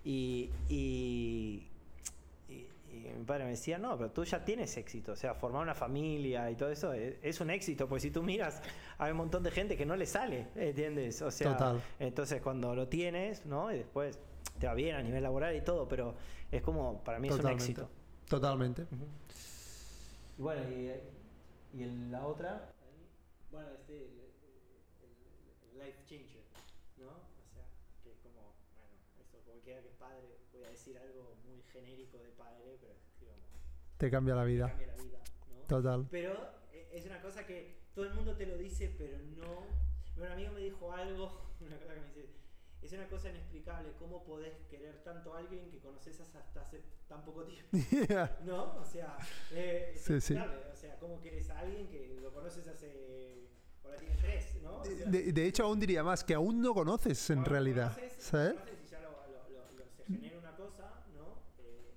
y, 0.04 0.50
mi 3.18 3.24
padre 3.24 3.44
me 3.44 3.50
decía, 3.50 3.78
no, 3.78 3.96
pero 3.96 4.10
tú 4.10 4.24
ya 4.24 4.44
tienes 4.44 4.76
éxito, 4.76 5.12
o 5.12 5.16
sea, 5.16 5.34
formar 5.34 5.62
una 5.62 5.74
familia 5.74 6.50
y 6.50 6.56
todo 6.56 6.70
eso 6.70 6.92
es, 6.92 7.40
un 7.40 7.50
éxito, 7.50 7.88
pues 7.88 8.02
si 8.02 8.10
tú 8.10 8.22
miras, 8.22 8.62
hay 8.98 9.12
un 9.12 9.18
montón 9.18 9.42
de 9.42 9.50
gente 9.50 9.76
que 9.76 9.86
no 9.86 9.96
le 9.96 10.06
sale, 10.06 10.48
¿entiendes? 10.56 11.22
O 11.22 11.30
sea, 11.30 11.76
entonces 11.98 12.42
cuando 12.42 12.74
lo 12.74 12.88
tienes, 12.88 13.46
¿no? 13.46 13.72
Y 13.72 13.78
después 13.78 14.18
te 14.58 14.66
va 14.66 14.74
bien 14.74 14.96
a 14.96 15.02
nivel 15.02 15.22
laboral 15.22 15.54
y 15.54 15.60
todo, 15.60 15.88
pero 15.88 16.14
es 16.50 16.62
como, 16.62 17.02
para 17.04 17.18
mí 17.18 17.28
es 17.28 17.38
un 17.38 17.48
éxito. 17.48 17.88
Totalmente. 18.28 18.86
Y 20.39 20.43
bueno, 20.43 20.62
y, 20.69 21.82
en 21.82 22.11
la 22.11 22.27
otra, 22.27 22.73
bueno, 23.53 23.69
este, 23.73 24.05
el, 24.05 25.78
life 25.78 25.98
changer, 26.07 26.43
¿no? 26.98 27.07
O 27.09 27.48
sea, 27.53 27.65
que 28.03 28.11
es 28.11 28.19
como, 28.19 28.55
bueno, 28.74 28.94
eso, 29.20 29.39
como 29.44 29.61
quiera 29.61 29.81
que 29.82 29.89
es 29.89 29.94
padre, 29.94 30.39
voy 30.53 30.65
a 30.65 30.70
decir 30.70 30.98
algo 30.98 31.36
muy 31.47 31.62
genérico 31.73 32.19
de 32.19 32.31
padre, 32.31 32.78
pero 32.81 32.94
digamos, 33.20 33.44
te 33.97 34.11
cambia 34.11 34.35
la 34.35 34.44
vida. 34.44 34.66
Te 34.66 34.73
cambia 34.73 34.97
la 34.97 35.03
vida, 35.03 35.19
¿no? 35.51 35.62
Total. 35.66 36.07
Pero 36.11 36.32
eh, 36.73 36.89
es 36.93 37.07
una 37.07 37.20
cosa 37.20 37.47
que 37.47 37.77
todo 37.94 38.07
el 38.07 38.15
mundo 38.15 38.36
te 38.36 38.47
lo 38.47 38.59
dice, 38.59 38.94
pero 38.98 39.19
no. 39.19 39.66
Un 40.16 40.27
amigo 40.27 40.53
me 40.53 40.61
dijo 40.61 40.93
algo, 40.93 41.53
una 41.61 41.78
cosa 41.78 41.94
que 41.94 42.01
me 42.01 42.07
dice, 42.07 42.28
es 42.86 42.92
una 42.92 43.08
cosa 43.08 43.30
inexplicable 43.30 43.92
cómo 43.98 44.22
podés 44.24 44.54
querer 44.70 45.02
tanto 45.02 45.34
a 45.34 45.38
alguien 45.38 45.68
que 45.70 45.80
conoces 45.80 46.20
hasta 46.20 46.60
hace 46.60 46.82
tan 47.08 47.24
poco 47.24 47.44
tiempo. 47.44 47.76
¿No? 48.44 48.76
O 48.78 48.84
sea, 48.84 49.18
eh, 49.50 49.92
es 49.94 50.02
sí, 50.02 50.20
sí. 50.20 50.34
O 50.36 50.76
sea, 50.76 50.96
cómo 51.00 51.20
querés 51.20 51.50
a 51.50 51.58
alguien 51.58 51.88
que 51.88 52.18
lo 52.22 52.32
conoces 52.32 52.66
hace. 52.68 53.48
Ahora 53.82 53.96
tiene 53.98 54.16
tres, 54.16 54.62
¿no? 54.62 54.82
de, 54.82 55.46
hecho, 55.46 55.64
aún 55.64 55.80
diría 55.80 56.02
más, 56.02 56.22
que 56.24 56.34
aún 56.34 56.60
no 56.60 56.74
conoces 56.74 57.30
en 57.30 57.44
realidad. 57.44 57.94
Conoces, 57.94 58.22
¿sabes? 58.22 58.52
Conoces 58.54 58.84
y 58.84 58.88
ya 58.88 59.00
lo, 59.00 59.10
lo, 59.10 59.90
se 59.96 60.04
genera 60.04 60.38
una 60.38 60.56
cosa, 60.56 61.04
¿no? 61.14 61.42
Eh, 61.58 61.94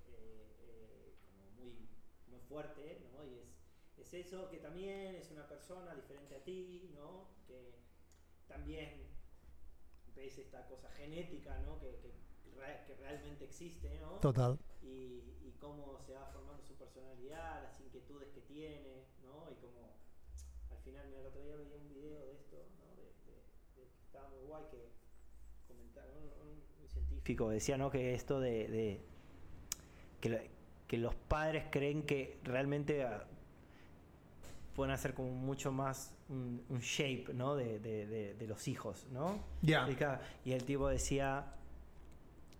eh, 0.62 1.14
como 1.24 1.50
muy, 1.52 1.88
muy 2.30 2.40
fuerte, 2.48 3.02
¿no? 3.14 3.26
Y 3.26 3.40
es, 3.40 4.00
es 4.00 4.14
eso 4.26 4.50
que 4.50 4.58
también 4.58 5.16
es 5.16 5.30
una 5.32 5.48
persona 5.48 5.94
diferente 5.96 6.36
a 6.36 6.44
ti, 6.44 6.92
¿no? 6.96 7.28
Que 7.48 7.76
también 8.48 9.10
ves 10.20 10.38
esta 10.38 10.68
cosa 10.68 10.90
genética, 10.92 11.58
¿no? 11.60 11.80
Que, 11.80 11.96
que, 12.02 12.12
que 12.86 12.96
realmente 12.96 13.46
existe, 13.46 13.98
¿no? 14.00 14.20
Total. 14.20 14.60
Y, 14.82 15.24
y, 15.48 15.56
cómo 15.60 16.00
se 16.06 16.14
va 16.14 16.26
formando 16.28 16.64
su 16.64 16.76
personalidad, 16.76 17.64
las 17.64 17.80
inquietudes 17.80 18.30
que 18.30 18.42
tiene, 18.42 19.06
¿no? 19.24 19.50
Y 19.52 19.56
cómo 19.56 19.96
al 20.70 20.78
final, 20.84 21.08
mira, 21.08 21.22
el 21.22 21.28
otro 21.28 21.44
día 21.44 21.56
veía 21.56 21.76
un 21.78 21.90
video 21.90 22.20
de 22.20 22.34
esto, 22.34 22.58
¿no? 22.80 22.96
De, 22.96 23.04
de, 23.04 23.88
que 23.88 24.04
estaba 24.06 24.30
muy 24.30 24.42
guay, 24.46 24.64
que 24.72 24.90
comentaba 25.68 26.08
un, 26.12 26.52
un, 26.82 26.90
científico 26.90 27.50
decía, 27.50 27.78
¿no? 27.78 27.90
Que 27.90 28.14
esto 28.14 28.40
de, 28.40 28.68
de 28.68 29.02
que, 30.20 30.50
que 30.88 30.98
los 30.98 31.16
padres 31.16 31.66
creen 31.72 32.04
que 32.04 32.40
realmente 32.44 33.06
pueden 34.76 34.94
hacer 34.94 35.14
como 35.14 35.32
mucho 35.32 35.72
más 35.72 36.14
un, 36.30 36.80
shape, 36.82 37.34
¿no? 37.34 37.56
De, 37.56 37.80
de, 37.80 38.34
de, 38.34 38.48
los 38.48 38.68
hijos, 38.68 39.08
¿no? 39.12 39.44
Ya. 39.62 39.88
Y, 40.46 40.52
el 40.52 40.64
tipo 40.64 40.88
decía, 40.88 41.54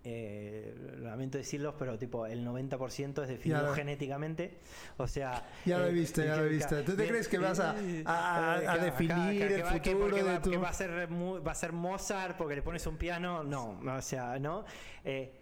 eh, 0.04 0.76
lamento 1.00 1.38
decirlo, 1.38 1.76
pero 1.78 1.98
tipo 1.98 2.26
el 2.26 2.46
90% 2.46 3.24
es 3.24 3.30
definido 3.30 3.74
genéticamente. 3.74 4.58
O 4.98 5.08
sea. 5.08 5.48
Ya 5.66 5.78
lo 5.78 5.88
he 5.88 5.92
visto, 5.92 6.24
ya 6.24 6.36
lo 6.36 6.46
he 6.46 6.50
visto. 6.50 6.84
¿Tú 6.84 6.96
te 6.96 7.08
crees 7.08 7.28
que 7.28 7.38
vas 7.38 7.60
a, 7.60 7.76
a, 8.06 8.78
definir 8.78 9.42
el 9.44 9.64
futuro 9.64 10.16
de 10.16 10.40
tu... 10.40 10.52
que 10.52 10.58
va 10.58 10.70
a 10.70 10.74
ser 10.74 11.10
va 11.12 11.52
a 11.52 11.56
ser 11.56 11.74
Mozart 11.74 12.38
porque 12.38 12.56
le 12.56 12.62
pones 12.62 12.86
un 12.88 12.98
piano? 12.98 13.44
No, 13.44 13.80
o 13.86 14.02
sea, 14.02 14.40
¿no? 14.40 14.66
Eh, 15.04 15.34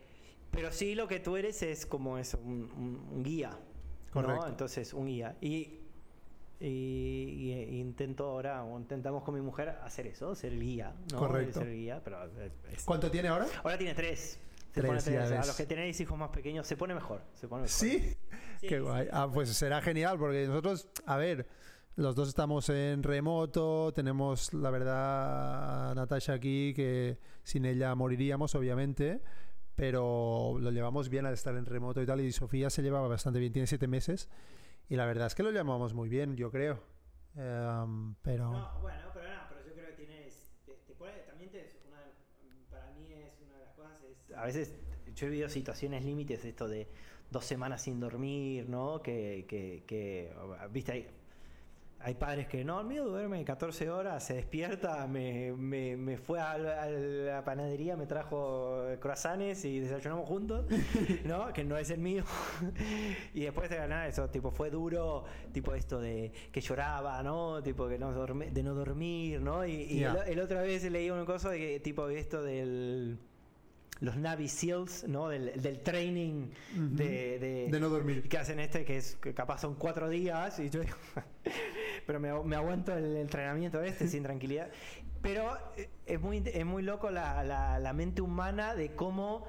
pero 0.52 0.72
sí 0.72 0.96
lo 0.96 1.08
que 1.08 1.20
tú 1.20 1.38
eres 1.38 1.62
es 1.62 1.86
como 1.86 2.18
eso, 2.18 2.40
un, 2.40 3.04
un, 3.12 3.24
guía. 3.24 3.58
Correcto. 4.12 4.42
¿no? 4.42 4.48
Entonces, 4.48 4.94
un 4.94 5.06
guía. 5.06 5.36
Y 5.42 5.87
y, 6.60 7.52
intento 7.80 8.26
ahora, 8.26 8.64
o 8.64 8.80
intentamos 8.80 9.24
con 9.24 9.36
mi 9.36 9.42
mujer 9.42 9.70
hacer 9.84 10.08
eso, 10.08 10.34
ser 10.36 10.58
guía. 10.60 10.96
¿no? 11.12 11.20
Correcto. 11.20 11.60
Ser 11.60 11.72
guía, 11.72 12.02
pero 12.04 12.18
¿Cuánto 12.86 13.12
tiene 13.12 13.28
ahora? 13.28 13.46
Ahora 13.64 13.78
tiene 13.78 13.94
tres. 13.94 14.40
Se 14.74 14.82
tres, 14.82 14.86
pone 14.86 15.02
tres. 15.02 15.32
A 15.32 15.46
los 15.46 15.56
que 15.56 15.66
tenéis 15.66 16.00
hijos 16.00 16.18
más 16.18 16.30
pequeños 16.30 16.66
se 16.66 16.76
pone 16.76 16.94
mejor. 16.94 17.22
Se 17.34 17.48
pone 17.48 17.64
mejor. 17.64 17.78
¿Sí? 17.78 18.16
Qué 18.62 18.80
guay. 18.80 19.08
Ah, 19.12 19.30
pues 19.32 19.50
será 19.50 19.82
genial 19.82 20.18
porque 20.18 20.48
nosotros, 20.48 20.90
a 21.06 21.18
ver, 21.18 21.48
los 21.96 22.16
dos 22.16 22.28
estamos 22.28 22.70
en 22.70 23.04
remoto, 23.04 23.92
tenemos 23.94 24.54
la 24.54 24.70
verdad 24.70 25.92
a 25.92 25.96
Natasha 25.96 26.34
aquí 26.34 26.74
que 26.76 27.18
sin 27.44 27.66
ella 27.66 27.94
moriríamos 27.96 28.54
obviamente, 28.56 29.22
pero 29.76 30.58
lo 30.60 30.72
llevamos 30.72 31.10
bien 31.10 31.26
al 31.26 31.34
estar 31.34 31.56
en 31.56 31.66
remoto 31.66 32.02
y 32.02 32.06
tal 32.06 32.22
y 32.22 32.32
Sofía 32.32 32.70
se 32.70 32.82
llevaba 32.82 33.08
bastante 33.08 33.40
bien, 33.40 33.52
tiene 33.52 33.68
siete 33.68 33.88
meses 33.88 34.30
y 34.90 34.96
la 34.96 35.06
verdad 35.06 35.28
es 35.28 35.36
que 35.36 35.44
lo 35.44 35.52
llamamos 35.52 35.94
muy 35.94 36.10
bien, 36.10 36.36
yo 36.36 36.52
creo. 36.52 36.80
Em, 37.36 38.16
pero... 38.22 38.52
No, 38.52 38.80
bueno, 38.82 39.10
pero 39.14 39.28
no, 39.28 39.42
pero 39.50 39.66
yo 39.68 39.74
creo 39.74 39.88
que 39.88 39.94
tienes... 39.94 40.52
Te, 40.66 40.94
pone, 40.96 41.14
también 41.28 41.52
te, 41.52 41.70
una, 41.88 42.02
para 42.70 42.92
mí 42.94 43.12
es 43.14 43.40
una 43.42 43.54
de 43.54 43.66
las 43.66 43.74
cosas... 43.74 44.02
Es, 44.04 44.32
a 44.36 44.46
veces 44.46 44.74
yo 45.16 45.28
he 45.28 45.30
vivido 45.30 45.50
situaciones 45.50 46.06
límites, 46.06 46.46
esto 46.46 46.68
de 46.68 46.88
dos 47.32 47.46
semanas 47.46 47.82
sin 47.82 48.00
dormir, 48.00 48.70
¿no? 48.70 49.02
Que, 49.02 49.46
que, 49.48 49.84
que 49.86 50.34
viste, 50.72 51.10
hay 52.00 52.14
padres 52.14 52.48
que 52.48 52.64
no, 52.64 52.80
el 52.80 52.88
mío 52.88 53.06
duerme 53.06 53.44
14 53.44 53.90
horas, 53.90 54.24
se 54.24 54.36
despierta, 54.36 55.08
me, 55.08 55.52
me, 55.54 55.98
me 55.98 56.18
fue 56.18 56.40
a, 56.40 56.58
la 56.58 57.44
panadería, 57.44 57.98
me 57.98 58.06
trajo 58.06 58.84
croissants 59.00 59.66
y 59.66 59.80
desayunamos 59.80 60.28
juntos, 60.28 60.66
¿no? 61.26 61.52
Que 61.54 61.64
no 61.64 61.78
es 61.78 61.90
el 61.90 62.00
mío. 62.00 62.24
y 63.34 63.42
después 63.42 63.70
de 63.70 63.78
ganar 63.78 64.08
eso, 64.08 64.30
tipo, 64.30 64.52
fue 64.52 64.70
duro, 64.70 65.26
tipo 65.52 65.74
esto 65.74 66.00
de 66.00 66.32
que 66.52 66.62
lloraba, 66.62 67.22
¿no? 67.24 67.62
Tipo, 67.64 67.88
que 67.88 67.98
no 67.98 68.14
de 68.14 68.64
no 68.64 68.74
dormir, 68.74 69.42
¿no? 69.42 69.66
Y, 69.66 70.04
el, 70.04 70.40
otra 70.40 70.62
vez 70.62 70.84
leí 70.90 71.10
una 71.10 71.26
cosa 71.26 71.50
de 71.50 71.60
que, 71.60 71.80
tipo, 71.80 72.08
esto 72.10 72.44
del 72.44 73.18
los 74.00 74.16
Navy 74.18 74.48
SEALs, 74.48 75.06
¿no? 75.08 75.30
Del, 75.30 75.62
del 75.62 75.80
training 75.82 76.50
de, 76.74 77.68
de, 77.70 77.80
no 77.80 77.90
dormir. 77.90 78.28
Que 78.28 78.38
hacen 78.38 78.60
este, 78.60 78.86
que 78.86 78.98
es 78.98 79.16
que 79.16 79.34
capaz 79.34 79.62
son 79.62 79.76
cuatro 79.76 80.10
días, 80.10 80.60
y 80.60 80.70
yo 80.70 80.82
pero 82.06 82.20
me, 82.20 82.32
me, 82.44 82.56
aguanto 82.56 82.96
el 82.96 83.18
entrenamiento 83.18 83.82
este 83.82 84.08
sin 84.08 84.24
tranquilidad. 84.24 84.70
Pero 85.22 85.58
eh, 85.78 85.90
es 86.06 86.22
muy, 86.22 86.44
es 86.46 86.66
muy 86.66 86.84
loco 86.84 87.10
la, 87.10 87.44
la, 87.44 87.80
la, 87.80 87.94
mente 87.94 88.22
humana 88.22 88.76
de 88.76 88.94
cómo 88.96 89.46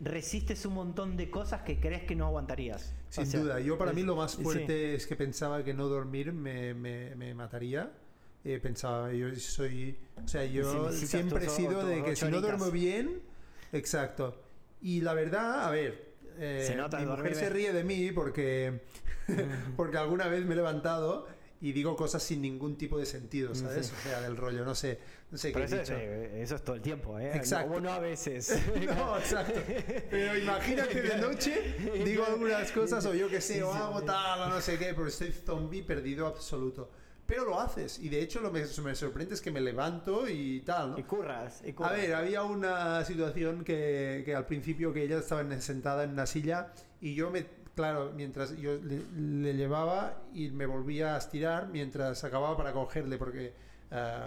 resistes 0.00 0.66
un 0.66 0.74
montón 0.74 1.16
de 1.16 1.30
cosas 1.30 1.62
que 1.62 1.78
crees 1.78 2.02
que 2.04 2.16
no 2.16 2.26
aguantarías. 2.26 2.94
Sin 3.08 3.30
duda, 3.30 3.60
yo 3.60 3.76
para 3.76 3.92
mí 3.92 4.02
lo 4.02 4.16
más 4.16 4.36
fuerte 4.36 4.94
es 4.94 5.06
que 5.06 5.16
pensaba 5.16 5.62
que 5.62 5.74
no 5.74 5.86
dormir 5.88 6.32
me, 6.32 6.74
me, 6.74 7.14
me 7.14 7.34
mataría. 7.34 7.92
Eh, 8.44 8.58
pensaba, 8.60 9.12
yo 9.12 9.32
soy, 9.36 9.96
o 10.24 10.26
sea, 10.26 10.44
yo 10.44 10.90
siempre 10.90 11.46
he 11.46 11.48
sido 11.48 11.86
de 11.86 12.02
que 12.02 12.16
si 12.16 12.24
no 12.26 12.40
duermo 12.40 12.72
bien, 12.72 13.22
Exacto. 13.72 14.40
Y 14.80 15.00
la 15.00 15.14
verdad, 15.14 15.66
a 15.66 15.70
ver, 15.70 16.12
eh, 16.38 16.76
mi 16.98 17.06
mujer 17.06 17.34
se 17.34 17.50
ríe 17.50 17.72
de 17.72 17.84
mí 17.84 18.12
porque, 18.12 18.82
porque 19.76 19.96
alguna 19.96 20.28
vez 20.28 20.44
me 20.44 20.54
he 20.54 20.56
levantado 20.56 21.26
y 21.60 21.72
digo 21.72 21.94
cosas 21.94 22.22
sin 22.24 22.42
ningún 22.42 22.76
tipo 22.76 22.98
de 22.98 23.06
sentido, 23.06 23.54
¿sabes? 23.54 23.86
Sí. 23.86 23.92
O 23.96 24.02
sea, 24.02 24.20
del 24.20 24.36
rollo, 24.36 24.64
no 24.64 24.74
sé, 24.74 24.98
no 25.30 25.38
sé 25.38 25.52
Pero 25.52 25.54
qué 25.54 25.60
he 25.62 25.64
eso, 25.66 25.76
es, 25.76 25.88
dicho. 25.88 26.00
eh, 26.00 26.42
eso 26.42 26.56
es 26.56 26.64
todo 26.64 26.74
el 26.74 26.82
tiempo, 26.82 27.18
¿eh? 27.20 27.36
Exacto. 27.36 27.74
No, 27.74 27.80
no 27.80 27.92
a 27.92 28.00
veces. 28.00 28.60
No, 28.96 29.16
exacto. 29.16 29.60
Pero 30.10 30.36
imagínate 30.36 31.00
de 31.02 31.16
noche, 31.18 31.76
digo 32.04 32.24
algunas 32.24 32.72
cosas 32.72 33.06
o 33.06 33.14
yo 33.14 33.28
que 33.28 33.40
sé, 33.40 33.62
o 33.62 33.72
hago 33.72 34.02
tal 34.02 34.40
o 34.40 34.48
no 34.48 34.60
sé 34.60 34.76
qué, 34.76 34.86
pero 34.92 35.06
estoy 35.06 35.30
zombie 35.30 35.84
perdido 35.84 36.26
absoluto. 36.26 36.90
Pero 37.26 37.44
lo 37.46 37.58
haces 37.60 37.98
y 37.98 38.08
de 38.08 38.20
hecho 38.20 38.40
lo 38.40 38.52
que 38.52 38.66
me 38.84 38.94
sorprende 38.94 39.34
es 39.34 39.40
que 39.40 39.50
me 39.50 39.60
levanto 39.60 40.28
y 40.28 40.60
tal, 40.60 40.90
¿no? 40.92 40.98
Y 40.98 41.02
curras, 41.04 41.62
y 41.64 41.70
A 41.70 41.74
curras. 41.74 41.92
ver, 41.92 42.14
había 42.14 42.42
una 42.42 43.04
situación 43.04 43.64
que, 43.64 44.22
que 44.24 44.34
al 44.34 44.44
principio 44.44 44.92
que 44.92 45.02
ella 45.04 45.18
estaba 45.18 45.40
en- 45.40 45.62
sentada 45.62 46.04
en 46.04 46.10
una 46.10 46.26
silla 46.26 46.72
y 47.00 47.14
yo 47.14 47.30
me, 47.30 47.46
claro, 47.74 48.12
mientras 48.14 48.54
yo 48.58 48.74
le, 48.74 49.00
le 49.16 49.54
llevaba 49.54 50.22
y 50.34 50.50
me 50.50 50.66
volvía 50.66 51.14
a 51.14 51.18
estirar 51.18 51.68
mientras 51.68 52.22
acababa 52.24 52.56
para 52.56 52.72
cogerle 52.72 53.16
porque, 53.16 53.54
ah, 53.92 54.26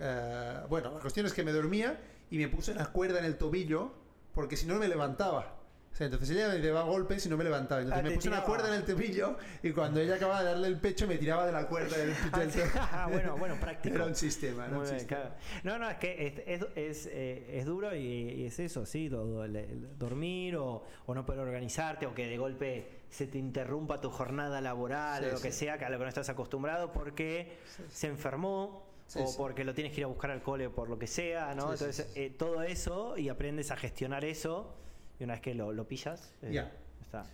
ah, 0.00 0.66
bueno, 0.68 0.92
la 0.92 1.00
cuestión 1.00 1.24
es 1.26 1.32
que 1.32 1.44
me 1.44 1.52
dormía 1.52 1.98
y 2.30 2.38
me 2.38 2.48
puse 2.48 2.72
una 2.72 2.86
cuerda 2.92 3.18
en 3.20 3.24
el 3.24 3.38
tobillo 3.38 3.92
porque 4.34 4.56
si 4.56 4.66
no 4.66 4.74
me 4.76 4.88
levantaba. 4.88 5.58
O 5.92 5.94
sea, 5.94 6.06
entonces 6.06 6.30
ella 6.30 6.48
me 6.48 6.58
daba 6.58 6.84
golpes 6.84 7.26
y 7.26 7.28
no 7.28 7.36
me 7.36 7.44
levantaba. 7.44 7.82
Entonces 7.82 8.02
Ah, 8.04 8.08
me 8.08 8.14
puse 8.14 8.28
una 8.28 8.42
cuerda 8.44 8.68
en 8.68 8.74
el 8.74 8.84
tobillo 8.84 9.36
y 9.62 9.72
cuando 9.72 10.00
ella 10.00 10.14
acababa 10.14 10.40
de 10.42 10.46
darle 10.46 10.68
el 10.68 10.78
pecho 10.80 11.06
me 11.06 11.18
tiraba 11.18 11.44
de 11.44 11.52
la 11.52 11.66
cuerda 11.68 11.98
del, 11.98 12.14
Ah, 12.32 12.38
del 12.40 12.50
sí. 12.50 12.60
Ah, 12.74 13.08
bueno, 13.12 13.36
bueno, 13.36 13.56
práctico. 13.60 13.94
Era 13.96 14.06
un 14.06 14.14
sistema, 14.14 14.66
era 14.66 14.76
un 14.78 14.84
bien, 14.84 14.98
sistema. 14.98 15.20
claro. 15.20 15.34
No, 15.64 15.78
no, 15.78 15.90
es 15.90 15.98
que 15.98 16.26
es, 16.26 16.62
es, 16.62 16.66
es, 16.76 17.06
eh, 17.12 17.58
es 17.58 17.66
duro 17.66 17.94
y, 17.94 18.00
y 18.00 18.46
es 18.46 18.58
eso, 18.58 18.86
sí, 18.86 19.10
todo, 19.10 19.44
el- 19.44 19.54
el 19.56 19.98
dormir 19.98 20.56
o, 20.56 20.82
o 21.04 21.14
no 21.14 21.26
poder 21.26 21.40
organizarte 21.40 22.06
o 22.06 22.14
que 22.14 22.26
de 22.26 22.38
golpe 22.38 23.02
se 23.10 23.26
te 23.26 23.36
interrumpa 23.36 24.00
tu 24.00 24.08
jornada 24.10 24.62
laboral 24.62 25.22
Sí, 25.22 25.28
o 25.28 25.32
lo 25.34 25.40
que 25.42 25.52
sea, 25.52 25.76
que 25.76 25.84
a 25.84 25.90
lo 25.90 25.98
que 25.98 26.04
no 26.04 26.08
estás 26.08 26.30
acostumbrado 26.30 26.90
porque 26.92 27.58
se 27.90 28.06
enfermó 28.06 28.90
Sí, 29.08 29.18
o 29.22 29.26
sí. 29.26 29.34
porque 29.36 29.62
lo 29.64 29.74
tienes 29.74 29.92
que 29.92 30.00
ir 30.00 30.04
a 30.04 30.08
buscar 30.08 30.30
al 30.30 30.40
cole 30.42 30.70
por 30.70 30.88
lo 30.88 30.98
que 30.98 31.06
sea, 31.06 31.54
¿no? 31.54 31.66
Sí, 31.76 31.84
Entonces, 31.84 32.12
eh, 32.14 32.30
todo 32.30 32.62
eso 32.62 33.18
y 33.18 33.28
aprendes 33.28 33.70
a 33.70 33.76
gestionar 33.76 34.24
eso 34.24 34.74
y 35.18 35.24
una 35.24 35.34
vez 35.34 35.42
que 35.42 35.54
lo, 35.54 35.72
lo 35.72 35.86
pillas, 35.86 36.32
eh, 36.42 36.52
Ya. 36.52 36.72
está. 37.00 37.24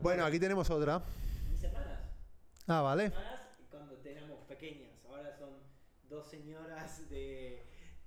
Bueno, 0.00 0.24
aquí 0.24 0.38
tenemos 0.38 0.70
otra. 0.70 1.02
Mis 1.50 1.62
hermanas. 1.64 2.00
Ah, 2.68 2.82
vale. 2.82 3.06
hermanas 3.06 3.40
cuando 3.70 4.00
éramos 4.04 4.44
pequeñas. 4.46 4.92
Ahora 5.08 5.36
son 5.36 5.50
dos 6.08 6.28
señoras 6.28 7.08
de 7.10 7.64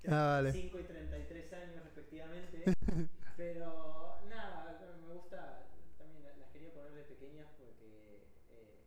Ah, 0.08 0.40
vale. 0.42 0.52
35 0.52 0.80
y 0.80 0.84
33 0.84 1.54
años 1.54 1.84
respectivamente. 1.84 2.64
Pero 3.38 4.22
nada, 4.30 4.80
me 5.06 5.14
gusta, 5.14 5.68
también 5.98 6.24
las 6.40 6.50
quería 6.52 6.74
poner 6.74 6.94
de 6.94 7.04
pequeñas 7.04 7.48
porque 7.58 8.24
eh, 8.50 8.86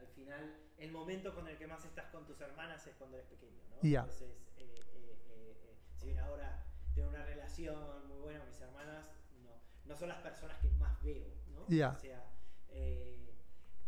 al 0.00 0.06
final 0.08 0.56
el 0.78 0.90
momento 0.92 1.34
con 1.34 1.46
el 1.48 1.56
que 1.58 1.66
más 1.66 1.84
estás 1.84 2.06
con 2.06 2.24
tus 2.26 2.40
hermanas 2.40 2.86
es 2.86 2.94
cuando 2.96 3.18
eres 3.18 3.28
pequeño, 3.28 3.60
¿no? 3.70 3.76
Ya. 3.82 4.00
Entonces, 4.00 4.30
eh, 4.56 4.74
eh, 4.78 5.18
eh, 5.28 5.56
eh, 5.64 5.76
si 5.96 6.06
bien 6.06 6.18
ahora 6.20 6.64
tengo 6.94 7.08
una 7.10 7.24
relación 7.66 8.08
muy 8.08 8.18
buena 8.18 8.40
con 8.40 8.48
mis 8.48 8.60
hermanas, 8.60 9.06
no, 9.42 9.50
no 9.84 9.96
son 9.96 10.08
las 10.08 10.18
personas 10.18 10.58
que 10.58 10.68
más 10.70 11.02
veo, 11.02 11.26
¿no? 11.48 11.66
O 11.96 11.98
sea, 12.00 12.24
eh, 12.68 13.34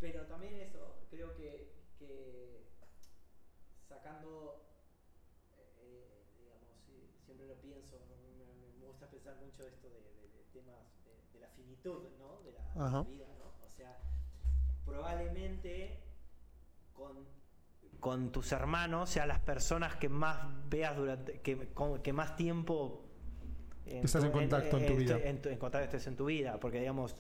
pero 0.00 0.26
también 0.26 0.54
eso, 0.60 1.06
creo 1.10 1.34
que, 1.34 1.72
que 1.98 2.66
sacando, 3.88 4.64
eh, 5.80 6.24
digamos, 6.38 6.80
sí, 6.86 7.10
siempre 7.24 7.46
lo 7.46 7.54
pienso, 7.60 7.96
me, 8.08 8.78
me 8.78 8.86
gusta 8.86 9.08
pensar 9.08 9.36
mucho 9.36 9.66
esto 9.66 9.88
de, 9.88 10.00
de- 10.00 10.28
de 10.28 10.44
temas 10.52 10.76
de, 11.04 11.32
de 11.32 11.40
la 11.40 11.48
finitud, 11.48 12.08
¿no? 12.18 12.40
De 12.42 12.52
la, 12.52 13.02
vida, 13.02 13.26
¿no? 13.38 13.66
O 13.66 13.70
sea, 13.70 13.98
probablemente 14.84 16.00
con, 16.94 17.26
con 18.00 18.32
tus 18.32 18.52
hermanos 18.52 19.10
sean 19.10 19.28
las 19.28 19.40
personas 19.40 19.96
que 19.96 20.08
más 20.08 20.68
veas 20.68 20.96
durante, 20.96 21.40
que, 21.40 21.72
con- 21.74 22.02
que 22.02 22.12
más 22.12 22.36
tiempo 22.36 23.07
Estás 23.92 24.24
en 24.24 24.30
contacto 24.32 24.76
en 24.78 24.86
tu 24.86 24.96
vida. 24.96 25.18
En, 25.24 25.42
tu- 25.42 25.48
en 25.48 25.58
contacto 25.58 25.84
estés 25.86 26.06
en 26.06 26.16
tu 26.16 26.24
vida, 26.26 26.58
porque 26.60 26.80
digamos, 26.80 27.16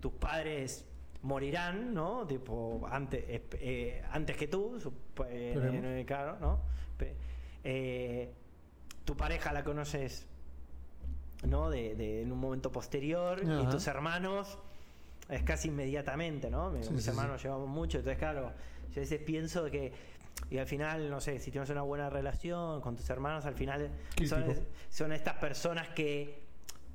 tus 0.00 0.12
padres 0.12 0.86
morirán, 1.22 1.94
¿no? 1.94 2.26
Tipo, 2.26 2.86
antes, 2.90 3.24
eh, 3.28 3.42
eh, 3.60 4.02
antes 4.10 4.36
que 4.36 4.46
tú, 4.48 4.78
eh, 5.28 6.04
claro, 6.06 6.36
¿no? 6.40 6.60
Eh, 7.64 8.30
tu 9.04 9.16
pareja 9.16 9.52
la 9.52 9.64
conoces, 9.64 10.26
¿no? 11.48 11.70
De, 11.70 11.94
de- 11.94 12.22
en 12.22 12.32
un 12.32 12.38
momento 12.38 12.70
posterior, 12.70 13.40
y 13.42 13.66
tus 13.70 13.86
hermanos 13.86 14.58
es 15.28 15.42
casi 15.42 15.68
inmediatamente, 15.68 16.50
¿no? 16.50 16.70
Sí, 16.82 16.90
Mis 16.92 17.04
sí, 17.04 17.10
hermanos 17.10 17.42
llevamos 17.42 17.68
mucho, 17.68 17.98
entonces 17.98 18.18
claro, 18.18 18.52
yo 18.92 19.00
a 19.00 19.00
veces 19.00 19.20
pienso 19.20 19.70
que 19.70 19.92
y 20.50 20.58
al 20.58 20.66
final, 20.66 21.10
no 21.10 21.20
sé, 21.20 21.38
si 21.38 21.50
tienes 21.50 21.70
una 21.70 21.82
buena 21.82 22.10
relación 22.10 22.80
con 22.80 22.96
tus 22.96 23.08
hermanos, 23.10 23.44
al 23.46 23.54
final 23.54 23.90
son, 24.90 25.12
estas 25.12 25.34
personas 25.36 25.88
que 25.90 26.42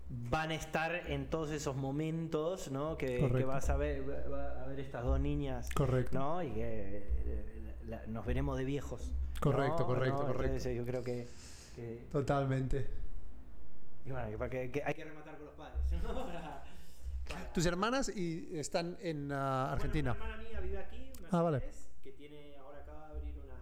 van 0.10 0.52
a 0.52 0.56
estar 0.56 0.94
en 1.11 1.30
todos 1.30 1.52
esos 1.52 1.76
momentos, 1.76 2.72
¿no? 2.72 2.98
Que, 2.98 3.18
que 3.32 3.44
vas 3.45 3.70
a 3.70 3.78
ver, 3.78 4.03
va 4.32 4.64
a 4.64 4.68
ver 4.68 4.80
estas 4.80 5.03
dos 5.03 5.20
niñas, 5.20 5.70
Correcto. 5.74 6.18
¿no? 6.18 6.41
Y 6.44 6.52
que 6.52 6.61
eh, 7.26 7.76
la- 7.88 8.06
nos 8.07 8.26
veremos 8.26 8.57
de 8.57 8.66
viejos. 8.66 9.11
Correcto, 9.40 9.80
¿no? 9.82 9.86
correcto, 9.88 10.20
¿no? 10.22 10.28
correcto. 10.28 10.45
Entonces, 10.57 10.76
yo 10.78 10.86
creo 10.86 11.03
que, 11.03 11.28
que- 11.76 12.07
Totalmente. 12.11 12.90
y 14.06 14.11
bueno, 14.11 14.49
que, 14.49 14.82
hay 14.86 14.94
que 14.94 15.03
rematar 15.03 15.38
con 15.38 15.45
los 15.45 15.56
padres. 15.56 15.80
¿no? 16.03 16.14
Para- 16.28 16.64
para- 17.28 17.53
Tus 17.53 17.66
hermanas 17.68 18.10
y 18.10 18.57
están 18.57 18.98
en 19.02 19.28
Bueno, 19.28 19.44
Argentina. 19.44 20.11
una 20.14 20.24
hermana 20.26 20.44
mía 20.49 20.60
vive 20.60 20.78
aquí, 20.80 21.11
Ah, 21.32 21.44
vale. 21.44 21.57
Mercedes, 21.60 21.90
que 22.03 22.11
tiene 22.14 22.56
ahora 22.57 22.80
acaba 22.80 23.07
de 23.10 23.18
abrir 23.20 23.36
una, 23.38 23.53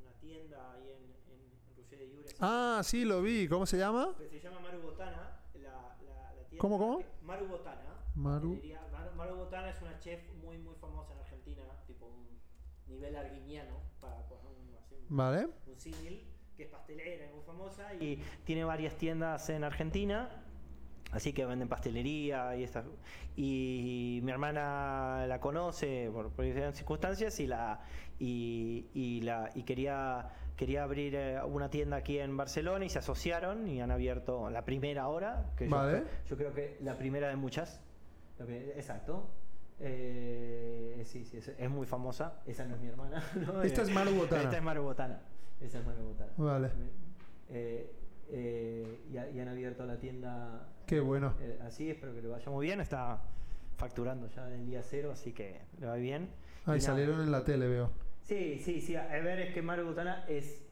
una 0.00 0.12
tienda 0.20 0.72
ahí 0.74 0.90
en, 0.90 1.02
en, 1.34 1.40
en 1.68 1.76
Roger 1.76 1.98
de 1.98 2.06
Llures. 2.06 2.26
Ah, 2.40 2.80
sí, 2.84 3.04
lo 3.04 3.22
vi. 3.22 3.48
¿Cómo 3.48 3.66
se 3.66 3.78
llama? 3.78 4.14
se 4.30 4.40
llama 4.40 4.60
Maru 4.60 4.80
Botana, 4.82 5.40
la, 5.54 5.60
la, 5.60 6.34
la 6.34 6.44
tienda. 6.48 6.58
¿Cómo, 6.58 6.78
cómo? 6.78 7.02
Maru 7.22 7.46
Botana. 7.46 7.80
Maru. 8.14 8.54
Diría- 8.54 8.80
Maru, 8.92 9.14
Maru 9.16 9.36
Botana 9.36 9.70
es 9.70 9.80
una 9.82 9.98
chef 10.00 10.20
muy, 10.42 10.58
muy 10.58 10.74
famosa 10.76 11.12
en 11.12 11.20
Argentina, 11.20 11.62
tipo 11.86 12.06
un 12.06 12.26
nivel 12.86 13.14
arguiñano, 13.16 13.76
para 14.00 14.26
poner 14.28 14.46
un, 14.46 14.68
un, 15.10 15.16
Vale. 15.16 15.48
un 15.66 15.78
símil, 15.78 16.26
que 16.56 16.64
es 16.64 16.68
pastelera 16.70 17.26
y 17.26 17.34
muy 17.34 17.42
famosa, 17.44 17.94
y 17.94 18.16
tiene 18.44 18.64
varias 18.64 18.96
tiendas 18.96 19.48
en 19.50 19.64
Argentina. 19.64 20.30
Así 21.12 21.32
que 21.32 21.44
venden 21.44 21.68
pastelería 21.68 22.54
y 22.56 22.62
estas. 22.62 22.84
Y 23.36 24.20
mi 24.22 24.30
hermana 24.30 25.24
la 25.26 25.40
conoce 25.40 26.08
por, 26.12 26.30
por 26.30 26.44
diferentes 26.44 26.78
circunstancias 26.78 27.40
y 27.40 27.48
la 27.48 27.80
y, 28.20 28.86
y 28.94 29.20
la 29.22 29.50
y 29.56 29.64
quería 29.64 30.30
quería 30.60 30.82
abrir 30.82 31.14
eh, 31.14 31.40
una 31.42 31.70
tienda 31.70 31.96
aquí 31.96 32.18
en 32.18 32.36
Barcelona 32.36 32.84
y 32.84 32.90
se 32.90 32.98
asociaron 32.98 33.66
y 33.66 33.80
han 33.80 33.90
abierto 33.90 34.50
la 34.50 34.62
primera 34.62 35.04
ahora. 35.04 35.52
Que 35.56 35.64
yo 35.64 35.70
Vale. 35.74 36.02
creo- 36.02 36.08
yo, 36.28 36.36
creo 36.36 36.52
que 36.52 36.76
la 36.82 36.98
primera 36.98 37.28
de 37.28 37.36
muchas. 37.36 37.80
Exacto. 38.76 39.26
Eh, 39.80 41.02
sí, 41.06 41.24
sí, 41.24 41.38
es, 41.38 41.48
es 41.48 41.70
muy 41.70 41.86
famosa. 41.86 42.42
Esa 42.46 42.66
no 42.66 42.74
es 42.74 42.80
mi 42.82 42.88
hermana. 42.88 43.24
¿no? 43.46 43.62
Esta 43.62 43.80
es 43.80 43.90
Maru 43.90 44.10
Botana. 44.12 44.42
Esta 44.42 44.56
es 44.58 44.62
Maru 44.62 44.82
Botana. 44.82 45.20
Esa 45.62 45.78
es 45.78 45.86
Maru 45.86 46.02
Botana. 46.02 46.32
Vale. 46.36 46.70
Eh, 47.48 48.98
y, 49.10 49.16
ha- 49.16 49.30
y 49.30 49.40
han 49.40 49.48
abierto 49.48 49.86
la 49.86 49.96
tienda 49.98 50.68
Qué 50.86 51.00
bueno. 51.00 51.34
así, 51.66 51.88
espero 51.90 52.14
que 52.14 52.20
le 52.20 52.28
vaya 52.28 52.50
muy 52.50 52.66
bien. 52.66 52.80
Está 52.82 53.22
facturando 53.76 54.26
ya 54.28 54.44
del 54.46 54.66
día 54.66 54.82
cero, 54.82 55.10
así 55.12 55.32
que 55.32 55.62
le 55.80 55.86
va 55.86 55.94
bien. 55.94 56.28
Ahí 56.66 56.80
salieron 56.82 57.22
en 57.22 57.32
la 57.32 57.44
tele, 57.44 57.66
veo. 57.66 57.90
Sí, 58.30 58.60
sí, 58.60 58.80
sí. 58.80 58.94
A 58.94 59.06
ver, 59.08 59.40
es 59.40 59.52
que 59.52 59.60
Maru 59.60 59.86
Botana 59.86 60.24
es. 60.28 60.62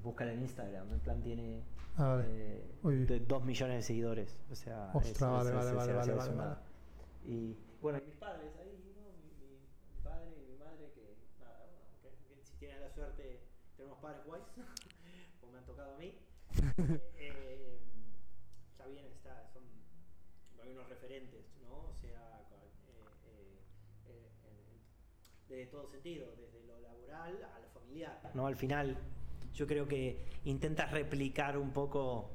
Búscala 0.00 0.32
en 0.32 0.42
Instagram. 0.42 0.92
En 0.92 1.00
plan, 1.00 1.20
tiene. 1.20 1.60
Ah, 1.96 2.14
vale. 2.14 2.24
eh, 2.28 2.64
Uy. 2.84 3.04
de 3.04 3.18
2 3.18 3.44
millones 3.44 3.76
de 3.78 3.82
seguidores. 3.82 4.38
O 4.52 4.54
sea. 4.54 4.90
Ostras, 4.94 5.20
vale, 5.20 5.50
vale, 5.50 5.72
vale, 5.72 5.92
vale, 5.92 6.12
es 6.12 6.18
vale, 6.18 6.34
vale. 6.36 6.56
Y 7.26 7.56
bueno, 7.82 7.98
y 7.98 8.02
mis 8.06 8.14
padres 8.14 8.52
ahí, 8.60 8.78
¿no? 8.94 9.02
Mi, 9.18 9.26
mi- 9.42 9.58
mi 9.58 10.00
padre 10.04 10.30
y 10.38 10.52
mi 10.52 10.56
madre, 10.56 10.92
que 10.94 11.16
nada, 11.40 11.66
bueno, 11.66 12.16
que- 12.28 12.34
que 12.36 12.44
si 12.46 12.54
tienen 12.58 12.80
la 12.80 12.90
suerte, 12.90 13.40
tenemos 13.76 13.98
padres 13.98 14.24
guays, 14.24 14.44
como 15.40 15.52
me 15.52 15.58
han 15.58 15.64
tocado 15.66 15.94
a 15.96 15.98
mí. 15.98 16.14
eh, 17.18 17.80
está 18.70 18.86
bien, 18.86 19.06
está, 19.06 19.48
son 19.52 19.64
hay 20.62 20.70
unos 20.70 20.88
referentes, 20.88 21.44
¿no? 21.60 21.90
O 21.90 21.94
sea, 22.00 22.46
con- 22.48 22.60
eh, 23.26 23.58
eh, 24.06 24.30
eh, 24.44 24.78
en- 25.48 25.56
de 25.56 25.66
todo 25.66 25.86
sentido, 25.88 26.26
desde 26.36 26.66
lo 26.66 26.78
laboral 26.80 27.36
a 27.54 27.58
lo 27.60 27.68
familiar. 27.80 28.20
¿no? 28.34 28.46
Al 28.46 28.56
final, 28.56 28.96
yo 29.54 29.66
creo 29.66 29.86
que 29.88 30.18
intentas 30.44 30.90
replicar 30.90 31.56
un 31.58 31.70
poco 31.72 32.30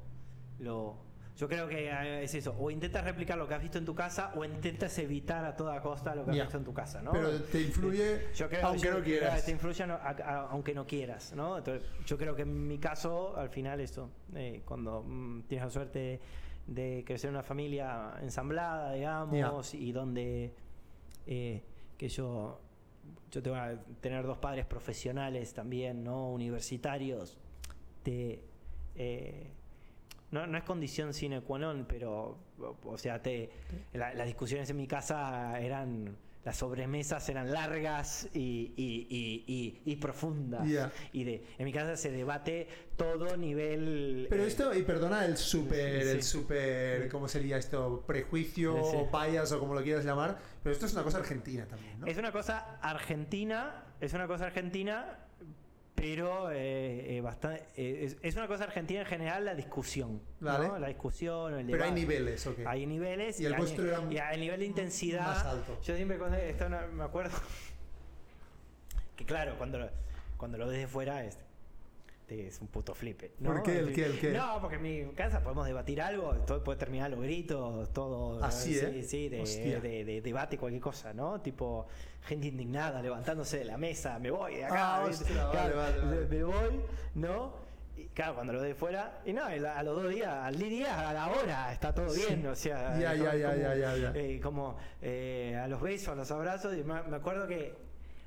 lo. 0.58 0.96
Yo 1.34 1.48
creo 1.48 1.66
que 1.66 1.88
eh, 1.88 2.24
es 2.24 2.34
eso, 2.34 2.54
o 2.58 2.70
intentas 2.70 3.02
replicar 3.04 3.38
lo 3.38 3.48
que 3.48 3.54
has 3.54 3.62
visto 3.62 3.78
en 3.78 3.86
tu 3.86 3.94
casa 3.94 4.32
o 4.36 4.44
intentas 4.44 4.96
evitar 4.98 5.42
a 5.46 5.56
toda 5.56 5.80
costa 5.80 6.14
lo 6.14 6.24
que 6.26 6.30
has 6.32 6.36
visto 6.44 6.58
en 6.58 6.64
tu 6.64 6.74
casa, 6.74 7.00
¿no? 7.00 7.10
Pero 7.12 7.40
te 7.44 7.62
influye 7.62 8.28
Yo 8.34 8.48
creo- 8.50 8.66
aunque 8.66 8.86
yo- 8.86 8.98
no 8.98 9.02
quieras. 9.02 9.44
Te 9.46 9.50
influye 9.50 9.86
no- 9.86 9.94
a- 9.94 10.10
a- 10.10 10.46
aunque 10.50 10.74
no 10.74 10.86
quieras, 10.86 11.32
¿no? 11.34 11.56
Entonces, 11.56 11.88
yo 12.04 12.18
creo 12.18 12.36
que 12.36 12.42
en 12.42 12.68
mi 12.68 12.78
caso, 12.78 13.34
al 13.34 13.48
final, 13.48 13.80
esto, 13.80 14.10
eh, 14.34 14.60
cuando 14.66 15.02
mm, 15.04 15.44
tienes 15.44 15.64
la 15.64 15.70
suerte 15.70 16.20
de 16.66 17.02
crecer 17.06 17.28
en 17.30 17.36
una 17.36 17.42
familia 17.42 18.12
ensamblada, 18.20 18.92
digamos, 18.92 19.72
y 19.74 19.90
donde 19.90 20.52
eh, 21.26 21.62
que 21.96 22.08
yo, 22.10 22.60
yo 23.32 23.42
tengo 23.42 23.56
que 23.56 23.78
tener 24.00 24.24
dos 24.26 24.38
padres 24.38 24.66
profesionales 24.66 25.52
también, 25.54 26.04
¿no? 26.04 26.30
Universitarios, 26.30 27.38
te, 28.04 28.44
eh, 28.94 29.50
no, 30.30 30.46
no 30.46 30.58
es 30.58 30.64
condición 30.64 31.12
sine 31.14 31.40
qua 31.40 31.58
non, 31.58 31.86
pero, 31.88 32.36
o 32.84 32.98
sea, 32.98 33.20
te, 33.22 33.50
la- 33.94 34.12
las 34.14 34.26
discusiones 34.26 34.68
en 34.70 34.76
mi 34.76 34.86
casa 34.86 35.58
eran, 35.60 36.14
las 36.44 36.56
sobremesas 36.56 37.28
eran 37.28 37.52
largas 37.52 38.28
y, 38.34 38.72
y- 38.76 39.06
y- 39.46 39.82
y- 39.84 39.96
profundas. 39.96 40.66
Y 41.12 41.22
de, 41.24 41.46
en 41.58 41.64
mi 41.64 41.72
casa 41.72 41.96
se 41.96 42.10
debate 42.10 42.66
todo 42.96 43.36
nivel... 43.36 44.26
Pero 44.28 44.42
eh, 44.42 44.48
esto, 44.48 44.74
y 44.74 44.82
perdona 44.82 45.24
el 45.24 45.36
Sí, 45.36 46.02
sí. 46.02 46.08
el 46.16 46.22
super, 46.22 47.08
¿cómo 47.10 47.28
sería 47.28 47.58
esto? 47.58 48.02
Prejuicio, 48.06 48.76
Sí, 48.84 48.96
o 48.96 49.10
bias 49.26 49.52
o 49.52 49.60
como 49.60 49.74
lo 49.74 49.82
quieras 49.82 50.04
llamar, 50.04 50.38
pero 50.62 50.72
esto 50.72 50.86
es 50.86 50.92
una 50.94 51.04
cosa 51.04 51.18
argentina 51.18 51.66
también, 51.66 52.00
¿no? 52.00 52.06
Es 52.06 52.18
una 52.18 52.32
cosa 52.32 52.78
argentina, 52.82 53.84
es 54.00 54.12
una 54.12 54.26
cosa 54.26 54.46
argentina, 54.46 55.18
pero 56.02 56.50
eh, 56.50 57.16
eh, 57.16 57.20
bastante, 57.20 57.62
eh, 57.76 58.06
es, 58.06 58.16
es 58.22 58.34
una 58.34 58.48
cosa 58.48 58.64
argentina 58.64 59.02
en 59.02 59.06
general 59.06 59.44
la 59.44 59.54
discusión, 59.54 60.20
¿no? 60.40 60.50
Vale. 60.50 60.80
La 60.80 60.88
discusión, 60.88 61.54
el 61.54 61.64
Pero 61.66 61.84
hay 61.84 61.90
debate. 61.90 62.00
niveles, 62.00 62.44
¿ok? 62.44 62.58
Hay 62.66 62.86
niveles 62.86 63.38
Y 63.38 63.46
el 63.46 63.52
era 63.52 63.62
y 64.10 64.18
a 64.18 64.36
nivel 64.36 64.58
de 64.58 64.66
intensidad. 64.66 65.24
más 65.24 65.44
alto. 65.44 65.78
Yo 65.80 65.94
siempre 65.94 66.18
cuando 66.18 66.38
esto 66.38 66.68
no- 66.68 66.88
me 66.88 67.04
acuerdo 67.04 67.38
que 69.16 69.24
claro, 69.24 69.54
cuando 69.58 69.78
lo- 69.78 69.90
cuando 70.36 70.58
lo 70.58 70.66
ves 70.66 70.78
de 70.80 70.86
fuera 70.88 71.24
es 71.24 71.38
es 72.28 72.60
un 72.60 72.68
puto 72.68 72.94
flipe. 72.94 73.32
¿no? 73.40 73.50
¿Por 73.52 73.62
qué? 73.62 73.78
¿El 73.78 73.92
qué? 73.92 74.06
¿El 74.06 74.18
qué? 74.18 74.30
No, 74.32 74.58
porque 74.60 74.76
en 74.76 74.82
mi 74.82 75.04
casa 75.14 75.40
podemos 75.42 75.66
debatir 75.66 76.00
algo, 76.00 76.32
todo 76.46 76.62
puede 76.64 76.78
terminar 76.78 77.10
los 77.10 77.20
gritos, 77.20 77.92
todo. 77.92 78.42
Así, 78.42 78.74
sí, 78.74 78.84
¿eh? 78.86 79.02
sí, 79.02 79.28
de, 79.28 79.42
Hostia. 79.42 79.80
de- 79.80 80.04
de 80.04 80.20
debate, 80.22 80.56
cualquier 80.58 80.82
cosa, 80.82 81.12
¿no? 81.12 81.40
Tipo, 81.40 81.86
gente 82.22 82.46
indignada, 82.48 83.02
levantándose 83.02 83.58
de 83.58 83.64
la 83.66 83.76
mesa, 83.76 84.18
me 84.18 84.30
voy 84.30 84.56
de 84.56 84.64
acá, 84.64 84.96
Ah, 84.96 85.00
vale, 85.02 85.74
vale, 85.74 85.98
vale. 86.00 86.26
me- 86.26 86.44
voy, 86.44 86.80
¿no? 87.14 87.52
Y 87.96 88.04
claro, 88.06 88.34
cuando 88.36 88.54
lo 88.54 88.62
de 88.62 88.74
fuera, 88.74 89.20
y 89.26 89.34
no, 89.34 89.44
a 89.44 89.82
los 89.82 90.02
dos 90.02 90.10
días, 90.14 90.28
al 90.32 90.56
día, 90.58 91.10
a 91.10 91.12
la 91.12 91.28
hora, 91.30 91.72
está 91.72 91.94
todo 91.94 92.08
Sí. 92.08 92.22
bien, 92.26 92.46
o 92.46 92.54
sea, 92.54 92.98
Ya, 92.98 93.12
como- 93.12 93.24
ya, 93.24 93.34
ya, 93.36 93.50
como, 93.50 93.62
ya, 93.62 93.74
ya, 93.74 93.96
ya. 93.96 94.12
eh, 94.14 94.40
como 94.42 94.76
eh, 95.02 95.60
a 95.62 95.68
los 95.68 95.80
besos, 95.82 96.08
a 96.08 96.14
los 96.14 96.30
abrazos, 96.30 96.74
y 96.76 96.82
me 96.82 96.94
acuerdo 97.14 97.46
que 97.46 97.74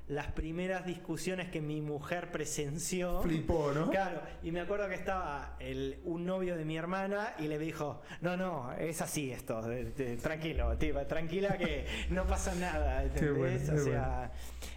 las 0.08 0.28
primeras 0.32 0.86
discusiones 0.86 1.48
que 1.50 1.60
mi 1.60 1.80
mujer 1.80 2.30
presenció, 2.30 3.22
Flipó, 3.22 3.72
¿no? 3.72 3.90
Claro, 3.90 4.20
y 4.42 4.52
me 4.52 4.60
acuerdo 4.60 4.88
que 4.88 4.94
estaba 4.94 5.56
el, 5.58 6.00
un 6.04 6.24
novio 6.24 6.56
de 6.56 6.64
mi 6.64 6.76
hermana 6.76 7.34
y 7.40 7.48
le 7.48 7.58
dijo, 7.58 8.02
no, 8.20 8.36
no, 8.36 8.72
es 8.74 9.02
así 9.02 9.32
esto, 9.32 9.60
de- 9.62 9.86
de- 9.90 10.16
tranquilo, 10.16 10.76
tranquila 11.08 11.58
que 11.58 11.86
no 12.10 12.24
pasa 12.24 12.54
nada, 12.54 13.02
¿entendés? 13.02 13.36
bueno, 13.68 13.80
o 13.82 13.84
sea, 13.84 14.30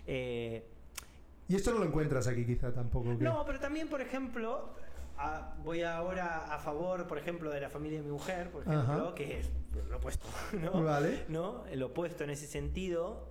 eh, 0.08 0.66
Y 1.48 1.56
esto 1.56 1.72
no 1.74 1.80
lo 1.80 1.86
encuentras 1.86 2.28
aquí 2.28 2.44
quizá 2.46 2.74
tampoco. 2.74 3.16
¿qué? 3.18 3.24
no, 3.24 3.46
pero 3.46 3.60
también, 3.60 3.88
por 3.88 4.02
ejemplo, 4.02 4.74
a- 5.18 5.54
voy 5.64 5.84
ahora 5.84 6.52
a 6.54 6.58
favor, 6.58 7.06
por 7.08 7.20
ejemplo, 7.20 7.52
de 7.52 7.62
la 7.62 7.70
familia 7.70 8.00
de 8.00 8.06
mi 8.06 8.12
mujer, 8.12 8.50
por 8.50 8.64
ejemplo, 8.64 8.82
Ajá. 9.10 9.14
que 9.16 9.40
es 9.42 9.50
lo 9.90 9.98
opuesto, 9.98 10.26
¿no? 10.60 10.82
Vale. 10.84 11.26
¿No? 11.28 11.66
El 11.68 11.84
opuesto 11.84 12.24
en 12.24 12.32
ese 12.32 12.48
sentido. 12.48 13.30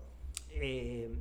eh, 0.51 1.13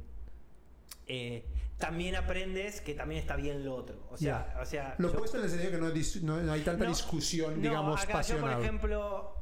eh, 1.08 1.46
también 1.78 2.16
aprendes 2.16 2.82
que 2.82 2.94
también 2.94 3.22
está 3.22 3.36
bien 3.36 3.64
lo 3.64 3.76
otro. 3.76 4.08
O 4.10 4.18
sea, 4.18 4.52
Ya. 4.56 4.62
o 4.62 4.66
sea 4.66 4.96
Lo 4.98 5.10
opuesto 5.10 5.38
en 5.38 5.44
el 5.44 5.50
sentido 5.50 5.72
que 5.72 5.78
no, 5.78 5.90
dis- 5.92 6.22
no- 6.22 6.42
no 6.42 6.52
hay 6.52 6.62
tanta 6.62 6.84
no, 6.86 6.90
discusión, 6.90 7.62
digamos, 7.62 8.02
acá 8.04 8.14
pasional. 8.14 8.44
Yo, 8.50 8.56
por 8.56 8.64
ejemplo, 8.64 9.34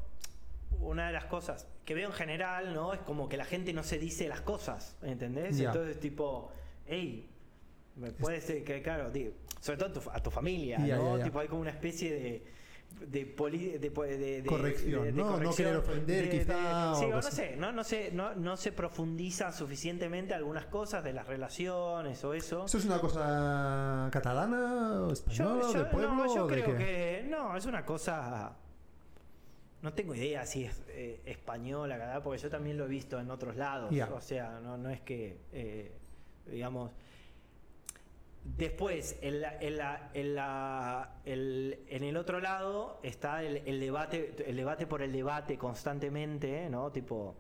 una 0.80 1.08
de 1.08 1.14
las 1.14 1.26
cosas 1.26 1.68
que 1.86 1.94
veo 1.94 2.08
en 2.10 2.14
general, 2.14 2.74
¿no? 2.74 2.94
Es 2.94 3.00
como 3.02 3.30
que 3.30 3.38
la 3.38 3.46
gente 3.46 3.72
no 3.74 3.84
se 3.84 3.98
dice 4.00 4.28
las 4.28 4.42
cosas, 4.42 4.98
¿entendés? 5.02 5.58
Ya. 5.58 5.68
Entonces, 5.70 6.00
tipo, 6.00 6.52
hey, 6.88 7.30
me 7.96 8.12
puede 8.12 8.42
ser 8.42 8.64
que, 8.64 8.82
claro, 8.82 9.10
di- 9.12 9.32
sobre 9.62 9.78
todo 9.78 9.90
a 9.90 9.94
tu, 9.94 10.10
a 10.12 10.22
tu 10.24 10.30
familia, 10.32 10.86
Ya, 10.86 10.98
¿no? 10.98 11.18
Tipo, 11.20 11.40
hay 11.40 11.48
como 11.48 11.62
una 11.62 11.72
especie 11.72 12.12
de. 12.14 12.56
De, 13.00 13.26
poli- 13.26 13.78
de, 13.78 13.90
de- 13.90 14.42
de- 14.42 14.44
Corrección, 14.48 15.04
de- 15.04 15.12
¿no? 15.12 15.38
No 15.40 15.54
querer 15.54 15.76
ofender, 15.78 16.30
quizá, 16.30 16.96
sí, 16.96 17.06
o 17.06 17.10
no 17.12 17.22
sé, 17.22 17.56
no, 17.58 17.72
no 17.72 17.84
sé, 17.84 18.10
no, 18.14 18.34
no 18.36 18.58
se 18.58 18.72
profundiza 18.72 19.52
suficientemente 19.52 20.34
algunas 20.34 20.66
cosas 20.66 21.04
de 21.04 21.14
las 21.14 21.28
relaciones 21.28 22.24
o 22.24 22.34
eso. 22.34 22.66
¿Esto 22.66 22.78
es 22.78 22.86
una 22.86 23.00
cosa 23.00 24.10
catalana 24.12 25.02
o 25.02 25.12
española, 25.12 25.68
de 25.78 25.86
pueblo 25.86 26.16
no, 26.16 26.36
yo 26.36 26.48
creo 26.48 26.66
qué? 26.66 26.76
que 26.78 27.28
no, 27.30 27.56
es 27.58 27.66
una 27.66 27.86
cosa. 27.86 28.54
No 29.82 29.94
tengo 29.94 30.16
idea 30.16 30.46
si 30.46 30.64
es 30.66 30.82
eh, 30.88 31.22
española, 31.26 31.98
¿verdad? 31.98 32.24
porque 32.24 32.42
yo 32.42 32.50
también 32.50 32.78
lo 32.78 32.86
he 32.86 32.88
visto 32.90 33.20
en 33.20 33.30
otros 33.30 33.56
lados. 33.56 33.94
O 34.14 34.22
sea, 34.22 34.60
no, 34.64 34.78
no 34.78 34.90
es 34.90 35.02
que, 35.02 35.38
eh, 35.54 35.92
digamos. 36.50 36.92
Después, 38.48 39.18
en, 39.22 39.42
la- 39.42 39.58
en, 39.60 39.78
la- 39.78 40.12
en, 40.14 40.36
la- 40.36 41.16
el- 41.26 41.80
en 41.90 42.04
el 42.04 42.16
otro 42.16 42.40
lado 42.40 43.00
está 43.02 43.42
el, 43.44 43.58
el 43.66 43.80
debate, 43.80 44.36
el 44.46 44.56
debate 44.56 44.86
por 44.86 45.02
el 45.02 45.12
debate 45.12 45.58
constantemente, 45.58 46.70
¿no? 46.70 46.92
Tipo, 46.92 47.36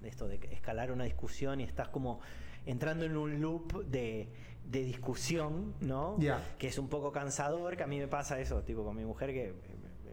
de 0.00 0.08
esto 0.08 0.28
de 0.28 0.36
escalar 0.52 0.92
una 0.92 1.04
discusión 1.04 1.60
y 1.60 1.64
estás 1.64 1.88
como 1.88 2.20
entrando 2.66 3.04
en 3.04 3.16
un 3.16 3.40
loop 3.40 3.84
de, 3.86 4.28
de 4.64 4.82
discusión, 4.84 5.74
¿no? 5.80 6.16
Ya. 6.20 6.40
Que 6.56 6.68
es 6.68 6.78
un 6.78 6.88
poco 6.88 7.10
cansador, 7.10 7.76
que 7.76 7.82
a 7.82 7.86
mí 7.88 7.98
me 7.98 8.06
pasa 8.08 8.38
eso, 8.38 8.62
tipo 8.62 8.84
con 8.84 8.94
mi 8.96 9.04
mujer 9.04 9.32
que, 9.32 9.54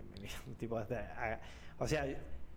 tipo, 0.57 0.77
hasta- 0.77 1.39
o 1.77 1.87
sea, 1.87 2.05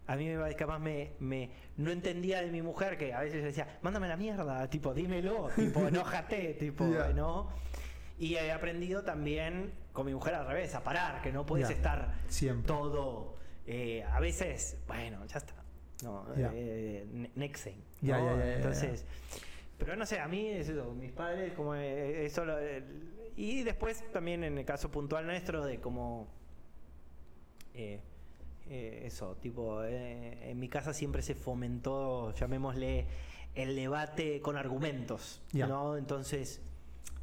a 0.07 0.17
mí 0.17 0.29
me 0.29 0.55
capaz 0.55 0.79
me, 0.79 1.13
me 1.19 1.51
no 1.77 1.91
entendía 1.91 2.41
de 2.43 2.51
mi 2.51 2.63
mujer 2.63 2.97
que 2.97 3.13
a 3.13 3.21
veces 3.21 3.43
decía, 3.43 3.79
mándame 3.83 4.09
la 4.09 4.17
mierda, 4.17 4.69
tipo, 4.71 4.95
dímelo, 4.95 5.49
tipo, 5.57 5.81
enójate, 5.89 6.55
tipo. 6.55 6.85
¿no? 7.15 7.49
Y 8.19 8.35
he 8.37 8.51
aprendido 8.53 9.03
también 9.05 9.73
con 9.93 10.07
mi 10.07 10.15
mujer 10.15 10.35
al 10.35 10.47
revés, 10.47 10.75
a 10.75 10.83
parar, 10.83 11.21
que 11.23 11.33
no 11.33 11.45
puedes 11.45 11.69
estar 11.71 12.15
Siempre. 12.29 12.67
todo. 12.69 13.37
eh, 13.67 14.05
a 14.05 14.21
veces, 14.21 14.79
bueno, 14.87 15.25
ya 15.27 15.39
está. 15.39 15.55
No, 16.03 16.25
Ya. 16.37 16.51
eh, 16.55 17.07
ne- 17.11 17.31
next 17.35 17.65
thing, 17.65 17.81
¿no? 18.03 18.41
Entonces, 18.43 19.05
pero 19.79 19.97
no 19.97 20.07
sé, 20.07 20.21
a 20.21 20.29
mí 20.29 20.47
es 20.49 20.69
eso, 20.69 20.93
mis 20.95 21.11
padres, 21.13 21.53
como 21.55 21.75
eh, 21.75 22.25
eso. 22.27 22.45
lo- 22.45 22.59
el- 22.59 23.13
y 23.37 23.63
después 23.65 24.03
también 24.13 24.45
en 24.45 24.57
el 24.57 24.65
caso 24.65 24.91
puntual 24.91 25.27
nuestro, 25.27 25.65
de 25.65 25.81
como. 25.81 26.29
eh, 27.75 28.01
eh, 28.69 29.03
eso, 29.05 29.37
tipo, 29.37 29.83
eh, 29.85 30.51
en 30.51 30.59
mi 30.59 30.69
casa 30.69 30.93
siempre 30.93 31.23
se 31.23 31.35
fomentó, 31.35 32.33
llamémosle, 32.35 33.07
el 33.55 33.77
debate 33.77 34.41
con 34.41 34.57
argumentos. 34.57 35.41
¿no? 35.53 35.97
Entonces, 35.97 36.61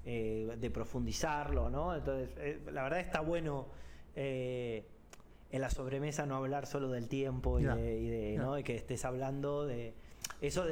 eh, 0.06 0.56
de 0.58 0.72
profundizarlo, 0.72 1.70
¿no? 1.70 1.96
Entonces, 1.96 2.30
eh, 2.38 2.60
la 2.72 2.84
verdad 2.84 3.00
está 3.00 3.22
bueno 3.22 3.68
en 4.16 5.62
la 5.62 5.70
sobremesa 5.72 6.26
no 6.28 6.36
hablar 6.36 6.68
solo 6.68 6.90
del 6.90 7.08
tiempo 7.08 7.60
y 7.60 7.64
de, 7.64 8.00
y 8.00 8.08
de, 8.08 8.34
Ya. 8.34 8.42
¿no? 8.42 8.60
Y 8.60 8.64
que 8.64 8.76
estés 8.76 9.06
hablando 9.06 9.66
de... 9.66 9.94
Eso 10.40 10.66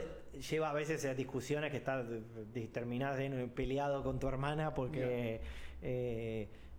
lleva 0.50 0.70
a 0.70 0.74
veces 0.74 1.04
a 1.06 1.14
discusiones 1.14 1.72
que 1.72 1.78
estás 1.78 2.06
terminás 2.72 3.18
peleado 3.56 4.04
con 4.04 4.20
tu 4.20 4.28
hermana 4.28 4.74
porque 4.74 5.42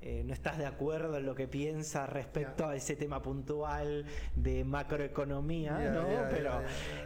eh, 0.03 0.23
no 0.24 0.33
estás 0.35 0.59
de 0.59 0.66
acuerdo 0.66 1.16
en 1.16 1.24
lo 1.27 1.35
que 1.35 1.47
piensa 1.49 2.07
respecto 2.07 2.66
a 2.66 2.74
ese 2.77 2.97
tema 2.97 3.23
puntual 3.23 4.05
de 4.35 4.65
macroeconomía, 4.65 5.79
¿no? 5.91 6.07
Pero... 6.31 6.61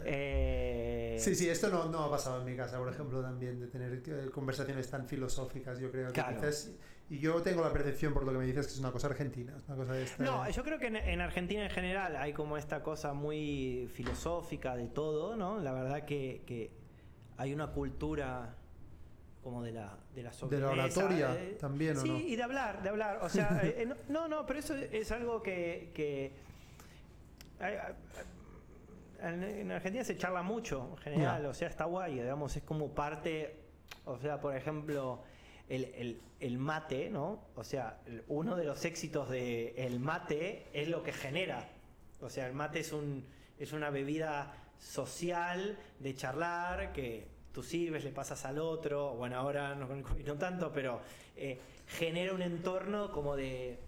eh, 0.04 1.16
Sí, 1.18 1.34
sí, 1.34 1.48
esto 1.48 1.68
no, 1.68 1.88
no 1.90 2.04
ha 2.04 2.10
pasado 2.10 2.40
en 2.40 2.44
mi 2.46 2.56
casa, 2.56 2.78
por 2.78 2.88
ejemplo, 2.88 3.20
también, 3.22 3.58
de 3.60 3.66
tener 3.68 4.02
eh, 4.06 4.30
conversaciones 4.32 4.88
tan 4.90 5.06
filosóficas, 5.06 5.78
yo 5.78 5.90
creo 5.90 6.08
que 6.08 6.12
Claro. 6.14 6.36
quizás- 6.36 6.72
Y 7.08 7.18
yo 7.20 7.40
tengo 7.40 7.62
la 7.62 7.72
percepción, 7.72 8.12
por 8.12 8.24
lo 8.24 8.32
que 8.32 8.38
me 8.38 8.46
dices, 8.46 8.66
que 8.66 8.72
es 8.72 8.78
una 8.80 8.90
cosa 8.90 9.06
argentina, 9.06 9.54
es 9.56 9.64
una 9.68 9.76
cosa 9.76 9.92
de 9.92 10.02
esta... 10.02 10.24
No, 10.24 10.50
yo 10.50 10.64
creo 10.64 10.78
que 10.78 10.88
en, 10.88 10.96
en 10.96 11.20
Argentina 11.20 11.62
en 11.62 11.70
general 11.70 12.16
hay 12.16 12.32
como 12.32 12.56
esta 12.56 12.82
cosa 12.82 13.12
muy 13.12 13.88
filosófica 13.92 14.74
de 14.74 14.88
todo, 14.88 15.36
¿no? 15.36 15.60
La 15.60 15.72
verdad 15.72 16.04
que, 16.04 16.42
que 16.46 16.72
hay 17.36 17.54
una 17.54 17.68
cultura 17.68 18.56
como 19.46 19.62
de 19.62 19.70
la 19.70 19.96
de 20.12 20.24
la, 20.24 20.30
De 20.50 20.58
la 20.58 20.70
oratoria 20.70 21.34
eh, 21.40 21.56
también, 21.60 21.96
¿o 21.96 22.00
sí, 22.00 22.08
no? 22.08 22.18
y 22.18 22.34
de 22.34 22.42
hablar, 22.42 22.82
de 22.82 22.88
hablar. 22.88 23.20
O 23.22 23.28
sea, 23.28 23.60
eh, 23.62 23.76
eh, 23.78 23.94
no- 24.08 24.26
no, 24.26 24.44
pero 24.44 24.58
eso 24.58 24.74
es 24.74 25.12
algo 25.12 25.40
que... 25.40 26.32
en, 29.22 29.42
en 29.44 29.70
Argentina 29.70 30.02
se 30.02 30.16
charla 30.16 30.42
mucho 30.42 30.88
en 30.90 30.96
general, 30.98 31.46
o 31.46 31.54
sea, 31.54 31.68
está 31.68 31.84
guay, 31.84 32.14
digamos, 32.14 32.56
es 32.56 32.64
como 32.64 32.88
parte, 32.92 33.54
o 34.04 34.18
sea, 34.18 34.40
por 34.40 34.56
ejemplo, 34.56 35.22
el, 35.68 35.84
el- 35.94 36.20
el 36.40 36.58
mate, 36.58 37.08
¿no? 37.08 37.44
O 37.54 37.62
sea, 37.62 38.00
uno 38.26 38.56
de 38.56 38.64
los 38.64 38.84
éxitos 38.84 39.30
del 39.30 39.72
el 39.76 40.00
mate 40.00 40.66
es 40.72 40.88
lo 40.88 41.02
que 41.04 41.12
genera. 41.12 41.66
O 42.20 42.28
sea, 42.28 42.46
el 42.48 42.52
mate 42.52 42.80
es, 42.80 42.92
un, 42.92 43.24
es 43.60 43.72
una 43.72 43.90
bebida 43.90 44.52
social 44.78 45.78
de 46.00 46.14
charlar 46.16 46.92
que 46.92 47.28
tú 47.56 47.62
sirves, 47.62 48.04
le 48.04 48.10
pasas 48.10 48.44
al 48.44 48.58
otro, 48.58 49.14
bueno, 49.14 49.38
ahora 49.38 49.74
no, 49.74 49.88
no 50.26 50.34
tanto, 50.34 50.70
pero 50.74 51.00
eh, 51.38 51.58
genera 51.86 52.34
un 52.34 52.42
entorno 52.42 53.10
como 53.10 53.34
de, 53.34 53.78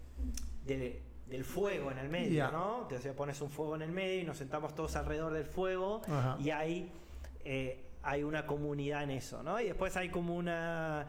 de- 0.64 1.02
del 1.28 1.44
fuego 1.44 1.90
en 1.92 1.98
el 1.98 2.08
medio. 2.08 2.50
¿no? 2.50 2.88
O 2.90 2.98
sea, 2.98 3.12
pones 3.12 3.38
un 3.42 3.50
fuego 3.50 3.76
en 3.76 3.82
el 3.82 3.92
medio 3.92 4.22
y 4.22 4.24
nos 4.24 4.38
sentamos 4.38 4.74
todos 4.74 4.96
alrededor 4.96 5.34
del 5.34 5.44
fuego 5.44 6.00
Ajá. 6.08 6.38
y 6.40 6.48
hay, 6.48 6.90
eh, 7.44 7.84
hay 8.02 8.22
una 8.22 8.46
comunidad 8.46 9.02
en 9.02 9.10
eso, 9.10 9.42
¿no? 9.42 9.60
Y 9.60 9.66
después 9.66 9.94
hay 9.98 10.08
como 10.08 10.34
una... 10.34 11.04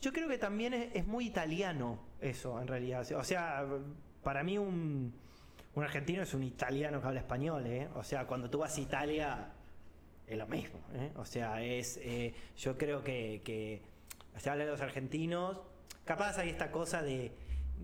Yo 0.00 0.10
creo 0.14 0.26
que 0.26 0.38
también 0.38 0.72
es, 0.72 0.96
es 0.96 1.06
muy 1.06 1.26
italiano 1.26 1.98
eso, 2.22 2.58
en 2.62 2.66
realidad. 2.66 3.06
O 3.12 3.24
sea, 3.24 3.66
para 4.22 4.42
mí 4.42 4.56
un, 4.56 5.12
un 5.74 5.82
argentino 5.84 6.22
es 6.22 6.32
un 6.32 6.42
italiano 6.44 7.02
que 7.02 7.06
habla 7.08 7.20
español, 7.20 7.66
¿eh? 7.66 7.88
O 7.94 8.02
sea, 8.02 8.26
cuando 8.26 8.48
tú 8.48 8.60
vas 8.60 8.74
a 8.78 8.80
Italia 8.80 9.48
es 10.26 10.38
lo 10.38 10.46
mismo, 10.46 10.80
¿eh? 10.94 11.10
O 11.16 11.24
sea, 11.24 11.62
es... 11.62 11.98
eh, 12.02 12.32
yo 12.56 12.76
creo 12.78 13.02
que, 13.02 13.42
que 13.44 13.82
se 14.38 14.50
habla 14.50 14.64
de 14.64 14.70
los 14.70 14.80
argentinos, 14.80 15.58
capaz 16.04 16.38
hay 16.38 16.48
esta 16.50 16.70
cosa 16.70 17.02
de, 17.02 17.32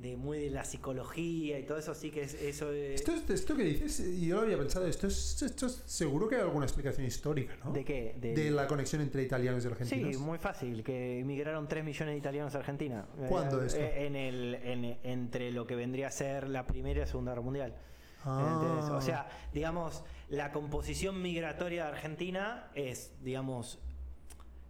de 0.01 0.17
muy 0.17 0.39
de 0.39 0.51
la 0.51 0.65
psicología 0.65 1.59
y 1.59 1.65
todo 1.65 1.79
eso, 1.79 1.95
sí 1.95 2.11
que 2.11 2.23
es 2.23 2.35
eso... 2.35 2.73
es- 2.73 3.01
Esto, 3.01 3.13
es- 3.15 3.29
esto 3.29 3.57
que 3.57 3.65
dices, 3.65 4.01
y 4.01 4.27
yo 4.27 4.37
lo 4.37 4.43
había 4.43 4.57
pensado, 4.57 4.87
esto 4.87 5.07
es, 5.07 5.43
esto 5.43 5.67
es 5.67 5.73
seguro 5.87 6.29
que 6.29 6.37
hay 6.37 6.41
alguna 6.43 6.65
explicación 6.65 7.07
histórica, 7.07 7.57
¿no? 7.65 7.73
¿De 7.73 7.85
qué? 7.85 8.15
De- 8.19 8.35
De 8.35 8.51
la 8.51 8.67
conexión 8.67 9.03
entre 9.03 9.23
italianos 9.23 9.63
y 9.65 9.69
argentinos. 9.69 10.15
Sí, 10.17 10.21
muy 10.21 10.39
fácil, 10.39 10.83
que 10.83 11.19
emigraron 11.21 11.69
3 11.69 11.85
millones 11.85 12.15
de 12.15 12.19
italianos 12.19 12.55
a 12.55 12.59
Argentina. 12.59 13.07
¿Cuándo 13.29 13.63
Eh, 13.63 13.67
esto? 13.67 13.79
En 13.79 14.17
el, 14.17 14.55
en- 14.55 14.99
entre 15.03 15.51
lo 15.53 15.67
que 15.67 15.75
vendría 15.77 16.07
a 16.09 16.11
ser 16.11 16.49
la 16.49 16.67
Primera 16.67 16.99
y 16.99 17.01
la 17.03 17.07
Segunda 17.07 17.33
Guerra 17.33 17.43
Mundial. 17.43 17.75
Ah. 18.25 18.91
O 18.93 19.01
sea, 19.01 19.29
digamos, 19.53 20.05
la 20.29 20.53
composición 20.53 21.23
migratoria 21.23 21.85
de 21.85 21.91
Argentina 21.91 22.71
es, 22.75 23.13
digamos, 23.23 23.79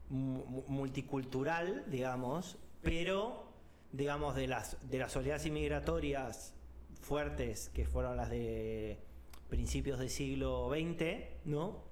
mu- 0.08 0.44
mu- 0.46 0.64
multicultural, 0.68 1.84
digamos, 1.88 2.58
pero, 2.82 3.52
digamos, 3.92 4.34
de 4.36 4.46
las, 4.46 4.76
de 4.88 4.98
las 4.98 5.16
oleadas 5.16 5.44
inmigratorias 5.46 6.54
fuertes, 7.02 7.70
que 7.74 7.86
fueron 7.86 8.16
las 8.16 8.30
de 8.30 9.00
principios 9.48 9.98
del 9.98 10.10
siglo 10.10 10.70
XX, 10.70 11.24
¿no? 11.44 11.82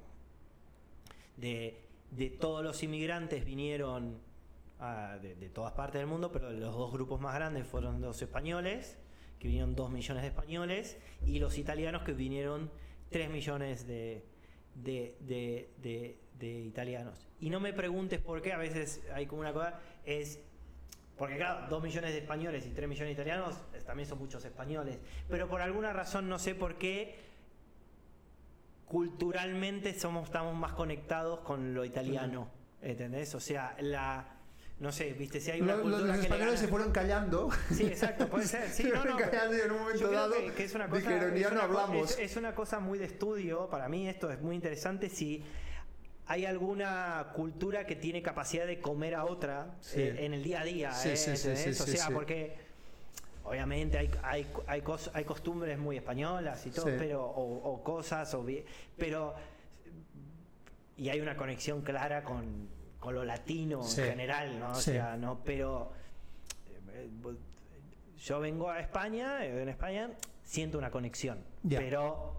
De, 1.37 1.85
de 2.11 2.31
todos 2.31 2.63
los 2.65 2.83
inmigrantes 2.83 3.45
vinieron 3.45 4.19
ah, 4.81 5.19
de, 5.21 5.35
de 5.35 5.49
todas 5.51 5.73
partes 5.73 6.01
del 6.01 6.07
mundo, 6.09 6.31
pero 6.33 6.51
los 6.51 6.75
dos 6.75 6.93
grupos 6.93 7.21
más 7.21 7.35
grandes 7.35 7.67
fueron 7.67 8.01
los 8.01 8.21
españoles, 8.23 8.99
que 9.39 9.49
vinieron 9.49 9.75
2 9.75 9.91
millones 9.91 10.23
de 10.23 10.29
españoles, 10.29 10.99
y 11.27 11.39
los 11.39 11.59
italianos, 11.59 12.03
que 12.03 12.13
vinieron 12.13 12.71
3 13.11 13.31
millones 13.31 13.87
de, 13.87 14.25
de, 14.75 15.17
de- 15.81 16.19
italianos. 16.65 17.27
Y 17.41 17.51
no 17.51 17.59
me 17.61 17.73
preguntes 17.73 18.21
por 18.21 18.41
qué, 18.43 18.53
a 18.53 18.59
veces 18.59 19.03
hay 19.13 19.27
como 19.27 19.41
una 19.41 19.53
cosa, 19.53 19.81
es... 20.05 20.41
Porque 21.17 21.37
claro, 21.37 21.67
2 21.69 21.83
millones 21.83 22.13
de 22.13 22.19
españoles 22.19 22.65
y 22.65 22.71
3 22.71 22.89
millones 22.89 23.09
de 23.17 23.23
italianos 23.23 23.57
eh, 23.75 23.81
también 23.85 24.09
son 24.09 24.19
muchos 24.21 24.45
españoles. 24.45 24.99
Pero 25.29 25.49
por 25.49 25.61
alguna 25.61 25.93
razón, 25.93 26.29
no 26.29 26.39
sé 26.39 26.55
por 26.55 26.77
qué, 26.79 27.17
culturalmente 28.87 29.99
somos, 29.99 30.25
estamos 30.27 30.55
más 30.55 30.73
conectados 30.73 31.41
con 31.41 31.75
lo 31.75 31.85
italiano. 31.85 32.49
¿Entendés? 32.83 33.35
O 33.35 33.41
sea, 33.41 33.77
la... 33.81 34.38
No 34.81 34.93
sé, 34.93 35.13
viste, 35.13 35.41
si 35.41 35.51
hay 35.51 35.61
una 35.61 35.75
Lo- 35.75 35.83
cultura 35.83 36.05
los 36.07 36.17
que 36.19 36.23
españoles 36.23 36.47
gana- 36.55 36.61
se 36.61 36.69
fueron 36.69 36.93
callando. 36.93 37.49
Sí, 37.73 37.85
exacto, 37.87 38.29
puede 38.29 38.47
ser. 38.47 38.69
Sí, 38.71 38.83
se 38.85 38.89
no, 38.91 39.01
fueron 39.01 39.19
no, 39.19 39.25
callando 39.25 39.57
y 39.57 39.61
en 39.61 39.71
un 39.73 39.79
momento 39.81 40.11
dado 40.11 40.35
que, 40.35 40.53
que 40.53 40.65
es 40.65 40.75
una 40.75 40.89
cosa, 40.89 41.01
dijeron, 41.11 41.35
ya 41.35 41.47
es 41.49 41.53
no 41.53 41.59
una 41.59 41.69
co- 41.69 41.79
hablamos. 41.81 42.11
Es, 42.13 42.19
es 42.19 42.37
una 42.37 42.55
cosa 42.55 42.79
muy 42.79 42.99
de 42.99 43.07
estudio. 43.07 43.69
Para 43.69 43.89
mí 43.89 44.09
esto 44.09 44.31
es 44.31 44.41
muy 44.41 44.55
interesante. 44.55 45.09
Si 45.11 45.43
hay 46.27 46.45
alguna 46.47 47.33
cultura 47.35 47.87
que 47.87 47.97
tiene 47.97 48.23
capacidad 48.23 48.67
de 48.67 48.81
comer 48.81 49.15
a 49.17 49.25
otra 49.25 49.75
Sí. 49.81 50.01
eh, 50.01 50.25
en 50.27 50.35
el 50.35 50.45
día 50.45 50.61
a 50.61 50.65
día, 50.65 50.93
Sí, 50.93 51.09
eh, 51.09 51.17
sí, 51.17 51.71
o 51.71 51.87
sea, 51.87 52.11
porque 52.11 52.55
obviamente 53.45 53.99
hay, 53.99 54.11
hay, 54.23 54.47
hay, 54.69 54.83
cos- 54.83 55.11
hay 55.13 55.25
costumbres 55.25 55.77
muy 55.79 55.97
españolas 55.97 56.65
y 56.67 56.71
todo, 56.71 56.85
pero 56.99 57.25
o, 57.25 57.73
o 57.73 57.83
cosas, 57.83 58.33
o, 58.35 58.47
pero 58.97 59.35
y 60.97 61.09
hay 61.09 61.21
una 61.21 61.37
conexión 61.37 61.83
clara 61.83 62.23
con, 62.23 62.69
con 62.99 63.15
lo 63.15 63.25
latino 63.25 63.83
Sí. 63.83 64.01
en 64.03 64.09
general, 64.09 64.59
¿no? 64.59 64.71
O 64.73 64.75
Sí. 64.75 64.93
sea, 64.93 65.17
no, 65.17 65.41
pero 65.45 65.93
eh, 66.93 67.09
yo 68.19 68.41
vengo 68.41 68.71
a 68.71 68.81
España, 68.81 69.45
eh, 69.45 69.63
en 69.63 69.69
España 69.69 70.11
siento 70.43 70.79
una 70.79 70.91
conexión, 70.91 71.39
Ya. 71.63 71.79
pero 71.79 72.35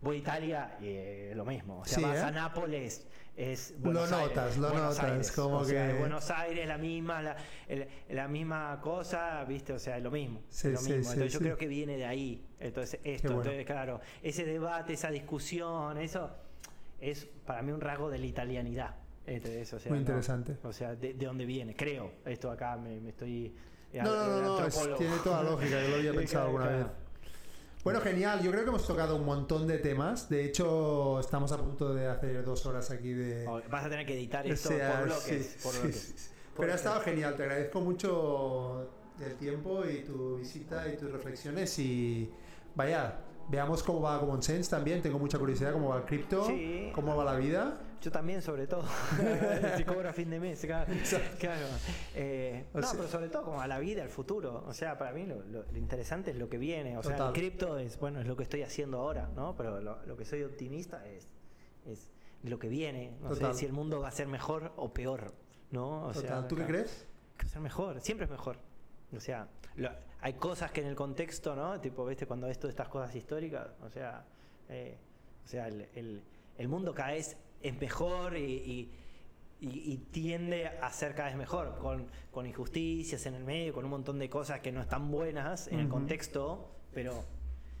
voy 0.00 0.16
a 0.16 0.18
Italia 0.20 0.76
y 0.80 0.86
eh, 0.88 1.32
lo 1.34 1.44
mismo. 1.44 1.80
O 1.80 1.84
sea, 1.84 1.98
Sí, 1.98 2.04
vas 2.04 2.18
¿eh? 2.18 2.20
a 2.22 2.30
Nápoles, 2.30 3.06
es 3.36 3.72
Lo 3.72 3.78
Buenos 3.86 4.10
notas, 4.12 4.38
Aires, 4.38 4.56
lo 4.58 4.68
Buenos 4.70 4.96
notas, 4.96 5.10
Aires. 5.10 5.32
como 5.32 5.56
O 5.58 5.64
sea, 5.64 5.88
que- 5.88 5.98
Buenos 5.98 6.30
Aires, 6.30 6.68
la 6.68 6.78
misma, 6.78 7.22
la, 7.22 7.36
el- 7.66 7.88
la 8.10 8.28
misma 8.28 8.78
cosa, 8.80 9.42
¿viste? 9.44 9.72
O 9.72 9.78
sea, 9.80 9.96
es 9.96 10.02
lo 10.04 10.12
mismo. 10.12 10.40
Sí, 10.50 10.68
es 10.68 10.74
lo 10.74 10.80
mismo. 10.82 11.02
sí, 11.04 11.10
Entonces 11.14 11.32
yo 11.32 11.38
creo 11.40 11.56
que 11.56 11.66
viene 11.66 11.96
de 11.96 12.06
ahí. 12.06 12.44
Entonces, 12.60 13.00
esto, 13.02 13.28
bueno. 13.28 13.42
entonces, 13.42 13.66
claro, 13.66 14.00
ese 14.22 14.44
debate, 14.44 14.92
esa 14.92 15.10
discusión, 15.10 15.98
eso 15.98 16.30
es 17.00 17.24
para 17.44 17.62
mí 17.62 17.72
un 17.72 17.80
rasgo 17.80 18.08
de 18.10 18.18
la 18.18 18.26
italianidad. 18.26 18.94
O 19.26 19.78
sea, 19.78 19.78
Muy 19.88 19.90
no- 19.90 19.96
interesante. 20.00 20.56
o 20.62 20.72
sea, 20.72 20.94
de, 20.94 21.14
de 21.14 21.26
dónde 21.26 21.46
viene, 21.46 21.74
creo. 21.74 22.10
Esto 22.26 22.50
acá 22.50 22.76
me, 22.76 23.00
me 23.00 23.08
estoy. 23.10 23.54
eh, 23.92 24.02
No, 24.02 24.14
no, 24.14 24.26
no, 24.26 24.40
no, 24.40 24.58
es- 24.58 24.64
antropólogo. 24.76 24.98
tiene 24.98 25.16
toda 25.24 25.42
lógica, 25.42 25.82
yo 25.82 25.88
lo 25.88 25.94
había 25.96 26.12
pensado 26.14 26.44
alguna 26.46 26.66
vez. 26.68 26.86
Bueno, 27.82 28.00
genial, 28.00 28.42
yo 28.42 28.50
creo 28.50 28.62
que 28.64 28.68
hemos 28.70 28.86
tocado 28.86 29.16
un 29.16 29.24
montón 29.26 29.66
de 29.66 29.78
temas. 29.78 30.28
De 30.30 30.44
hecho, 30.44 31.20
estamos 31.20 31.52
a 31.52 31.58
punto 31.58 31.94
de 31.94 32.06
hacer 32.06 32.42
dos 32.44 32.64
horas 32.66 32.90
aquí 32.90 33.12
de... 33.12 33.46
Oh, 33.46 33.60
Vas 33.70 33.84
a 33.84 33.90
tener 33.90 34.06
que 34.06 34.14
editar 34.14 34.44
O 34.46 34.48
esto 34.48 34.68
sea, 34.70 34.96
por 35.00 35.04
bloques. 35.04 35.46
sí, 35.46 35.58
por 35.62 35.72
sí, 35.72 35.78
bloques. 35.80 35.96
sí, 36.00 36.12
sí. 36.16 36.30
Por 36.54 36.60
Pero 36.60 36.72
ha 36.72 36.76
estado 36.76 37.00
genial, 37.02 37.36
te 37.36 37.42
agradezco 37.42 37.80
mucho 37.82 38.88
el 39.20 39.34
tiempo 39.36 39.84
y 39.86 40.02
tu 40.02 40.36
visita 40.38 40.88
y 40.88 40.96
tus 40.96 41.10
reflexiones 41.12 41.78
y 41.78 42.30
vaya, 42.74 43.16
veamos 43.50 43.82
cómo 43.82 44.00
va 44.00 44.18
Common 44.18 44.42
Sense 44.42 44.70
también, 44.70 45.02
tengo 45.02 45.18
mucha 45.18 45.38
curiosidad 45.38 45.72
cómo 45.72 45.90
va 45.90 45.98
el 45.98 46.04
cripto, 46.04 46.46
cómo 46.94 47.16
va 47.16 47.24
la 47.24 47.36
vida. 47.36 47.80
Yo 48.04 48.10
también, 48.10 48.42
sobre 48.42 48.66
todo. 48.66 48.84
si 49.78 49.84
cobro 49.84 50.10
a 50.10 50.12
fin 50.12 50.28
de 50.28 50.38
mes, 50.38 50.60
claro. 50.60 50.92
Claro. 51.38 51.66
Eh, 52.14 52.66
no, 52.74 52.82
sea- 52.82 52.92
pero 52.92 53.08
sobre 53.08 53.28
todo 53.30 53.44
como 53.44 53.62
a 53.62 53.66
la 53.66 53.78
vida, 53.78 54.02
al 54.02 54.10
futuro. 54.10 54.62
O 54.66 54.74
sea, 54.74 54.98
para 54.98 55.12
mí 55.12 55.24
lo, 55.24 55.42
lo- 55.44 55.64
lo 55.64 55.78
interesante 55.78 56.32
es 56.32 56.36
lo 56.36 56.50
que 56.50 56.58
viene. 56.58 56.98
O 56.98 57.02
sea, 57.02 57.12
Total. 57.16 57.28
el 57.28 57.32
cripto 57.32 57.78
es, 57.78 57.98
bueno, 57.98 58.20
es 58.20 58.26
lo 58.26 58.36
que 58.36 58.42
estoy 58.42 58.62
haciendo 58.62 58.98
ahora, 58.98 59.30
¿no? 59.34 59.56
Pero 59.56 59.80
lo, 59.80 60.04
lo 60.04 60.16
que 60.18 60.26
soy 60.26 60.42
optimista 60.42 61.06
es, 61.06 61.28
es 61.86 62.10
lo 62.42 62.58
que 62.58 62.68
viene. 62.68 63.16
No 63.22 63.30
Total. 63.30 63.54
sé 63.54 63.60
si 63.60 63.64
el 63.66 63.72
mundo 63.72 64.00
va 64.00 64.08
a 64.08 64.12
ser 64.12 64.26
mejor 64.28 64.72
o 64.76 64.92
peor, 64.92 65.32
¿no? 65.70 66.02
O 66.08 66.12
Total, 66.12 66.28
sea, 66.28 66.48
¿Tú 66.48 66.56
qué 66.56 66.66
claro. 66.66 66.72
crees? 66.82 67.06
que 67.38 67.44
va 67.44 67.48
a 67.48 67.52
ser 67.52 67.62
mejor, 67.62 68.00
siempre 68.02 68.26
es 68.26 68.30
mejor. 68.30 68.58
O 69.16 69.20
sea, 69.20 69.48
lo- 69.76 69.88
hay 70.20 70.34
cosas 70.34 70.70
que 70.72 70.82
en 70.82 70.88
el 70.88 70.94
contexto, 70.94 71.56
¿no? 71.56 71.80
Tipo, 71.80 72.04
¿viste? 72.04 72.26
Cuando 72.26 72.48
ves 72.48 72.58
todas 72.58 72.72
estas 72.74 72.88
cosas 72.88 73.14
históricas, 73.14 73.68
o 73.82 73.88
sea, 73.88 74.24
eh, 74.68 74.98
o 75.42 75.48
sea 75.48 75.68
el, 75.68 75.88
el- 75.94 76.22
el 76.58 76.68
mundo 76.68 76.94
cada 76.94 77.12
vez 77.12 77.36
es 77.64 77.80
mejor 77.80 78.36
y, 78.36 78.42
y- 78.44 78.90
y- 79.60 79.92
y 79.92 79.96
tiende 80.12 80.66
a 80.68 80.90
ser 80.92 81.14
cada 81.14 81.28
vez 81.30 81.36
mejor, 81.38 81.78
con, 81.78 82.06
con 82.30 82.46
injusticias 82.46 83.24
en 83.26 83.34
el 83.34 83.44
medio, 83.44 83.72
con 83.72 83.84
un 83.84 83.90
montón 83.90 84.18
de 84.18 84.28
cosas 84.28 84.60
que 84.60 84.70
no 84.70 84.80
están 84.82 85.10
buenas 85.10 85.66
en 85.68 85.80
el 85.80 85.88
contexto, 85.88 86.70
pero 86.92 87.24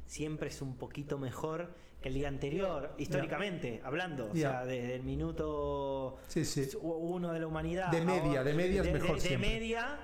siempre 0.06 0.48
es 0.48 0.62
un 0.62 0.76
poquito 0.76 1.18
mejor 1.18 1.74
que 2.00 2.08
el 2.08 2.14
día 2.14 2.28
anterior, 2.28 2.94
históricamente 2.98 3.80
hablando, 3.84 4.30
o 4.30 4.34
sea, 4.34 4.64
desde 4.64 4.94
el 4.94 5.02
minuto 5.04 6.16
Sí, 6.28 6.44
sí. 6.44 6.68
uno 6.80 7.32
de 7.32 7.40
la 7.40 7.46
humanidad. 7.46 7.90
De 7.90 8.00
media, 8.02 8.24
ahora- 8.40 8.44
de 8.44 8.54
media 8.54 8.82
es 8.82 8.92
mejor 8.92 9.14
de 9.16 9.20
siempre. 9.20 9.48
media 9.50 9.98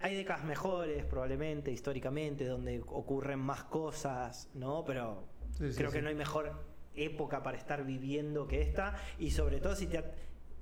hay 0.00 0.16
décadas 0.16 0.44
mejores, 0.44 1.04
probablemente, 1.04 1.70
históricamente, 1.70 2.44
donde 2.44 2.80
ocurren 2.86 3.38
más 3.38 3.64
cosas, 3.64 4.48
¿no? 4.54 4.84
Pero 4.84 5.24
Sí, 5.58 5.70
creo 5.76 5.90
que 5.92 6.02
no 6.02 6.08
hay 6.08 6.14
mejor 6.16 6.52
época 6.96 7.42
para 7.42 7.56
estar 7.58 7.84
viviendo 7.84 8.46
que 8.46 8.60
esta. 8.62 8.94
Y 9.18 9.30
sobre 9.30 9.60
todo 9.60 9.74
si 9.76 9.86
te 9.86 9.98
ha- 9.98 10.10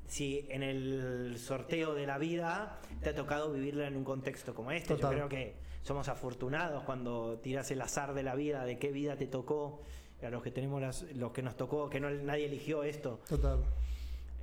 si 0.07 0.47
en 0.51 0.63
el 0.65 1.37
sorteo 1.39 1.95
de 1.95 2.07
la 2.07 2.19
vida 2.19 2.81
te 3.03 3.11
ha 3.11 3.15
tocado 3.15 3.53
vivirla 3.53 3.87
en 3.87 3.97
un 3.97 4.05
contexto 4.05 4.55
como 4.55 4.73
este. 4.73 4.95
Total. 4.95 5.11
Yo 5.13 5.17
creo 5.17 5.29
que 5.29 5.55
somos 5.83 6.09
afortunados 6.09 6.83
cuando 6.85 7.39
tiras 7.39 7.71
el 7.71 7.81
azar 7.81 8.13
de 8.15 8.23
la 8.25 8.35
vida, 8.35 8.65
de 8.65 8.79
qué 8.79 8.91
vida 8.91 9.17
te 9.17 9.27
tocó, 9.27 9.83
a 10.23 10.29
los 10.29 10.43
que 10.43 10.51
tenemos 10.51 10.81
las, 10.83 11.03
los 11.15 11.31
que 11.33 11.43
nos 11.43 11.57
tocó, 11.57 11.89
que 11.89 12.01
no, 12.01 12.11
nadie 12.11 12.47
eligió 12.47 12.83
esto. 12.83 13.21
Total. 13.29 13.65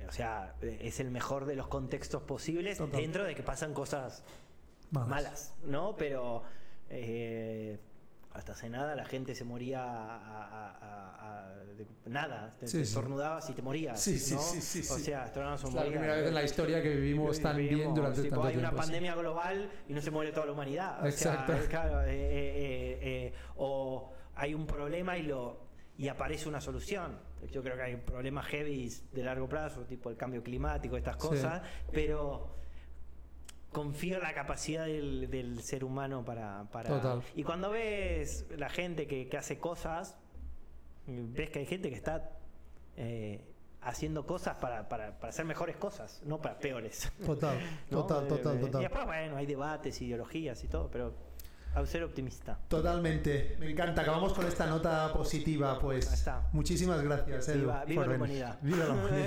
O 0.08 0.12
sea, 0.12 0.54
es 0.62 1.00
el 1.00 1.10
mejor 1.10 1.44
de 1.44 1.54
los 1.54 1.68
contextos 1.68 2.22
posibles 2.22 2.78
Total. 2.78 3.00
dentro 3.00 3.24
de 3.24 3.34
que 3.34 3.42
pasan 3.42 3.74
cosas 3.74 4.24
Malas. 4.90 5.08
malas, 5.08 5.54
¿no? 5.64 5.94
Pero 5.96 6.42
eh, 6.88 7.78
hasta 8.38 8.52
hace 8.52 8.70
nada 8.70 8.94
la 8.94 9.04
gente 9.04 9.34
se 9.34 9.44
moría 9.44 9.82
a, 9.84 10.16
a- 10.16 11.50
a- 11.50 11.54
de 11.76 11.86
nada, 12.06 12.50
te, 12.58 12.66
Sí, 12.66 12.78
te 12.78 12.84
sí. 12.84 12.90
estornudabas 12.90 13.48
y 13.50 13.52
te 13.52 13.62
morías, 13.62 14.00
Sí, 14.00 14.18
sí, 14.18 14.34
¿no? 14.34 14.40
sí, 14.40 14.60
sí, 14.60 14.80
O 14.80 14.96
sí. 14.96 15.02
sea, 15.02 15.24
estornudabas 15.26 15.64
o 15.64 15.68
Es 15.68 15.74
la 15.74 15.84
primera 15.86 16.14
vez 16.14 16.28
en 16.28 16.34
la 16.34 16.42
historia 16.44 16.82
que 16.82 16.94
vivimos 16.94 17.40
tan 17.40 17.56
bien 17.56 17.70
Vivimos, 17.70 17.94
durante 17.96 18.22
tipo, 18.22 18.36
tanto 18.36 18.48
hay 18.48 18.56
una 18.56 18.68
tiempo. 18.68 18.82
sí. 18.82 18.86
pandemia 18.88 19.14
global 19.16 19.70
y 19.88 19.92
no 19.92 20.00
se 20.00 20.10
muere 20.10 20.32
toda 20.32 20.46
la 20.46 20.52
humanidad. 20.52 20.98
O 21.06 21.10
sea, 21.10 21.32
Exacto. 21.32 21.52
claro, 21.68 22.02
eh, 22.02 22.06
eh, 22.10 22.12
eh, 22.12 22.98
eh, 23.02 23.34
o 23.56 24.12
hay 24.36 24.54
un 24.54 24.66
problema 24.66 25.18
y 25.18 25.22
lo 25.24 25.66
y 25.96 26.06
aparece 26.08 26.48
una 26.48 26.60
solución. 26.60 27.18
Yo 27.50 27.60
creo 27.62 27.74
que 27.76 27.82
hay 27.82 27.96
problemas 27.96 28.46
heavy 28.46 28.88
de 29.12 29.22
largo 29.24 29.48
plazo, 29.48 29.84
tipo 29.84 30.10
el 30.10 30.16
cambio 30.16 30.42
climático, 30.44 30.96
estas 30.96 31.16
Sí. 31.20 31.28
cosas, 31.28 31.60
pero 31.92 32.54
confío 33.72 34.16
en 34.16 34.22
la 34.22 34.34
capacidad 34.34 34.86
del, 34.86 35.30
del 35.30 35.60
ser 35.62 35.84
humano 35.84 36.24
para, 36.24 36.64
para- 36.72 36.88
Total. 36.88 37.22
Y 37.36 37.42
cuando 37.42 37.70
ves 37.70 38.46
la 38.56 38.68
gente 38.68 39.06
que, 39.06 39.28
que 39.28 39.36
hace 39.36 39.58
cosas, 39.58 40.16
ves 41.06 41.50
que 41.50 41.60
hay 41.60 41.66
gente 41.66 41.90
que 41.90 41.96
está 41.96 42.30
eh, 42.96 43.44
haciendo 43.80 44.26
cosas 44.26 44.56
para, 44.56 44.88
para, 44.88 45.18
para 45.18 45.30
hacer 45.30 45.44
mejores 45.44 45.76
cosas, 45.76 46.20
no 46.24 46.40
para 46.40 46.58
peores. 46.58 47.12
Total, 47.24 47.58
¿no? 47.90 47.98
total, 48.04 48.24
Eh, 48.24 48.28
total, 48.28 48.56
eh, 48.56 48.60
total. 48.60 48.80
Y 48.80 48.84
después, 48.84 49.04
bueno, 49.06 49.36
hay 49.36 49.46
debates, 49.46 50.00
ideologías 50.02 50.62
y 50.64 50.68
todo, 50.68 50.90
pero 50.90 51.14
a 51.74 51.84
ser 51.86 52.02
optimista. 52.02 52.58
Totalmente, 52.68 53.56
me 53.60 53.70
encanta. 53.70 54.00
Acabamos 54.02 54.32
con 54.32 54.46
esta 54.46 54.66
nota 54.66 55.12
positiva, 55.12 55.78
pues. 55.78 56.10
está. 56.12 56.48
Muchísimas 56.52 57.02
gracias, 57.02 57.48
Edu, 57.50 57.70
Viva- 57.86 58.06
la 58.06 58.16
humanidad. 58.16 58.58
Viva 58.62 58.84
la 58.86 58.94
humanidad. 58.94 59.18